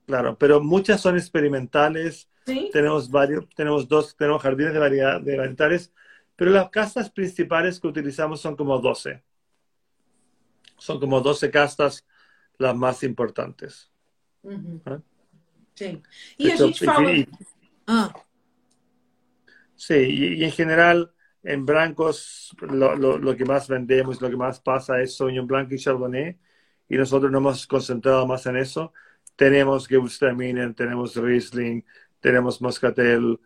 Claro, 0.06 0.36
pero 0.38 0.60
muchas 0.62 1.00
son 1.00 1.16
experimentales. 1.16 2.28
¿Sí? 2.46 2.68
Tenemos 2.72 3.10
varios, 3.10 3.48
tenemos 3.54 3.88
dos, 3.88 4.14
tenemos 4.16 4.42
jardines 4.42 4.74
de, 4.74 4.78
variedad, 4.78 5.20
de 5.20 5.36
varietales, 5.38 5.92
pero 6.36 6.50
las 6.50 6.68
castas 6.70 7.10
principales 7.10 7.80
que 7.80 7.86
utilizamos 7.88 8.40
son 8.40 8.54
como 8.56 8.78
12. 8.78 9.22
Son 10.76 11.00
como 11.00 11.20
12 11.20 11.50
castas 11.50 12.04
las 12.58 12.76
más 12.76 13.02
importantes. 13.02 13.90
Uhum. 14.42 14.80
¿Ah? 14.84 14.98
Sim. 15.74 16.02
E 16.38 16.50
a 16.52 16.54
Então, 16.54 16.72
gente 16.72 16.84
fala. 16.84 17.10
Ah, 17.86 18.14
Sí, 19.76 19.94
y, 19.94 20.34
y 20.40 20.44
en 20.44 20.52
general 20.52 21.12
en 21.42 21.66
blancos 21.66 22.54
lo, 22.60 22.94
lo- 22.96 23.18
lo 23.18 23.36
que 23.36 23.44
más 23.44 23.68
vendemos, 23.68 24.20
lo 24.20 24.30
que 24.30 24.36
más 24.36 24.60
pasa 24.60 25.00
es 25.00 25.16
Sauvignon 25.16 25.46
Blanc 25.46 25.70
y 25.72 25.78
Chardonnay, 25.78 26.38
y 26.88 26.96
nosotros 26.96 27.30
nos 27.30 27.40
hemos 27.40 27.66
concentrado 27.66 28.26
más 28.26 28.46
en 28.46 28.56
eso. 28.56 28.92
Tenemos 29.36 29.86
Gewürztraminer, 29.88 30.74
tenemos 30.74 31.16
Riesling, 31.16 31.82
tenemos 32.20 32.60
Moscatel, 32.62 33.38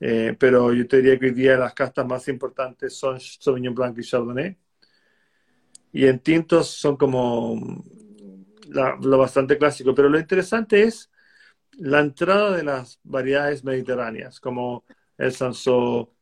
eh, 0.00 0.36
pero 0.38 0.72
yo 0.72 0.86
te 0.86 0.98
diría 0.98 1.18
que 1.18 1.26
hoy 1.26 1.32
día 1.32 1.56
las 1.56 1.74
castas 1.74 2.06
más 2.06 2.28
importantes 2.28 2.96
son 2.96 3.18
Sauvignon 3.20 3.74
Blanc 3.74 3.98
y 3.98 4.02
Chardonnay. 4.02 4.56
Y 5.92 6.06
en 6.06 6.18
tintos 6.20 6.68
son 6.68 6.96
como 6.96 7.84
la- 8.68 8.96
lo 9.00 9.18
bastante 9.18 9.58
clásico, 9.58 9.94
pero 9.94 10.08
lo 10.08 10.18
interesante 10.18 10.82
es 10.84 11.10
la 11.78 12.00
entrada 12.00 12.56
de 12.56 12.62
las 12.64 13.00
variedades 13.04 13.64
mediterráneas, 13.64 14.40
como 14.40 14.84
el 15.18 15.32
Sansó, 15.32 16.12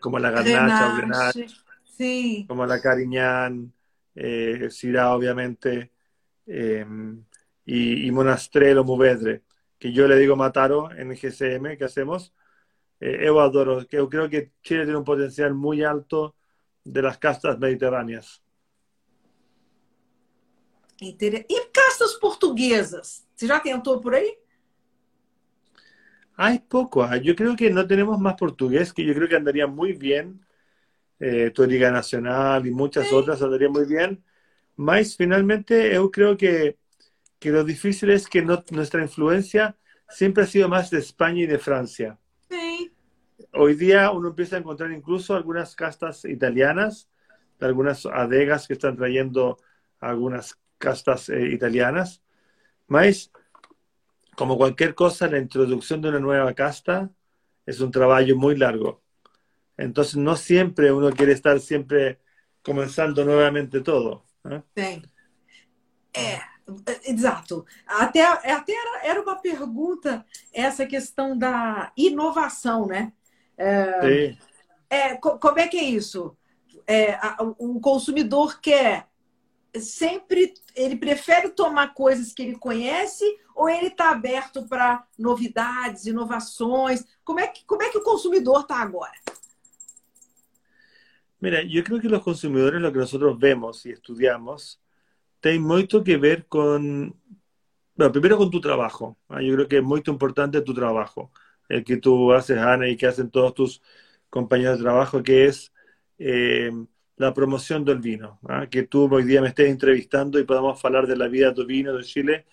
como, 0.00 0.18
la 0.18 0.30
Garnacha 0.30 0.88
Grenache, 0.96 1.46
como 2.46 2.66
la 2.66 2.80
Cariñán, 2.80 3.72
eh, 4.14 4.68
Syrah, 4.70 5.14
obviamente, 5.14 5.92
eh, 6.46 6.84
y, 7.72 8.06
y 8.06 8.10
Monastrell 8.10 8.76
o 8.76 8.84
Mourvedre, 8.84 9.44
que 9.78 9.92
yo 9.92 10.06
le 10.06 10.18
digo 10.18 10.36
Mataro 10.36 10.90
en 10.92 11.10
el 11.10 11.16
GCM 11.16 11.78
que 11.78 11.84
hacemos. 11.84 12.34
Eh, 13.00 13.26
eu 13.26 13.40
adoro, 13.40 13.86
que 13.88 13.96
yo 13.96 14.08
creo 14.08 14.28
que 14.28 14.52
Chile 14.62 14.84
tiene 14.84 14.98
un 14.98 15.04
potencial 15.04 15.54
muy 15.54 15.82
alto 15.82 16.36
de 16.84 17.00
las 17.00 17.16
castas 17.16 17.58
mediterráneas. 17.58 18.42
E 21.00 21.16
castas 21.72 22.12
portuguesas? 22.20 23.26
Você 23.34 23.46
já 23.46 23.58
tentou 23.58 24.00
por 24.00 24.14
aí? 24.14 24.38
Hay 26.36 26.58
poco, 26.58 27.02
ah, 27.02 27.16
yo 27.16 27.34
creo 27.34 27.56
que 27.56 27.70
no 27.70 27.86
tenemos 27.86 28.20
más 28.20 28.34
portugués, 28.34 28.92
que 28.92 29.04
yo 29.04 29.14
creo 29.14 29.28
que 29.28 29.36
andaría 29.36 29.66
muy 29.66 29.94
bien. 29.94 30.44
Eh, 31.18 31.50
Toriga 31.50 31.90
Nacional 31.90 32.66
y 32.66 32.70
muchas 32.70 33.08
Sí. 33.08 33.14
otras 33.14 33.40
andaría 33.40 33.68
muy 33.68 33.86
bien. 33.86 34.22
Mas 34.76 35.16
finalmente 35.16 35.94
yo 35.94 36.10
creo 36.10 36.36
que, 36.36 36.76
que 37.42 37.50
lo 37.50 37.64
difícil 37.64 38.10
es 38.10 38.28
que 38.28 38.40
no- 38.40 38.62
nuestra 38.70 39.02
influencia 39.02 39.76
siempre 40.08 40.44
ha 40.44 40.46
sido 40.46 40.68
más 40.68 40.90
de 40.90 40.98
España 41.00 41.42
y 41.42 41.46
de 41.46 41.58
Francia. 41.58 42.16
Sim. 42.48 42.92
Hoy 43.52 43.74
día 43.74 44.12
uno 44.12 44.28
empieza 44.28 44.54
a 44.54 44.60
encontrar 44.60 44.92
incluso 44.92 45.34
algunas 45.34 45.74
castas 45.74 46.24
italianas, 46.24 47.08
algunas 47.60 48.06
adegas 48.06 48.68
que 48.68 48.74
están 48.74 48.96
trayendo 48.96 49.58
algunas 49.98 50.56
castas 50.78 51.28
eh, 51.30 51.48
italianas. 51.48 52.22
Mas, 52.86 53.32
como 54.36 54.56
cualquier 54.56 54.94
cosa, 54.94 55.26
la 55.26 55.38
introducción 55.38 56.00
de 56.00 56.10
una 56.10 56.20
nueva 56.20 56.54
casta 56.54 57.10
es 57.66 57.80
un 57.80 57.90
trabajo 57.90 58.36
muy 58.36 58.56
largo. 58.56 59.02
Entonces, 59.76 60.14
no 60.16 60.36
siempre 60.36 60.92
uno 60.92 61.10
quiere 61.10 61.32
estar 61.32 61.58
siempre 61.58 62.20
comenzando 62.62 63.24
nuevamente 63.24 63.80
todo. 63.80 64.26
¿eh? 64.44 64.62
Tem. 64.74 65.02
É, 66.14 66.51
exato. 67.04 67.64
Até, 67.86 68.22
até 68.22 68.72
era, 68.72 69.06
era 69.06 69.22
uma 69.22 69.36
pergunta 69.36 70.24
essa 70.52 70.86
questão 70.86 71.36
da 71.36 71.92
inovação, 71.96 72.86
né? 72.86 73.12
É, 74.90 75.16
co- 75.16 75.38
como 75.38 75.58
é 75.58 75.68
que 75.68 75.78
é 75.78 75.84
isso? 75.84 76.36
É, 76.86 77.18
o 77.58 77.80
consumidor 77.80 78.60
quer 78.60 79.08
sempre, 79.78 80.52
ele 80.74 80.96
prefere 80.96 81.48
tomar 81.48 81.94
coisas 81.94 82.32
que 82.32 82.42
ele 82.42 82.58
conhece 82.58 83.24
ou 83.54 83.68
ele 83.68 83.86
está 83.86 84.10
aberto 84.10 84.66
para 84.68 85.06
novidades, 85.18 86.06
inovações? 86.06 87.06
Como 87.24 87.40
é 87.40 87.46
que, 87.46 87.64
como 87.64 87.82
é 87.82 87.88
que 87.88 87.98
o 87.98 88.02
consumidor 88.02 88.62
está 88.62 88.76
agora? 88.76 89.12
Mira, 91.40 91.62
yo 91.62 91.82
creo 91.82 92.00
que 92.00 92.08
los 92.08 92.22
consumidores, 92.22 92.80
lo 92.80 92.92
que 92.92 92.98
nosotros 92.98 93.38
vemos 93.38 93.84
y 93.86 93.90
estudiamos, 93.90 94.80
tiene 95.42 95.60
mucho 95.60 96.04
que 96.04 96.16
ver 96.16 96.46
con, 96.46 97.16
bueno, 97.96 98.12
primero 98.12 98.38
con 98.38 98.50
tu 98.50 98.60
trabajo. 98.60 99.18
¿ah? 99.28 99.42
Yo 99.42 99.54
creo 99.54 99.68
que 99.68 99.78
es 99.78 99.82
muy 99.82 100.02
importante 100.06 100.62
tu 100.62 100.74
trabajo, 100.74 101.32
el 101.68 101.84
que 101.84 101.96
tú 101.98 102.32
haces, 102.32 102.58
Ana, 102.58 102.88
y 102.88 102.96
que 102.96 103.06
hacen 103.06 103.30
todos 103.30 103.54
tus 103.54 103.82
compañeros 104.30 104.78
de 104.78 104.84
trabajo, 104.84 105.22
que 105.22 105.46
es 105.46 105.72
eh, 106.18 106.70
la 107.16 107.34
promoción 107.34 107.84
del 107.84 107.98
vino. 108.00 108.40
¿ah? 108.48 108.68
Que 108.70 108.84
tú 108.84 109.12
hoy 109.12 109.24
día 109.24 109.42
me 109.42 109.48
estés 109.48 109.68
entrevistando 109.70 110.38
y 110.38 110.44
podamos 110.44 110.84
hablar 110.84 111.06
de 111.06 111.16
la 111.16 111.28
vida 111.28 111.48
de 111.48 111.54
tu 111.54 111.66
vino 111.66 111.94
de 111.96 112.04
Chile. 112.04 112.46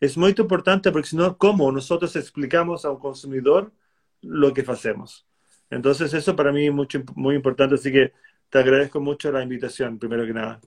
Es 0.00 0.16
muy 0.16 0.30
importante 0.38 0.92
porque 0.92 1.08
si 1.08 1.16
no, 1.16 1.36
¿cómo 1.38 1.72
nosotros 1.72 2.14
explicamos 2.16 2.84
a 2.84 2.90
un 2.90 3.00
consumidor 3.00 3.72
lo 4.22 4.52
que 4.54 4.62
hacemos? 4.62 5.26
Entonces 5.70 6.14
eso 6.14 6.36
para 6.36 6.52
mí 6.52 6.66
es 6.66 6.72
mucho, 6.72 7.02
muy 7.16 7.34
importante, 7.36 7.74
así 7.76 7.92
que 7.92 8.12
te 8.50 8.58
agradezco 8.60 9.00
mucho 9.00 9.32
la 9.32 9.42
invitación, 9.42 9.98
primero 9.98 10.26
que 10.26 10.32
nada. 10.34 10.60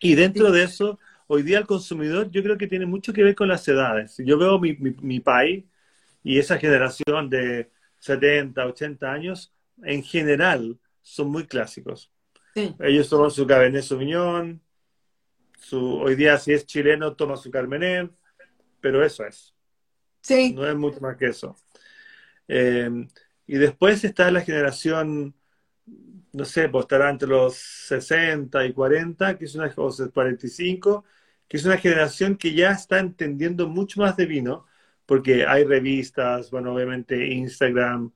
Y 0.00 0.14
dentro 0.14 0.50
de 0.50 0.64
eso, 0.64 0.98
hoy 1.26 1.42
día 1.42 1.58
el 1.58 1.66
consumidor 1.66 2.30
yo 2.30 2.42
creo 2.42 2.58
que 2.58 2.66
tiene 2.66 2.86
mucho 2.86 3.12
que 3.12 3.22
ver 3.22 3.34
con 3.34 3.48
las 3.48 3.66
edades. 3.68 4.16
Yo 4.18 4.38
veo 4.38 4.58
mi, 4.58 4.74
mi, 4.76 4.90
mi 5.00 5.20
país 5.20 5.64
y 6.22 6.38
esa 6.38 6.58
generación 6.58 7.30
de 7.30 7.70
70, 8.00 8.66
80 8.66 9.12
años, 9.12 9.54
en 9.82 10.02
general, 10.02 10.78
son 11.02 11.28
muy 11.30 11.46
clásicos. 11.46 12.10
Sí. 12.54 12.74
Ellos 12.80 13.08
toman 13.08 13.30
su 13.30 13.46
Cabernet 13.46 13.82
Sauvignon, 13.82 14.60
su, 15.58 15.98
hoy 15.98 16.14
día 16.16 16.38
si 16.38 16.52
es 16.52 16.66
chileno 16.66 17.14
toma 17.14 17.36
su 17.36 17.50
Carmener, 17.50 18.10
pero 18.80 19.04
eso 19.04 19.24
es. 19.24 19.54
No 20.52 20.66
es 20.66 20.74
mucho 20.74 21.00
más 21.00 21.16
que 21.16 21.26
eso. 21.26 21.56
Eh, 22.48 22.90
y 23.46 23.56
después 23.56 24.02
está 24.02 24.30
la 24.32 24.40
generación, 24.40 25.34
no 26.32 26.44
sé, 26.44 26.68
pues 26.68 26.84
estará 26.84 27.10
entre 27.10 27.28
los 27.28 27.54
60 27.56 28.64
y 28.66 28.72
40, 28.72 29.38
que 29.38 29.44
es 29.46 29.54
una, 29.54 29.72
o 29.76 29.90
45, 30.12 31.04
que 31.48 31.56
es 31.56 31.64
una 31.64 31.78
generación 31.78 32.36
que 32.36 32.54
ya 32.54 32.72
está 32.72 32.98
entendiendo 32.98 33.68
mucho 33.68 34.00
más 34.00 34.16
de 34.16 34.26
vino, 34.26 34.66
porque 35.06 35.46
hay 35.46 35.64
revistas, 35.64 36.50
bueno, 36.50 36.74
obviamente 36.74 37.26
Instagram, 37.34 38.12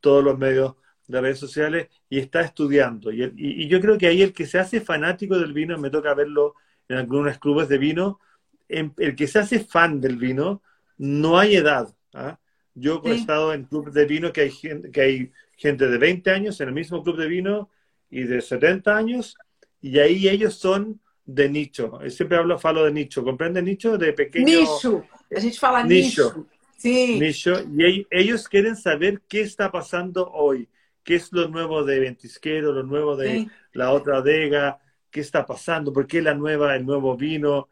todos 0.00 0.22
los 0.24 0.38
medios 0.38 0.76
de 1.06 1.20
redes 1.20 1.38
sociales, 1.38 1.88
y 2.08 2.18
está 2.18 2.40
estudiando. 2.42 3.10
Y, 3.12 3.68
yo 3.68 3.80
creo 3.80 3.98
que 3.98 4.06
ahí 4.06 4.22
el 4.22 4.32
que 4.32 4.46
se 4.46 4.58
hace 4.58 4.80
fanático 4.80 5.38
del 5.38 5.52
vino, 5.52 5.78
me 5.78 5.90
toca 5.90 6.14
verlo 6.14 6.54
en 6.88 6.98
algunos 6.98 7.38
clubes 7.38 7.68
de 7.68 7.78
vino, 7.78 8.20
en- 8.68 8.94
el 8.98 9.16
que 9.16 9.26
se 9.26 9.38
hace 9.38 9.60
fan 9.60 10.00
del 10.00 10.16
vino, 10.16 10.62
no 10.98 11.38
hay 11.38 11.56
edad. 11.56 11.94
¿ah? 12.14 12.38
Yo 12.74 13.00
he 13.04 13.14
Sí. 13.14 13.20
estado 13.20 13.52
en 13.54 13.64
clubes 13.64 13.94
de 13.94 14.04
vino 14.04 14.32
que 14.32 14.42
hay, 14.42 14.50
gente, 14.50 14.90
que 14.90 15.00
hay 15.00 15.32
gente 15.56 15.86
de 15.88 15.98
20 15.98 16.30
años 16.30 16.60
en 16.60 16.68
el 16.68 16.74
mismo 16.74 17.02
club 17.02 17.16
de 17.16 17.28
vino 17.28 17.70
y 18.10 18.22
de 18.24 18.40
70 18.40 18.96
años, 18.96 19.36
y 19.80 19.98
ahí 19.98 20.28
ellos 20.28 20.54
son 20.54 21.00
de 21.24 21.48
nicho. 21.48 22.00
Eu 22.02 22.10
Siempre 22.10 22.36
hablo, 22.36 22.58
falo 22.58 22.84
de 22.84 22.92
nicho. 22.92 23.22
¿Comprende 23.24 23.62
nicho? 23.62 23.96
De 23.96 24.12
pequeño 24.12 24.46
Nicho. 24.46 25.04
A 25.34 25.40
gente 25.40 25.58
fala 25.58 25.82
Nicho. 25.84 26.24
nicho. 26.34 26.46
Sim. 26.76 27.18
nicho. 27.18 27.52
Y 27.60 27.78
ell- 27.82 28.06
ellos 28.10 28.48
quieren 28.48 28.76
saber 28.76 29.22
qué 29.28 29.40
está 29.40 29.70
pasando 29.70 30.30
hoy. 30.32 30.68
¿Qué 31.02 31.14
es 31.16 31.32
lo 31.32 31.48
nuevo 31.48 31.84
de 31.84 32.00
Ventisquero, 32.00 32.72
lo 32.72 32.82
nuevo 32.82 33.16
de 33.16 33.28
Sim. 33.40 33.50
la 33.72 33.92
otra 33.92 34.18
adega? 34.18 34.78
¿Qué 35.10 35.20
está 35.20 35.46
pasando? 35.46 35.92
¿Por 35.92 36.06
qué 36.06 36.20
la 36.20 36.34
nueva, 36.34 36.74
el 36.76 36.84
nuevo 36.84 37.16
vino? 37.16 37.68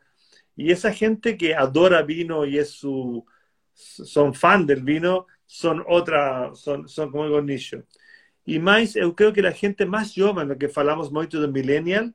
Y 0.56 0.70
esa 0.70 0.92
gente 0.92 1.36
que 1.36 1.54
adora 1.54 2.02
vino 2.02 2.44
y 2.46 2.58
es 2.58 2.70
su, 2.70 3.24
son 3.74 4.34
fan 4.34 4.66
del 4.66 4.82
vino, 4.82 5.26
son 5.46 5.84
otra, 5.88 6.54
son, 6.54 6.88
son 6.88 7.10
como 7.10 7.26
digo, 7.26 7.40
nicho. 7.42 7.84
Y 8.44 8.58
más, 8.58 8.94
yo 8.94 9.14
creo 9.14 9.32
que 9.32 9.42
la 9.42 9.52
gente 9.52 9.86
más 9.86 10.12
joven, 10.16 10.48
lo 10.48 10.58
que 10.58 10.68
falamos 10.68 11.12
mucho 11.12 11.40
de 11.40 11.48
millennial, 11.48 12.14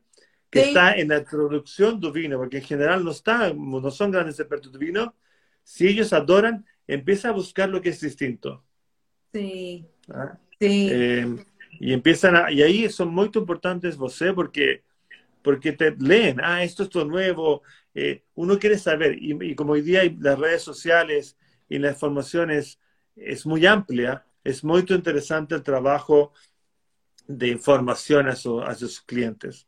que 0.49 0.61
Sí. 0.61 0.67
está 0.69 0.93
en 0.95 1.09
la 1.09 1.17
introducción 1.19 1.99
del 1.99 2.11
vino, 2.11 2.37
porque 2.37 2.57
en 2.57 2.63
general 2.63 3.03
no, 3.03 3.11
está, 3.11 3.53
no 3.53 3.91
son 3.91 4.11
grandes 4.11 4.39
expertos 4.39 4.71
de 4.71 4.79
vino, 4.79 5.15
si 5.63 5.87
ellos 5.87 6.13
adoran, 6.13 6.65
empieza 6.87 7.29
a 7.29 7.33
buscar 7.33 7.69
lo 7.69 7.81
que 7.81 7.89
es 7.89 7.99
distinto. 7.99 8.63
Sim. 9.33 9.85
¿ah? 10.09 10.37
Sim. 10.59 10.89
Eh, 10.91 11.45
y 11.79 11.93
empiezan 11.93 12.35
a, 12.35 12.51
y 12.51 12.61
ahí 12.61 12.89
son 12.89 13.09
muy 13.09 13.29
importantes 13.33 13.97
vos, 13.97 14.17
porque 14.33 14.83
porque 15.41 15.71
te 15.71 15.95
leen, 15.97 16.41
ah, 16.43 16.61
esto 16.61 16.83
es 16.83 16.89
todo 16.89 17.05
nuevo, 17.05 17.61
eh, 17.93 18.23
uno 18.35 18.59
quiere 18.59 18.77
saber, 18.77 19.17
y, 19.17 19.55
como 19.55 19.73
hoy 19.73 19.81
día 19.81 20.01
las 20.19 20.37
redes 20.37 20.61
sociales 20.61 21.37
y 21.69 21.79
la 21.79 21.89
información 21.89 22.51
es, 22.51 22.79
es 23.15 23.45
muy 23.45 23.65
amplia, 23.65 24.25
es 24.43 24.63
muy 24.63 24.85
interesante 24.87 25.55
el 25.55 25.63
trabajo 25.63 26.33
de 27.27 27.49
información 27.49 28.27
a, 28.27 28.31
a 28.31 28.75
sus 28.75 29.01
clientes. 29.01 29.67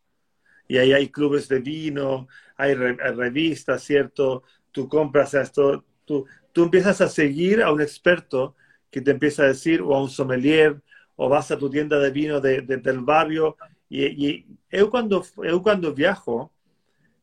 Y 0.67 0.77
ahí 0.77 0.93
hay 0.93 1.09
clubes 1.09 1.47
de 1.47 1.59
vino, 1.59 2.27
hay, 2.55 2.75
revistas, 2.75 3.83
¿cierto? 3.83 4.43
Tú 4.71 4.87
compras 4.87 5.33
esto, 5.33 5.83
tú, 6.05 6.25
tú 6.53 6.63
empiezas 6.63 7.01
a 7.01 7.09
seguir 7.09 7.63
a 7.63 7.71
un 7.71 7.81
experto 7.81 8.55
que 8.91 9.01
te 9.01 9.11
empieza 9.11 9.43
a 9.43 9.47
decir, 9.47 9.81
o 9.81 9.95
a 9.95 10.01
un 10.01 10.09
sommelier, 10.09 10.81
o 11.15 11.27
vas 11.27 11.51
a 11.51 11.57
tu 11.57 11.69
tienda 11.69 11.99
de 11.99 12.11
vino 12.11 12.39
de, 12.39 12.61
del 12.61 12.99
barrio. 12.99 13.57
Y, 13.89 14.05
y 14.05 14.45
yo, 14.71 14.89
cuando, 14.89 15.23
yo 15.43 15.61
cuando 15.61 15.93
viajo, 15.93 16.51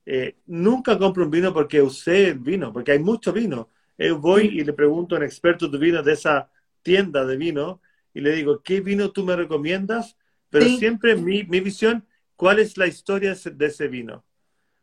eh, 0.04 0.36
nunca 0.46 0.96
compro 0.98 1.24
un 1.24 1.30
vino 1.30 1.52
porque 1.52 1.82
usé 1.82 2.28
el 2.28 2.38
vino, 2.38 2.72
porque 2.72 2.92
hay 2.92 2.98
mucho 2.98 3.32
vino. 3.32 3.70
Yo 3.98 4.18
voy 4.18 4.46
y 4.46 4.64
le 4.64 4.72
pregunto 4.72 5.14
a 5.14 5.18
un 5.18 5.24
experto 5.24 5.68
de 5.68 5.78
vino 5.78 6.02
de 6.02 6.12
esa 6.12 6.50
tienda 6.82 7.24
de 7.24 7.36
vino 7.36 7.80
y 8.12 8.20
le 8.20 8.34
digo, 8.34 8.62
¿qué 8.62 8.80
vino 8.80 9.10
tú 9.10 9.24
me 9.24 9.36
recomiendas? 9.36 10.16
Pero 10.50 10.66
siempre 10.78 11.16
mi, 11.16 11.44
mi, 11.44 11.60
visión, 11.60 12.06
¿cuál 12.36 12.58
es 12.58 12.76
la 12.76 12.86
historia 12.86 13.34
de 13.34 13.66
ese 13.66 13.88
vino? 13.88 14.24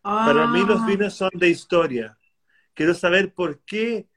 Para 0.01 0.47
mí 0.47 0.59
los 0.65 0.81
ah. 0.81 0.85
vinos 0.85 1.13
son 1.13 1.29
de 1.33 1.49
historia. 1.49 2.17
Quiero 2.73 2.93
saber 2.93 3.33
por 3.33 3.59
qué 3.59 4.07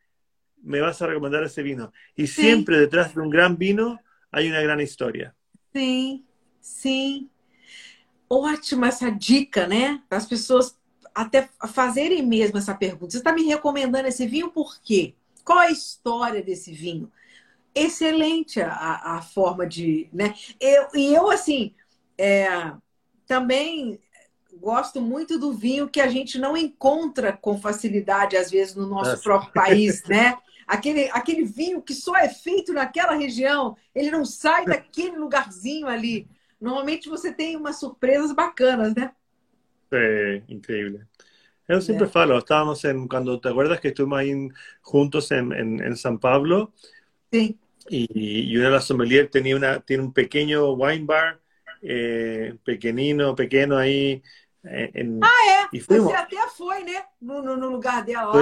me 0.62 0.81
vas 0.81 1.01
a 1.01 1.06
recomendar 1.06 1.44
ese 1.44 1.62
vino. 1.62 1.93
Y 2.16 2.27
siempre 2.27 2.78
detrás 2.78 3.14
de 3.14 3.20
un 3.20 3.31
gran 3.31 3.56
vino 3.56 4.01
hay 4.31 4.48
una 4.48 4.60
gran 4.60 4.81
história. 4.81 5.35
Sim, 5.73 6.24
sim. 6.60 7.31
Ótima 8.28 8.89
essa 8.89 9.10
dica, 9.10 9.68
né? 9.68 10.02
Para 10.09 10.18
as 10.18 10.27
pessoas 10.27 10.77
até 11.17 11.49
fazerem 11.69 12.25
mesmo 12.25 12.59
essa 12.59 12.75
pergunta. 12.75 13.13
Você 13.13 13.17
está 13.17 13.33
me 13.33 13.43
recomendando 13.45 14.07
esse 14.07 14.27
vinho 14.27 14.51
por 14.51 14.79
quê? 14.83 15.15
Qual 15.43 15.59
a 15.59 15.71
história 15.71 16.43
desse 16.43 16.71
vinho? 16.73 17.11
Excelente 17.75 18.61
a, 18.61 19.17
a 19.17 19.23
forma 19.23 19.67
de. 19.67 20.11
Né? 20.13 20.35
Eu, 20.61 20.89
e 20.95 21.15
eu, 21.15 21.31
assim, 21.31 21.75
é, 22.19 22.71
também 23.27 23.99
gosto 24.61 25.01
muito 25.01 25.39
do 25.39 25.55
vinho 25.55 25.89
que 25.89 26.03
a 26.03 26.09
gente 26.09 26.39
não 26.39 26.55
encontra 26.55 27.33
com 27.33 27.59
facilidade, 27.59 28.37
às 28.37 28.51
vezes, 28.51 28.75
no 28.75 28.87
nosso 28.87 29.23
próprio 29.23 29.53
país, 29.55 30.03
né? 30.09 30.37
aquele, 30.67 31.09
aquele 31.11 31.45
vinho 31.45 31.81
que 31.81 31.95
só 31.95 32.15
é 32.15 32.29
feito 32.29 32.75
naquela 32.75 33.15
região, 33.15 33.75
ele 33.95 34.11
não 34.11 34.25
sai 34.25 34.67
daquele 34.67 35.17
lugarzinho 35.17 35.87
ali. 35.87 36.29
Normalmente 36.61 37.09
você 37.09 37.33
tem 37.33 37.57
umas 37.57 37.79
surpresas 37.79 38.33
bacanas, 38.33 38.95
né? 38.95 39.13
Increíble. 40.48 41.06
Yo 41.68 41.81
siempre 41.81 42.06
falo, 42.06 42.39
estábamos 42.39 42.85
en, 42.85 43.09
cuando 43.09 43.40
te 43.40 43.48
acuerdas 43.48 43.81
que 43.81 43.89
estuvimos 43.89 44.20
ahí 44.20 44.48
juntos 44.81 45.32
en, 45.32 45.52
en, 45.52 45.81
en 45.82 45.97
San 45.97 46.18
Pablo. 46.18 46.73
Sí. 47.32 47.59
Y, 47.89 48.52
y 48.52 48.56
una 48.56 48.66
de 48.66 48.73
las 48.73 48.85
sommeliers 48.85 49.31
tenía 49.31 49.56
una, 49.56 49.81
tiene 49.81 50.05
un 50.05 50.12
pequeño 50.12 50.73
wine 50.74 51.05
bar, 51.05 51.40
eh, 51.82 52.55
pequenino, 52.64 53.35
pequeño 53.35 53.77
ahí. 53.77 54.23
Eh, 54.64 54.90
en, 54.94 55.20
ah, 55.23 55.68
é. 55.73 55.77
E 55.77 55.81
fuimos. 55.81 56.12
Você 56.12 56.16
até 56.16 56.36
foi, 56.56 56.85
né? 56.85 57.05
No, 57.20 57.43
no, 57.43 57.56
no 57.56 57.68
lugar 57.68 58.05
dela. 58.05 58.32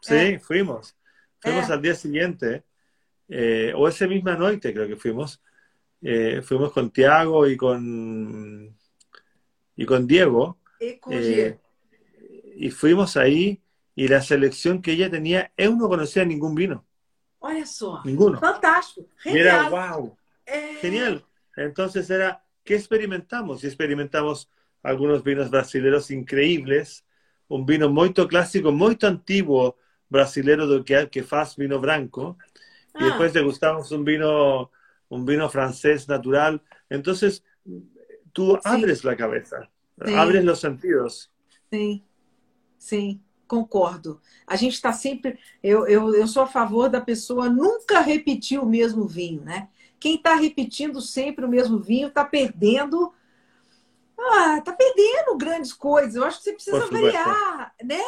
Sí, 0.00 0.14
é, 0.14 0.38
fuimos. 0.38 0.94
Fuimos 1.40 1.68
eh. 1.68 1.72
al 1.72 1.82
día 1.82 1.94
siguiente, 1.94 2.64
eh, 3.28 3.72
o 3.74 3.88
ese 3.88 4.06
misma 4.06 4.36
noche 4.36 4.72
creo 4.72 4.86
que 4.86 4.96
fuimos. 4.96 5.42
Eh, 6.02 6.40
fuimos 6.42 6.72
con 6.72 6.90
Tiago 6.90 7.46
y 7.46 7.56
con, 7.56 8.76
y 9.76 9.86
con 9.86 10.06
Diego. 10.06 10.58
Y 12.56 12.70
fuimos 12.70 13.16
ahí 13.16 13.60
y 13.94 14.08
la 14.08 14.22
selección 14.22 14.80
que 14.80 14.92
ella 14.92 15.10
tenía, 15.10 15.52
él 15.56 15.76
no 15.76 15.88
conocía 15.88 16.24
ningún 16.24 16.54
vino. 16.54 16.84
Olha 17.40 17.66
só. 17.66 18.00
Ninguno. 18.04 18.38
Fantástico. 18.38 19.08
Genial. 19.18 19.46
era 19.46 19.68
wow. 19.68 20.16
Genial. 20.80 21.24
Entonces 21.56 22.08
era, 22.08 22.42
¿qué 22.64 22.76
experimentamos? 22.76 23.62
Y 23.62 23.66
experimentamos 23.66 24.48
algunos 24.82 25.22
vinos 25.22 25.50
brasileños 25.50 26.10
increíbles, 26.10 27.04
un 27.48 27.66
vino 27.66 27.88
muy 27.88 28.12
clásico, 28.12 28.72
muy 28.72 28.96
antiguo, 29.02 29.76
brasileiro 30.08 30.84
que, 30.84 31.08
que 31.10 31.22
faz 31.22 31.56
vino 31.56 31.80
branco 31.80 32.36
y 32.98 33.04
después 33.04 33.32
degustamos 33.32 33.90
un 33.92 34.04
vino, 34.04 34.70
un 35.08 35.24
vino 35.24 35.48
francés 35.48 36.08
natural. 36.08 36.62
Entonces, 36.88 37.42
tú 38.32 38.58
abres 38.62 39.04
la 39.04 39.16
cabeza, 39.16 39.70
abres 40.16 40.44
los 40.44 40.60
sentidos. 40.60 41.30
Sí, 41.70 42.04
sí. 42.78 43.20
Concordo. 43.46 44.18
A 44.46 44.56
gente 44.56 44.72
está 44.72 44.94
sempre. 44.94 45.38
Eu, 45.62 45.86
eu, 45.86 46.14
eu 46.14 46.26
sou 46.26 46.42
a 46.42 46.46
favor 46.46 46.88
da 46.88 47.02
pessoa 47.02 47.50
nunca 47.50 48.00
repetir 48.00 48.58
o 48.58 48.64
mesmo 48.64 49.06
vinho, 49.06 49.42
né? 49.42 49.68
Quem 50.00 50.14
está 50.14 50.34
repetindo 50.34 51.02
sempre 51.02 51.44
o 51.44 51.48
mesmo 51.48 51.78
vinho 51.78 52.08
está 52.08 52.24
perdendo 52.24 53.12
ah, 54.18 54.60
tá 54.60 54.72
perdendo 54.72 55.36
grandes 55.36 55.72
coisas. 55.72 56.14
Eu 56.14 56.24
acho 56.24 56.38
que 56.38 56.44
você 56.44 56.52
precisa 56.52 56.86
variar, 56.86 57.74
né? 57.82 58.00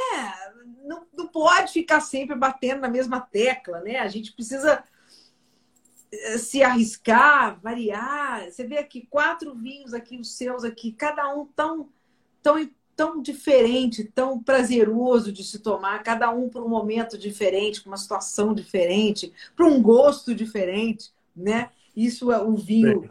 Não, 0.84 1.06
não 1.12 1.26
pode 1.26 1.72
ficar 1.72 2.00
sempre 2.00 2.36
batendo 2.36 2.80
na 2.80 2.88
mesma 2.88 3.20
tecla, 3.20 3.80
né? 3.80 3.98
A 3.98 4.08
gente 4.08 4.32
precisa 4.32 4.82
se 6.38 6.62
arriscar, 6.62 7.60
variar. 7.60 8.50
Você 8.50 8.66
vê 8.66 8.78
aqui 8.78 9.06
quatro 9.08 9.54
vinhos 9.54 9.94
aqui, 9.94 10.18
os 10.18 10.36
seus 10.36 10.64
aqui, 10.64 10.92
cada 10.92 11.34
um 11.34 11.46
tão, 11.46 11.88
tão, 12.42 12.70
tão 12.96 13.22
diferente, 13.22 14.04
tão 14.04 14.42
prazeroso 14.42 15.32
de 15.32 15.44
se 15.44 15.58
tomar, 15.58 16.02
cada 16.02 16.30
um 16.30 16.48
para 16.48 16.62
um 16.62 16.68
momento 16.68 17.18
diferente, 17.18 17.80
para 17.80 17.90
uma 17.90 17.96
situação 17.96 18.54
diferente, 18.54 19.32
para 19.56 19.66
um 19.66 19.82
gosto 19.82 20.34
diferente, 20.34 21.12
né? 21.34 21.70
Isso 21.96 22.32
é 22.32 22.40
o 22.42 22.56
vinho 22.56 23.10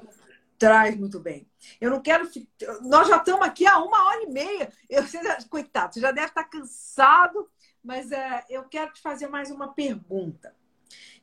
traz 0.64 0.96
muito 0.96 1.20
bem. 1.20 1.46
Eu 1.82 1.92
não 1.92 2.02
quero. 2.02 2.30
Nós 2.84 3.10
já 3.10 3.18
estamos 3.18 3.42
aqui 3.42 3.68
há 3.68 3.80
uma 3.80 4.08
hora 4.08 4.24
e 4.24 4.30
meia. 4.30 4.72
Eu, 4.90 5.04
você, 5.04 5.20
coitado, 5.50 5.94
você 5.94 6.00
já 6.00 6.12
deve 6.12 6.28
estar 6.28 6.46
cansado, 6.46 7.50
mas 7.84 8.14
é, 8.14 8.46
eu 8.50 8.64
quero 8.64 8.94
te 8.94 9.02
fazer 9.02 9.28
mais 9.28 9.52
uma 9.52 9.74
pergunta. 9.74 10.56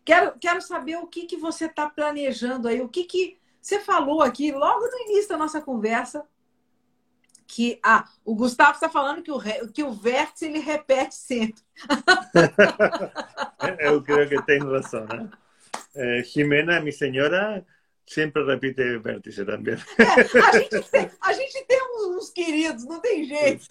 Quero, 0.05 0.39
quero 0.39 0.61
saber 0.61 0.97
o 0.97 1.07
que, 1.07 1.27
que 1.27 1.37
você 1.37 1.67
está 1.67 1.89
planejando 1.89 2.69
aí, 2.69 2.81
o 2.81 2.89
que, 2.89 3.05
que 3.05 3.39
você 3.61 3.79
falou 3.79 4.23
aqui 4.23 4.53
logo 4.53 4.87
no 4.87 4.99
início 5.01 5.29
da 5.29 5.37
nossa 5.37 5.61
conversa. 5.61 6.25
Que 7.47 7.81
ah, 7.85 8.09
o 8.25 8.35
Gustavo 8.35 8.73
está 8.73 8.89
falando 8.89 9.23
que 9.23 9.33
o, 9.33 9.41
que 9.73 9.83
o 9.83 9.93
vértice 9.93 10.47
ele 10.47 10.61
repete 10.61 11.17
sempre. 11.17 11.61
eu 13.81 14.01
creio 14.03 14.29
que 14.29 14.43
tem 14.43 14.61
razão, 14.61 15.05
né? 15.07 15.29
Eh, 15.95 16.23
Jimena, 16.23 16.81
minha 16.81 16.93
senhora, 16.93 17.67
sempre 18.07 18.45
repite 18.45 18.99
vértice 18.99 19.45
também. 19.45 19.75
É, 19.99 20.41
a, 20.41 20.59
gente 20.59 20.91
tem, 20.91 21.11
a 21.21 21.33
gente 21.33 21.65
tem 21.67 21.81
uns, 21.95 22.31
queridos, 22.31 22.85
não 22.85 23.01
tem 23.01 23.25
jeito. 23.25 23.67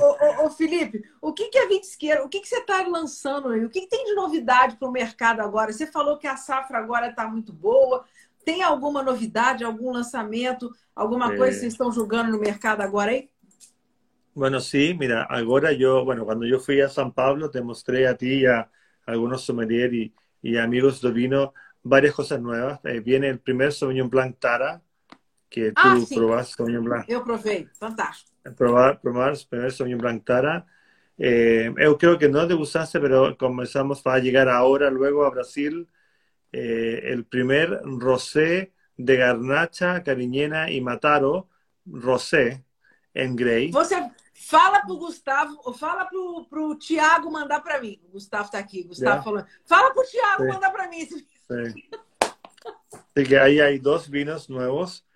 ô, 0.00 0.04
ô, 0.04 0.46
ô, 0.46 0.50
Felipe, 0.50 1.04
o 1.20 1.32
que, 1.32 1.48
que 1.48 1.58
é 1.58 1.66
Vitisqueira? 1.68 2.24
O 2.24 2.28
que, 2.28 2.40
que 2.40 2.48
você 2.48 2.58
está 2.58 2.86
lançando 2.86 3.48
aí? 3.48 3.64
O 3.64 3.70
que, 3.70 3.82
que 3.82 3.88
tem 3.88 4.04
de 4.04 4.14
novidade 4.14 4.76
para 4.76 4.88
o 4.88 4.92
mercado 4.92 5.40
agora? 5.40 5.72
Você 5.72 5.86
falou 5.86 6.18
que 6.18 6.26
a 6.26 6.36
safra 6.36 6.78
agora 6.78 7.08
está 7.08 7.28
muito 7.28 7.52
boa. 7.52 8.04
Tem 8.44 8.62
alguma 8.62 9.02
novidade, 9.02 9.62
algum 9.62 9.92
lançamento, 9.92 10.74
alguma 10.96 11.36
coisa 11.36 11.52
que 11.52 11.60
vocês 11.60 11.74
estão 11.74 11.92
julgando 11.92 12.32
no 12.32 12.40
mercado 12.40 12.80
agora 12.80 13.12
aí? 13.12 13.30
Bueno, 14.34 14.60
sí, 14.60 14.94
mira, 14.98 15.24
ahora 15.24 15.72
yo, 15.74 16.06
bueno, 16.06 16.24
cuando 16.24 16.46
yo 16.46 16.58
fui 16.58 16.80
a 16.80 16.88
San 16.88 17.12
Pablo, 17.12 17.50
te 17.50 17.60
mostré 17.60 18.06
a 18.06 18.16
ti 18.16 18.40
y 18.40 18.46
a 18.46 18.70
algunos 19.04 19.44
sommeliers 19.44 20.10
y 20.42 20.56
amigos 20.56 21.02
de 21.02 21.10
vino 21.10 21.52
varias 21.82 22.14
cosas 22.14 22.40
nuevas. 22.40 22.80
Eh, 22.84 23.00
viene 23.00 23.28
el 23.28 23.40
primer 23.40 23.72
Sauvignon 23.72 24.08
Blanc 24.08 24.38
Tara, 24.38 24.82
que 25.48 25.72
tú 25.72 25.82
ah, 25.82 25.98
sí. 26.06 26.14
probaste 26.14 26.54
Sauvignon 26.56 26.84
Blanc. 26.84 27.06
Yo 27.08 27.24
probé, 27.24 27.68
fantástico. 27.78 28.32
Probar, 28.56 29.00
probar 29.00 29.32
el 29.32 29.46
primer 29.48 29.72
Sauvignon 29.72 30.00
Blanc 30.00 30.24
Tara. 30.24 30.66
Eh, 31.18 31.72
yo 31.78 31.98
creo 31.98 32.18
que 32.18 32.28
no 32.28 32.46
te 32.46 32.54
gustaste, 32.54 32.98
pero 33.00 33.36
comenzamos 33.36 34.04
a 34.06 34.18
llegar 34.18 34.48
ahora, 34.48 34.90
luego 34.90 35.24
a 35.24 35.30
Brasil, 35.30 35.88
eh, 36.50 37.00
el 37.04 37.24
primer 37.24 37.80
rosé 37.84 38.72
de 38.96 39.16
Garnacha, 39.16 40.02
Cariñena 40.02 40.70
y 40.70 40.80
Mataro, 40.80 41.48
rosé, 41.86 42.64
en 43.14 43.36
grey. 43.36 43.70
Você 43.70 43.96
fala 44.34 44.82
pro 44.82 44.96
Gustavo, 44.96 45.72
fala 45.74 46.06
pro, 46.06 46.46
pro 46.48 46.76
Tiago 46.76 47.30
mandar 47.30 47.62
para 47.62 47.80
mim. 47.80 48.00
O 48.04 48.12
Gustavo 48.12 48.50
tá 48.50 48.58
aqui, 48.58 48.82
Gustavo 48.82 49.10
yeah. 49.10 49.22
falando. 49.22 49.46
Fala 49.64 49.92
pro 49.92 50.02
Tiago 50.04 50.46
mandar 50.46 50.72
para 50.72 50.88
mí. 50.88 51.08
Sí. 51.48 51.90
Así 53.14 53.28
que 53.28 53.38
ahí 53.38 53.60
hay 53.60 53.78
dos 53.78 54.10
vinos 54.10 54.48
nuevos. 54.48 55.06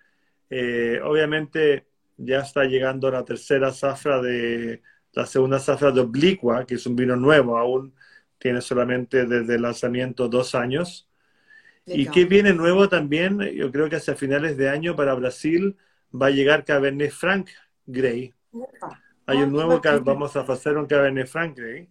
Eh, 0.49 0.99
obviamente 1.03 1.87
ya 2.17 2.39
está 2.39 2.63
llegando 2.63 3.11
la 3.11 3.25
tercera 3.25 3.71
zafra 3.71 4.21
de 4.21 4.81
la 5.13 5.25
segunda 5.25 5.59
zafra 5.59 5.91
de 5.91 6.01
Oblicua, 6.01 6.65
que 6.65 6.75
es 6.75 6.85
un 6.85 6.95
vino 6.95 7.15
nuevo, 7.15 7.57
aún 7.57 7.93
tiene 8.37 8.61
solamente 8.61 9.25
desde 9.25 9.55
el 9.55 9.61
lanzamiento 9.63 10.27
dos 10.27 10.53
años. 10.53 11.09
Y 11.85 12.07
que 12.07 12.25
viene 12.25 12.53
nuevo 12.53 12.89
también, 12.89 13.39
yo 13.39 13.71
creo 13.71 13.89
que 13.89 13.95
hacia 13.95 14.13
finales 14.15 14.57
de 14.57 14.69
año 14.69 14.95
para 14.95 15.13
Brasil, 15.13 15.77
va 16.13 16.27
a 16.27 16.31
llegar 16.31 16.65
Cabernet 16.65 17.11
Franc 17.11 17.49
Grey. 17.85 18.33
Hay 19.25 19.37
un 19.37 19.51
nuevo 19.51 19.81
que 19.81 19.89
vamos 19.99 20.35
a 20.35 20.41
hacer 20.41 20.77
un 20.77 20.85
Cabernet 20.85 21.27
Franc 21.27 21.57
Grey. 21.57 21.89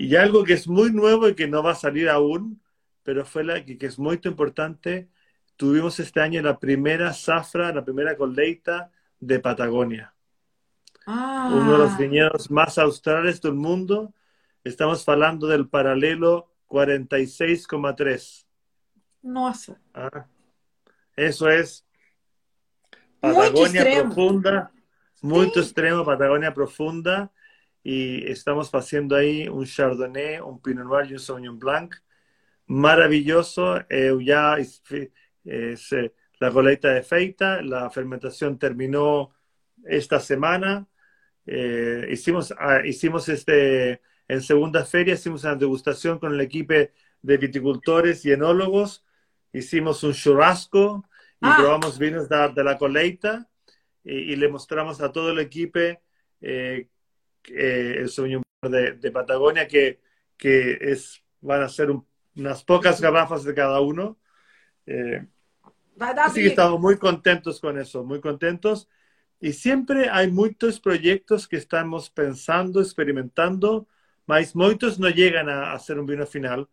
Y 0.00 0.16
algo 0.16 0.44
que 0.44 0.54
es 0.54 0.66
muy 0.66 0.90
nuevo 0.90 1.28
y 1.28 1.34
que 1.34 1.46
no 1.46 1.62
va 1.62 1.72
a 1.72 1.74
salir 1.74 2.08
aún, 2.08 2.62
pero 3.02 3.26
fue 3.26 3.44
la 3.44 3.62
que, 3.62 3.76
es 3.82 3.98
muy 3.98 4.18
importante, 4.24 5.10
tuvimos 5.56 6.00
este 6.00 6.22
año 6.22 6.40
la 6.40 6.58
primera 6.58 7.12
zafra, 7.12 7.70
la 7.70 7.84
primera 7.84 8.16
coleita 8.16 8.90
de 9.18 9.40
Patagonia. 9.40 10.14
Uno 11.06 11.72
de 11.72 11.78
los 11.78 11.92
ah. 11.92 11.96
viñedos 11.98 12.50
más 12.50 12.78
australes 12.78 13.42
del 13.42 13.52
mundo. 13.52 14.14
Estamos 14.64 15.06
hablando 15.06 15.46
del 15.46 15.68
paralelo 15.68 16.50
46,3. 16.66 18.46
Nossa. 19.20 19.78
Ah, 19.92 20.24
eso 21.14 21.46
es 21.50 21.84
Patagonia 23.20 23.84
profunda, 24.00 24.72
muy 25.20 25.48
extremo, 25.48 26.06
Patagonia 26.06 26.54
profunda. 26.54 27.30
Y 27.82 28.30
estamos 28.30 28.70
haciendo 28.74 29.16
ahí 29.16 29.48
un 29.48 29.64
Chardonnay, 29.64 30.40
un 30.40 30.60
Pinot 30.60 30.84
Noir 30.84 31.10
y 31.10 31.14
un 31.14 31.18
Sauvignon 31.18 31.58
Blanc. 31.58 31.94
Maravilloso. 32.66 33.78
Eh, 33.88 34.12
ya 34.22 34.56
la 36.40 36.50
colecta 36.50 36.88
de 36.88 37.02
feita, 37.02 37.62
la 37.62 37.90
fermentación 37.90 38.58
terminó 38.58 39.32
esta 39.84 40.20
semana. 40.20 40.86
Eh, 41.46 42.08
hicimos, 42.10 42.54
ah, 42.58 42.80
hicimos 42.84 43.28
este, 43.28 44.00
en 44.28 44.42
segunda 44.42 44.84
feria, 44.84 45.14
hicimos 45.14 45.44
una 45.44 45.56
degustación 45.56 46.18
con 46.18 46.34
el 46.34 46.40
equipo 46.40 46.74
de 47.22 47.36
viticultores 47.36 48.24
y 48.24 48.32
enólogos. 48.32 49.04
Hicimos 49.52 50.02
un 50.04 50.12
churrasco 50.12 51.04
y 51.42 51.46
ah. 51.46 51.56
probamos 51.58 51.98
vinos 51.98 52.28
de, 52.28 52.64
la 52.64 52.78
colecta 52.78 53.48
y, 54.04 54.36
le 54.36 54.48
mostramos 54.48 55.00
a 55.00 55.10
todo 55.12 55.32
el 55.32 55.40
equipo 55.40 55.80
eh, 56.40 56.88
eh, 57.48 57.96
el 57.98 58.08
sueño 58.08 58.42
de, 58.62 58.92
de, 58.92 59.10
Patagonia 59.10 59.66
que, 59.66 60.00
que 60.36 60.78
es, 60.80 61.22
van 61.40 61.62
a 61.62 61.68
ser 61.68 61.90
unas 62.36 62.64
pocas 62.64 63.00
garrafas 63.00 63.44
de 63.44 63.54
cada 63.54 63.80
uno. 63.80 64.18
Eh, 64.86 65.26
así 65.98 66.42
que 66.42 66.48
estamos 66.48 66.80
muy 66.80 66.96
contentos 66.96 67.60
con 67.60 67.78
eso, 67.78 68.04
muy 68.04 68.20
contentos. 68.20 68.88
Y 69.40 69.52
siempre 69.52 70.10
hay 70.10 70.30
muchos 70.30 70.80
proyectos 70.80 71.48
que 71.48 71.56
estamos 71.56 72.10
pensando, 72.10 72.80
experimentando, 72.80 73.88
mas 74.26 74.54
muchos 74.54 74.98
no 74.98 75.08
llegan 75.08 75.48
a 75.48 75.72
hacer 75.72 75.98
un 75.98 76.06
vino 76.06 76.26
final, 76.26 76.68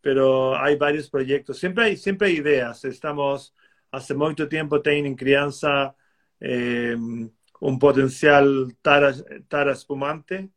pero 0.00 0.56
hay 0.56 0.76
varios 0.76 1.10
proyectos. 1.10 1.58
Siempre 1.58 1.84
hay, 1.84 1.96
siempre 1.96 2.28
hay 2.28 2.36
ideas. 2.36 2.84
Estamos 2.84 3.54
hace 3.90 4.14
mucho 4.14 4.48
tiempo 4.48 4.80
teniendo 4.80 5.16
crianza 5.16 5.94
eh, 6.40 6.96
um 7.62 7.78
potencial 7.78 8.44
tara, 8.82 9.14
tara 9.48 9.72
espumante. 9.72 10.50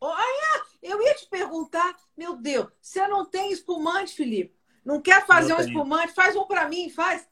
Olha, 0.00 0.64
eu 0.82 1.02
ia 1.02 1.14
te 1.14 1.28
perguntar, 1.28 1.94
meu 2.16 2.34
Deus, 2.34 2.68
você 2.80 3.06
não 3.06 3.26
tem 3.26 3.52
espumante, 3.52 4.14
Felipe? 4.14 4.56
Não 4.82 5.02
quer 5.02 5.26
fazer 5.26 5.50
não 5.50 5.58
um 5.58 5.60
espumante? 5.60 6.14
Faz 6.14 6.34
um 6.34 6.46
para 6.46 6.66
mim, 6.66 6.88
faz. 6.88 7.28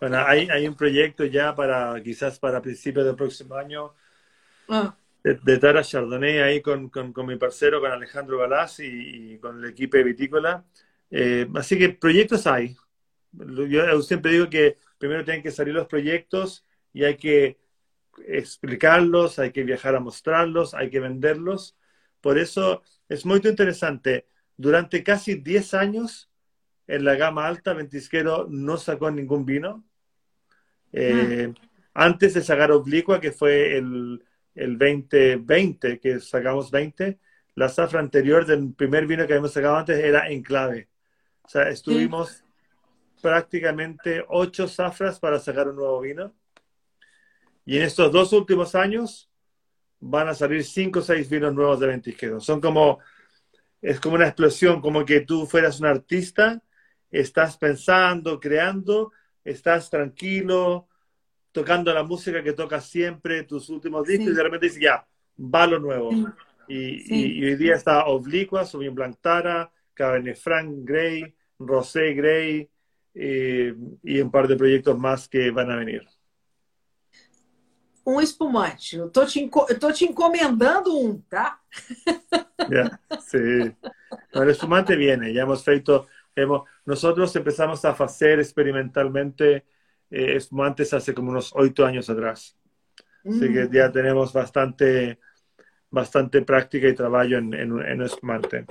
Bueno, 0.00 0.16
hay, 0.26 0.48
hay, 0.50 0.66
un 0.66 0.74
proyecto 0.74 1.26
ya 1.26 1.54
para, 1.54 2.00
quizás 2.02 2.38
para 2.38 2.62
principios 2.62 3.04
del 3.04 3.16
próximo 3.16 3.54
año, 3.54 3.92
ah. 4.68 4.94
de, 5.22 5.34
de, 5.34 5.58
Tara 5.58 5.82
Chardonnay 5.82 6.38
ahí 6.38 6.62
con, 6.62 6.88
con, 6.88 7.12
con, 7.12 7.26
mi 7.26 7.36
parcero, 7.36 7.80
con 7.80 7.90
Alejandro 7.90 8.38
Galás 8.38 8.80
y, 8.80 9.34
y 9.34 9.38
con 9.38 9.62
el 9.62 9.70
equipo 9.70 9.98
vitícola. 10.02 10.64
Eh, 11.10 11.46
así 11.54 11.76
que 11.76 11.90
proyectos 11.90 12.46
hay. 12.46 12.74
Yo 13.32 14.00
siempre 14.00 14.32
digo 14.32 14.48
que 14.48 14.78
primero 14.96 15.24
tienen 15.24 15.42
que 15.42 15.50
salir 15.50 15.74
los 15.74 15.86
proyectos 15.86 16.64
y 16.92 17.04
hay 17.04 17.16
que 17.16 17.58
explicarlos, 18.26 19.38
hay 19.38 19.52
que 19.52 19.64
viajar 19.64 19.94
a 19.94 20.00
mostrarlos, 20.00 20.74
hay 20.74 20.90
que 20.90 21.00
venderlos. 21.00 21.76
Por 22.20 22.38
eso 22.38 22.82
es 23.08 23.24
muy 23.24 23.40
interesante. 23.42 24.26
Durante 24.56 25.02
casi 25.02 25.36
10 25.36 25.74
años 25.74 26.30
en 26.86 27.04
la 27.04 27.14
gama 27.14 27.46
alta, 27.46 27.72
Ventisquero 27.72 28.46
no 28.48 28.76
sacó 28.76 29.10
ningún 29.10 29.44
vino. 29.44 29.84
Eh, 30.92 31.52
ah. 31.56 31.68
Antes 31.94 32.34
de 32.34 32.42
sacar 32.42 32.72
Oblicua, 32.72 33.20
que 33.20 33.32
fue 33.32 33.76
el, 33.76 34.24
el 34.54 34.78
2020, 34.78 35.98
que 35.98 36.20
sacamos 36.20 36.70
20, 36.70 37.18
la 37.54 37.68
zafra 37.68 38.00
anterior 38.00 38.46
del 38.46 38.72
primer 38.74 39.06
vino 39.06 39.26
que 39.26 39.32
habíamos 39.32 39.52
sacado 39.52 39.76
antes 39.76 39.98
era 39.98 40.28
Enclave. 40.30 40.88
O 41.42 41.48
sea, 41.48 41.68
estuvimos 41.68 42.44
prácticamente 43.20 44.24
ocho 44.28 44.68
zafras 44.68 45.18
para 45.18 45.38
sacar 45.38 45.68
un 45.68 45.76
nuevo 45.76 46.00
vino. 46.00 46.32
Y 47.64 47.76
en 47.76 47.82
estos 47.82 48.10
dos 48.10 48.32
últimos 48.32 48.74
años 48.74 49.30
van 50.00 50.28
a 50.28 50.34
salir 50.34 50.64
cinco 50.64 51.00
o 51.00 51.02
seis 51.02 51.28
vinos 51.28 51.54
nuevos 51.54 51.78
de 51.80 51.86
Ventisquero. 51.86 52.40
Son 52.40 52.60
como, 52.60 52.98
es 53.80 54.00
como 54.00 54.14
una 54.16 54.26
explosión, 54.26 54.80
como 54.80 55.04
que 55.04 55.20
tú 55.20 55.46
fueras 55.46 55.80
un 55.80 55.86
artista 55.86 56.62
estás 57.10 57.56
pensando, 57.56 58.38
creando, 58.38 59.12
estás 59.44 59.90
tranquilo, 59.90 60.88
tocando 61.52 61.92
la 61.92 62.04
música 62.04 62.42
que 62.42 62.52
tocas 62.52 62.86
siempre, 62.88 63.42
tus 63.42 63.68
últimos 63.68 64.06
discos, 64.06 64.28
y 64.28 64.34
de 64.34 64.42
repente 64.42 64.66
dices, 64.66 64.82
ya, 64.82 65.06
va 65.38 65.66
lo 65.66 65.78
nuevo. 65.78 66.10
Y, 66.68 67.44
hoy 67.44 67.56
día 67.56 67.74
está 67.74 68.06
Oblicua, 68.06 68.64
Sauvignon 68.64 68.94
Blanc 68.94 69.16
Tara, 69.20 69.72
Cabernet 69.92 70.36
Franc 70.36 70.70
Grey, 70.84 71.34
Rosé 71.58 72.14
Grey, 72.14 72.68
eh, 73.12 73.74
y 74.04 74.20
un 74.20 74.30
par 74.30 74.46
de 74.46 74.56
proyectos 74.56 74.96
más 74.96 75.28
que 75.28 75.50
van 75.50 75.70
a 75.70 75.76
venir. 75.76 76.06
Um 78.10 78.20
espumante. 78.20 78.96
Eu 78.96 79.10
tô 79.10 79.24
te, 79.24 79.48
eu 79.68 79.78
tô 79.78 79.92
te 79.92 80.04
encomendando 80.04 80.96
um, 80.98 81.20
tá? 81.22 81.60
Sí. 83.20 83.74
el 84.34 84.48
espumante 84.50 84.96
viene. 84.96 85.32
Ya 85.32 85.42
hemos 85.42 85.64
feito 85.64 86.06
nosotros 86.84 87.34
empezamos 87.36 87.84
a 87.84 87.90
hacer 87.90 88.40
experimentalmente 88.40 89.66
eh, 90.10 90.36
espumantes 90.36 90.92
hace 90.92 91.14
como 91.14 91.30
unos 91.30 91.52
ocho 91.54 91.84
años 91.84 92.08
atrás. 92.08 92.56
Así 93.24 93.52
que 93.52 93.68
ya 93.70 93.88
mm. 93.88 93.92
tenemos 93.92 94.32
bastante, 94.32 95.18
bastante 95.90 96.42
práctica 96.42 96.88
y 96.88 96.94
trabajo 96.94 97.34
en, 97.34 97.52
en, 97.52 97.78
en 97.80 98.02
espumante. 98.02 98.64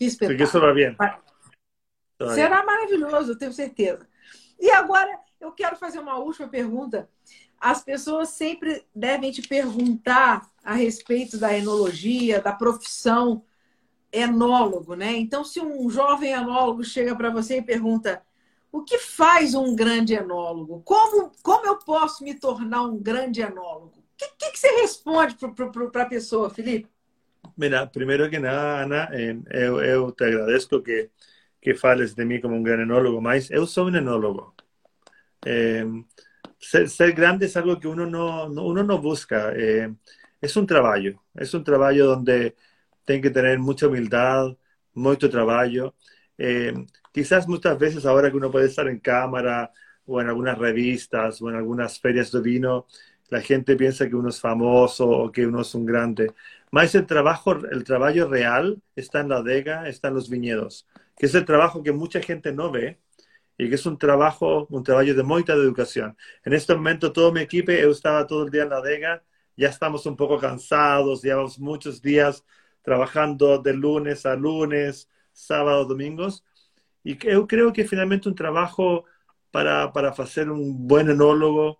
Así 0.00 0.36
que 0.36 0.42
eso 0.42 0.60
va 0.60 0.72
bien. 0.72 0.96
Será 2.34 2.64
maravilhoso, 2.64 3.36
tenho 3.36 3.52
certeza. 3.52 4.06
E 4.60 4.70
agora 4.70 5.10
eu 5.40 5.52
quero 5.52 5.76
fazer 5.76 5.98
uma 5.98 6.18
última 6.18 6.48
pergunta. 6.48 7.08
As 7.60 7.82
pessoas 7.82 8.30
sempre 8.30 8.84
devem 8.94 9.30
te 9.32 9.42
perguntar 9.42 10.48
a 10.62 10.74
respeito 10.74 11.38
da 11.38 11.56
enologia, 11.56 12.40
da 12.40 12.52
profissão 12.52 13.42
enólogo, 14.12 14.94
né? 14.94 15.12
Então, 15.16 15.44
se 15.44 15.60
um 15.60 15.88
jovem 15.90 16.32
enólogo 16.32 16.84
chega 16.84 17.14
para 17.14 17.30
você 17.30 17.58
e 17.58 17.62
pergunta 17.62 18.22
o 18.70 18.82
que 18.82 18.98
faz 18.98 19.54
um 19.54 19.74
grande 19.74 20.14
enólogo? 20.14 20.82
Como, 20.84 21.32
como 21.42 21.66
eu 21.66 21.78
posso 21.78 22.22
me 22.22 22.34
tornar 22.34 22.82
um 22.82 22.98
grande 22.98 23.40
enólogo? 23.40 23.98
O 23.98 24.16
que, 24.16 24.28
que, 24.36 24.50
que, 24.52 24.58
você 24.58 24.68
responde 24.80 25.36
para 25.92 26.02
a 26.02 26.06
pessoa, 26.06 26.50
Felipe? 26.50 26.88
Mira, 27.56 27.86
primeiro 27.86 28.28
que 28.28 28.38
nada, 28.38 28.82
Ana, 28.82 29.08
eu, 29.50 29.80
eu 29.80 30.12
te 30.12 30.24
agradeço 30.24 30.82
que, 30.82 31.10
que 31.60 31.74
fales 31.74 32.14
de 32.14 32.24
mim 32.24 32.40
como 32.40 32.54
um 32.54 32.62
grande 32.62 32.82
enólogo, 32.82 33.20
mas 33.20 33.50
eu 33.50 33.66
sou 33.66 33.86
um 33.86 33.96
enólogo. 33.96 34.54
Eh, 35.46 35.84
ser, 36.58 37.12
grande 37.12 37.46
es 37.46 37.56
algo 37.56 37.78
que 37.78 37.88
uno 37.88 38.06
no, 38.06 38.46
uno 38.46 38.82
no 38.84 38.98
busca. 39.00 39.52
Eh, 39.54 39.94
es 40.40 40.56
un 40.56 40.66
trabajo, 40.66 41.24
es 41.34 41.54
un 41.54 41.64
trabajo 41.64 41.98
donde 41.98 42.56
tienen 43.04 43.22
que 43.22 43.30
tener 43.30 43.58
mucha 43.58 43.86
humildad, 43.88 44.56
mucho 44.94 45.30
trabajo. 45.30 45.94
Eh, 46.36 46.74
quizás 47.12 47.48
muchas 47.48 47.78
veces 47.78 48.06
ahora 48.06 48.30
que 48.30 48.36
uno 48.36 48.50
puede 48.50 48.66
estar 48.66 48.88
en 48.88 49.00
cámara 49.00 49.72
o 50.06 50.20
en 50.20 50.28
algunas 50.28 50.58
revistas 50.58 51.40
o 51.42 51.50
en 51.50 51.56
algunas 51.56 52.00
ferias 52.00 52.32
de 52.32 52.40
vino, 52.40 52.86
la 53.30 53.40
gente 53.40 53.76
piensa 53.76 54.08
que 54.08 54.16
uno 54.16 54.30
es 54.30 54.40
famoso 54.40 55.08
o 55.08 55.32
que 55.32 55.46
uno 55.46 55.60
es 55.62 55.74
un 55.74 55.84
grande. 55.86 56.32
Más 56.70 56.94
el 56.94 57.06
trabajo, 57.06 57.52
el 57.70 57.84
trabajo 57.84 58.26
real 58.28 58.82
está 58.96 59.20
en 59.20 59.28
la 59.30 59.38
adega, 59.38 59.88
está 59.88 60.08
en 60.08 60.14
los 60.14 60.30
viñedos, 60.30 60.86
que 61.16 61.26
es 61.26 61.34
el 61.34 61.44
trabajo 61.44 61.82
que 61.82 61.92
mucha 61.92 62.20
gente 62.20 62.52
no 62.52 62.70
ve 62.70 62.98
y 63.58 63.68
que 63.68 63.74
es 63.74 63.84
un 63.86 63.98
trabajo, 63.98 64.66
un 64.70 64.84
trabajo 64.84 65.12
de 65.12 65.22
mucha 65.24 65.52
educación. 65.52 66.16
En 66.44 66.52
este 66.54 66.74
momento 66.74 67.12
todo 67.12 67.32
mi 67.32 67.40
equipo, 67.40 67.72
yo 67.72 67.90
estaba 67.90 68.26
todo 68.26 68.44
el 68.44 68.50
día 68.50 68.62
en 68.62 68.70
la 68.70 68.76
adega, 68.78 69.24
ya 69.56 69.68
estamos 69.68 70.06
un 70.06 70.16
poco 70.16 70.38
cansados, 70.38 71.22
llevamos 71.22 71.58
muchos 71.58 72.00
días 72.00 72.44
trabajando 72.82 73.58
de 73.58 73.74
lunes 73.74 74.24
a 74.26 74.36
lunes, 74.36 75.08
sábado, 75.32 75.84
domingos. 75.84 76.44
Y 77.02 77.18
yo 77.18 77.48
creo 77.48 77.72
que 77.72 77.86
finalmente 77.86 78.28
un 78.28 78.36
trabajo 78.36 79.04
para, 79.50 79.92
para 79.92 80.10
hacer 80.10 80.50
un 80.50 80.86
buen 80.86 81.10
enólogo 81.10 81.78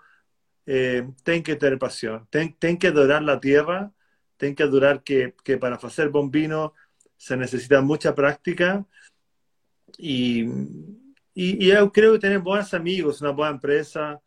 eh, 0.67 1.09
tiene 1.23 1.43
que 1.45 1.57
tener 1.57 1.79
pasión, 1.79 2.27
tiene 2.31 2.79
que 2.79 2.89
adorar 2.89 3.23
la 3.23 3.39
tierra, 3.41 3.93
tiene 4.37 4.55
que 4.57 4.65
adorar 4.65 5.03
que, 5.05 5.35
que 5.45 5.59
para 5.59 5.77
hacer 5.77 6.09
buen 6.11 6.31
se 7.17 7.37
necesita 7.37 7.81
mucha 7.83 8.15
práctica 8.15 8.85
y, 9.97 10.45
e, 11.39 11.67
e 11.67 11.71
eu 11.71 11.91
creio 11.91 12.15
que 12.15 12.21
ter 12.21 12.39
bons 12.41 12.73
amigos, 12.75 13.21
uma 13.21 13.33
boa 13.33 13.51
empresa, 13.51 14.21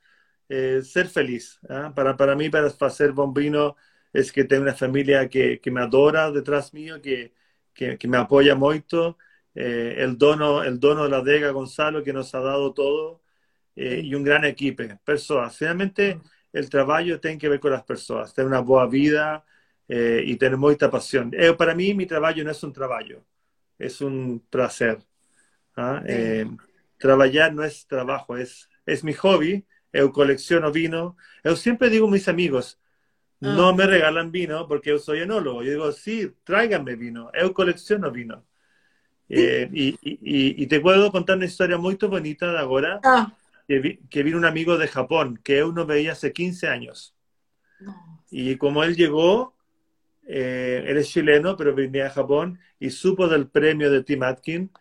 eh, 0.50 0.82
ser 0.84 1.08
feliz. 1.08 1.60
¿eh? 1.70 1.92
Para, 1.96 2.16
para 2.16 2.36
mí, 2.36 2.50
para 2.50 2.68
hacer 2.68 3.12
buen 3.12 3.34
vino, 3.34 3.76
es 4.14 4.32
que 4.32 4.44
tengo 4.44 4.64
una 4.64 4.74
familia 4.74 5.28
que, 5.30 5.60
que 5.60 5.72
me 5.72 5.82
adora 5.82 6.32
detrás 6.32 6.74
mío, 6.74 7.02
que, 7.02 7.34
que, 7.74 7.98
que 7.98 8.08
me 8.08 8.18
apoya 8.18 8.56
mucho. 8.56 9.18
Eh, 9.56 9.96
el, 9.98 10.18
dono, 10.18 10.64
el 10.64 10.80
dono 10.80 11.04
de 11.04 11.10
la 11.10 11.22
Dega, 11.22 11.52
Gonzalo, 11.52 12.04
que 12.04 12.14
nos 12.14 12.34
ha 12.36 12.40
dado 12.40 12.74
todo, 12.74 13.22
eh, 13.76 14.02
y 14.04 14.16
un 14.16 14.24
gran 14.24 14.46
equipo, 14.46 14.84
personas. 15.04 15.58
Finalmente, 15.58 16.20
el 16.54 16.70
trabajo 16.70 17.20
tiene 17.20 17.38
que 17.38 17.50
ver 17.50 17.60
con 17.60 17.72
las 17.72 17.84
personas, 17.84 18.34
tener 18.34 18.48
una 18.48 18.60
buena 18.62 18.88
vida 18.90 19.46
eh, 19.88 20.24
y 20.26 20.36
tener 20.38 20.58
mucha 20.58 20.90
pasión. 20.90 21.32
Eh, 21.34 21.54
para 21.54 21.76
mí, 21.76 21.94
mi 21.94 22.06
trabajo 22.06 22.44
no 22.44 22.52
es 22.52 22.64
un 22.64 22.74
trabajo, 22.74 23.26
es 23.78 24.02
un 24.02 24.46
placer. 24.50 25.00
¿ah? 25.76 26.02
Eh, 26.06 26.46
trabajar 27.02 27.54
no 27.54 27.64
es 27.66 27.86
trabajo, 27.88 28.38
es, 28.38 28.70
es 28.86 29.04
mi 29.04 29.14
hobby. 29.14 29.66
Eu 29.92 30.08
colecciono 30.14 30.72
vino. 30.72 31.18
Eu 31.44 31.56
siempre 31.58 31.90
digo 31.90 32.08
a 32.08 32.12
mis 32.12 32.28
amigos, 32.30 32.78
Ah. 33.44 33.56
no 33.58 33.74
me 33.76 33.86
regalan 33.88 34.32
vino 34.32 34.68
porque 34.68 34.92
yo 34.92 35.00
soy 35.00 35.20
enólogo. 35.22 35.64
Yo 35.64 35.72
digo, 35.72 35.92
sí, 35.92 36.32
tráiganme 36.46 36.96
vino. 36.96 37.30
Eu 37.34 37.52
colecciono 37.54 38.10
vino. 38.12 38.46
Eh, 39.28 39.68
y, 39.74 39.98
y, 40.02 40.64
y 40.64 40.68
te 40.68 40.80
puedo 40.80 41.12
contar 41.12 41.38
una 41.38 41.46
historia 41.46 41.78
muy 41.78 41.96
bonita 41.96 42.52
de 42.52 42.60
ahora, 42.60 43.00
Ah, 43.04 43.34
que, 43.68 43.80
vi- 43.80 44.00
que 44.10 44.24
vino 44.24 44.38
un 44.38 44.46
amigo 44.46 44.78
de 44.78 44.88
Japón, 44.88 45.40
que 45.44 45.58
eu 45.60 45.72
no 45.74 45.86
veía 45.86 46.12
hace 46.14 46.32
15 46.32 46.68
años. 46.68 47.16
Y 48.30 48.56
como 48.58 48.84
él 48.84 48.96
llegó, 48.96 49.56
eh, 50.28 50.84
él 50.88 50.98
es 50.98 51.10
chileno, 51.10 51.58
pero 51.58 51.74
venía 51.74 52.06
de 52.06 52.10
Japón 52.12 52.60
y 52.80 52.90
supo 52.92 53.28
del 53.28 53.48
premio 53.48 53.90
de 53.92 54.04
Tim 54.04 54.24
Atkin, 54.24 54.72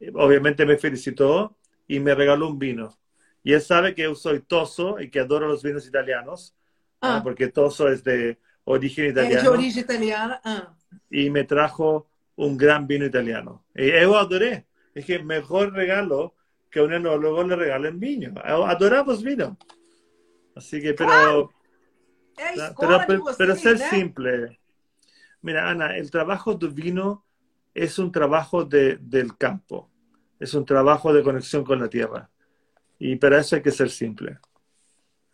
eh, 0.00 0.10
obviamente 0.14 0.64
me 0.66 0.76
felicitó 0.78 1.56
y 1.86 2.00
me 2.00 2.14
regaló 2.14 2.48
un 2.48 2.58
vino. 2.58 2.98
Y 3.42 3.52
él 3.52 3.60
sabe 3.60 3.94
que 3.94 4.02
yo 4.02 4.14
soy 4.14 4.40
toso 4.40 5.00
y 5.00 5.10
que 5.10 5.20
adoro 5.20 5.46
los 5.48 5.62
vinos 5.62 5.86
italianos, 5.86 6.54
Ah, 7.00 7.16
¿no? 7.18 7.22
porque 7.22 7.48
toso 7.48 7.88
es 7.88 8.02
de 8.02 8.38
origen 8.64 9.06
é 9.06 9.12
de 9.12 9.20
italiano, 9.26 9.50
origem 9.50 9.82
italiana. 9.82 10.40
Ah. 10.44 10.74
y 11.10 11.28
me 11.30 11.44
trajo 11.44 12.08
un 12.36 12.56
gran 12.56 12.86
vino 12.86 13.04
italiano. 13.04 13.64
Y 13.74 13.90
yo 13.92 14.16
adoré. 14.16 14.66
Es 14.94 15.04
que 15.04 15.18
mejor 15.18 15.72
regalo 15.74 16.34
que 16.70 16.80
un 16.80 16.92
enólogo 16.92 17.44
le 17.44 17.54
regalen 17.54 18.00
vino. 18.00 18.34
Adoramos 18.42 19.22
vino. 19.22 19.56
Así 20.54 20.80
que, 20.80 20.94
pero... 20.94 21.50
A 22.38 22.52
Claro, 22.52 22.74
Pero, 22.78 22.98
de 22.98 23.16
vocês, 23.18 23.36
pero 23.38 23.56
ser 23.56 23.78
né? 23.78 23.88
simple. 23.90 24.60
Mira, 25.40 25.70
Ana, 25.70 25.96
el 25.96 26.10
trabajo 26.10 26.54
del 26.54 26.70
vino 26.70 27.24
es 27.72 27.98
un 27.98 28.10
trabajo 28.12 28.64
de, 28.64 28.98
del 29.00 29.36
campo, 29.38 29.90
es 30.38 30.54
un 30.54 30.64
trabajo 30.64 31.12
de 31.12 31.22
conexión 31.22 31.64
con 31.64 31.80
la 31.80 31.88
tierra. 31.88 32.30
Y 32.98 33.16
para 33.16 33.38
eso 33.40 33.56
hay 33.56 33.62
que 33.62 33.70
ser 33.70 33.90
simple. 33.90 34.38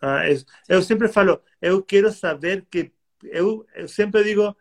Ah, 0.00 0.26
es, 0.26 0.46
yo 0.68 0.82
siempre 0.82 1.08
falo, 1.08 1.44
yo 1.60 1.86
quiero 1.86 2.10
saber 2.10 2.66
que, 2.66 2.92
yo, 3.20 3.66
yo 3.76 3.88
siempre 3.88 4.24
digo, 4.24 4.56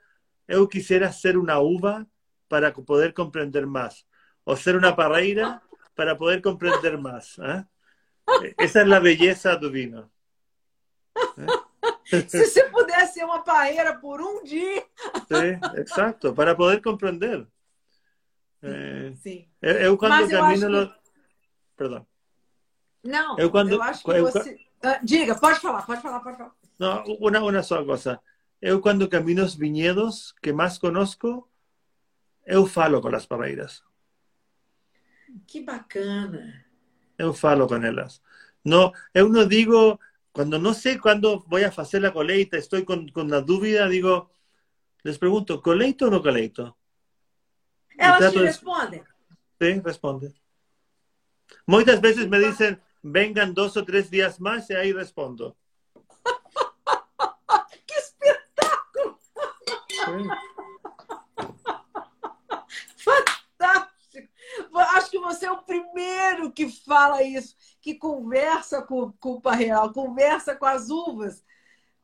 yo 0.48 0.70
quisiera 0.70 1.12
ser 1.12 1.38
una 1.38 1.60
uva 1.60 2.06
para 2.48 2.74
poder 2.74 3.14
comprender 3.14 3.66
más, 3.66 4.06
o 4.44 4.56
ser 4.56 4.76
una 4.76 4.96
parreira 4.96 5.64
para 5.96 6.18
poder 6.18 6.42
comprender 6.42 6.98
más. 6.98 7.40
¿ah? 7.40 7.68
Esa 8.58 8.82
es 8.82 8.88
la 8.88 9.00
belleza 9.00 9.56
del 9.56 9.72
vino. 9.72 10.12
Se 12.06 12.46
você 12.46 12.70
pudesse 12.70 13.14
ser 13.14 13.26
uma 13.26 13.42
paeira 13.42 13.96
por 13.96 14.22
um 14.22 14.44
dia. 14.44 14.86
Sí, 15.28 15.80
exacto, 15.80 16.34
para 16.34 16.54
poder 16.54 16.82
comprender. 16.82 17.48
Eh, 18.64 19.14
Sim. 19.16 19.48
eu, 19.62 19.76
eu 19.76 19.98
quando 19.98 20.12
Mas 20.12 20.32
eu 20.32 20.40
camino... 20.40 20.66
acho 20.66 20.70
lo- 20.88 20.96
Perdão. 21.76 22.08
Não, 23.04 23.38
Eu 23.40 23.50
quando- 23.50 23.72
eu 23.72 23.82
acho 23.82 24.04
que 24.04 24.12
eu- 24.12 24.24
você. 24.26 24.58
Ah, 24.84 25.00
diga, 25.04 25.36
pode 25.36 25.60
falar, 25.60 25.84
pode 25.86 26.02
falar, 26.02 26.20
pode 26.20 26.38
falar. 26.38 26.54
No, 26.80 27.04
una, 27.20 27.44
una 27.44 27.64
sola 27.64 27.86
cosa. 27.86 28.22
Eu 28.62 28.80
cuando 28.82 29.10
camino 29.10 29.44
os 29.44 29.56
viñedos 29.58 30.36
que 30.42 30.54
más 30.54 30.78
conozco, 30.80 31.50
eu 32.46 32.66
falo 32.68 33.02
con 33.02 33.12
las 33.12 33.26
parreiras. 33.26 33.84
Que 35.48 35.64
bacana. 35.64 36.66
Eu 37.18 37.34
falo 37.34 37.68
con 37.68 37.84
ellas. 37.86 38.22
No, 38.64 38.92
eu 39.14 39.30
no 39.30 39.46
digo, 39.46 40.00
cuando 40.32 40.60
no 40.60 40.74
sé 40.74 41.00
cuándo 41.00 41.44
voy 41.48 41.64
a 41.64 41.70
hacer 41.70 42.02
la 42.02 42.14
coleita, 42.14 42.58
estoy 42.58 42.84
con, 42.86 43.08
con 43.10 43.30
la 43.30 43.42
dúvida, 43.42 43.88
digo, 43.88 44.32
les 45.04 45.18
pregunto, 45.18 45.62
¿coleito 45.62 46.08
o 46.08 46.12
no 46.12 46.22
coleito? 46.22 46.78
Elas 47.98 48.32
te 48.32 48.40
de- 48.40 48.46
respondem. 48.46 49.04
Sí, 49.60 49.82
responde. 49.84 50.34
Muchas 51.68 52.02
veces 52.02 52.28
me 52.28 52.40
dicen, 52.40 52.82
vengan 53.04 53.54
dos 53.54 53.78
o 53.78 53.86
tres 53.86 54.10
días 54.10 54.40
más 54.40 54.70
y 54.70 54.74
ahí 54.76 54.94
respondo. 54.94 55.56
Que 57.86 57.94
espetáculo! 57.96 59.20
Fantástico! 62.98 64.30
Acho 64.74 65.10
que 65.12 65.20
você 65.20 65.46
é 65.46 65.52
o 65.52 65.62
primeiro 65.64 66.52
que 66.52 66.70
fala 66.70 67.24
isso, 67.24 67.56
que 67.82 67.96
conversa 67.96 68.82
com, 68.82 69.12
com 69.14 69.34
o 69.34 69.42
Parreal, 69.42 69.92
conversa 69.94 70.56
com 70.56 70.66
as 70.66 70.90
uvas. 70.90 71.44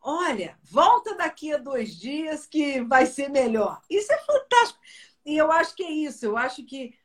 Olha, 0.02 0.58
volta 0.64 1.16
daqui 1.16 1.54
a 1.54 1.58
dois 1.58 1.96
dias 2.00 2.46
que 2.46 2.82
vai 2.82 3.06
ser 3.06 3.30
melhor. 3.30 3.82
Isso 3.90 4.12
é 4.14 4.18
fantástico. 4.20 4.80
E 5.28 5.38
eu 5.38 5.52
acho 5.52 5.76
que 5.76 5.84
é 5.84 5.92
isso. 5.92 6.26
Eu 6.26 6.38
acho 6.38 6.66
que 6.66 6.96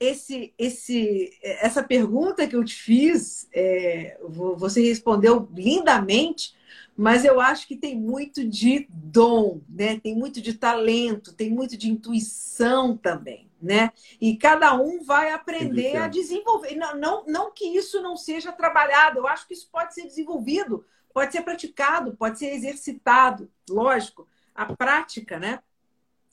esse, 0.00 0.54
esse, 0.58 1.30
essa 1.42 1.82
pergunta 1.82 2.46
que 2.48 2.56
eu 2.56 2.64
te 2.64 2.74
fiz, 2.74 3.48
é, 3.54 4.18
vo- 4.28 4.56
você 4.56 4.82
respondeu 4.82 5.48
lindamente, 5.54 6.54
mas 6.96 7.24
eu 7.24 7.40
acho 7.40 7.66
que 7.68 7.76
tem 7.76 7.98
muito 7.98 8.46
de 8.48 8.86
dom, 8.90 9.62
né? 9.68 10.00
Tem 10.00 10.14
muito 10.16 10.40
de 10.42 10.54
talento, 10.54 11.34
tem 11.34 11.50
muito 11.50 11.76
de 11.76 11.90
intuição 11.90 12.96
também, 12.96 13.50
né? 13.62 13.92
E 14.20 14.36
cada 14.36 14.74
um 14.74 15.02
vai 15.04 15.32
aprender 15.32 15.96
a 15.96 16.08
desenvolver. 16.08 16.76
Não, 16.76 16.96
não, 16.98 17.24
não 17.26 17.52
que 17.52 17.64
isso 17.66 18.02
não 18.02 18.16
seja 18.16 18.52
trabalhado, 18.52 19.18
eu 19.20 19.28
acho 19.28 19.46
que 19.48 19.54
isso 19.54 19.68
pode 19.72 19.94
ser 19.94 20.04
desenvolvido, 20.06 20.84
pode 21.14 21.32
ser 21.32 21.42
praticado, 21.42 22.16
pode 22.16 22.38
ser 22.38 22.52
exercitado, 22.54 23.50
lógico. 23.70 24.28
A 24.54 24.66
prática, 24.76 25.38
né? 25.38 25.60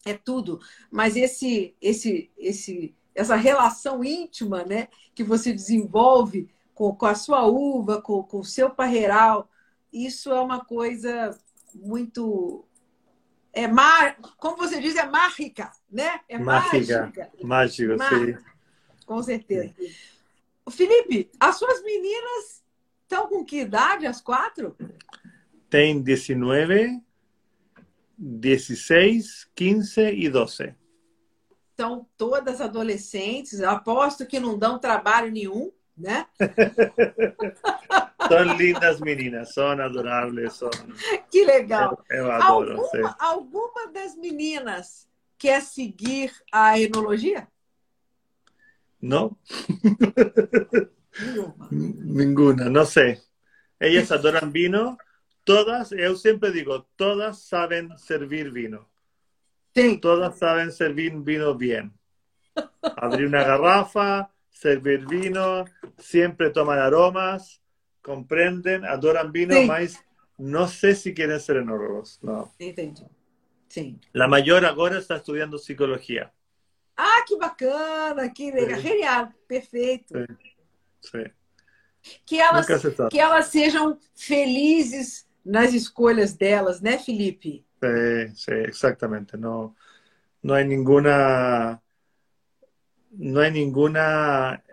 É 0.06 0.14
tudo. 0.14 0.60
Mas 0.90 1.16
esse, 1.16 1.76
esse, 1.82 2.32
esse, 2.38 2.96
essa 3.14 3.36
relação 3.36 4.04
íntima, 4.04 4.64
né? 4.64 4.88
Que 5.14 5.24
você 5.24 5.52
desenvolve 5.54 6.50
com, 6.74 6.96
com 6.96 7.06
a 7.06 7.16
sua 7.16 7.46
uva, 7.46 8.02
com, 8.02 8.24
com 8.24 8.40
o 8.40 8.46
seu 8.46 8.70
parreiral, 8.70 9.50
isso 9.92 10.32
é 10.32 10.40
uma 10.40 10.64
coisa 10.64 11.38
muito 11.74 12.66
é 13.52 13.68
mar, 13.68 14.16
como 14.38 14.58
você 14.58 14.80
diz, 14.80 14.96
é 14.96 15.06
mágica, 15.06 15.72
né? 15.92 16.22
É 16.30 16.38
Mágica. 16.38 17.12
mágica, 17.44 17.98
Mágico, 17.98 18.40
sí. 18.40 19.06
com 19.06 19.24
certeza. 19.24 19.74
Felipe, 20.70 21.32
as 21.40 21.58
suas 21.58 21.82
meninas 21.84 22.64
estão 23.02 23.28
com 23.28 23.44
que 23.44 23.62
idade, 23.62 24.06
as 24.06 24.22
quatro? 24.22 24.76
Ten 25.70 26.02
19, 26.02 27.02
16, 28.20 29.50
15 29.56 30.14
y 30.14 30.30
12. 30.30 30.76
São 31.78 32.06
todas 32.18 32.60
adolescentes, 32.60 33.60
eu 33.62 33.70
aposto 33.70 34.26
que 34.26 34.40
não 34.40 34.58
dão 34.58 34.78
trabalho 34.78 35.32
nenhum, 35.32 35.72
né? 35.98 36.26
Son 38.28 38.58
lindas 38.58 39.00
meninas, 39.00 39.54
son 39.54 39.82
adorables, 39.82 40.54
son... 40.54 40.70
Que 41.32 41.46
legal. 41.46 42.04
Eu, 42.10 42.26
eu 42.26 42.32
adoro. 42.32 42.74
Alguma, 42.74 43.16
alguma 43.18 43.92
das 43.92 44.16
meninas 44.16 45.08
quer 45.38 45.62
seguir 45.62 46.32
a 46.52 46.78
enologia? 46.78 47.48
¿No? 49.02 49.38
Nenhuma. 51.20 51.70
Ninguna, 51.72 52.70
no 52.70 52.86
sé. 52.86 53.24
Ellas 53.80 54.12
adoran 54.12 54.52
vino. 54.52 54.98
Todas, 55.50 55.90
yo 55.90 56.16
siempre 56.16 56.52
digo, 56.52 56.84
todas 56.96 57.42
saben 57.42 57.98
servir 57.98 58.52
vino. 58.52 58.88
Tem. 59.74 60.00
Todas 60.00 60.38
saben 60.38 60.72
servir 60.72 61.12
vino 61.16 61.56
bien. 61.56 61.92
Abrir 62.98 63.26
una 63.26 63.44
garrafa, 63.44 64.32
servir 64.52 65.08
vino, 65.08 65.66
siempre 65.98 66.52
toman 66.52 66.78
aromas, 66.78 67.64
comprenden, 68.04 68.86
adoran 68.86 69.32
vino, 69.32 69.56
Sí. 69.56 69.66
mas 69.66 70.06
no 70.38 70.68
sé 70.68 70.94
si 70.94 71.16
quieren 71.16 71.40
ser 71.40 71.58
enólogos. 71.58 72.20
No. 72.22 72.54
Entendi. 72.60 73.02
Sim. 73.70 74.00
La 74.14 74.28
mayor 74.28 74.64
ahora 74.66 75.00
está 75.00 75.16
estudiando 75.16 75.58
psicología. 75.58 76.32
Ah, 76.96 77.24
que 77.28 77.36
bacana, 77.38 78.32
que 78.32 78.52
legal. 78.52 78.82
Genial, 78.82 79.36
perfeito. 79.48 80.14
Sí. 80.20 80.26
Sí. 81.02 81.20
Que 82.26 82.40
elas, 82.40 82.68
que 83.10 83.20
elas 83.20 83.50
sejam 83.50 83.98
felizes 84.16 85.29
nas 85.46 85.74
escolhas 85.74 86.34
delas, 86.34 86.82
né, 86.82 86.98
Felipe? 86.98 87.66
Sí, 87.82 88.36
sí, 88.36 88.52
exactamente. 88.52 89.38
No, 89.38 89.76
no 90.42 90.54
hay 90.54 90.66
ninguna, 90.66 91.82
no 93.12 93.40
hay 93.40 93.52
ninguna 93.52 94.64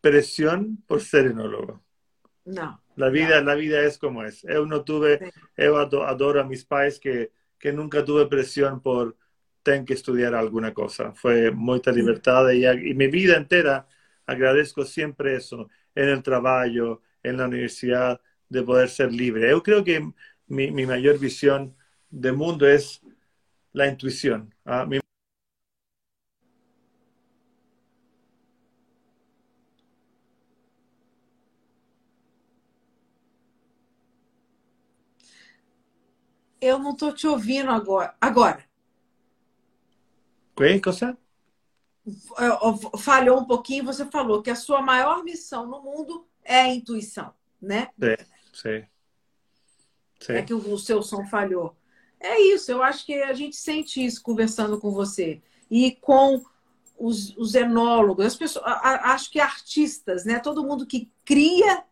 presión 0.00 0.78
por 0.86 1.00
ser 1.00 1.26
enólogo. 1.26 1.82
Não. 2.44 2.80
La 2.96 3.10
vida, 3.10 3.40
la 3.42 3.54
vida 3.54 3.80
es 3.82 3.96
como 3.96 4.24
es. 4.24 4.42
Yo 4.42 4.66
no 4.66 4.82
tuve, 4.82 5.32
yo 5.56 5.78
adoro 5.78 6.40
a 6.40 6.44
mis 6.44 6.64
pais 6.64 6.98
que, 6.98 7.30
que 7.56 7.72
nunca 7.72 8.04
tuve 8.04 8.26
presión 8.26 8.80
por 8.80 9.16
tener 9.62 9.84
que 9.84 9.94
estudiar 9.94 10.34
alguna 10.34 10.74
cosa. 10.74 11.12
Fue 11.12 11.52
mucha 11.52 11.92
libertad 11.92 12.50
y, 12.50 12.66
y 12.66 12.94
mi 12.94 13.06
vida 13.06 13.36
entera 13.36 13.86
agradezco 14.26 14.84
siempre 14.84 15.36
eso, 15.36 15.68
en 15.94 16.08
el 16.08 16.22
trabajo, 16.22 17.02
en 17.22 17.36
la 17.36 17.46
universidad, 17.46 18.20
de 18.48 18.62
poder 18.62 18.88
ser 18.88 19.12
libre. 19.12 19.50
Yo 19.50 19.62
creo 19.62 19.84
que 19.84 20.00
mi, 20.46 20.70
mi 20.70 20.86
mayor 20.86 21.18
visión 21.18 21.74
del 22.10 22.34
mundo 22.34 22.66
es 22.66 23.00
la 23.72 23.86
intuición. 23.86 24.54
¿ah? 24.64 24.86
Mi 24.86 25.00
Eu 36.60 36.78
não 36.78 36.90
estou 36.90 37.12
te 37.12 37.26
ouvindo 37.26 37.70
agora. 37.70 38.16
Agora. 38.20 38.64
Que 40.56 40.80
coisa? 40.80 41.16
Falhou 42.98 43.38
um 43.38 43.44
pouquinho, 43.44 43.84
você 43.84 44.04
falou 44.06 44.42
que 44.42 44.50
a 44.50 44.56
sua 44.56 44.82
maior 44.82 45.22
missão 45.22 45.66
no 45.66 45.80
mundo 45.82 46.26
é 46.42 46.60
a 46.62 46.68
intuição, 46.68 47.32
né? 47.60 47.90
É, 48.00 48.16
É 50.36 50.42
que 50.42 50.54
o 50.54 50.78
seu 50.78 51.02
som 51.02 51.24
falhou. 51.26 51.76
É 52.20 52.40
isso, 52.40 52.70
eu 52.70 52.82
acho 52.82 53.06
que 53.06 53.14
a 53.14 53.32
gente 53.32 53.56
sente 53.56 54.04
isso 54.04 54.22
conversando 54.22 54.78
com 54.80 54.90
você. 54.90 55.40
E 55.70 55.92
com 56.00 56.42
os, 56.98 57.36
os 57.36 57.54
enólogos, 57.54 58.26
as 58.26 58.36
pessoas, 58.36 58.64
acho 58.66 59.30
que 59.30 59.38
artistas, 59.38 60.24
né? 60.24 60.40
Todo 60.40 60.64
mundo 60.64 60.86
que 60.86 61.08
cria 61.24 61.84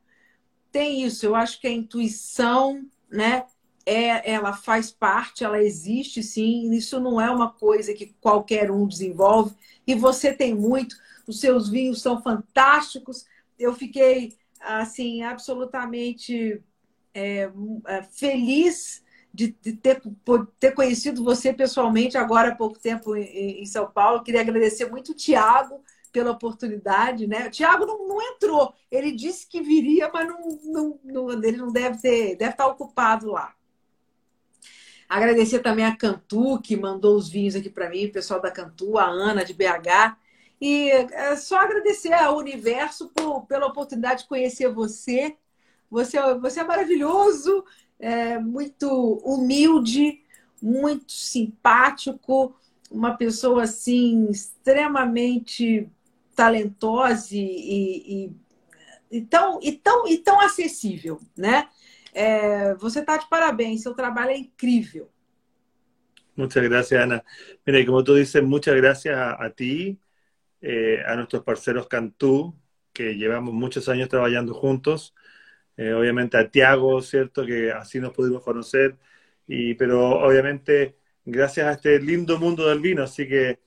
tem 0.72 1.04
isso. 1.04 1.24
Eu 1.24 1.34
acho 1.34 1.60
que 1.60 1.68
a 1.68 1.72
intuição, 1.72 2.84
né? 3.08 3.46
é, 3.86 4.32
ela 4.32 4.52
faz 4.52 4.90
parte, 4.90 5.44
ela 5.44 5.62
existe 5.62 6.20
sim. 6.20 6.72
Isso 6.72 6.98
não 6.98 7.20
é 7.20 7.30
uma 7.30 7.52
coisa 7.52 7.94
que 7.94 8.12
qualquer 8.20 8.68
um 8.68 8.86
desenvolve. 8.86 9.54
E 9.86 9.94
você 9.94 10.32
tem 10.32 10.52
muito. 10.52 10.96
Os 11.26 11.38
seus 11.38 11.68
vinhos 11.68 12.02
são 12.02 12.20
fantásticos. 12.20 13.24
Eu 13.56 13.72
fiquei 13.72 14.36
assim 14.60 15.22
absolutamente 15.22 16.62
é, 17.14 17.50
é 17.86 18.02
feliz 18.02 19.04
de, 19.36 19.48
ter, 19.52 20.00
ter 20.58 20.72
conhecido 20.72 21.22
você 21.22 21.52
pessoalmente 21.52 22.16
agora 22.16 22.48
há 22.48 22.54
pouco 22.54 22.78
tempo 22.78 23.14
em, 23.14 23.64
São 23.66 23.90
Paulo. 23.90 24.22
Queria 24.22 24.40
agradecer 24.40 24.90
muito 24.90 25.12
o 25.12 25.14
Tiago 25.14 25.82
pela 26.10 26.30
oportunidade, 26.30 27.26
né? 27.26 27.46
O 27.46 27.50
Tiago 27.50 27.84
não, 27.84 28.08
não, 28.08 28.22
entrou. 28.22 28.72
Ele 28.90 29.12
disse 29.12 29.46
que 29.46 29.60
viria, 29.60 30.10
mas 30.12 30.26
não, 30.26 30.48
não, 30.64 31.00
não, 31.04 31.30
ele 31.44 31.58
não 31.58 31.70
deve 31.70 32.00
ter, 32.00 32.36
deve 32.36 32.52
estar 32.52 32.66
ocupado 32.66 33.30
lá. 33.30 33.54
Agradecer 35.06 35.58
também 35.58 35.84
a 35.84 35.94
Cantu, 35.94 36.58
que 36.60 36.74
mandou 36.74 37.14
os 37.14 37.28
vinhos 37.28 37.54
aqui 37.54 37.68
para 37.68 37.90
mim, 37.90 38.06
o 38.06 38.12
pessoal 38.12 38.40
da 38.40 38.50
Cantu, 38.50 38.98
a 38.98 39.04
Ana 39.04 39.44
de 39.44 39.52
BH. 39.52 40.16
E 40.60 40.90
é 40.90 41.36
só 41.36 41.58
agradecer 41.58 42.12
ao 42.12 42.38
universo 42.38 43.08
por, 43.08 43.46
pela 43.46 43.66
oportunidade 43.66 44.22
de 44.22 44.28
conhecer 44.28 44.68
você. 44.68 45.36
Você, 45.90 46.18
você 46.36 46.60
é 46.60 46.64
maravilhoso, 46.64 47.64
é 47.98 48.38
muito 48.38 48.88
humilde, 49.24 50.22
muito 50.60 51.12
simpático, 51.12 52.56
uma 52.90 53.16
pessoa 53.16 53.64
assim 53.64 54.28
extremamente 54.30 55.88
talentosa 56.34 57.34
e, 57.34 57.40
e, 57.40 58.32
e, 59.10 59.20
tão, 59.22 59.60
e, 59.62 59.72
tão, 59.72 60.08
e 60.08 60.18
tão 60.18 60.40
acessível, 60.40 61.20
né? 61.36 61.68
É, 62.12 62.74
você 62.74 63.00
está 63.00 63.16
de 63.16 63.28
parabéns, 63.28 63.82
seu 63.82 63.94
trabalho 63.94 64.30
é 64.30 64.38
incrível. 64.38 65.10
Muchas 66.36 66.62
gracias, 66.62 67.00
Ana. 67.00 67.24
Mira, 67.66 67.84
como 67.86 68.02
tú 68.02 68.14
dices, 68.14 68.42
muchas 68.42 68.74
gracias 68.76 69.16
a, 69.16 69.46
a 69.46 69.50
ti, 69.50 69.98
eh, 70.60 71.02
a 71.06 71.16
nuestros 71.16 71.42
parceros 71.42 71.88
Cantú, 71.88 72.58
que 72.92 73.14
llevamos 73.14 73.52
muchos 73.54 73.88
años 73.88 74.08
trabajando 74.08 74.54
juntos, 74.54 75.14
eh, 75.76 75.92
obviamente 75.92 76.38
a 76.38 76.50
Tiago, 76.50 77.02
¿cierto? 77.02 77.44
Que 77.44 77.72
así 77.72 78.00
nos 78.00 78.12
pudimos 78.12 78.42
conocer, 78.42 78.96
y, 79.46 79.74
pero 79.74 80.20
obviamente 80.20 80.96
gracias 81.24 81.66
a 81.66 81.72
este 81.72 82.00
lindo 82.00 82.38
mundo 82.38 82.68
del 82.68 82.80
vino, 82.80 83.02
así 83.02 83.28
que 83.28 83.60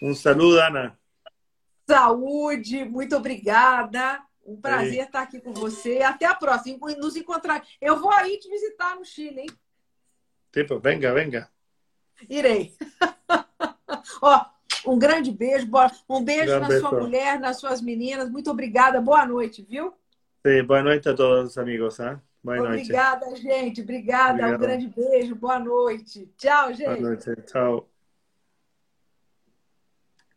un 0.00 0.16
saludo, 0.16 0.62
Ana. 0.62 0.98
Saúde, 1.86 2.84
muito 2.84 3.16
obrigada. 3.16 4.26
Um 4.44 4.60
prazer 4.60 4.94
Ei. 4.94 5.00
estar 5.02 5.22
aqui 5.22 5.40
com 5.40 5.52
você. 5.52 6.02
Até 6.02 6.26
a 6.26 6.34
próxima. 6.34 6.78
Nos 6.96 7.14
encontrar. 7.14 7.64
Eu 7.80 8.00
vou 8.00 8.10
aí 8.10 8.38
te 8.38 8.48
visitar 8.48 8.96
no 8.96 9.04
Chile, 9.04 9.42
hein? 9.42 9.50
Tipo, 10.50 10.80
venga, 10.80 11.12
venga. 11.12 11.48
Irei. 12.28 12.74
Ó, 14.20 14.44
um 14.86 14.98
grande 14.98 15.30
beijo. 15.30 15.68
Um 16.08 16.24
beijo 16.24 16.58
na 16.58 16.70
sua 16.70 16.92
mulher, 16.92 17.38
nas 17.38 17.58
suas 17.58 17.80
meninas. 17.80 18.30
Muito 18.30 18.50
obrigada. 18.50 19.00
Boa 19.00 19.26
noite, 19.26 19.66
viu? 19.68 19.92
Sim, 20.44 20.64
boa 20.64 20.82
noite 20.82 21.08
a 21.08 21.14
todos, 21.14 21.56
amigos. 21.56 22.00
Hein? 22.00 22.20
Boa 22.42 22.60
Obrigada, 22.60 23.26
noite. 23.26 23.42
gente. 23.42 23.80
Obrigada. 23.82 24.48
Um 24.48 24.58
grande 24.58 24.88
beijo. 24.88 25.34
Boa 25.34 25.58
noite. 25.58 26.28
Tchau, 26.36 26.72
gente. 26.72 26.86
Boa 26.86 26.96
noite. 26.96 27.36
Tchau. 27.46 27.91